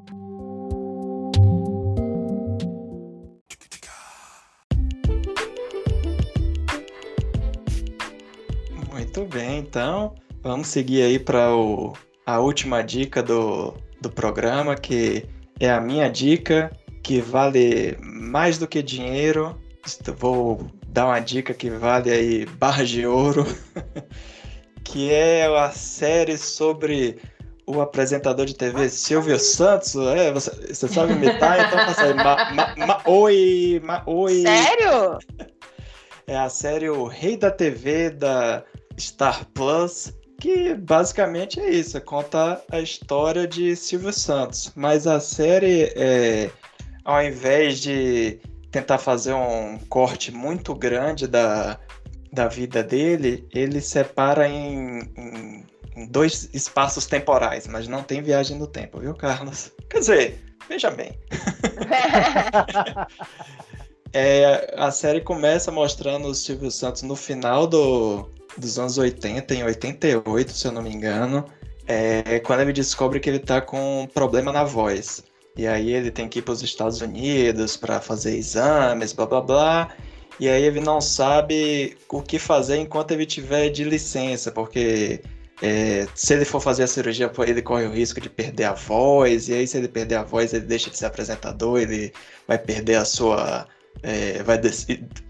Muito 8.91 9.25
bem, 9.25 9.59
então 9.59 10.15
vamos 10.41 10.67
seguir 10.67 11.03
aí 11.03 11.19
para 11.19 11.47
a 12.25 12.39
última 12.39 12.81
dica 12.81 13.21
do, 13.21 13.73
do 13.99 14.09
programa, 14.09 14.75
que 14.75 15.25
é 15.59 15.69
a 15.69 15.81
minha 15.81 16.09
dica, 16.09 16.71
que 17.03 17.21
vale 17.21 17.97
mais 18.01 18.57
do 18.57 18.67
que 18.67 18.81
dinheiro. 18.81 19.59
Vou 20.17 20.69
dar 20.87 21.07
uma 21.07 21.19
dica 21.19 21.53
que 21.53 21.69
vale 21.69 22.11
aí 22.11 22.45
barra 22.45 22.83
de 22.83 23.05
ouro, 23.05 23.45
que 24.83 25.11
é 25.11 25.45
a 25.45 25.71
série 25.71 26.37
sobre 26.37 27.17
o 27.65 27.81
apresentador 27.81 28.45
de 28.45 28.55
TV 28.55 28.89
Silvio 28.89 29.39
Santos. 29.39 29.95
É, 29.95 30.31
você, 30.31 30.51
você 30.73 30.87
sabe 30.87 31.13
imitar, 31.13 31.59
então 31.59 31.85
passa 31.85 32.03
aí. 32.03 32.13
Ma, 32.13 32.51
ma, 32.51 32.85
ma, 32.85 33.01
oi, 33.05 33.81
oi. 34.05 34.41
Sério? 34.41 35.19
É 36.27 36.37
a 36.37 36.49
série 36.49 36.89
O 36.89 37.07
Rei 37.07 37.35
da 37.35 37.49
TV 37.49 38.11
da 38.11 38.63
Star 38.99 39.45
Plus, 39.53 40.13
que 40.39 40.73
basicamente 40.75 41.59
é 41.59 41.69
isso, 41.69 41.99
conta 42.01 42.61
a 42.71 42.79
história 42.79 43.47
de 43.47 43.75
Silvio 43.75 44.13
Santos. 44.13 44.71
Mas 44.75 45.07
a 45.07 45.19
série 45.19 45.91
é 45.95 46.51
ao 47.11 47.23
invés 47.23 47.79
de 47.79 48.39
tentar 48.71 48.97
fazer 48.97 49.33
um 49.33 49.77
corte 49.89 50.31
muito 50.31 50.73
grande 50.73 51.27
da, 51.27 51.77
da 52.31 52.47
vida 52.47 52.81
dele, 52.81 53.47
ele 53.51 53.81
separa 53.81 54.47
em, 54.47 54.99
em, 55.17 55.65
em 55.95 56.07
dois 56.07 56.49
espaços 56.53 57.05
temporais, 57.05 57.67
mas 57.67 57.87
não 57.87 58.01
tem 58.01 58.21
viagem 58.21 58.57
no 58.57 58.65
tempo, 58.65 58.99
viu, 58.99 59.13
Carlos? 59.13 59.71
Quer 59.89 59.99
dizer, 59.99 60.55
veja 60.69 60.89
bem. 60.89 61.19
é, 64.13 64.73
a 64.77 64.89
série 64.89 65.21
começa 65.21 65.71
mostrando 65.71 66.29
o 66.29 66.35
Silvio 66.35 66.71
Santos 66.71 67.01
no 67.01 67.15
final 67.15 67.67
do, 67.67 68.29
dos 68.57 68.79
anos 68.79 68.97
80, 68.97 69.53
em 69.53 69.63
88, 69.63 70.51
se 70.51 70.65
eu 70.65 70.71
não 70.71 70.81
me 70.81 70.93
engano, 70.93 71.45
é, 71.87 72.39
quando 72.39 72.61
ele 72.61 72.73
descobre 72.73 73.19
que 73.19 73.29
ele 73.29 73.39
tá 73.39 73.59
com 73.59 74.03
um 74.03 74.07
problema 74.07 74.53
na 74.53 74.63
voz. 74.63 75.23
E 75.57 75.67
aí 75.67 75.93
ele 75.93 76.11
tem 76.11 76.27
que 76.29 76.39
ir 76.39 76.41
para 76.41 76.53
os 76.53 76.61
Estados 76.61 77.01
Unidos 77.01 77.75
para 77.77 77.99
fazer 77.99 78.37
exames, 78.37 79.13
blá 79.13 79.25
blá 79.25 79.41
blá. 79.41 79.95
E 80.39 80.49
aí 80.49 80.63
ele 80.63 80.79
não 80.79 80.99
sabe 81.01 81.97
o 82.09 82.21
que 82.21 82.39
fazer 82.39 82.77
enquanto 82.77 83.11
ele 83.11 83.25
tiver 83.25 83.69
de 83.69 83.83
licença, 83.83 84.51
porque 84.51 85.21
é, 85.61 86.07
se 86.15 86.33
ele 86.33 86.45
for 86.45 86.59
fazer 86.59 86.83
a 86.83 86.87
cirurgia, 86.87 87.31
ele 87.47 87.61
corre 87.61 87.85
o 87.85 87.91
risco 87.91 88.19
de 88.19 88.29
perder 88.29 88.63
a 88.63 88.73
voz, 88.73 89.47
e 89.49 89.53
aí 89.53 89.67
se 89.67 89.77
ele 89.77 89.87
perder 89.87 90.15
a 90.15 90.23
voz, 90.23 90.53
ele 90.53 90.65
deixa 90.65 90.89
de 90.89 90.97
ser 90.97 91.05
apresentador, 91.05 91.79
ele 91.79 92.11
vai 92.47 92.57
perder 92.57 92.95
a 92.95 93.05
sua. 93.05 93.67
É, 94.01 94.41
vai 94.41 94.59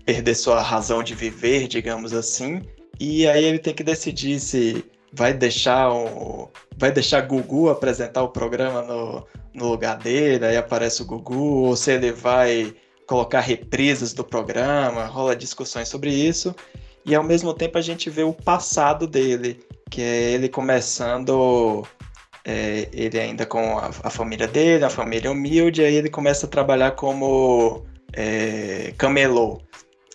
perder 0.06 0.36
sua 0.36 0.62
razão 0.62 1.04
de 1.04 1.14
viver, 1.14 1.68
digamos 1.68 2.14
assim. 2.14 2.62
E 3.00 3.28
aí 3.28 3.44
ele 3.44 3.60
tem 3.60 3.74
que 3.74 3.84
decidir 3.84 4.40
se 4.40 4.86
vai 5.14 5.34
deixar 5.34 5.92
o. 5.92 6.50
Vai 6.78 6.92
deixar 6.92 7.22
Gugu 7.22 7.70
apresentar 7.70 8.24
o 8.24 8.30
programa 8.30 8.82
no, 8.82 9.28
no 9.54 9.70
lugar 9.70 9.98
dele, 9.98 10.46
aí 10.46 10.58
aparece 10.58 11.02
o 11.02 11.06
Gugu, 11.06 11.66
ou 11.66 11.76
se 11.76 11.92
ele 11.92 12.12
vai 12.12 12.74
colocar 13.06 13.42
reprises 13.42 14.14
do 14.14 14.24
programa, 14.24 15.06
rola 15.06 15.36
discussões 15.36 15.90
sobre 15.90 16.12
isso. 16.12 16.56
E 17.06 17.14
ao 17.14 17.24
mesmo 17.24 17.54
tempo 17.54 17.78
a 17.78 17.82
gente 17.82 18.10
vê 18.10 18.24
o 18.24 18.34
passado 18.34 19.06
dele, 19.06 19.60
que 19.90 20.02
é 20.02 20.32
ele 20.32 20.48
começando, 20.48 21.86
é, 22.46 22.88
ele 22.94 23.20
ainda 23.20 23.46
com 23.46 23.78
a, 23.78 23.88
a, 24.04 24.10
família 24.10 24.48
dele, 24.48 24.86
a 24.86 24.90
família 24.90 25.32
humilde, 25.32 25.84
aí 25.84 25.96
ele 25.96 26.10
começa 26.10 26.46
a 26.46 26.50
trabalhar 26.50 26.92
como 26.92 27.86
é, 28.14 28.94
camelô. 28.98 29.62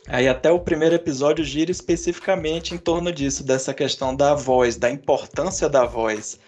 Aí 0.08 0.28
até 0.28 0.50
o 0.50 0.60
primeiro 0.60 0.94
episódio 0.94 1.44
gira 1.44 1.70
especificamente 1.70 2.74
em 2.74 2.78
torno 2.78 3.12
disso, 3.12 3.42
dessa 3.42 3.74
questão 3.74 4.14
da 4.14 4.34
voz, 4.34 4.76
da 4.76 4.90
importância 4.90 5.68
da 5.68 5.84
voz. 5.84 6.38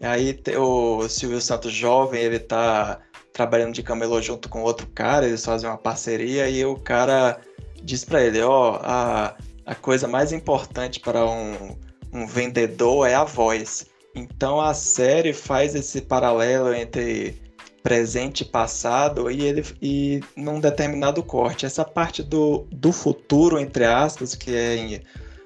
Aí 0.00 0.38
o 0.56 1.08
Silvio 1.08 1.40
Santos 1.40 1.72
jovem, 1.72 2.22
ele 2.22 2.38
tá 2.38 3.00
trabalhando 3.32 3.74
de 3.74 3.82
camelô 3.82 4.20
junto 4.22 4.48
com 4.48 4.62
outro 4.62 4.86
cara, 4.94 5.26
eles 5.26 5.44
fazem 5.44 5.68
uma 5.68 5.76
parceria 5.78 6.48
e 6.48 6.64
o 6.64 6.76
cara 6.76 7.40
diz 7.82 8.04
para 8.04 8.22
ele, 8.22 8.40
ó, 8.40 8.72
oh, 8.72 8.80
a, 8.82 9.36
a 9.66 9.74
coisa 9.74 10.06
mais 10.06 10.32
importante 10.32 11.00
para 11.00 11.24
um, 11.28 11.76
um 12.12 12.26
vendedor 12.26 13.08
é 13.08 13.14
a 13.14 13.24
voz. 13.24 13.86
Então 14.14 14.60
a 14.60 14.74
série 14.74 15.32
faz 15.32 15.74
esse 15.74 16.00
paralelo 16.00 16.72
entre 16.74 17.40
presente 17.82 18.42
e 18.42 18.44
passado 18.44 19.30
e 19.30 19.42
ele 19.42 19.64
e 19.80 20.20
num 20.36 20.60
determinado 20.60 21.22
corte. 21.22 21.66
Essa 21.66 21.84
parte 21.84 22.22
do, 22.22 22.66
do 22.70 22.92
futuro, 22.92 23.58
entre 23.58 23.84
aspas, 23.84 24.34
que 24.34 24.54
é 24.54 24.76
em, 24.76 25.02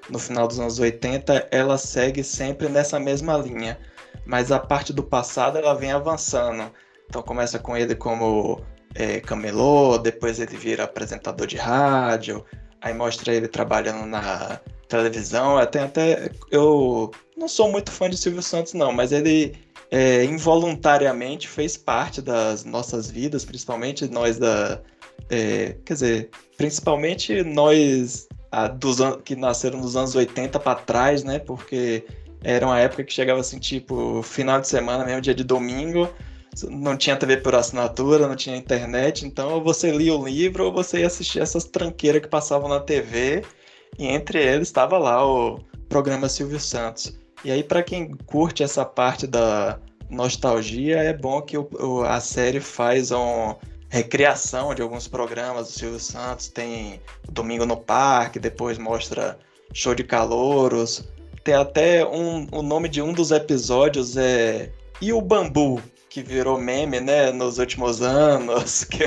no 0.09 0.19
final 0.19 0.47
dos 0.47 0.59
anos 0.59 0.79
80, 0.79 1.47
ela 1.51 1.77
segue 1.77 2.23
sempre 2.23 2.67
nessa 2.69 2.99
mesma 2.99 3.37
linha 3.37 3.77
mas 4.25 4.51
a 4.51 4.59
parte 4.59 4.91
do 4.91 5.03
passado 5.03 5.57
ela 5.57 5.73
vem 5.73 5.91
avançando. 5.91 6.71
Então 7.07 7.21
começa 7.21 7.59
com 7.59 7.77
ele 7.77 7.95
como 7.95 8.61
é, 8.95 9.19
camelô, 9.19 9.97
depois 9.97 10.39
ele 10.39 10.57
vira 10.57 10.83
apresentador 10.83 11.45
de 11.45 11.55
rádio, 11.55 12.43
aí 12.81 12.93
mostra 12.93 13.33
ele 13.33 13.47
trabalhando 13.47 14.05
na 14.05 14.59
televisão. 14.87 15.57
Até 15.57 15.83
até 15.83 16.31
eu 16.51 17.11
não 17.37 17.47
sou 17.47 17.71
muito 17.71 17.91
fã 17.91 18.09
de 18.09 18.17
Silvio 18.17 18.41
Santos 18.41 18.73
não, 18.73 18.91
mas 18.91 19.11
ele 19.11 19.55
é, 19.91 20.23
involuntariamente 20.25 21.47
fez 21.47 21.77
parte 21.77 22.21
das 22.21 22.63
nossas 22.65 23.09
vidas, 23.09 23.45
principalmente 23.45 24.07
nós 24.07 24.37
da, 24.37 24.81
é, 25.29 25.77
quer 25.85 25.93
dizer, 25.93 26.29
principalmente 26.57 27.43
nós 27.43 28.27
a, 28.51 28.67
dos 28.67 28.97
que 29.23 29.35
nasceram 29.35 29.79
nos 29.79 29.95
anos 29.95 30.15
80 30.15 30.59
para 30.59 30.75
trás, 30.75 31.23
né? 31.23 31.39
Porque 31.39 32.05
era 32.43 32.65
uma 32.65 32.79
época 32.79 33.03
que 33.03 33.13
chegava 33.13 33.39
assim, 33.39 33.59
tipo, 33.59 34.21
final 34.21 34.61
de 34.61 34.67
semana, 34.67 35.03
mesmo 35.03 35.21
dia 35.21 35.33
de 35.33 35.43
domingo, 35.43 36.09
não 36.69 36.95
tinha 36.95 37.17
TV 37.17 37.37
por 37.37 37.55
assinatura, 37.55 38.27
não 38.27 38.35
tinha 38.35 38.55
internet, 38.55 39.25
então 39.25 39.61
você 39.63 39.91
lia 39.91 40.15
o 40.15 40.25
livro 40.25 40.65
ou 40.65 40.71
você 40.71 40.99
ia 40.99 41.07
assistir 41.07 41.41
essas 41.41 41.65
tranqueiras 41.65 42.21
que 42.21 42.27
passavam 42.27 42.69
na 42.69 42.79
TV, 42.79 43.43
e 43.97 44.07
entre 44.07 44.41
eles 44.41 44.67
estava 44.67 44.97
lá 44.97 45.25
o 45.25 45.59
programa 45.89 46.29
Silvio 46.29 46.59
Santos. 46.59 47.17
E 47.45 47.51
aí, 47.51 47.63
para 47.63 47.83
quem 47.83 48.15
curte 48.25 48.63
essa 48.63 48.83
parte 48.83 49.27
da 49.27 49.77
nostalgia, 50.09 50.97
é 50.97 51.13
bom 51.13 51.39
que 51.43 51.55
o, 51.55 51.69
o, 51.79 52.01
a 52.01 52.19
série 52.19 52.59
faz 52.59 53.11
uma 53.11 53.55
recriação 53.87 54.73
de 54.73 54.81
alguns 54.81 55.07
programas 55.07 55.67
do 55.67 55.73
Silvio 55.73 55.99
Santos. 55.99 56.47
Tem 56.47 56.99
Domingo 57.31 57.63
no 57.63 57.77
Parque, 57.77 58.39
depois 58.39 58.79
mostra 58.79 59.37
Show 59.71 59.93
de 59.93 60.03
Calouros. 60.03 61.07
Tem 61.43 61.53
até 61.53 62.03
um, 62.03 62.47
o 62.51 62.63
nome 62.63 62.89
de 62.89 62.99
um 62.99 63.13
dos 63.13 63.29
episódios 63.29 64.17
é 64.17 64.71
E 64.99 65.13
o 65.13 65.21
Bambu, 65.21 65.79
que 66.09 66.23
virou 66.23 66.59
meme, 66.59 66.99
né, 66.99 67.31
nos 67.31 67.59
últimos 67.59 68.01
anos, 68.01 68.85
que, 68.89 69.03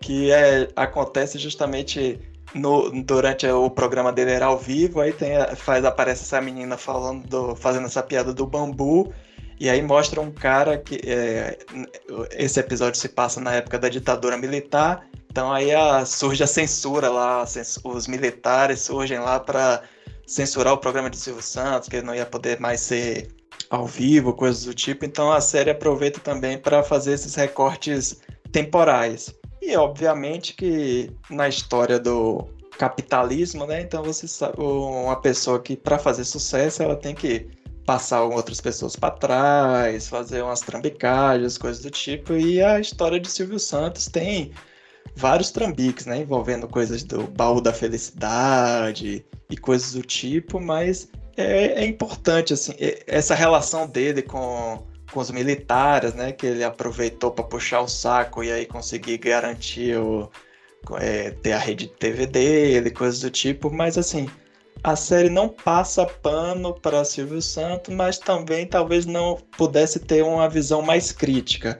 que 0.00 0.30
é, 0.30 0.68
acontece 0.76 1.40
justamente 1.40 2.20
no, 2.54 2.90
durante 3.02 3.46
o 3.46 3.70
programa 3.70 4.12
dele 4.12 4.32
era 4.32 4.46
ao 4.46 4.58
vivo, 4.58 5.00
aí 5.00 5.12
tem, 5.12 5.30
faz, 5.56 5.84
aparece 5.84 6.22
essa 6.22 6.40
menina 6.40 6.76
falando, 6.76 7.26
do, 7.26 7.56
fazendo 7.56 7.86
essa 7.86 8.02
piada 8.02 8.32
do 8.32 8.46
bambu, 8.46 9.12
e 9.60 9.68
aí 9.68 9.82
mostra 9.82 10.20
um 10.20 10.30
cara 10.30 10.78
que 10.78 11.00
é, 11.04 11.58
esse 12.32 12.60
episódio 12.60 12.98
se 12.98 13.08
passa 13.08 13.40
na 13.40 13.54
época 13.54 13.78
da 13.78 13.88
ditadura 13.88 14.36
militar, 14.36 15.06
então 15.30 15.52
aí 15.52 15.72
a, 15.74 16.04
surge 16.04 16.42
a 16.42 16.46
censura 16.46 17.08
lá, 17.08 17.44
os 17.84 18.06
militares 18.06 18.80
surgem 18.80 19.18
lá 19.18 19.38
para 19.38 19.82
censurar 20.26 20.74
o 20.74 20.78
programa 20.78 21.08
de 21.08 21.16
Silvio 21.16 21.42
Santos, 21.42 21.88
que 21.88 21.96
ele 21.96 22.06
não 22.06 22.14
ia 22.14 22.26
poder 22.26 22.60
mais 22.60 22.80
ser 22.80 23.28
ao 23.70 23.86
vivo, 23.86 24.32
coisas 24.32 24.64
do 24.64 24.74
tipo. 24.74 25.04
Então 25.04 25.32
a 25.32 25.40
série 25.40 25.70
aproveita 25.70 26.20
também 26.20 26.58
para 26.58 26.82
fazer 26.82 27.12
esses 27.12 27.34
recortes 27.34 28.20
temporais. 28.52 29.34
E 29.60 29.76
obviamente 29.76 30.54
que 30.54 31.10
na 31.30 31.48
história 31.48 31.98
do 31.98 32.48
capitalismo, 32.78 33.66
né? 33.66 33.82
Então 33.82 34.02
você 34.02 34.28
sabe, 34.28 34.54
uma 34.60 35.20
pessoa 35.20 35.60
que 35.60 35.76
para 35.76 35.98
fazer 35.98 36.24
sucesso 36.24 36.82
ela 36.82 36.96
tem 36.96 37.14
que 37.14 37.48
passar 37.84 38.22
outras 38.22 38.60
pessoas 38.60 38.94
para 38.94 39.10
trás, 39.10 40.08
fazer 40.08 40.42
umas 40.42 40.60
trambicagens, 40.60 41.58
coisas 41.58 41.82
do 41.82 41.90
tipo. 41.90 42.34
E 42.34 42.62
a 42.62 42.78
história 42.78 43.18
de 43.18 43.30
Silvio 43.30 43.58
Santos 43.58 44.06
tem 44.06 44.52
vários 45.16 45.50
trambiques, 45.50 46.06
né? 46.06 46.18
Envolvendo 46.18 46.68
coisas 46.68 47.02
do 47.02 47.24
baú 47.28 47.60
da 47.60 47.72
felicidade 47.72 49.24
e 49.50 49.56
coisas 49.56 49.94
do 49.94 50.02
tipo, 50.02 50.60
mas 50.60 51.08
é, 51.36 51.82
é 51.82 51.86
importante 51.86 52.52
assim 52.52 52.74
essa 53.06 53.34
relação 53.34 53.86
dele 53.86 54.22
com 54.22 54.86
com 55.12 55.20
os 55.20 55.30
militares, 55.30 56.14
né? 56.14 56.32
Que 56.32 56.46
ele 56.46 56.64
aproveitou 56.64 57.30
para 57.30 57.44
puxar 57.44 57.80
o 57.80 57.88
saco 57.88 58.42
e 58.44 58.52
aí 58.52 58.66
conseguir 58.66 59.18
garantir 59.18 59.96
o, 59.98 60.30
é, 61.00 61.30
ter 61.30 61.52
a 61.52 61.58
rede 61.58 61.86
de 61.86 61.92
TV 61.92 62.26
dele, 62.26 62.90
coisas 62.90 63.20
do 63.20 63.30
tipo. 63.30 63.70
Mas 63.70 63.98
assim, 63.98 64.28
a 64.82 64.96
série 64.96 65.28
não 65.28 65.48
passa 65.48 66.06
pano 66.06 66.74
para 66.74 67.04
Silvio 67.04 67.42
Santos, 67.42 67.94
mas 67.94 68.18
também 68.18 68.66
talvez 68.66 69.06
não 69.06 69.36
pudesse 69.56 69.98
ter 69.98 70.22
uma 70.22 70.48
visão 70.48 70.82
mais 70.82 71.12
crítica. 71.12 71.78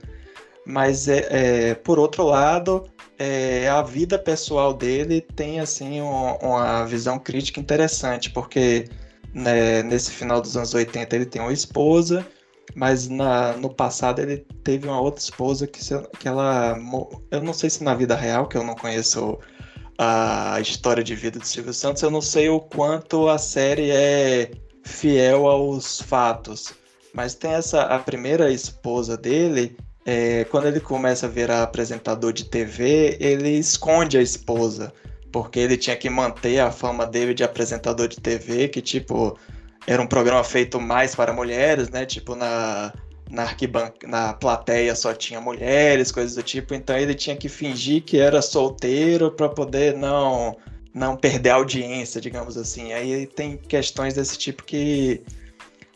Mas 0.66 1.08
é, 1.08 1.70
é 1.70 1.74
por 1.74 1.98
outro 1.98 2.24
lado, 2.24 2.84
é, 3.18 3.68
a 3.68 3.82
vida 3.82 4.18
pessoal 4.18 4.74
dele 4.74 5.20
tem 5.20 5.60
assim 5.60 6.00
uma, 6.00 6.36
uma 6.38 6.84
visão 6.84 7.18
crítica 7.18 7.60
interessante, 7.60 8.30
porque 8.30 8.86
né, 9.32 9.82
nesse 9.82 10.10
final 10.10 10.40
dos 10.40 10.56
anos 10.56 10.74
80 10.74 11.16
ele 11.16 11.26
tem 11.26 11.40
uma 11.40 11.52
esposa 11.52 12.26
mas 12.74 13.08
na, 13.08 13.56
no 13.56 13.72
passado 13.72 14.20
ele 14.20 14.38
teve 14.62 14.86
uma 14.86 15.00
outra 15.00 15.22
esposa 15.22 15.66
que, 15.66 15.80
que 16.18 16.28
ela. 16.28 16.76
Eu 17.30 17.42
não 17.42 17.52
sei 17.52 17.70
se 17.70 17.82
na 17.82 17.94
vida 17.94 18.14
real, 18.14 18.46
que 18.46 18.56
eu 18.56 18.64
não 18.64 18.74
conheço 18.74 19.38
a 19.98 20.60
história 20.60 21.02
de 21.02 21.14
vida 21.14 21.40
de 21.40 21.48
Silvio 21.48 21.74
Santos, 21.74 22.02
eu 22.02 22.10
não 22.10 22.20
sei 22.20 22.48
o 22.48 22.60
quanto 22.60 23.28
a 23.28 23.36
série 23.36 23.90
é 23.90 24.50
fiel 24.84 25.48
aos 25.48 26.00
fatos. 26.00 26.72
Mas 27.12 27.34
tem 27.34 27.52
essa. 27.52 27.82
A 27.82 27.98
primeira 27.98 28.50
esposa 28.50 29.16
dele, 29.16 29.76
é, 30.04 30.44
quando 30.44 30.66
ele 30.68 30.80
começa 30.80 31.26
a 31.26 31.28
virar 31.28 31.62
apresentador 31.62 32.32
de 32.32 32.44
TV, 32.44 33.16
ele 33.20 33.50
esconde 33.50 34.16
a 34.16 34.22
esposa. 34.22 34.92
Porque 35.32 35.58
ele 35.58 35.76
tinha 35.76 35.96
que 35.96 36.08
manter 36.08 36.58
a 36.60 36.70
fama 36.70 37.06
dele 37.06 37.34
de 37.34 37.44
apresentador 37.44 38.08
de 38.08 38.18
TV, 38.18 38.68
que 38.68 38.80
tipo 38.80 39.38
era 39.88 40.02
um 40.02 40.06
programa 40.06 40.44
feito 40.44 40.78
mais 40.78 41.14
para 41.14 41.32
mulheres, 41.32 41.88
né? 41.88 42.04
Tipo, 42.04 42.34
na, 42.34 42.92
na 43.30 43.44
arquibanca, 43.44 44.06
na 44.06 44.34
plateia 44.34 44.94
só 44.94 45.14
tinha 45.14 45.40
mulheres, 45.40 46.12
coisas 46.12 46.34
do 46.34 46.42
tipo. 46.42 46.74
Então 46.74 46.94
ele 46.94 47.14
tinha 47.14 47.34
que 47.34 47.48
fingir 47.48 48.02
que 48.02 48.18
era 48.18 48.42
solteiro 48.42 49.30
para 49.30 49.48
poder 49.48 49.96
não 49.96 50.54
não 50.92 51.16
perder 51.16 51.50
a 51.50 51.54
audiência, 51.54 52.20
digamos 52.20 52.58
assim. 52.58 52.92
Aí 52.92 53.26
tem 53.26 53.56
questões 53.56 54.12
desse 54.12 54.36
tipo 54.36 54.62
que 54.62 55.22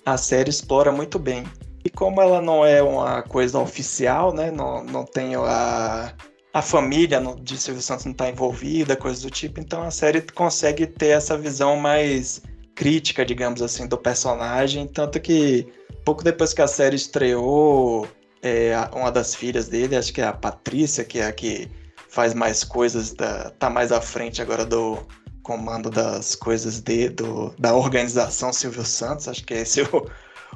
a 0.07 0.17
série 0.17 0.49
explora 0.49 0.91
muito 0.91 1.19
bem. 1.19 1.45
E 1.85 1.91
como 1.91 2.23
ela 2.23 2.41
não 2.41 2.65
é 2.65 2.83
uma 2.83 3.21
coisa 3.23 3.59
oficial, 3.59 4.33
né? 4.33 4.51
Não, 4.51 4.83
não 4.85 5.05
tem 5.05 5.35
a, 5.35 6.15
a 6.55 6.63
família 6.63 7.21
de 7.43 7.59
Silvio 7.59 7.83
Santos 7.83 8.07
não 8.07 8.13
está 8.13 8.31
envolvida, 8.31 8.97
coisas 8.97 9.23
do 9.23 9.31
tipo, 9.31 9.61
então 9.61 9.83
a 9.83 9.91
série 9.91 10.23
consegue 10.23 10.87
ter 10.87 11.09
essa 11.09 11.37
visão 11.37 11.77
mais 11.77 12.41
crítica, 12.75 13.25
digamos 13.25 13.63
assim, 13.63 13.87
do 13.87 13.99
personagem. 13.99 14.87
Tanto 14.87 15.21
que 15.21 15.67
pouco 16.05 16.23
depois 16.23 16.53
que 16.53 16.63
a 16.63 16.67
série 16.67 16.97
estreou, 16.97 18.09
é, 18.43 18.75
uma 18.93 19.11
das 19.11 19.35
filhas 19.35 19.69
dele, 19.69 19.97
acho 19.97 20.13
que 20.13 20.21
é 20.21 20.25
a 20.25 20.33
Patrícia, 20.33 21.05
que 21.05 21.21
é 21.21 21.27
a 21.27 21.33
que 21.33 21.69
faz 22.09 22.35
mais 22.35 22.65
coisas, 22.65 23.13
da, 23.13 23.51
tá 23.51 23.71
mais 23.71 23.93
à 23.93 24.01
frente 24.01 24.43
agora 24.43 24.67
do 24.67 24.99
comando 25.43 25.91
das 25.91 26.35
coisas 26.35 26.81
de, 26.81 27.09
do, 27.09 27.55
da 27.59 27.75
organização 27.75 28.53
Silvio 28.53 28.85
Santos, 28.85 29.29
acho 29.29 29.45
que 29.45 29.55
é 29.55 29.61
esse 29.63 29.83
o, 29.83 30.07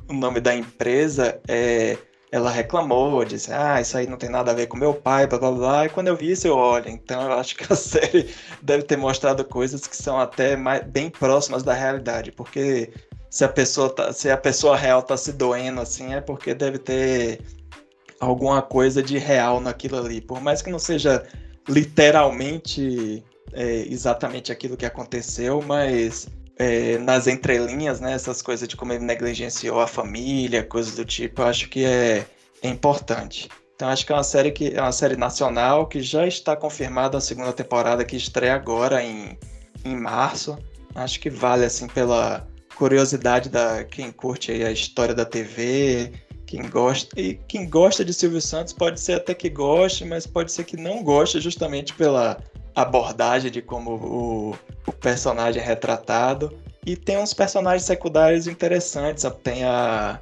o 0.09 0.12
nome 0.12 0.40
da 0.40 0.55
empresa. 0.55 1.40
É, 1.48 1.97
ela 2.31 2.51
reclamou, 2.51 3.24
disse, 3.24 3.53
ah, 3.53 3.81
isso 3.81 3.97
aí 3.97 4.07
não 4.07 4.16
tem 4.16 4.28
nada 4.28 4.51
a 4.51 4.55
ver 4.55 4.66
com 4.66 4.77
meu 4.77 4.93
pai, 4.93 5.27
blá 5.27 5.39
blá 5.39 5.53
blá. 5.53 5.86
E 5.86 5.89
quando 5.89 6.09
eu 6.09 6.16
vi 6.16 6.32
isso, 6.32 6.47
eu 6.47 6.57
olho. 6.57 6.89
Então 6.89 7.23
eu 7.23 7.32
acho 7.32 7.57
que 7.57 7.73
a 7.73 7.77
série 7.77 8.35
deve 8.62 8.82
ter 8.82 8.97
mostrado 8.97 9.44
coisas 9.44 9.86
que 9.86 9.97
são 9.97 10.19
até 10.19 10.57
mais, 10.57 10.82
bem 10.85 11.09
próximas 11.09 11.62
da 11.62 11.73
realidade, 11.73 12.32
porque 12.32 12.93
se 13.31 13.44
a 13.44 13.48
pessoa 13.48 13.90
tá, 13.90 14.12
se 14.12 14.31
a 14.31 14.36
pessoa 14.36 14.77
real 14.77 15.03
tá 15.03 15.16
se 15.16 15.32
doendo 15.32 15.81
assim, 15.81 16.15
é 16.15 16.20
porque 16.20 16.55
deve 16.55 16.78
ter 16.78 17.40
alguma 18.19 18.62
coisa 18.62 19.03
de 19.03 19.19
real 19.19 19.61
naquilo 19.61 19.98
ali. 19.98 20.20
Por 20.20 20.40
mais 20.40 20.62
que 20.62 20.70
não 20.70 20.78
seja 20.78 21.24
literalmente 21.69 23.23
é, 23.53 23.86
exatamente 23.89 24.51
aquilo 24.51 24.77
que 24.77 24.86
aconteceu, 24.86 25.62
mas 25.66 26.28
é, 26.58 26.98
nas 26.98 27.26
entrelinhas, 27.26 28.00
né, 28.00 28.12
essas 28.12 28.40
coisas 28.40 28.66
de 28.66 28.76
como 28.76 28.92
ele 28.92 29.04
negligenciou 29.04 29.80
a 29.80 29.86
família, 29.86 30.62
coisas 30.62 30.94
do 30.96 31.04
tipo, 31.04 31.42
eu 31.42 31.46
acho 31.46 31.68
que 31.68 31.84
é, 31.84 32.26
é 32.62 32.68
importante. 32.68 33.48
Então 33.74 33.88
acho 33.88 34.06
que 34.06 34.12
é 34.12 34.14
uma 34.16 34.24
série 34.24 34.50
que 34.50 34.74
é 34.74 34.80
uma 34.80 34.92
série 34.92 35.16
nacional 35.16 35.86
que 35.86 36.00
já 36.00 36.26
está 36.26 36.56
confirmada 36.56 37.18
a 37.18 37.20
segunda 37.20 37.52
temporada 37.52 38.04
que 38.06 38.16
estreia 38.16 38.54
agora 38.54 39.02
em, 39.02 39.38
em 39.84 39.94
março. 39.94 40.58
Acho 40.94 41.20
que 41.20 41.28
vale 41.28 41.66
assim 41.66 41.86
pela 41.86 42.48
curiosidade 42.74 43.50
da 43.50 43.84
quem 43.84 44.10
curte 44.10 44.50
a 44.50 44.72
história 44.72 45.14
da 45.14 45.26
TV, 45.26 46.10
quem 46.46 46.66
gosta 46.70 47.20
e 47.20 47.34
quem 47.34 47.68
gosta 47.68 48.02
de 48.02 48.14
Silvio 48.14 48.40
Santos 48.40 48.72
pode 48.72 48.98
ser 48.98 49.14
até 49.14 49.34
que 49.34 49.50
goste, 49.50 50.06
mas 50.06 50.26
pode 50.26 50.50
ser 50.52 50.64
que 50.64 50.76
não 50.76 51.02
goste 51.02 51.38
justamente 51.38 51.92
pela 51.92 52.38
abordagem 52.77 53.51
de 53.51 53.62
como 53.62 53.93
o, 53.93 54.55
o 54.86 54.93
personagem 54.93 55.62
é 55.62 55.65
retratado. 55.65 56.57
E 56.85 56.94
tem 56.94 57.19
uns 57.19 57.35
personagens 57.35 57.85
secundários 57.85 58.47
interessantes. 58.47 59.24
Tem 59.43 59.65
a 59.65 60.20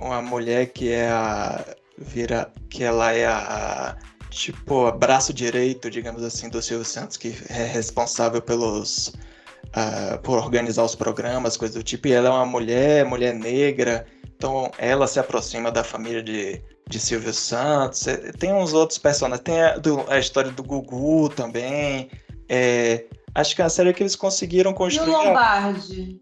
uma 0.00 0.20
mulher 0.20 0.66
que 0.66 0.90
é 0.90 1.08
a 1.08 1.64
vira 1.98 2.50
que 2.68 2.82
ela 2.82 3.12
é 3.12 3.26
a 3.26 3.96
tipo 4.30 4.90
braço 4.92 5.32
direito, 5.32 5.90
digamos 5.90 6.24
assim, 6.24 6.48
do 6.48 6.60
Silvio 6.62 6.86
Santos, 6.86 7.16
que 7.18 7.36
é 7.50 7.64
responsável 7.66 8.40
pelos 8.40 9.08
uh, 9.08 10.18
por 10.22 10.38
organizar 10.38 10.82
os 10.82 10.94
programas, 10.94 11.56
coisas 11.56 11.76
do 11.76 11.82
tipo. 11.82 12.08
E 12.08 12.12
ela 12.12 12.28
é 12.28 12.32
uma 12.32 12.46
mulher, 12.46 13.04
mulher 13.04 13.34
negra. 13.34 14.06
Então 14.36 14.72
ela 14.78 15.06
se 15.06 15.20
aproxima 15.20 15.70
da 15.70 15.84
família 15.84 16.22
de 16.22 16.60
de 16.92 17.00
Silvio 17.00 17.32
Santos, 17.32 18.06
é, 18.06 18.16
tem 18.32 18.52
uns 18.52 18.74
outros 18.74 18.98
personagens, 18.98 19.42
tem 19.42 19.60
a, 19.62 19.78
do, 19.78 20.04
a 20.08 20.18
história 20.18 20.50
do 20.50 20.62
Gugu 20.62 21.30
também. 21.30 22.10
É, 22.48 23.06
acho 23.34 23.56
que 23.56 23.62
é 23.62 23.64
uma 23.64 23.70
série 23.70 23.94
que 23.94 24.02
eles 24.02 24.14
conseguiram 24.14 24.74
construir. 24.74 25.10
E 25.10 25.14
o 25.14 25.24
Lombardi? 25.24 26.20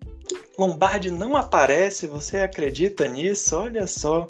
Lombardi 0.57 1.11
não 1.11 1.37
aparece, 1.37 2.07
você 2.07 2.39
acredita 2.39 3.09
nisso? 3.09 3.57
Olha 3.57 3.87
só. 3.87 4.29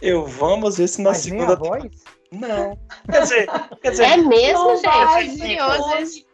Eu 0.00 0.26
vamos 0.26 0.78
ver 0.78 0.88
se 0.88 1.02
na 1.02 1.10
Mas 1.10 1.18
segunda. 1.18 1.54
Voz? 1.54 1.84
Não. 2.32 2.78
Quer 3.10 3.22
dizer, 3.22 3.46
quer 3.82 3.90
dizer. 3.90 4.04
É 4.04 4.16
mesmo, 4.16 4.76
gente? 4.76 4.86
É 4.86 5.38
curioso. 5.38 6.24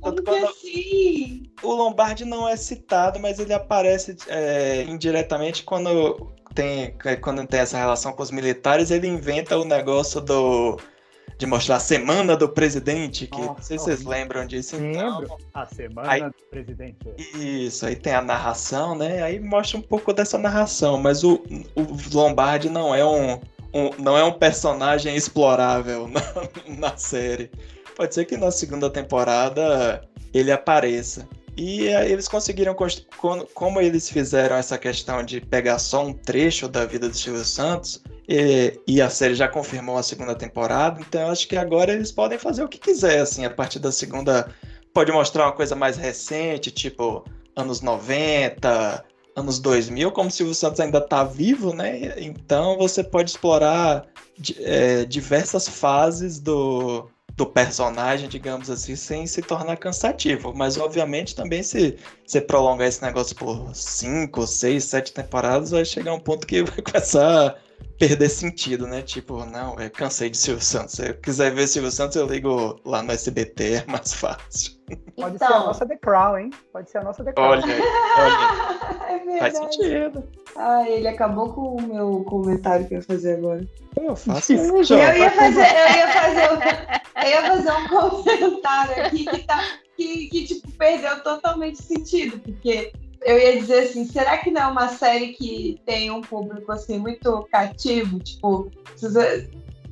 Como 0.00 0.22
que 0.22 0.30
assim? 0.30 1.42
O 1.62 1.74
Lombardi 1.74 2.24
não 2.24 2.48
é 2.48 2.56
citado, 2.56 3.18
mas 3.18 3.38
ele 3.40 3.52
aparece 3.52 4.16
é, 4.28 4.84
indiretamente 4.84 5.64
quando 5.64 6.32
tem, 6.58 6.92
quando 7.20 7.46
tem 7.46 7.60
essa 7.60 7.78
relação 7.78 8.12
com 8.12 8.20
os 8.20 8.32
militares, 8.32 8.90
ele 8.90 9.06
inventa 9.06 9.56
o 9.56 9.64
negócio 9.64 10.20
do. 10.20 10.76
de 11.38 11.46
mostrar 11.46 11.76
a 11.76 11.80
semana 11.80 12.36
do 12.36 12.48
presidente, 12.48 13.28
que 13.28 13.38
Nossa, 13.38 13.52
não 13.52 13.62
sei 13.62 13.78
se 13.78 13.84
vocês 13.84 14.04
lembram 14.04 14.44
disso. 14.44 14.76
Lembro, 14.76 15.24
então, 15.24 15.38
a 15.54 15.66
semana 15.66 16.10
aí, 16.10 16.20
do 16.20 16.32
presidente. 16.50 16.98
Isso, 17.36 17.86
aí 17.86 17.94
tem 17.94 18.12
a 18.12 18.20
narração, 18.20 18.96
né? 18.96 19.22
Aí 19.22 19.38
mostra 19.38 19.78
um 19.78 19.82
pouco 19.82 20.12
dessa 20.12 20.36
narração, 20.36 20.98
mas 20.98 21.22
o, 21.22 21.34
o 21.76 21.86
Lombardi 22.12 22.68
não 22.68 22.92
é 22.92 23.04
um, 23.04 23.34
um 23.72 23.90
não 23.96 24.18
é 24.18 24.24
um 24.24 24.32
personagem 24.32 25.14
explorável 25.14 26.08
na, 26.10 26.20
na 26.76 26.96
série. 26.96 27.52
Pode 27.94 28.14
ser 28.14 28.24
que 28.24 28.36
na 28.36 28.50
segunda 28.50 28.90
temporada 28.90 30.02
ele 30.34 30.50
apareça. 30.50 31.28
E 31.58 31.88
eles 31.88 32.28
conseguiram, 32.28 32.72
como 33.52 33.80
eles 33.80 34.08
fizeram 34.08 34.54
essa 34.54 34.78
questão 34.78 35.24
de 35.24 35.40
pegar 35.40 35.80
só 35.80 36.06
um 36.06 36.12
trecho 36.12 36.68
da 36.68 36.86
vida 36.86 37.08
do 37.08 37.16
Silvio 37.16 37.44
Santos, 37.44 38.00
e, 38.28 38.78
e, 38.86 39.02
a 39.02 39.10
série 39.10 39.34
já 39.34 39.48
confirmou 39.48 39.96
a 39.96 40.02
segunda 40.04 40.36
temporada, 40.36 41.00
então 41.00 41.30
acho 41.30 41.48
que 41.48 41.56
agora 41.56 41.92
eles 41.92 42.12
podem 42.12 42.38
fazer 42.38 42.62
o 42.62 42.68
que 42.68 42.78
quiser, 42.78 43.18
assim, 43.18 43.44
a 43.44 43.50
partir 43.50 43.80
da 43.80 43.90
segunda. 43.90 44.54
Pode 44.94 45.10
mostrar 45.10 45.46
uma 45.46 45.52
coisa 45.52 45.74
mais 45.74 45.96
recente, 45.96 46.70
tipo 46.70 47.24
anos 47.56 47.80
90, 47.80 49.04
anos 49.34 49.58
2000, 49.58 50.12
como 50.12 50.28
o 50.28 50.30
Silvio 50.30 50.54
Santos 50.54 50.78
ainda 50.78 50.98
está 50.98 51.24
vivo, 51.24 51.74
né? 51.74 52.14
Então 52.18 52.78
você 52.78 53.02
pode 53.02 53.30
explorar 53.30 54.06
é, 54.60 55.04
diversas 55.06 55.66
fases 55.66 56.38
do, 56.38 57.10
do 57.38 57.46
personagem, 57.46 58.28
digamos 58.28 58.68
assim, 58.68 58.96
sem 58.96 59.24
se 59.24 59.40
tornar 59.40 59.76
cansativo. 59.76 60.52
Mas, 60.54 60.76
obviamente, 60.76 61.36
também 61.36 61.62
se 61.62 61.96
você 62.26 62.40
prolongar 62.40 62.88
esse 62.88 63.00
negócio 63.00 63.36
por 63.36 63.70
5, 63.72 64.44
6, 64.44 64.84
7 64.84 65.12
temporadas, 65.12 65.70
vai 65.70 65.84
chegar 65.84 66.12
um 66.12 66.18
ponto 66.18 66.44
que 66.44 66.64
vai 66.64 66.78
começar 66.82 67.56
perder 67.98 68.28
sentido, 68.28 68.86
né? 68.86 69.02
Tipo, 69.02 69.44
não, 69.44 69.78
eu 69.78 69.90
cansei 69.90 70.30
de 70.30 70.36
Silvio 70.36 70.62
Santos. 70.62 70.94
Se 70.94 71.08
eu 71.08 71.14
quiser 71.14 71.52
ver 71.52 71.66
Silvio 71.66 71.90
Santos, 71.90 72.16
eu 72.16 72.26
ligo 72.26 72.80
lá 72.84 73.02
no 73.02 73.12
SBT, 73.12 73.74
é 73.74 73.84
mais 73.86 74.14
fácil. 74.14 74.78
Pode 75.16 75.36
então... 75.36 75.48
ser 75.48 75.54
a 75.54 75.58
nossa 75.60 75.86
The 75.86 75.96
Crown, 75.96 76.38
hein? 76.38 76.50
Pode 76.72 76.90
ser 76.90 76.98
a 76.98 77.04
nossa 77.04 77.24
The 77.24 77.32
Crown. 77.32 77.48
Olha, 77.48 77.64
olha. 77.64 79.28
é 79.34 79.38
Faz 79.38 79.58
sentido. 79.58 80.24
Ah, 80.56 80.88
ele 80.88 81.08
acabou 81.08 81.52
com 81.52 81.76
o 81.76 81.82
meu 81.82 82.24
comentário 82.24 82.86
que 82.86 82.94
eu 82.94 82.98
ia 82.98 83.04
fazer 83.04 83.36
agora. 83.36 83.66
Eu 83.96 84.14
faço 84.14 84.52
isso. 84.52 84.94
Eu 84.94 85.16
ia 85.16 85.30
fazer, 85.30 85.60
eu 85.60 85.96
ia 85.96 86.08
fazer, 86.12 86.52
um, 86.52 87.22
eu 87.22 87.28
ia 87.28 87.42
fazer 87.48 87.72
um 87.72 87.88
comentário 87.88 89.04
aqui 89.04 89.24
que, 89.24 89.42
tá, 89.44 89.60
que, 89.96 90.28
que 90.28 90.44
tipo, 90.44 90.70
perdeu 90.72 91.20
totalmente 91.22 91.82
sentido, 91.82 92.38
porque 92.38 92.92
eu 93.28 93.38
ia 93.38 93.60
dizer 93.60 93.80
assim, 93.80 94.06
será 94.06 94.38
que 94.38 94.50
não 94.50 94.62
é 94.62 94.66
uma 94.66 94.88
série 94.88 95.34
que 95.34 95.78
tem 95.84 96.10
um 96.10 96.22
público 96.22 96.72
assim 96.72 96.98
muito 96.98 97.46
cativo? 97.52 98.18
Tipo, 98.18 98.72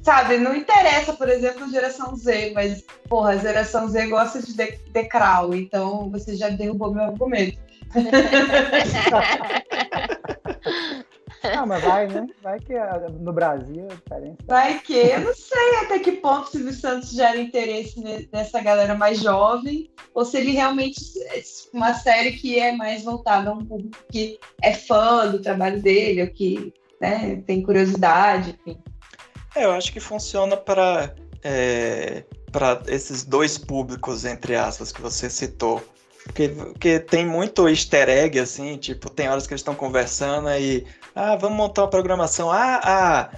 sabe, 0.02 0.38
não 0.38 0.56
interessa, 0.56 1.12
por 1.12 1.28
exemplo, 1.28 1.70
geração 1.70 2.16
Z, 2.16 2.52
mas, 2.54 2.82
porra, 3.08 3.32
a 3.32 3.36
geração 3.36 3.86
Z 3.88 4.06
gosta 4.06 4.40
de 4.40 4.56
The, 4.56 4.78
The 4.92 5.04
Crown, 5.04 5.54
então 5.54 6.08
você 6.10 6.34
já 6.34 6.48
derrubou 6.48 6.94
meu 6.94 7.04
argumento. 7.04 7.58
Ah, 11.54 11.66
mas 11.66 11.82
vai, 11.82 12.06
né? 12.08 12.26
Vai 12.42 12.58
que 12.58 12.74
no 13.20 13.32
Brasil 13.32 13.86
é 13.90 13.94
diferente. 13.94 14.38
Vai 14.46 14.78
que, 14.80 14.94
eu 14.94 15.20
não 15.20 15.34
sei 15.34 15.76
até 15.82 15.98
que 15.98 16.12
ponto 16.12 16.48
o 16.48 16.50
Silvio 16.50 16.72
Santos 16.72 17.10
gera 17.10 17.38
interesse 17.38 18.02
nessa 18.32 18.60
galera 18.60 18.94
mais 18.94 19.20
jovem, 19.20 19.90
ou 20.14 20.24
se 20.24 20.38
ele 20.38 20.52
realmente 20.52 21.00
é 21.24 21.42
uma 21.72 21.94
série 21.94 22.32
que 22.32 22.58
é 22.58 22.72
mais 22.72 23.02
voltada 23.02 23.50
a 23.50 23.52
um 23.52 23.64
público 23.64 23.98
que 24.10 24.38
é 24.62 24.72
fã 24.72 25.28
do 25.30 25.40
trabalho 25.40 25.80
dele, 25.80 26.22
ou 26.22 26.28
que 26.28 26.72
né, 27.00 27.42
tem 27.46 27.62
curiosidade, 27.62 28.58
enfim. 28.60 28.78
É, 29.54 29.64
eu 29.64 29.72
acho 29.72 29.92
que 29.92 30.00
funciona 30.00 30.56
para 30.56 31.14
é, 31.42 32.24
para 32.50 32.82
esses 32.88 33.24
dois 33.24 33.58
públicos, 33.58 34.24
entre 34.24 34.56
aspas, 34.56 34.90
que 34.90 35.00
você 35.00 35.28
citou. 35.28 35.82
Porque, 36.24 36.48
porque 36.48 36.98
tem 36.98 37.24
muito 37.24 37.68
easter 37.68 38.08
egg, 38.08 38.38
assim, 38.40 38.76
tipo, 38.76 39.08
tem 39.08 39.28
horas 39.28 39.46
que 39.46 39.52
eles 39.52 39.60
estão 39.60 39.74
conversando 39.74 40.50
e 40.50 40.84
ah, 41.16 41.34
vamos 41.34 41.56
montar 41.56 41.82
uma 41.82 41.88
programação. 41.88 42.52
Ah, 42.52 42.78
a 42.84 43.30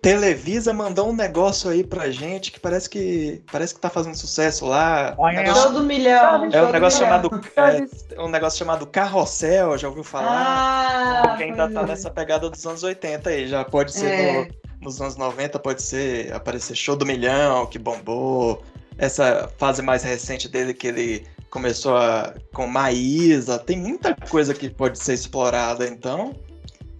Televisa 0.00 0.72
mandou 0.72 1.10
um 1.10 1.14
negócio 1.14 1.68
aí 1.68 1.84
pra 1.84 2.10
gente 2.10 2.50
que 2.50 2.58
parece 2.58 2.88
que 2.88 3.42
parece 3.52 3.74
que 3.74 3.80
tá 3.80 3.90
fazendo 3.90 4.14
sucesso 4.14 4.64
lá. 4.64 5.14
Um 5.18 5.26
negócio, 5.26 5.62
todo 5.64 5.84
milhão. 5.84 6.46
É 6.50 6.62
um 6.62 6.72
negócio 6.72 7.00
chamado 7.00 7.30
é, 7.56 8.20
um 8.22 8.28
negócio 8.28 8.58
chamado 8.58 8.86
Carrossel, 8.86 9.76
já 9.76 9.86
ouviu 9.86 10.02
falar? 10.02 10.30
Ah, 10.30 11.28
Porque 11.28 11.44
ainda 11.44 11.70
tá 11.70 11.82
é. 11.82 11.86
nessa 11.86 12.10
pegada 12.10 12.48
dos 12.48 12.66
anos 12.66 12.82
80 12.82 13.28
aí, 13.28 13.48
já 13.48 13.66
pode 13.66 13.92
ser 13.92 14.06
é. 14.06 14.32
no, 14.32 14.48
nos 14.80 15.00
anos 15.00 15.16
90, 15.16 15.58
pode 15.58 15.82
ser 15.82 16.32
aparecer 16.32 16.74
Show 16.74 16.96
do 16.96 17.04
Milhão, 17.04 17.66
que 17.66 17.78
bombou. 17.78 18.62
Essa 18.96 19.50
fase 19.58 19.82
mais 19.82 20.02
recente 20.02 20.48
dele 20.48 20.72
que 20.72 20.86
ele 20.86 21.26
começou 21.50 21.98
a, 21.98 22.32
com 22.54 22.66
Maísa, 22.66 23.58
tem 23.58 23.76
muita 23.76 24.14
coisa 24.14 24.54
que 24.54 24.70
pode 24.70 24.98
ser 24.98 25.12
explorada, 25.12 25.86
então 25.86 26.34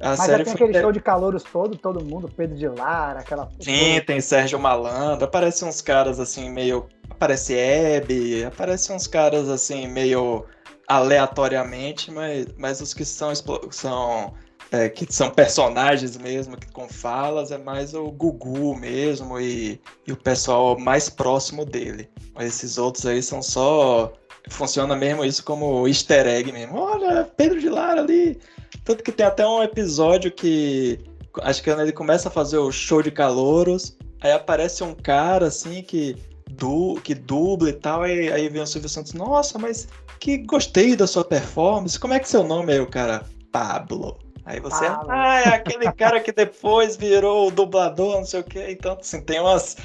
a 0.01 0.11
Mas 0.11 0.21
série 0.21 0.39
já 0.39 0.45
tem 0.45 0.53
aquele 0.55 0.81
show 0.81 0.93
de 0.93 1.01
calouros 1.01 1.43
todo, 1.43 1.77
todo 1.77 2.05
mundo, 2.05 2.29
Pedro 2.29 2.57
de 2.57 2.69
Lara, 2.69 3.21
aquela. 3.21 3.49
Sim, 3.61 4.01
tem 4.07 4.21
Sérgio 4.21 4.59
Malandro, 4.59 5.25
aparecem 5.25 5.69
uns 5.69 5.81
caras 5.81 6.19
assim, 6.19 6.51
meio. 6.51 6.87
Aparece 7.09 7.55
Hebe, 7.55 8.45
aparecem 8.45 8.95
uns 8.95 9.07
caras 9.07 9.49
assim, 9.49 9.87
meio 9.87 10.45
aleatoriamente, 10.89 12.11
mas, 12.11 12.47
mas 12.59 12.81
os 12.81 12.93
que 12.93 13.05
são, 13.05 13.33
são 13.71 14.35
é, 14.71 14.89
que 14.89 15.07
são 15.13 15.31
personagens 15.31 16.17
mesmo, 16.17 16.57
que 16.57 16.71
com 16.73 16.89
falas, 16.89 17.53
é 17.53 17.59
mais 17.59 17.95
o 17.95 18.11
Gugu 18.11 18.77
mesmo 18.77 19.39
e, 19.39 19.81
e 20.07 20.13
o 20.13 20.17
pessoal 20.17 20.79
mais 20.79 21.09
próximo 21.09 21.65
dele. 21.65 22.09
Mas 22.35 22.47
esses 22.47 22.79
outros 22.79 23.07
aí 23.07 23.23
são 23.23 23.43
só. 23.43 24.13
Funciona 24.51 24.95
mesmo 24.95 25.25
isso 25.25 25.43
como 25.43 25.89
easter 25.89 26.27
egg 26.27 26.53
mesmo. 26.53 26.77
Olha, 26.77 27.25
Pedro 27.37 27.61
de 27.61 27.69
Lara 27.71 28.03
ali 28.03 28.39
tanto 28.85 29.03
que 29.03 29.13
tem 29.13 29.27
até 29.27 29.47
um 29.47 29.63
episódio 29.63 30.31
que. 30.31 30.99
Acho 31.43 31.63
que 31.63 31.71
quando 31.71 31.81
ele 31.81 31.93
começa 31.93 32.29
a 32.29 32.33
fazer 32.33 32.59
o 32.59 32.71
show 32.71 33.03
de 33.03 33.11
calouros, 33.11 33.97
aí 34.21 34.33
aparece 34.33 34.85
um 34.85 34.95
cara 34.95 35.47
assim 35.47 35.83
que. 35.83 36.17
Du, 36.51 37.01
que 37.03 37.15
dubla 37.15 37.71
e 37.71 37.73
tal, 37.73 38.03
aí, 38.03 38.31
aí 38.31 38.49
vem 38.49 38.63
o 38.63 38.67
Silvio 38.67 38.89
Santos, 38.89 39.13
nossa, 39.13 39.59
mas 39.59 39.89
que 40.21 40.39
gostei 40.39 40.95
da 40.95 41.07
sua 41.07 41.25
performance, 41.25 41.99
como 41.99 42.15
é 42.15 42.21
que 42.21 42.29
seu 42.29 42.45
nome 42.45 42.77
é 42.77 42.81
o 42.81 42.87
cara? 42.87 43.25
Pablo. 43.51 44.19
Aí 44.45 44.61
você, 44.61 44.87
Pablo. 44.87 45.11
ah, 45.11 45.41
é 45.41 45.49
aquele 45.49 45.91
cara 45.93 46.21
que 46.21 46.31
depois 46.31 46.97
virou 46.97 47.49
o 47.49 47.51
dublador, 47.51 48.17
não 48.17 48.25
sei 48.25 48.41
o 48.41 48.45
quê. 48.45 48.67
Então, 48.69 48.97
assim, 49.01 49.21
tem 49.21 49.41
umas, 49.41 49.77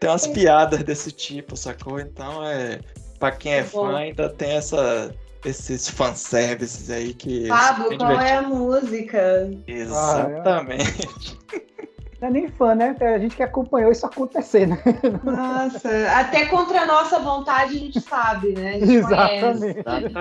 tem 0.00 0.10
umas 0.10 0.26
piadas 0.26 0.82
desse 0.82 1.12
tipo, 1.12 1.56
sacou? 1.56 2.00
Então, 2.00 2.44
é, 2.44 2.80
pra 3.18 3.30
quem 3.30 3.52
é 3.52 3.62
fã, 3.62 3.96
ainda 3.96 4.28
tem 4.28 4.52
essa, 4.52 5.14
esses 5.44 5.88
fanservices 5.88 6.90
aí 6.90 7.14
que. 7.14 7.48
Pablo, 7.48 7.96
qual 7.96 8.20
é 8.20 8.36
a 8.36 8.42
música? 8.42 9.50
Exatamente. 9.66 11.38
Não 12.20 12.28
é 12.28 12.30
nem 12.32 12.48
fã, 12.48 12.74
né? 12.74 12.94
A 13.00 13.18
gente 13.18 13.34
que 13.34 13.42
acompanhou 13.42 13.90
isso 13.90 14.04
acontecer, 14.04 14.66
né? 14.66 14.78
Nossa, 15.24 15.88
até 16.14 16.44
contra 16.46 16.82
a 16.82 16.86
nossa 16.86 17.18
vontade 17.18 17.76
a 17.76 17.78
gente 17.78 18.00
sabe, 18.00 18.52
né? 18.52 18.74
Gente 18.74 18.92
Exatamente. 19.00 19.78
Exatamente. 19.78 20.20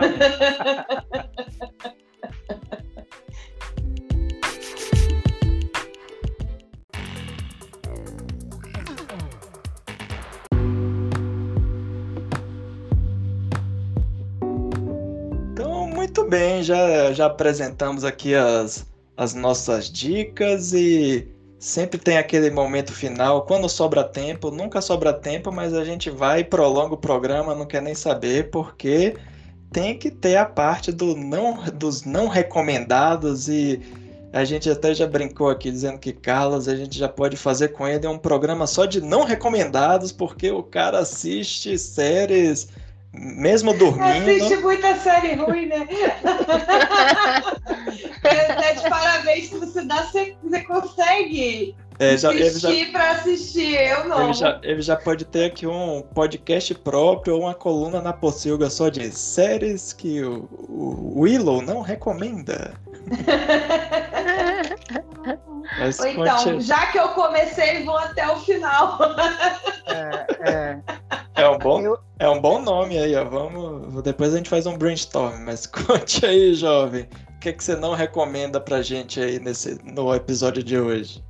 Muito 16.09 16.27
bem, 16.27 16.63
já, 16.63 17.13
já 17.13 17.27
apresentamos 17.27 18.03
aqui 18.03 18.33
as, 18.33 18.83
as 19.15 19.35
nossas 19.35 19.91
dicas 19.91 20.73
e 20.73 21.27
sempre 21.59 21.99
tem 21.99 22.17
aquele 22.17 22.49
momento 22.49 22.91
final. 22.91 23.45
Quando 23.45 23.69
sobra 23.69 24.03
tempo, 24.03 24.49
nunca 24.49 24.81
sobra 24.81 25.13
tempo, 25.13 25.51
mas 25.51 25.71
a 25.71 25.85
gente 25.85 26.09
vai 26.09 26.39
e 26.39 26.43
prolonga 26.43 26.95
o 26.95 26.97
programa, 26.97 27.53
não 27.53 27.67
quer 27.67 27.83
nem 27.83 27.93
saber, 27.93 28.49
porque 28.49 29.17
tem 29.71 29.99
que 29.99 30.09
ter 30.09 30.35
a 30.37 30.45
parte 30.45 30.91
do 30.91 31.15
não, 31.15 31.63
dos 31.65 32.03
não 32.03 32.27
recomendados 32.27 33.47
e 33.47 33.79
a 34.33 34.43
gente 34.43 34.67
até 34.67 34.95
já 34.95 35.05
brincou 35.05 35.47
aqui 35.47 35.69
dizendo 35.69 35.99
que 35.99 36.11
Carlos 36.11 36.67
a 36.67 36.75
gente 36.75 36.97
já 36.97 37.07
pode 37.07 37.37
fazer 37.37 37.67
com 37.67 37.87
ele 37.87 38.07
um 38.07 38.17
programa 38.17 38.65
só 38.65 38.85
de 38.85 38.99
não 38.99 39.25
recomendados, 39.25 40.11
porque 40.11 40.49
o 40.49 40.63
cara 40.63 40.97
assiste 40.97 41.77
séries 41.77 42.67
mesmo 43.13 43.73
dormindo. 43.73 44.29
Assiste 44.29 44.57
muita 44.57 44.95
série 44.97 45.35
ruim, 45.35 45.65
né? 45.67 45.87
é, 48.23 48.73
de 48.73 48.89
parabéns 48.89 49.49
que 49.49 49.57
você 49.57 49.83
dá, 49.83 50.03
você, 50.03 50.35
você 50.43 50.61
consegue 50.61 51.75
é, 51.99 52.15
já, 52.17 52.31
assistir 52.31 52.85
já, 52.85 52.91
para 52.91 53.11
assistir, 53.11 53.75
eu 53.75 54.07
não. 54.07 54.23
Ele 54.25 54.33
já, 54.33 54.59
ele 54.63 54.81
já 54.81 54.95
pode 54.95 55.25
ter 55.25 55.45
aqui 55.45 55.67
um 55.67 56.01
podcast 56.01 56.73
próprio 56.75 57.35
ou 57.35 57.41
uma 57.41 57.53
coluna 57.53 58.01
na 58.01 58.13
Pocilga 58.13 58.69
só 58.69 58.87
de 58.89 59.11
séries 59.11 59.91
que 59.91 60.23
o, 60.23 60.47
o 60.69 61.19
Willow 61.21 61.61
não 61.61 61.81
recomenda. 61.81 62.73
Mas 65.77 65.99
Ou 65.99 66.07
então, 66.07 66.59
já 66.59 66.87
que 66.87 66.97
eu 66.97 67.09
comecei, 67.09 67.83
vou 67.83 67.97
até 67.97 68.27
o 68.27 68.37
final. 68.37 68.97
É, 69.87 70.25
é. 70.51 70.79
é 71.35 71.49
um 71.49 71.57
bom, 71.57 71.81
eu... 71.81 71.99
um 72.39 72.41
bom 72.41 72.61
nome 72.61 72.97
aí, 72.97 73.15
ó. 73.15 73.25
Vamos, 73.25 74.01
depois 74.01 74.33
a 74.33 74.37
gente 74.37 74.49
faz 74.49 74.65
um 74.65 74.77
brainstorm, 74.77 75.43
mas 75.45 75.67
conte 75.67 76.25
aí, 76.25 76.53
jovem. 76.53 77.07
O 77.35 77.39
que, 77.39 77.49
é 77.49 77.53
que 77.53 77.63
você 77.63 77.75
não 77.75 77.93
recomenda 77.93 78.59
pra 78.59 78.81
gente 78.81 79.19
aí 79.19 79.39
nesse, 79.39 79.77
no 79.83 80.13
episódio 80.15 80.63
de 80.63 80.79
hoje? 80.79 81.23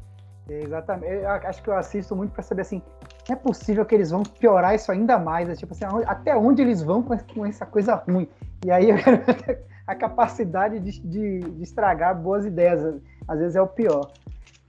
Exatamente. 0.47 1.13
Eu 1.13 1.29
acho 1.29 1.61
que 1.61 1.69
eu 1.69 1.77
assisto 1.77 2.15
muito 2.15 2.31
para 2.31 2.43
saber 2.43 2.61
assim, 2.61 2.81
é 3.29 3.35
possível 3.35 3.85
que 3.85 3.93
eles 3.93 4.09
vão 4.09 4.23
piorar 4.23 4.73
isso 4.73 4.91
ainda 4.91 5.19
mais? 5.19 5.49
É 5.49 5.55
tipo 5.55 5.73
assim, 5.73 5.85
até 6.05 6.35
onde 6.35 6.61
eles 6.61 6.81
vão 6.81 7.03
com 7.03 7.45
essa 7.45 7.65
coisa 7.65 7.95
ruim? 7.95 8.27
E 8.65 8.71
aí 8.71 8.89
eu 8.89 8.97
quero 8.97 9.21
a 9.85 9.95
capacidade 9.95 10.79
de, 10.79 10.99
de, 10.99 11.39
de, 11.39 11.63
estragar 11.63 12.19
boas 12.19 12.45
ideias. 12.45 13.01
Às 13.27 13.39
vezes 13.39 13.55
é 13.55 13.61
o 13.61 13.67
pior. 13.67 14.11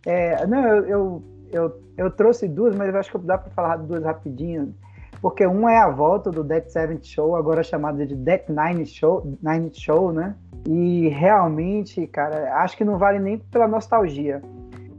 É, 0.06 0.46
não, 0.46 0.66
eu, 0.66 0.86
eu, 0.86 1.22
eu, 1.52 1.82
eu, 1.96 2.10
trouxe 2.10 2.48
duas, 2.48 2.74
mas 2.74 2.92
eu 2.92 3.00
acho 3.00 3.10
que 3.10 3.18
dá 3.18 3.38
para 3.38 3.50
falar 3.50 3.76
duas 3.76 4.04
rapidinho. 4.04 4.74
Porque 5.20 5.46
uma 5.46 5.72
é 5.72 5.76
a 5.76 5.90
volta 5.90 6.30
do 6.30 6.42
Dead 6.42 6.66
Seventh 6.68 7.04
Show, 7.04 7.36
agora 7.36 7.62
chamada 7.62 8.06
de 8.06 8.14
Dead 8.14 8.42
Nine 8.48 8.86
Show, 8.86 9.36
Nine 9.42 9.70
Show, 9.72 10.12
né? 10.12 10.34
E 10.66 11.08
realmente, 11.08 12.06
cara, 12.06 12.54
acho 12.62 12.76
que 12.76 12.84
não 12.84 12.96
vale 12.96 13.18
nem 13.18 13.38
pela 13.38 13.68
nostalgia. 13.68 14.42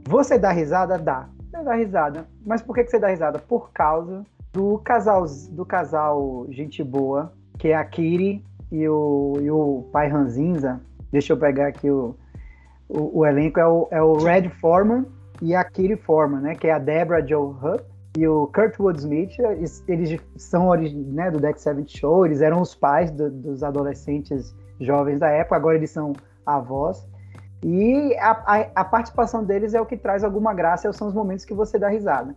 Você 0.08 0.38
dá 0.38 0.52
risada? 0.52 0.96
Dá. 0.96 1.28
Você 1.50 1.62
dá 1.62 1.74
risada. 1.74 2.26
Mas 2.46 2.62
por 2.62 2.74
que, 2.74 2.84
que 2.84 2.90
você 2.90 3.00
dá 3.00 3.08
risada? 3.08 3.38
Por 3.38 3.72
causa 3.72 4.24
do 4.52 4.78
casal, 4.78 5.24
do 5.50 5.64
casal 5.66 6.46
gente 6.50 6.84
boa, 6.84 7.32
que 7.58 7.68
é 7.68 7.74
a 7.74 7.84
Kiri 7.84 8.44
e 8.70 8.88
o, 8.88 9.38
e 9.40 9.50
o 9.50 9.88
pai 9.92 10.08
Ranzinza. 10.08 10.80
Deixa 11.10 11.32
eu 11.32 11.36
pegar 11.36 11.66
aqui 11.66 11.90
o, 11.90 12.14
o, 12.88 13.20
o, 13.20 13.26
elenco. 13.26 13.58
É 13.58 13.66
o, 13.66 13.88
é 13.90 14.02
o 14.02 14.14
Red 14.14 14.50
Foreman 14.60 15.04
e 15.40 15.54
a 15.54 15.64
Kiri 15.64 15.96
Foreman, 15.96 16.40
né? 16.40 16.54
Que 16.54 16.68
é 16.68 16.72
a 16.72 16.78
Deborah 16.78 17.26
Joe 17.26 17.54
Hupp 17.54 17.91
e 18.16 18.26
o 18.26 18.46
Kurtwood 18.48 18.98
Smith. 18.98 19.38
Eles, 19.88 20.20
são 20.36 20.74
né, 20.74 21.30
do 21.30 21.40
Deck 21.40 21.60
Seventh 21.60 21.88
Show. 21.88 22.26
Eles 22.26 22.40
eram 22.40 22.60
os 22.60 22.74
pais 22.74 23.10
do, 23.10 23.30
dos 23.30 23.62
adolescentes 23.62 24.54
jovens 24.80 25.18
da 25.18 25.28
época. 25.28 25.56
Agora 25.56 25.76
eles 25.76 25.90
são 25.90 26.12
avós. 26.44 27.06
E 27.64 28.16
a, 28.18 28.30
a, 28.30 28.66
a, 28.74 28.84
participação 28.84 29.44
deles 29.44 29.72
é 29.72 29.80
o 29.80 29.86
que 29.86 29.96
traz 29.96 30.24
alguma 30.24 30.52
graça, 30.52 30.92
são 30.92 31.06
os 31.06 31.14
momentos 31.14 31.44
que 31.44 31.54
você 31.54 31.78
dá 31.78 31.88
risada. 31.88 32.34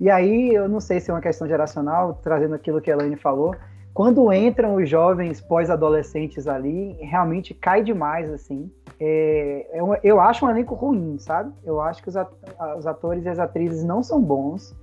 E 0.00 0.10
aí, 0.10 0.52
eu 0.52 0.68
não 0.68 0.80
sei 0.80 0.98
se 0.98 1.10
é 1.10 1.14
uma 1.14 1.20
questão 1.20 1.46
geracional, 1.46 2.18
trazendo 2.20 2.56
aquilo 2.56 2.80
que 2.80 2.90
a 2.90 2.94
Elaine 2.94 3.14
falou, 3.14 3.54
quando 3.94 4.32
entram 4.32 4.74
os 4.74 4.90
jovens 4.90 5.40
pós-adolescentes 5.40 6.48
ali, 6.48 6.94
realmente 7.00 7.54
cai 7.54 7.84
demais, 7.84 8.28
assim. 8.28 8.68
É, 8.98 9.70
eu, 9.72 9.94
é 9.94 10.00
eu, 10.02 10.20
acho 10.20 10.44
um 10.44 10.50
elenco 10.50 10.74
ruim, 10.74 11.16
sabe? 11.20 11.52
Eu 11.64 11.80
acho 11.80 12.02
que 12.02 12.08
os 12.08 12.86
atores 12.86 13.24
e 13.24 13.28
as 13.28 13.38
atrizes 13.38 13.84
não 13.84 14.02
são 14.02 14.20
bons. 14.20 14.74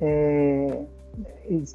É, 0.00 0.84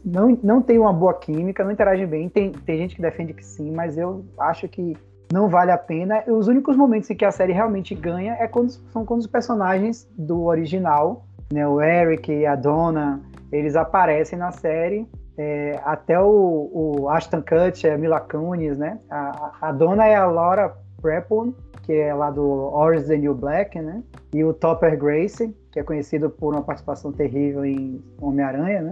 não, 0.06 0.38
não 0.44 0.62
tem 0.62 0.78
uma 0.78 0.94
boa 0.94 1.14
química, 1.14 1.64
não 1.64 1.72
interagem 1.72 2.06
bem. 2.06 2.30
Tem, 2.30 2.52
tem 2.52 2.78
gente 2.78 2.96
que 2.96 3.02
defende 3.02 3.34
que 3.34 3.46
sim, 3.46 3.72
mas 3.72 3.98
eu 3.98 4.24
acho 4.38 4.68
que 4.68 4.96
não 5.32 5.50
vale 5.50 5.72
a 5.72 5.78
pena. 5.78 6.24
Os 6.28 6.48
únicos 6.48 6.76
momentos 6.76 7.10
em 7.10 7.16
que 7.16 7.26
a 7.26 7.32
série 7.32 7.54
realmente 7.54 7.96
ganha 7.96 8.34
é 8.34 8.48
quando 8.48 8.70
são 8.70 9.06
quando 9.06 9.22
os 9.22 9.28
personagens 9.28 10.08
do 10.18 10.44
original, 10.44 11.26
né, 11.52 11.68
o 11.68 11.82
Eric 11.82 12.32
e 12.32 12.46
a 12.46 12.56
Donna, 12.56 13.22
eles 13.52 13.76
aparecem 13.76 14.38
na 14.38 14.52
série. 14.52 15.08
É, 15.38 15.80
até 15.86 16.20
o, 16.20 16.70
o, 16.74 17.10
Ashton 17.10 17.42
Kutcher, 17.42 17.98
Mila 17.98 18.20
Kunis, 18.20 18.78
né? 18.78 19.00
A, 19.10 19.52
a 19.62 19.72
Donna 19.72 20.06
é 20.06 20.16
a 20.16 20.26
Laura 20.26 20.76
Prepon, 21.02 21.54
que 21.84 21.94
é 21.94 22.14
lá 22.14 22.30
do 22.30 22.44
Orange 22.74 23.08
the 23.08 23.18
New 23.18 23.34
Black, 23.34 23.80
né? 23.80 24.04
E 24.34 24.44
o 24.44 24.54
Topper 24.54 25.00
Grace, 25.00 25.56
que 25.72 25.80
é 25.80 25.84
conhecido 25.84 26.30
por 26.30 26.54
uma 26.54 26.64
participação 26.64 27.12
terrível 27.12 27.66
em 27.66 28.04
Homem-Aranha, 28.20 28.82
né? 28.82 28.92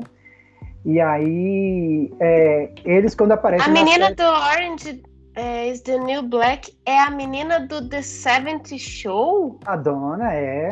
E 0.86 1.00
aí, 1.00 2.12
é, 2.20 2.72
eles 2.86 3.14
quando 3.14 3.34
aparecem. 3.34 3.66
A 3.66 3.70
menina 3.70 4.06
série... 4.06 4.16
do 4.16 4.24
Orange 4.24 5.04
é, 5.36 5.68
Is 5.68 5.82
the 5.82 5.98
New 5.98 6.24
Black 6.24 6.78
é 6.86 7.00
a 7.00 7.10
menina 7.10 7.60
do 7.68 7.88
The 7.88 8.02
Seventh 8.02 8.78
Show? 8.78 9.60
A 9.66 9.76
dona 9.76 10.34
é. 10.34 10.70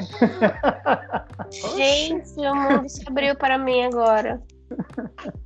Gente, 1.76 2.40
o 2.40 2.56
mundo 2.56 2.90
se 2.90 3.04
abriu 3.08 3.36
para 3.36 3.58
mim 3.58 3.84
agora. 3.84 4.42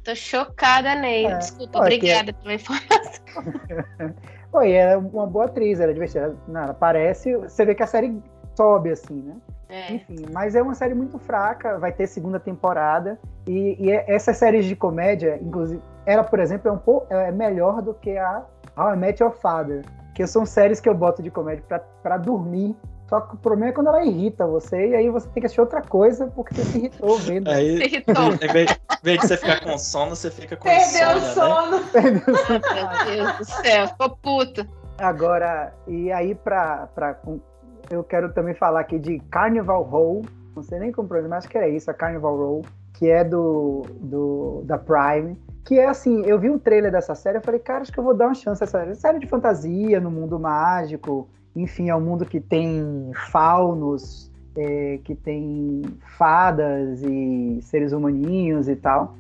Tô 0.04 0.16
chocada 0.16 0.96
nele. 0.96 1.28
É. 1.28 1.38
Desculpa, 1.38 1.80
Olha, 1.80 1.96
obrigada 1.96 2.34
pela 2.34 2.54
informação. 2.54 3.24
Oi, 4.54 4.72
ela 4.72 4.92
é 4.92 4.98
uma 4.98 5.28
boa 5.28 5.46
atriz, 5.46 5.80
ela 5.80 5.92
é 5.92 5.94
divertida. 5.94 6.36
Não, 6.48 6.62
ela 6.62 6.74
parece. 6.74 7.36
Você 7.38 7.64
vê 7.66 7.74
que 7.74 7.84
a 7.84 7.88
série 7.88 8.22
sobe 8.56 8.92
assim, 8.92 9.22
né? 9.22 9.36
É. 9.72 9.94
Enfim, 9.94 10.26
mas 10.34 10.54
é 10.54 10.62
uma 10.62 10.76
série 10.76 10.94
muito 10.94 11.18
fraca, 11.18 11.80
vai 11.80 11.94
ter 11.94 12.06
segunda 12.06 12.40
temporada. 12.40 13.18
E, 13.48 13.78
e 13.80 13.92
essas 13.92 14.36
séries 14.38 14.66
de 14.66 14.76
comédia, 14.76 15.40
inclusive, 15.42 15.82
ela, 16.06 16.24
por 16.24 16.40
exemplo, 16.40 16.70
é 16.70 16.72
um 16.72 16.78
pouco 16.78 17.12
é 17.12 17.32
melhor 17.32 17.82
do 17.82 17.94
que 17.94 18.18
a 18.18 18.44
How 18.78 18.94
I 18.94 18.98
Met 18.98 19.24
Your 19.24 19.32
Father, 19.32 19.86
que 20.14 20.28
são 20.28 20.46
séries 20.46 20.82
que 20.82 20.90
eu 20.90 20.94
boto 20.94 21.24
de 21.24 21.32
comédia 21.32 21.64
para 22.04 22.18
dormir. 22.18 22.76
Só 23.08 23.20
que 23.20 23.36
o 23.36 23.38
problema 23.38 23.72
é 23.72 23.74
quando 23.74 23.88
ela 23.88 24.06
irrita 24.06 24.48
você, 24.48 24.90
e 24.90 24.96
aí 24.96 25.10
você 25.10 25.28
tem 25.30 25.42
que 25.42 25.46
assistir 25.46 25.60
outra 25.60 25.82
coisa 25.82 26.28
porque 26.28 26.54
você 26.54 26.64
se 26.64 26.78
irritou 26.78 27.18
vendo. 27.18 27.50
Aí, 27.50 27.78
se 27.78 27.84
irritou. 27.84 28.34
Em 28.34 28.54
vez, 28.54 28.72
em 28.72 29.04
vez 29.04 29.20
de 29.20 29.28
você 29.28 29.38
ficar 29.38 29.62
com 29.62 29.78
sono, 29.78 30.16
você 30.16 30.32
fica 30.32 30.56
com 30.56 30.64
Perdeu 30.64 31.18
o 31.18 31.20
sono. 31.20 31.72
Né? 31.72 31.90
Perdeu 31.92 32.34
o 32.34 32.38
sono. 32.38 32.62
Meu 32.74 33.16
Deus 33.16 33.38
do 33.38 33.46
céu, 33.46 33.88
ficou 33.90 34.10
puta. 34.18 34.68
Agora, 34.98 35.74
e 35.88 36.12
aí 36.12 36.36
pra, 36.36 36.88
eu 37.92 38.04
quero 38.04 38.32
também 38.34 38.54
falar 38.54 38.80
aqui 38.80 38.98
de 38.98 39.20
Carnival 39.30 39.84
Row, 39.84 40.26
não 40.56 40.64
sei 40.64 40.80
nem 40.80 40.92
como 40.92 41.08
pronunciar, 41.08 41.30
mas 41.30 41.44
acho 41.44 41.50
que 41.50 41.58
é 41.58 41.70
isso, 41.70 41.92
a 41.92 41.94
Carnival 41.94 42.38
Row, 42.38 42.66
que 42.94 43.10
é 43.10 43.24
do, 43.24 43.86
do 44.00 44.62
da 44.66 44.78
Prime, 44.78 45.38
que 45.66 45.78
é 45.78 45.88
assim, 45.88 46.24
eu 46.26 46.40
vi 46.40 46.50
um 46.50 46.58
trailer 46.58 46.92
dessa 46.92 47.14
série, 47.14 47.38
eu 47.38 47.42
falei, 47.42 47.60
cara, 47.60 47.82
acho 47.82 47.92
que 47.92 48.00
eu 48.00 48.04
vou 48.04 48.14
dar 48.14 48.28
uma 48.28 48.34
chance 48.34 48.64
a 48.64 48.66
essa 48.66 48.80
série. 48.80 48.96
Série 48.96 49.20
de 49.20 49.28
fantasia, 49.28 50.00
no 50.00 50.10
mundo 50.10 50.40
mágico, 50.40 51.28
enfim, 51.56 51.90
é 51.90 51.96
um 51.96 52.02
mundo 52.02 52.26
que 52.26 52.40
tem 52.40 53.12
faunos, 53.30 54.32
é, 54.56 55.00
que 55.04 55.16
tem 55.16 55.82
fadas 56.18 57.02
e 57.04 57.60
seres 57.62 57.92
humaninhos 57.92 58.68
e 58.68 58.76
tal. 58.76 59.16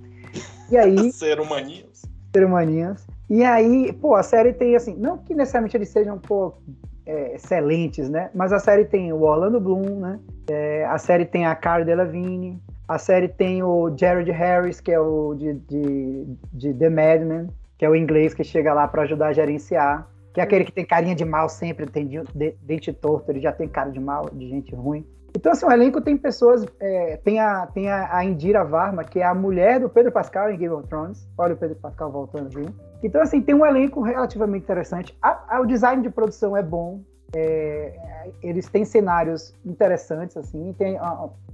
E 0.69 0.77
aí... 0.77 1.11
ser 1.13 1.39
humaninhos. 1.39 2.01
Ser 2.33 2.45
humaninhos. 2.45 3.05
E 3.29 3.43
aí, 3.43 3.93
pô, 3.93 4.15
a 4.15 4.23
série 4.23 4.53
tem 4.53 4.75
assim, 4.75 4.95
não 4.95 5.17
que 5.17 5.33
necessariamente 5.33 5.77
eles 5.77 5.89
sejam, 5.89 6.17
pô, 6.17 6.53
é, 7.11 7.35
excelentes, 7.35 8.09
né? 8.09 8.29
Mas 8.33 8.53
a 8.53 8.59
série 8.59 8.85
tem 8.85 9.11
o 9.11 9.21
Orlando 9.21 9.59
Bloom, 9.59 9.99
né? 9.99 10.19
É, 10.49 10.85
a 10.85 10.97
série 10.97 11.25
tem 11.25 11.45
a 11.45 11.53
Cara 11.53 11.83
Delevingne, 11.83 12.61
a 12.87 12.97
série 12.97 13.27
tem 13.27 13.61
o 13.61 13.93
Jared 13.97 14.31
Harris, 14.31 14.79
que 14.79 14.91
é 14.91 14.99
o 14.99 15.35
de, 15.35 15.53
de, 15.53 16.25
de 16.53 16.73
The 16.73 16.89
Madman, 16.89 17.47
que 17.77 17.85
é 17.85 17.89
o 17.89 17.95
inglês 17.95 18.33
que 18.33 18.43
chega 18.43 18.73
lá 18.73 18.87
para 18.87 19.03
ajudar 19.03 19.27
a 19.27 19.33
gerenciar. 19.33 20.09
Que 20.33 20.39
é 20.39 20.43
aquele 20.43 20.63
que 20.63 20.71
tem 20.71 20.85
carinha 20.85 21.13
de 21.13 21.25
mal 21.25 21.49
sempre, 21.49 21.85
tem 21.85 22.09
dente 22.61 22.93
torto, 22.93 23.29
ele 23.29 23.41
já 23.41 23.51
tem 23.51 23.67
cara 23.67 23.89
de 23.89 23.99
mal, 23.99 24.29
de 24.31 24.47
gente 24.47 24.73
ruim. 24.73 25.05
Então, 25.35 25.51
assim, 25.51 25.65
o 25.65 25.71
elenco 25.71 26.01
tem 26.01 26.17
pessoas. 26.17 26.65
É, 26.79 27.17
tem 27.17 27.39
a, 27.39 27.65
tem 27.67 27.89
a, 27.89 28.23
Indira 28.23 28.63
Varma, 28.63 29.03
que 29.03 29.19
é 29.19 29.25
a 29.25 29.33
mulher 29.33 29.79
do 29.79 29.89
Pedro 29.89 30.11
Pascal 30.11 30.51
em 30.51 30.57
Game 30.57 30.73
of 30.73 30.87
Thrones. 30.87 31.27
Olha 31.37 31.53
o 31.53 31.57
Pedro 31.57 31.75
Pascal 31.77 32.11
voltando 32.11 32.47
aqui. 32.47 32.73
Então, 33.03 33.21
assim, 33.21 33.41
tem 33.41 33.55
um 33.55 33.65
elenco 33.65 34.01
relativamente 34.01 34.63
interessante. 34.63 35.17
A, 35.21 35.55
a, 35.55 35.61
o 35.61 35.65
design 35.65 36.03
de 36.03 36.09
produção 36.09 36.55
é 36.55 36.61
bom. 36.61 37.01
É, 37.33 38.29
eles 38.41 38.67
têm 38.69 38.83
cenários 38.83 39.55
interessantes, 39.65 40.35
assim. 40.35 40.73
Tem, 40.77 40.97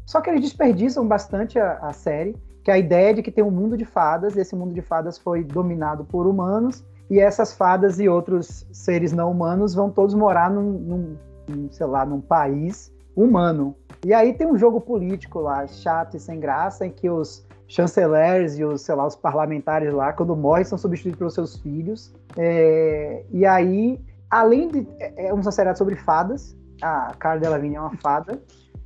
só 0.05 0.21
que 0.21 0.29
eles 0.29 0.41
desperdiçam 0.41 1.07
bastante 1.07 1.59
a, 1.59 1.93
série, 1.93 2.35
que 2.63 2.71
é 2.71 2.73
a 2.73 2.77
ideia 2.79 3.13
de 3.13 3.21
que 3.21 3.31
tem 3.31 3.43
um 3.43 3.51
mundo 3.51 3.77
de 3.77 3.85
fadas, 3.85 4.35
e 4.35 4.39
esse 4.39 4.55
mundo 4.55 4.73
de 4.73 4.81
fadas 4.81 5.19
foi 5.19 5.43
dominado 5.43 6.03
por 6.03 6.25
humanos, 6.25 6.83
e 7.09 7.19
essas 7.19 7.53
fadas 7.53 7.99
e 7.99 8.09
outros 8.09 8.65
seres 8.71 9.13
não 9.13 9.31
humanos 9.31 9.75
vão 9.75 9.89
todos 9.91 10.15
morar 10.15 10.49
num, 10.49 11.17
num 11.47 11.69
sei 11.71 11.85
lá, 11.85 12.05
num 12.05 12.19
país 12.19 12.91
humano. 13.17 13.75
E 14.05 14.13
aí 14.13 14.33
tem 14.33 14.45
um 14.47 14.57
jogo 14.57 14.79
político 14.79 15.39
lá, 15.39 15.65
chato 15.65 16.15
e 16.15 16.19
sem 16.19 16.39
graça, 16.39 16.85
em 16.85 16.91
que 16.91 17.09
os 17.09 17.45
chanceleres 17.67 18.57
e 18.57 18.63
os, 18.63 18.81
sei 18.81 18.95
lá, 18.95 19.05
os 19.05 19.15
parlamentares 19.15 19.91
lá, 19.91 20.13
quando 20.13 20.35
morrem, 20.35 20.63
são 20.63 20.77
substituídos 20.77 21.17
pelos 21.17 21.33
seus 21.33 21.57
filhos. 21.57 22.13
É, 22.37 23.25
e 23.31 23.45
aí, 23.45 23.99
além 24.29 24.69
de. 24.69 24.87
É, 24.99 25.27
é 25.27 25.33
um 25.33 25.41
sociedade 25.41 25.77
sobre 25.77 25.95
fadas, 25.95 26.55
a 26.81 27.13
cara 27.17 27.39
dela 27.39 27.57
é 27.57 27.79
uma 27.79 27.97
fada. 27.97 28.41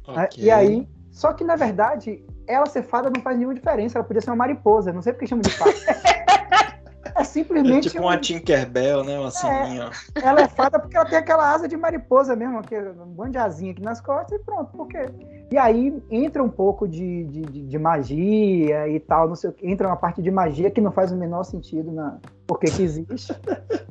Okay. 0.08 0.46
E 0.46 0.50
aí, 0.50 0.88
só 1.12 1.34
que, 1.34 1.44
na 1.44 1.58
verdade, 1.58 2.26
ela 2.48 2.66
ser 2.66 2.84
fada 2.84 3.12
não 3.14 3.22
faz 3.22 3.38
nenhuma 3.38 3.54
diferença. 3.54 4.00
Ela 4.00 4.08
podia 4.08 4.22
ser 4.22 4.30
uma 4.30 4.38
mariposa. 4.38 4.94
Não 4.94 5.02
sei 5.02 5.12
porque 5.14 5.28
chama 5.28 5.42
de 5.42 5.52
fada. 5.52 5.72
é 7.16 7.24
simplesmente. 7.24 7.88
É 7.88 7.92
tipo 7.92 8.04
uma 8.04 8.16
um... 8.16 8.20
Tinkerbell, 8.20 9.04
né? 9.04 9.20
Uma 9.20 9.32
sininha. 9.32 9.90
É, 10.16 10.26
ela 10.26 10.42
é 10.42 10.48
fada 10.48 10.80
porque 10.80 10.96
ela 10.96 11.06
tem 11.06 11.18
aquela 11.18 11.52
asa 11.52 11.68
de 11.68 11.78
mariposa 11.78 12.36
mesmo, 12.36 12.60
aquele, 12.60 12.90
um 12.90 13.06
monte 13.06 13.32
de 13.32 13.38
asinha 13.38 13.72
aqui 13.72 13.82
nas 13.82 14.02
costas 14.02 14.40
e 14.40 14.44
pronto. 14.44 14.72
Por 14.72 14.88
quê? 14.88 15.06
E 15.52 15.58
aí 15.58 16.02
entra 16.10 16.42
um 16.44 16.50
pouco 16.50 16.88
de, 16.88 17.26
de, 17.26 17.42
de, 17.42 17.80
magia 17.80 18.88
e 18.88 19.00
tal, 19.00 19.28
não 19.28 19.36
sei 19.36 19.54
Entra 19.62 19.88
uma 19.88 19.98
parte 19.98 20.22
de 20.22 20.32
magia 20.32 20.72
que 20.72 20.80
não 20.80 20.92
faz 20.92 21.12
o 21.12 21.16
menor 21.16 21.44
sentido 21.44 21.92
na 21.92 22.18
porque 22.48 22.68
que 22.68 22.82
existe. 22.82 23.36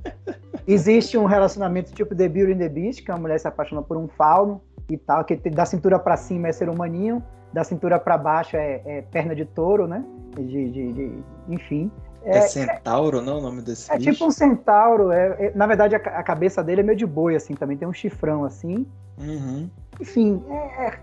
existe 0.66 1.18
um 1.18 1.24
relacionamento 1.24 1.92
tipo 1.92 2.14
The 2.14 2.28
Beauty 2.28 2.52
and 2.52 2.58
the 2.58 2.68
Beast, 2.68 3.04
que 3.04 3.10
é 3.10 3.14
uma 3.14 3.20
mulher 3.20 3.38
se 3.38 3.48
apaixona 3.48 3.82
por 3.82 3.96
um 3.96 4.08
fauno 4.08 4.60
e 4.88 4.96
tal, 4.96 5.24
que 5.24 5.36
da 5.36 5.64
cintura 5.64 5.98
para 5.98 6.16
cima 6.16 6.48
é 6.48 6.52
ser 6.52 6.68
humaninho, 6.68 7.22
da 7.52 7.64
cintura 7.64 7.98
para 7.98 8.16
baixo 8.16 8.56
é, 8.56 8.80
é, 8.84 9.02
perna 9.02 9.34
de 9.34 9.44
touro, 9.44 9.86
né? 9.86 10.04
De, 10.36 10.70
de, 10.70 10.92
de 10.92 11.24
enfim. 11.48 11.90
É, 12.22 12.38
é, 12.38 12.40
centauro, 12.42 13.22
não 13.22 13.38
o 13.38 13.40
nome 13.40 13.62
desse 13.62 13.90
É 13.90 13.96
bicho? 13.96 14.12
tipo 14.12 14.26
um 14.26 14.30
centauro. 14.30 15.10
É, 15.10 15.46
é, 15.46 15.52
na 15.54 15.66
verdade, 15.66 15.94
a, 15.94 15.98
a, 15.98 16.22
cabeça 16.22 16.62
dele 16.62 16.80
é 16.80 16.84
meio 16.84 16.98
de 16.98 17.06
boi, 17.06 17.34
assim, 17.34 17.54
também 17.54 17.76
tem 17.76 17.88
um 17.88 17.92
chifrão, 17.92 18.44
assim. 18.44 18.86
Uhum. 19.18 19.68
Enfim, 20.00 20.42
é, 20.48 20.86
é, 20.86 20.98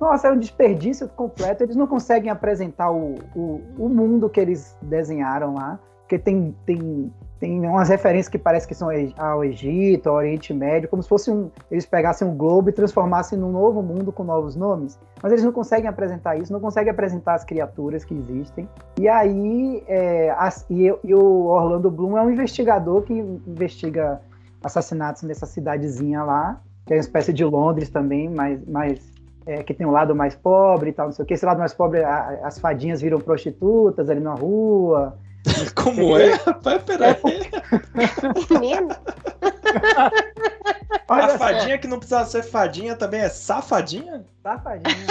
nossa, 0.00 0.28
é 0.28 0.32
um 0.32 0.38
desperdício 0.38 1.08
completo. 1.08 1.62
Eles 1.62 1.76
não 1.76 1.86
conseguem 1.86 2.30
apresentar 2.30 2.90
o, 2.90 3.16
o, 3.34 3.62
o 3.78 3.88
mundo 3.88 4.28
que 4.28 4.40
eles 4.40 4.76
desenharam 4.82 5.54
lá, 5.54 5.78
porque 6.00 6.18
tem, 6.18 6.54
tem 6.64 7.12
tem 7.40 7.60
umas 7.60 7.88
referências 7.88 8.28
que 8.28 8.38
parece 8.38 8.66
que 8.66 8.74
são 8.74 8.88
ao 9.16 9.44
Egito, 9.44 10.08
ao 10.08 10.16
Oriente 10.16 10.54
Médio, 10.54 10.88
como 10.88 11.02
se 11.02 11.08
fosse 11.08 11.30
um, 11.30 11.50
eles 11.70 11.84
pegassem 11.84 12.26
um 12.26 12.36
globo 12.36 12.68
e 12.68 12.72
transformassem 12.72 13.38
num 13.38 13.50
novo 13.50 13.82
mundo 13.82 14.12
com 14.12 14.22
novos 14.22 14.56
nomes, 14.56 14.98
mas 15.22 15.32
eles 15.32 15.44
não 15.44 15.52
conseguem 15.52 15.88
apresentar 15.88 16.36
isso, 16.36 16.52
não 16.52 16.60
conseguem 16.60 16.90
apresentar 16.90 17.34
as 17.34 17.44
criaturas 17.44 18.04
que 18.04 18.14
existem. 18.14 18.68
E 18.98 19.08
aí, 19.08 19.82
é, 19.88 20.30
as, 20.38 20.64
e, 20.70 20.86
e, 21.02 21.14
o 21.14 21.46
Orlando 21.46 21.90
Bloom 21.90 22.16
é 22.16 22.22
um 22.22 22.30
investigador 22.30 23.02
que 23.02 23.12
investiga 23.12 24.20
assassinatos 24.62 25.22
nessa 25.22 25.44
cidadezinha 25.44 26.22
lá, 26.22 26.60
que 26.86 26.94
é 26.94 26.96
uma 26.96 27.00
espécie 27.00 27.32
de 27.32 27.44
Londres 27.44 27.90
também, 27.90 28.28
mas, 28.30 28.60
mas 28.66 29.14
é, 29.46 29.62
que 29.62 29.74
tem 29.74 29.86
um 29.86 29.90
lado 29.90 30.14
mais 30.14 30.34
pobre 30.34 30.90
e 30.90 30.92
tal, 30.92 31.06
não 31.06 31.12
sei 31.12 31.24
o 31.24 31.26
que. 31.26 31.34
Esse 31.34 31.44
lado 31.44 31.58
mais 31.58 31.74
pobre, 31.74 32.02
a, 32.02 32.40
as 32.44 32.58
fadinhas 32.58 33.02
viram 33.02 33.18
prostitutas 33.18 34.08
ali 34.08 34.20
na 34.20 34.34
rua. 34.34 35.18
Como 35.74 36.18
é, 36.18 36.34
rapaz? 36.34 36.82
Peraí. 36.82 37.16
Menino. 38.50 38.88
a 41.08 41.28
fadinha 41.38 41.78
que 41.78 41.86
não 41.86 41.98
precisava 41.98 42.26
ser 42.26 42.42
fadinha 42.42 42.96
também 42.96 43.20
é 43.20 43.28
safadinha? 43.28 44.24
Safadinha. 44.42 45.06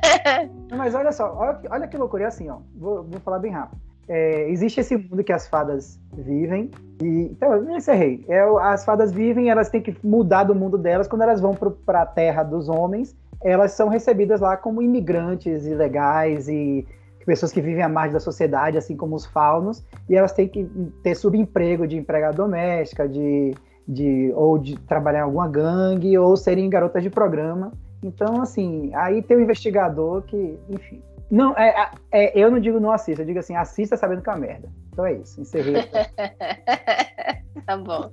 Mas 0.76 0.94
olha 0.94 1.12
só, 1.12 1.34
olha, 1.34 1.60
olha 1.70 1.88
que 1.88 1.96
loucura. 1.96 2.24
É 2.24 2.26
assim, 2.26 2.48
ó. 2.48 2.58
Vou, 2.74 3.02
vou 3.04 3.20
falar 3.20 3.38
bem 3.38 3.52
rápido. 3.52 3.80
É, 4.08 4.50
existe 4.50 4.80
esse 4.80 4.96
mundo 4.96 5.22
que 5.22 5.32
as 5.32 5.46
fadas 5.48 5.98
vivem. 6.12 6.70
E, 7.00 7.28
então, 7.30 7.54
eu 7.54 7.76
encerrei. 7.76 8.24
É, 8.28 8.40
as 8.62 8.84
fadas 8.84 9.12
vivem, 9.12 9.50
elas 9.50 9.70
têm 9.70 9.80
que 9.80 9.96
mudar 10.02 10.44
do 10.44 10.54
mundo 10.54 10.76
delas. 10.76 11.06
Quando 11.06 11.22
elas 11.22 11.40
vão 11.40 11.54
para 11.54 12.02
a 12.02 12.06
terra 12.06 12.42
dos 12.42 12.68
homens, 12.68 13.16
elas 13.42 13.72
são 13.72 13.88
recebidas 13.88 14.40
lá 14.40 14.56
como 14.56 14.82
imigrantes 14.82 15.64
ilegais 15.64 16.48
e 16.48 16.86
pessoas 17.24 17.52
que 17.52 17.60
vivem 17.60 17.82
à 17.82 17.88
margem 17.88 18.12
da 18.12 18.20
sociedade, 18.20 18.78
assim 18.78 18.96
como 18.96 19.14
os 19.14 19.26
faunos, 19.26 19.84
e 20.08 20.16
elas 20.16 20.32
têm 20.32 20.48
que 20.48 20.64
ter 21.02 21.14
subemprego 21.14 21.86
de 21.86 21.96
empregada 21.96 22.36
doméstica, 22.36 23.08
de, 23.08 23.54
de, 23.86 24.32
ou 24.34 24.58
de 24.58 24.78
trabalhar 24.80 25.20
em 25.20 25.22
alguma 25.22 25.48
gangue, 25.48 26.16
ou 26.18 26.36
serem 26.36 26.68
garotas 26.70 27.02
de 27.02 27.10
programa. 27.10 27.72
Então, 28.02 28.40
assim, 28.40 28.90
aí 28.94 29.22
tem 29.22 29.36
o 29.36 29.40
um 29.40 29.42
investigador 29.42 30.22
que, 30.22 30.58
enfim. 30.70 31.02
Não, 31.30 31.56
é, 31.56 31.90
é, 32.10 32.38
eu 32.38 32.50
não 32.50 32.58
digo 32.58 32.80
não 32.80 32.90
assista, 32.90 33.22
eu 33.22 33.26
digo 33.26 33.38
assim, 33.38 33.54
assista 33.54 33.96
sabendo 33.96 34.22
que 34.22 34.28
é 34.28 34.32
uma 34.32 34.38
merda. 34.38 34.68
Então 34.92 35.06
é 35.06 35.14
isso, 35.14 35.40
encerrei. 35.40 35.74
tá 37.64 37.76
bom. 37.76 38.10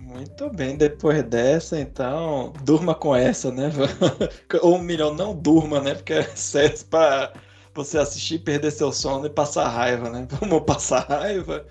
Muito 0.00 0.50
bem, 0.50 0.76
depois 0.76 1.22
dessa, 1.24 1.78
então, 1.78 2.52
durma 2.64 2.94
com 2.94 3.14
essa, 3.14 3.50
né? 3.50 3.70
Ou 4.62 4.78
melhor, 4.78 5.14
não 5.14 5.34
durma, 5.34 5.80
né? 5.80 5.94
Porque 5.94 6.14
é 6.14 6.22
certo 6.22 6.86
para 6.86 7.32
você 7.74 7.98
assistir, 7.98 8.38
perder 8.40 8.70
seu 8.70 8.92
sono 8.92 9.26
e 9.26 9.30
passar 9.30 9.68
raiva, 9.68 10.10
né? 10.10 10.26
Vamos 10.40 10.62
passar 10.64 11.06
raiva? 11.08 11.64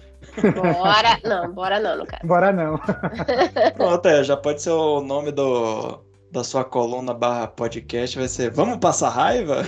Bora, 0.53 1.19
não, 1.23 1.53
bora 1.53 1.79
não, 1.79 1.97
no 1.97 2.05
caso. 2.05 2.25
Bora 2.25 2.51
não. 2.51 2.79
Pronto, 3.75 4.07
é, 4.07 4.23
já 4.23 4.37
pode 4.37 4.61
ser 4.61 4.69
o 4.71 5.01
nome 5.01 5.31
do, 5.31 5.99
da 6.31 6.43
sua 6.43 6.63
coluna 6.63 7.13
barra 7.13 7.47
podcast, 7.47 8.17
vai 8.17 8.27
ser 8.27 8.51
Vamos 8.51 8.77
passar 8.77 9.09
raiva? 9.09 9.63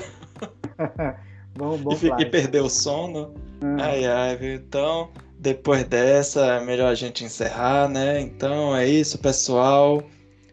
bom, 1.57 1.77
bom 1.77 1.97
e, 2.01 2.21
e 2.21 2.25
perder 2.25 2.61
o 2.61 2.69
sono. 2.69 3.33
Hum. 3.63 3.77
Ai, 3.79 4.05
ai, 4.05 4.35
viu? 4.35 4.55
Então, 4.55 5.11
depois 5.39 5.83
dessa, 5.85 6.45
é 6.45 6.59
melhor 6.59 6.89
a 6.89 6.95
gente 6.95 7.23
encerrar, 7.23 7.89
né? 7.89 8.21
Então 8.21 8.75
é 8.75 8.87
isso, 8.87 9.17
pessoal. 9.17 10.01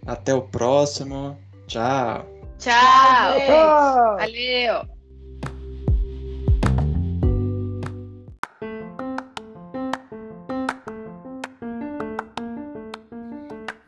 Até 0.06 0.34
o 0.34 0.42
próximo. 0.42 1.38
Tchau. 1.66 2.26
Tchau. 2.58 3.40
Tchau. 3.46 4.16
Valeu. 4.16 4.99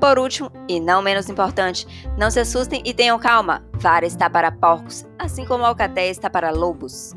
Por 0.00 0.18
último, 0.18 0.50
e 0.66 0.80
não 0.80 1.02
menos 1.02 1.28
importante, 1.28 1.86
não 2.16 2.30
se 2.30 2.40
assustem 2.40 2.82
e 2.86 2.94
tenham 2.94 3.18
calma. 3.18 3.62
Vara 3.74 4.06
está 4.06 4.30
para 4.30 4.50
porcos, 4.50 5.04
assim 5.18 5.44
como 5.44 5.64
Alcaté 5.64 6.08
está 6.08 6.30
para 6.30 6.50
lobos. 6.50 7.14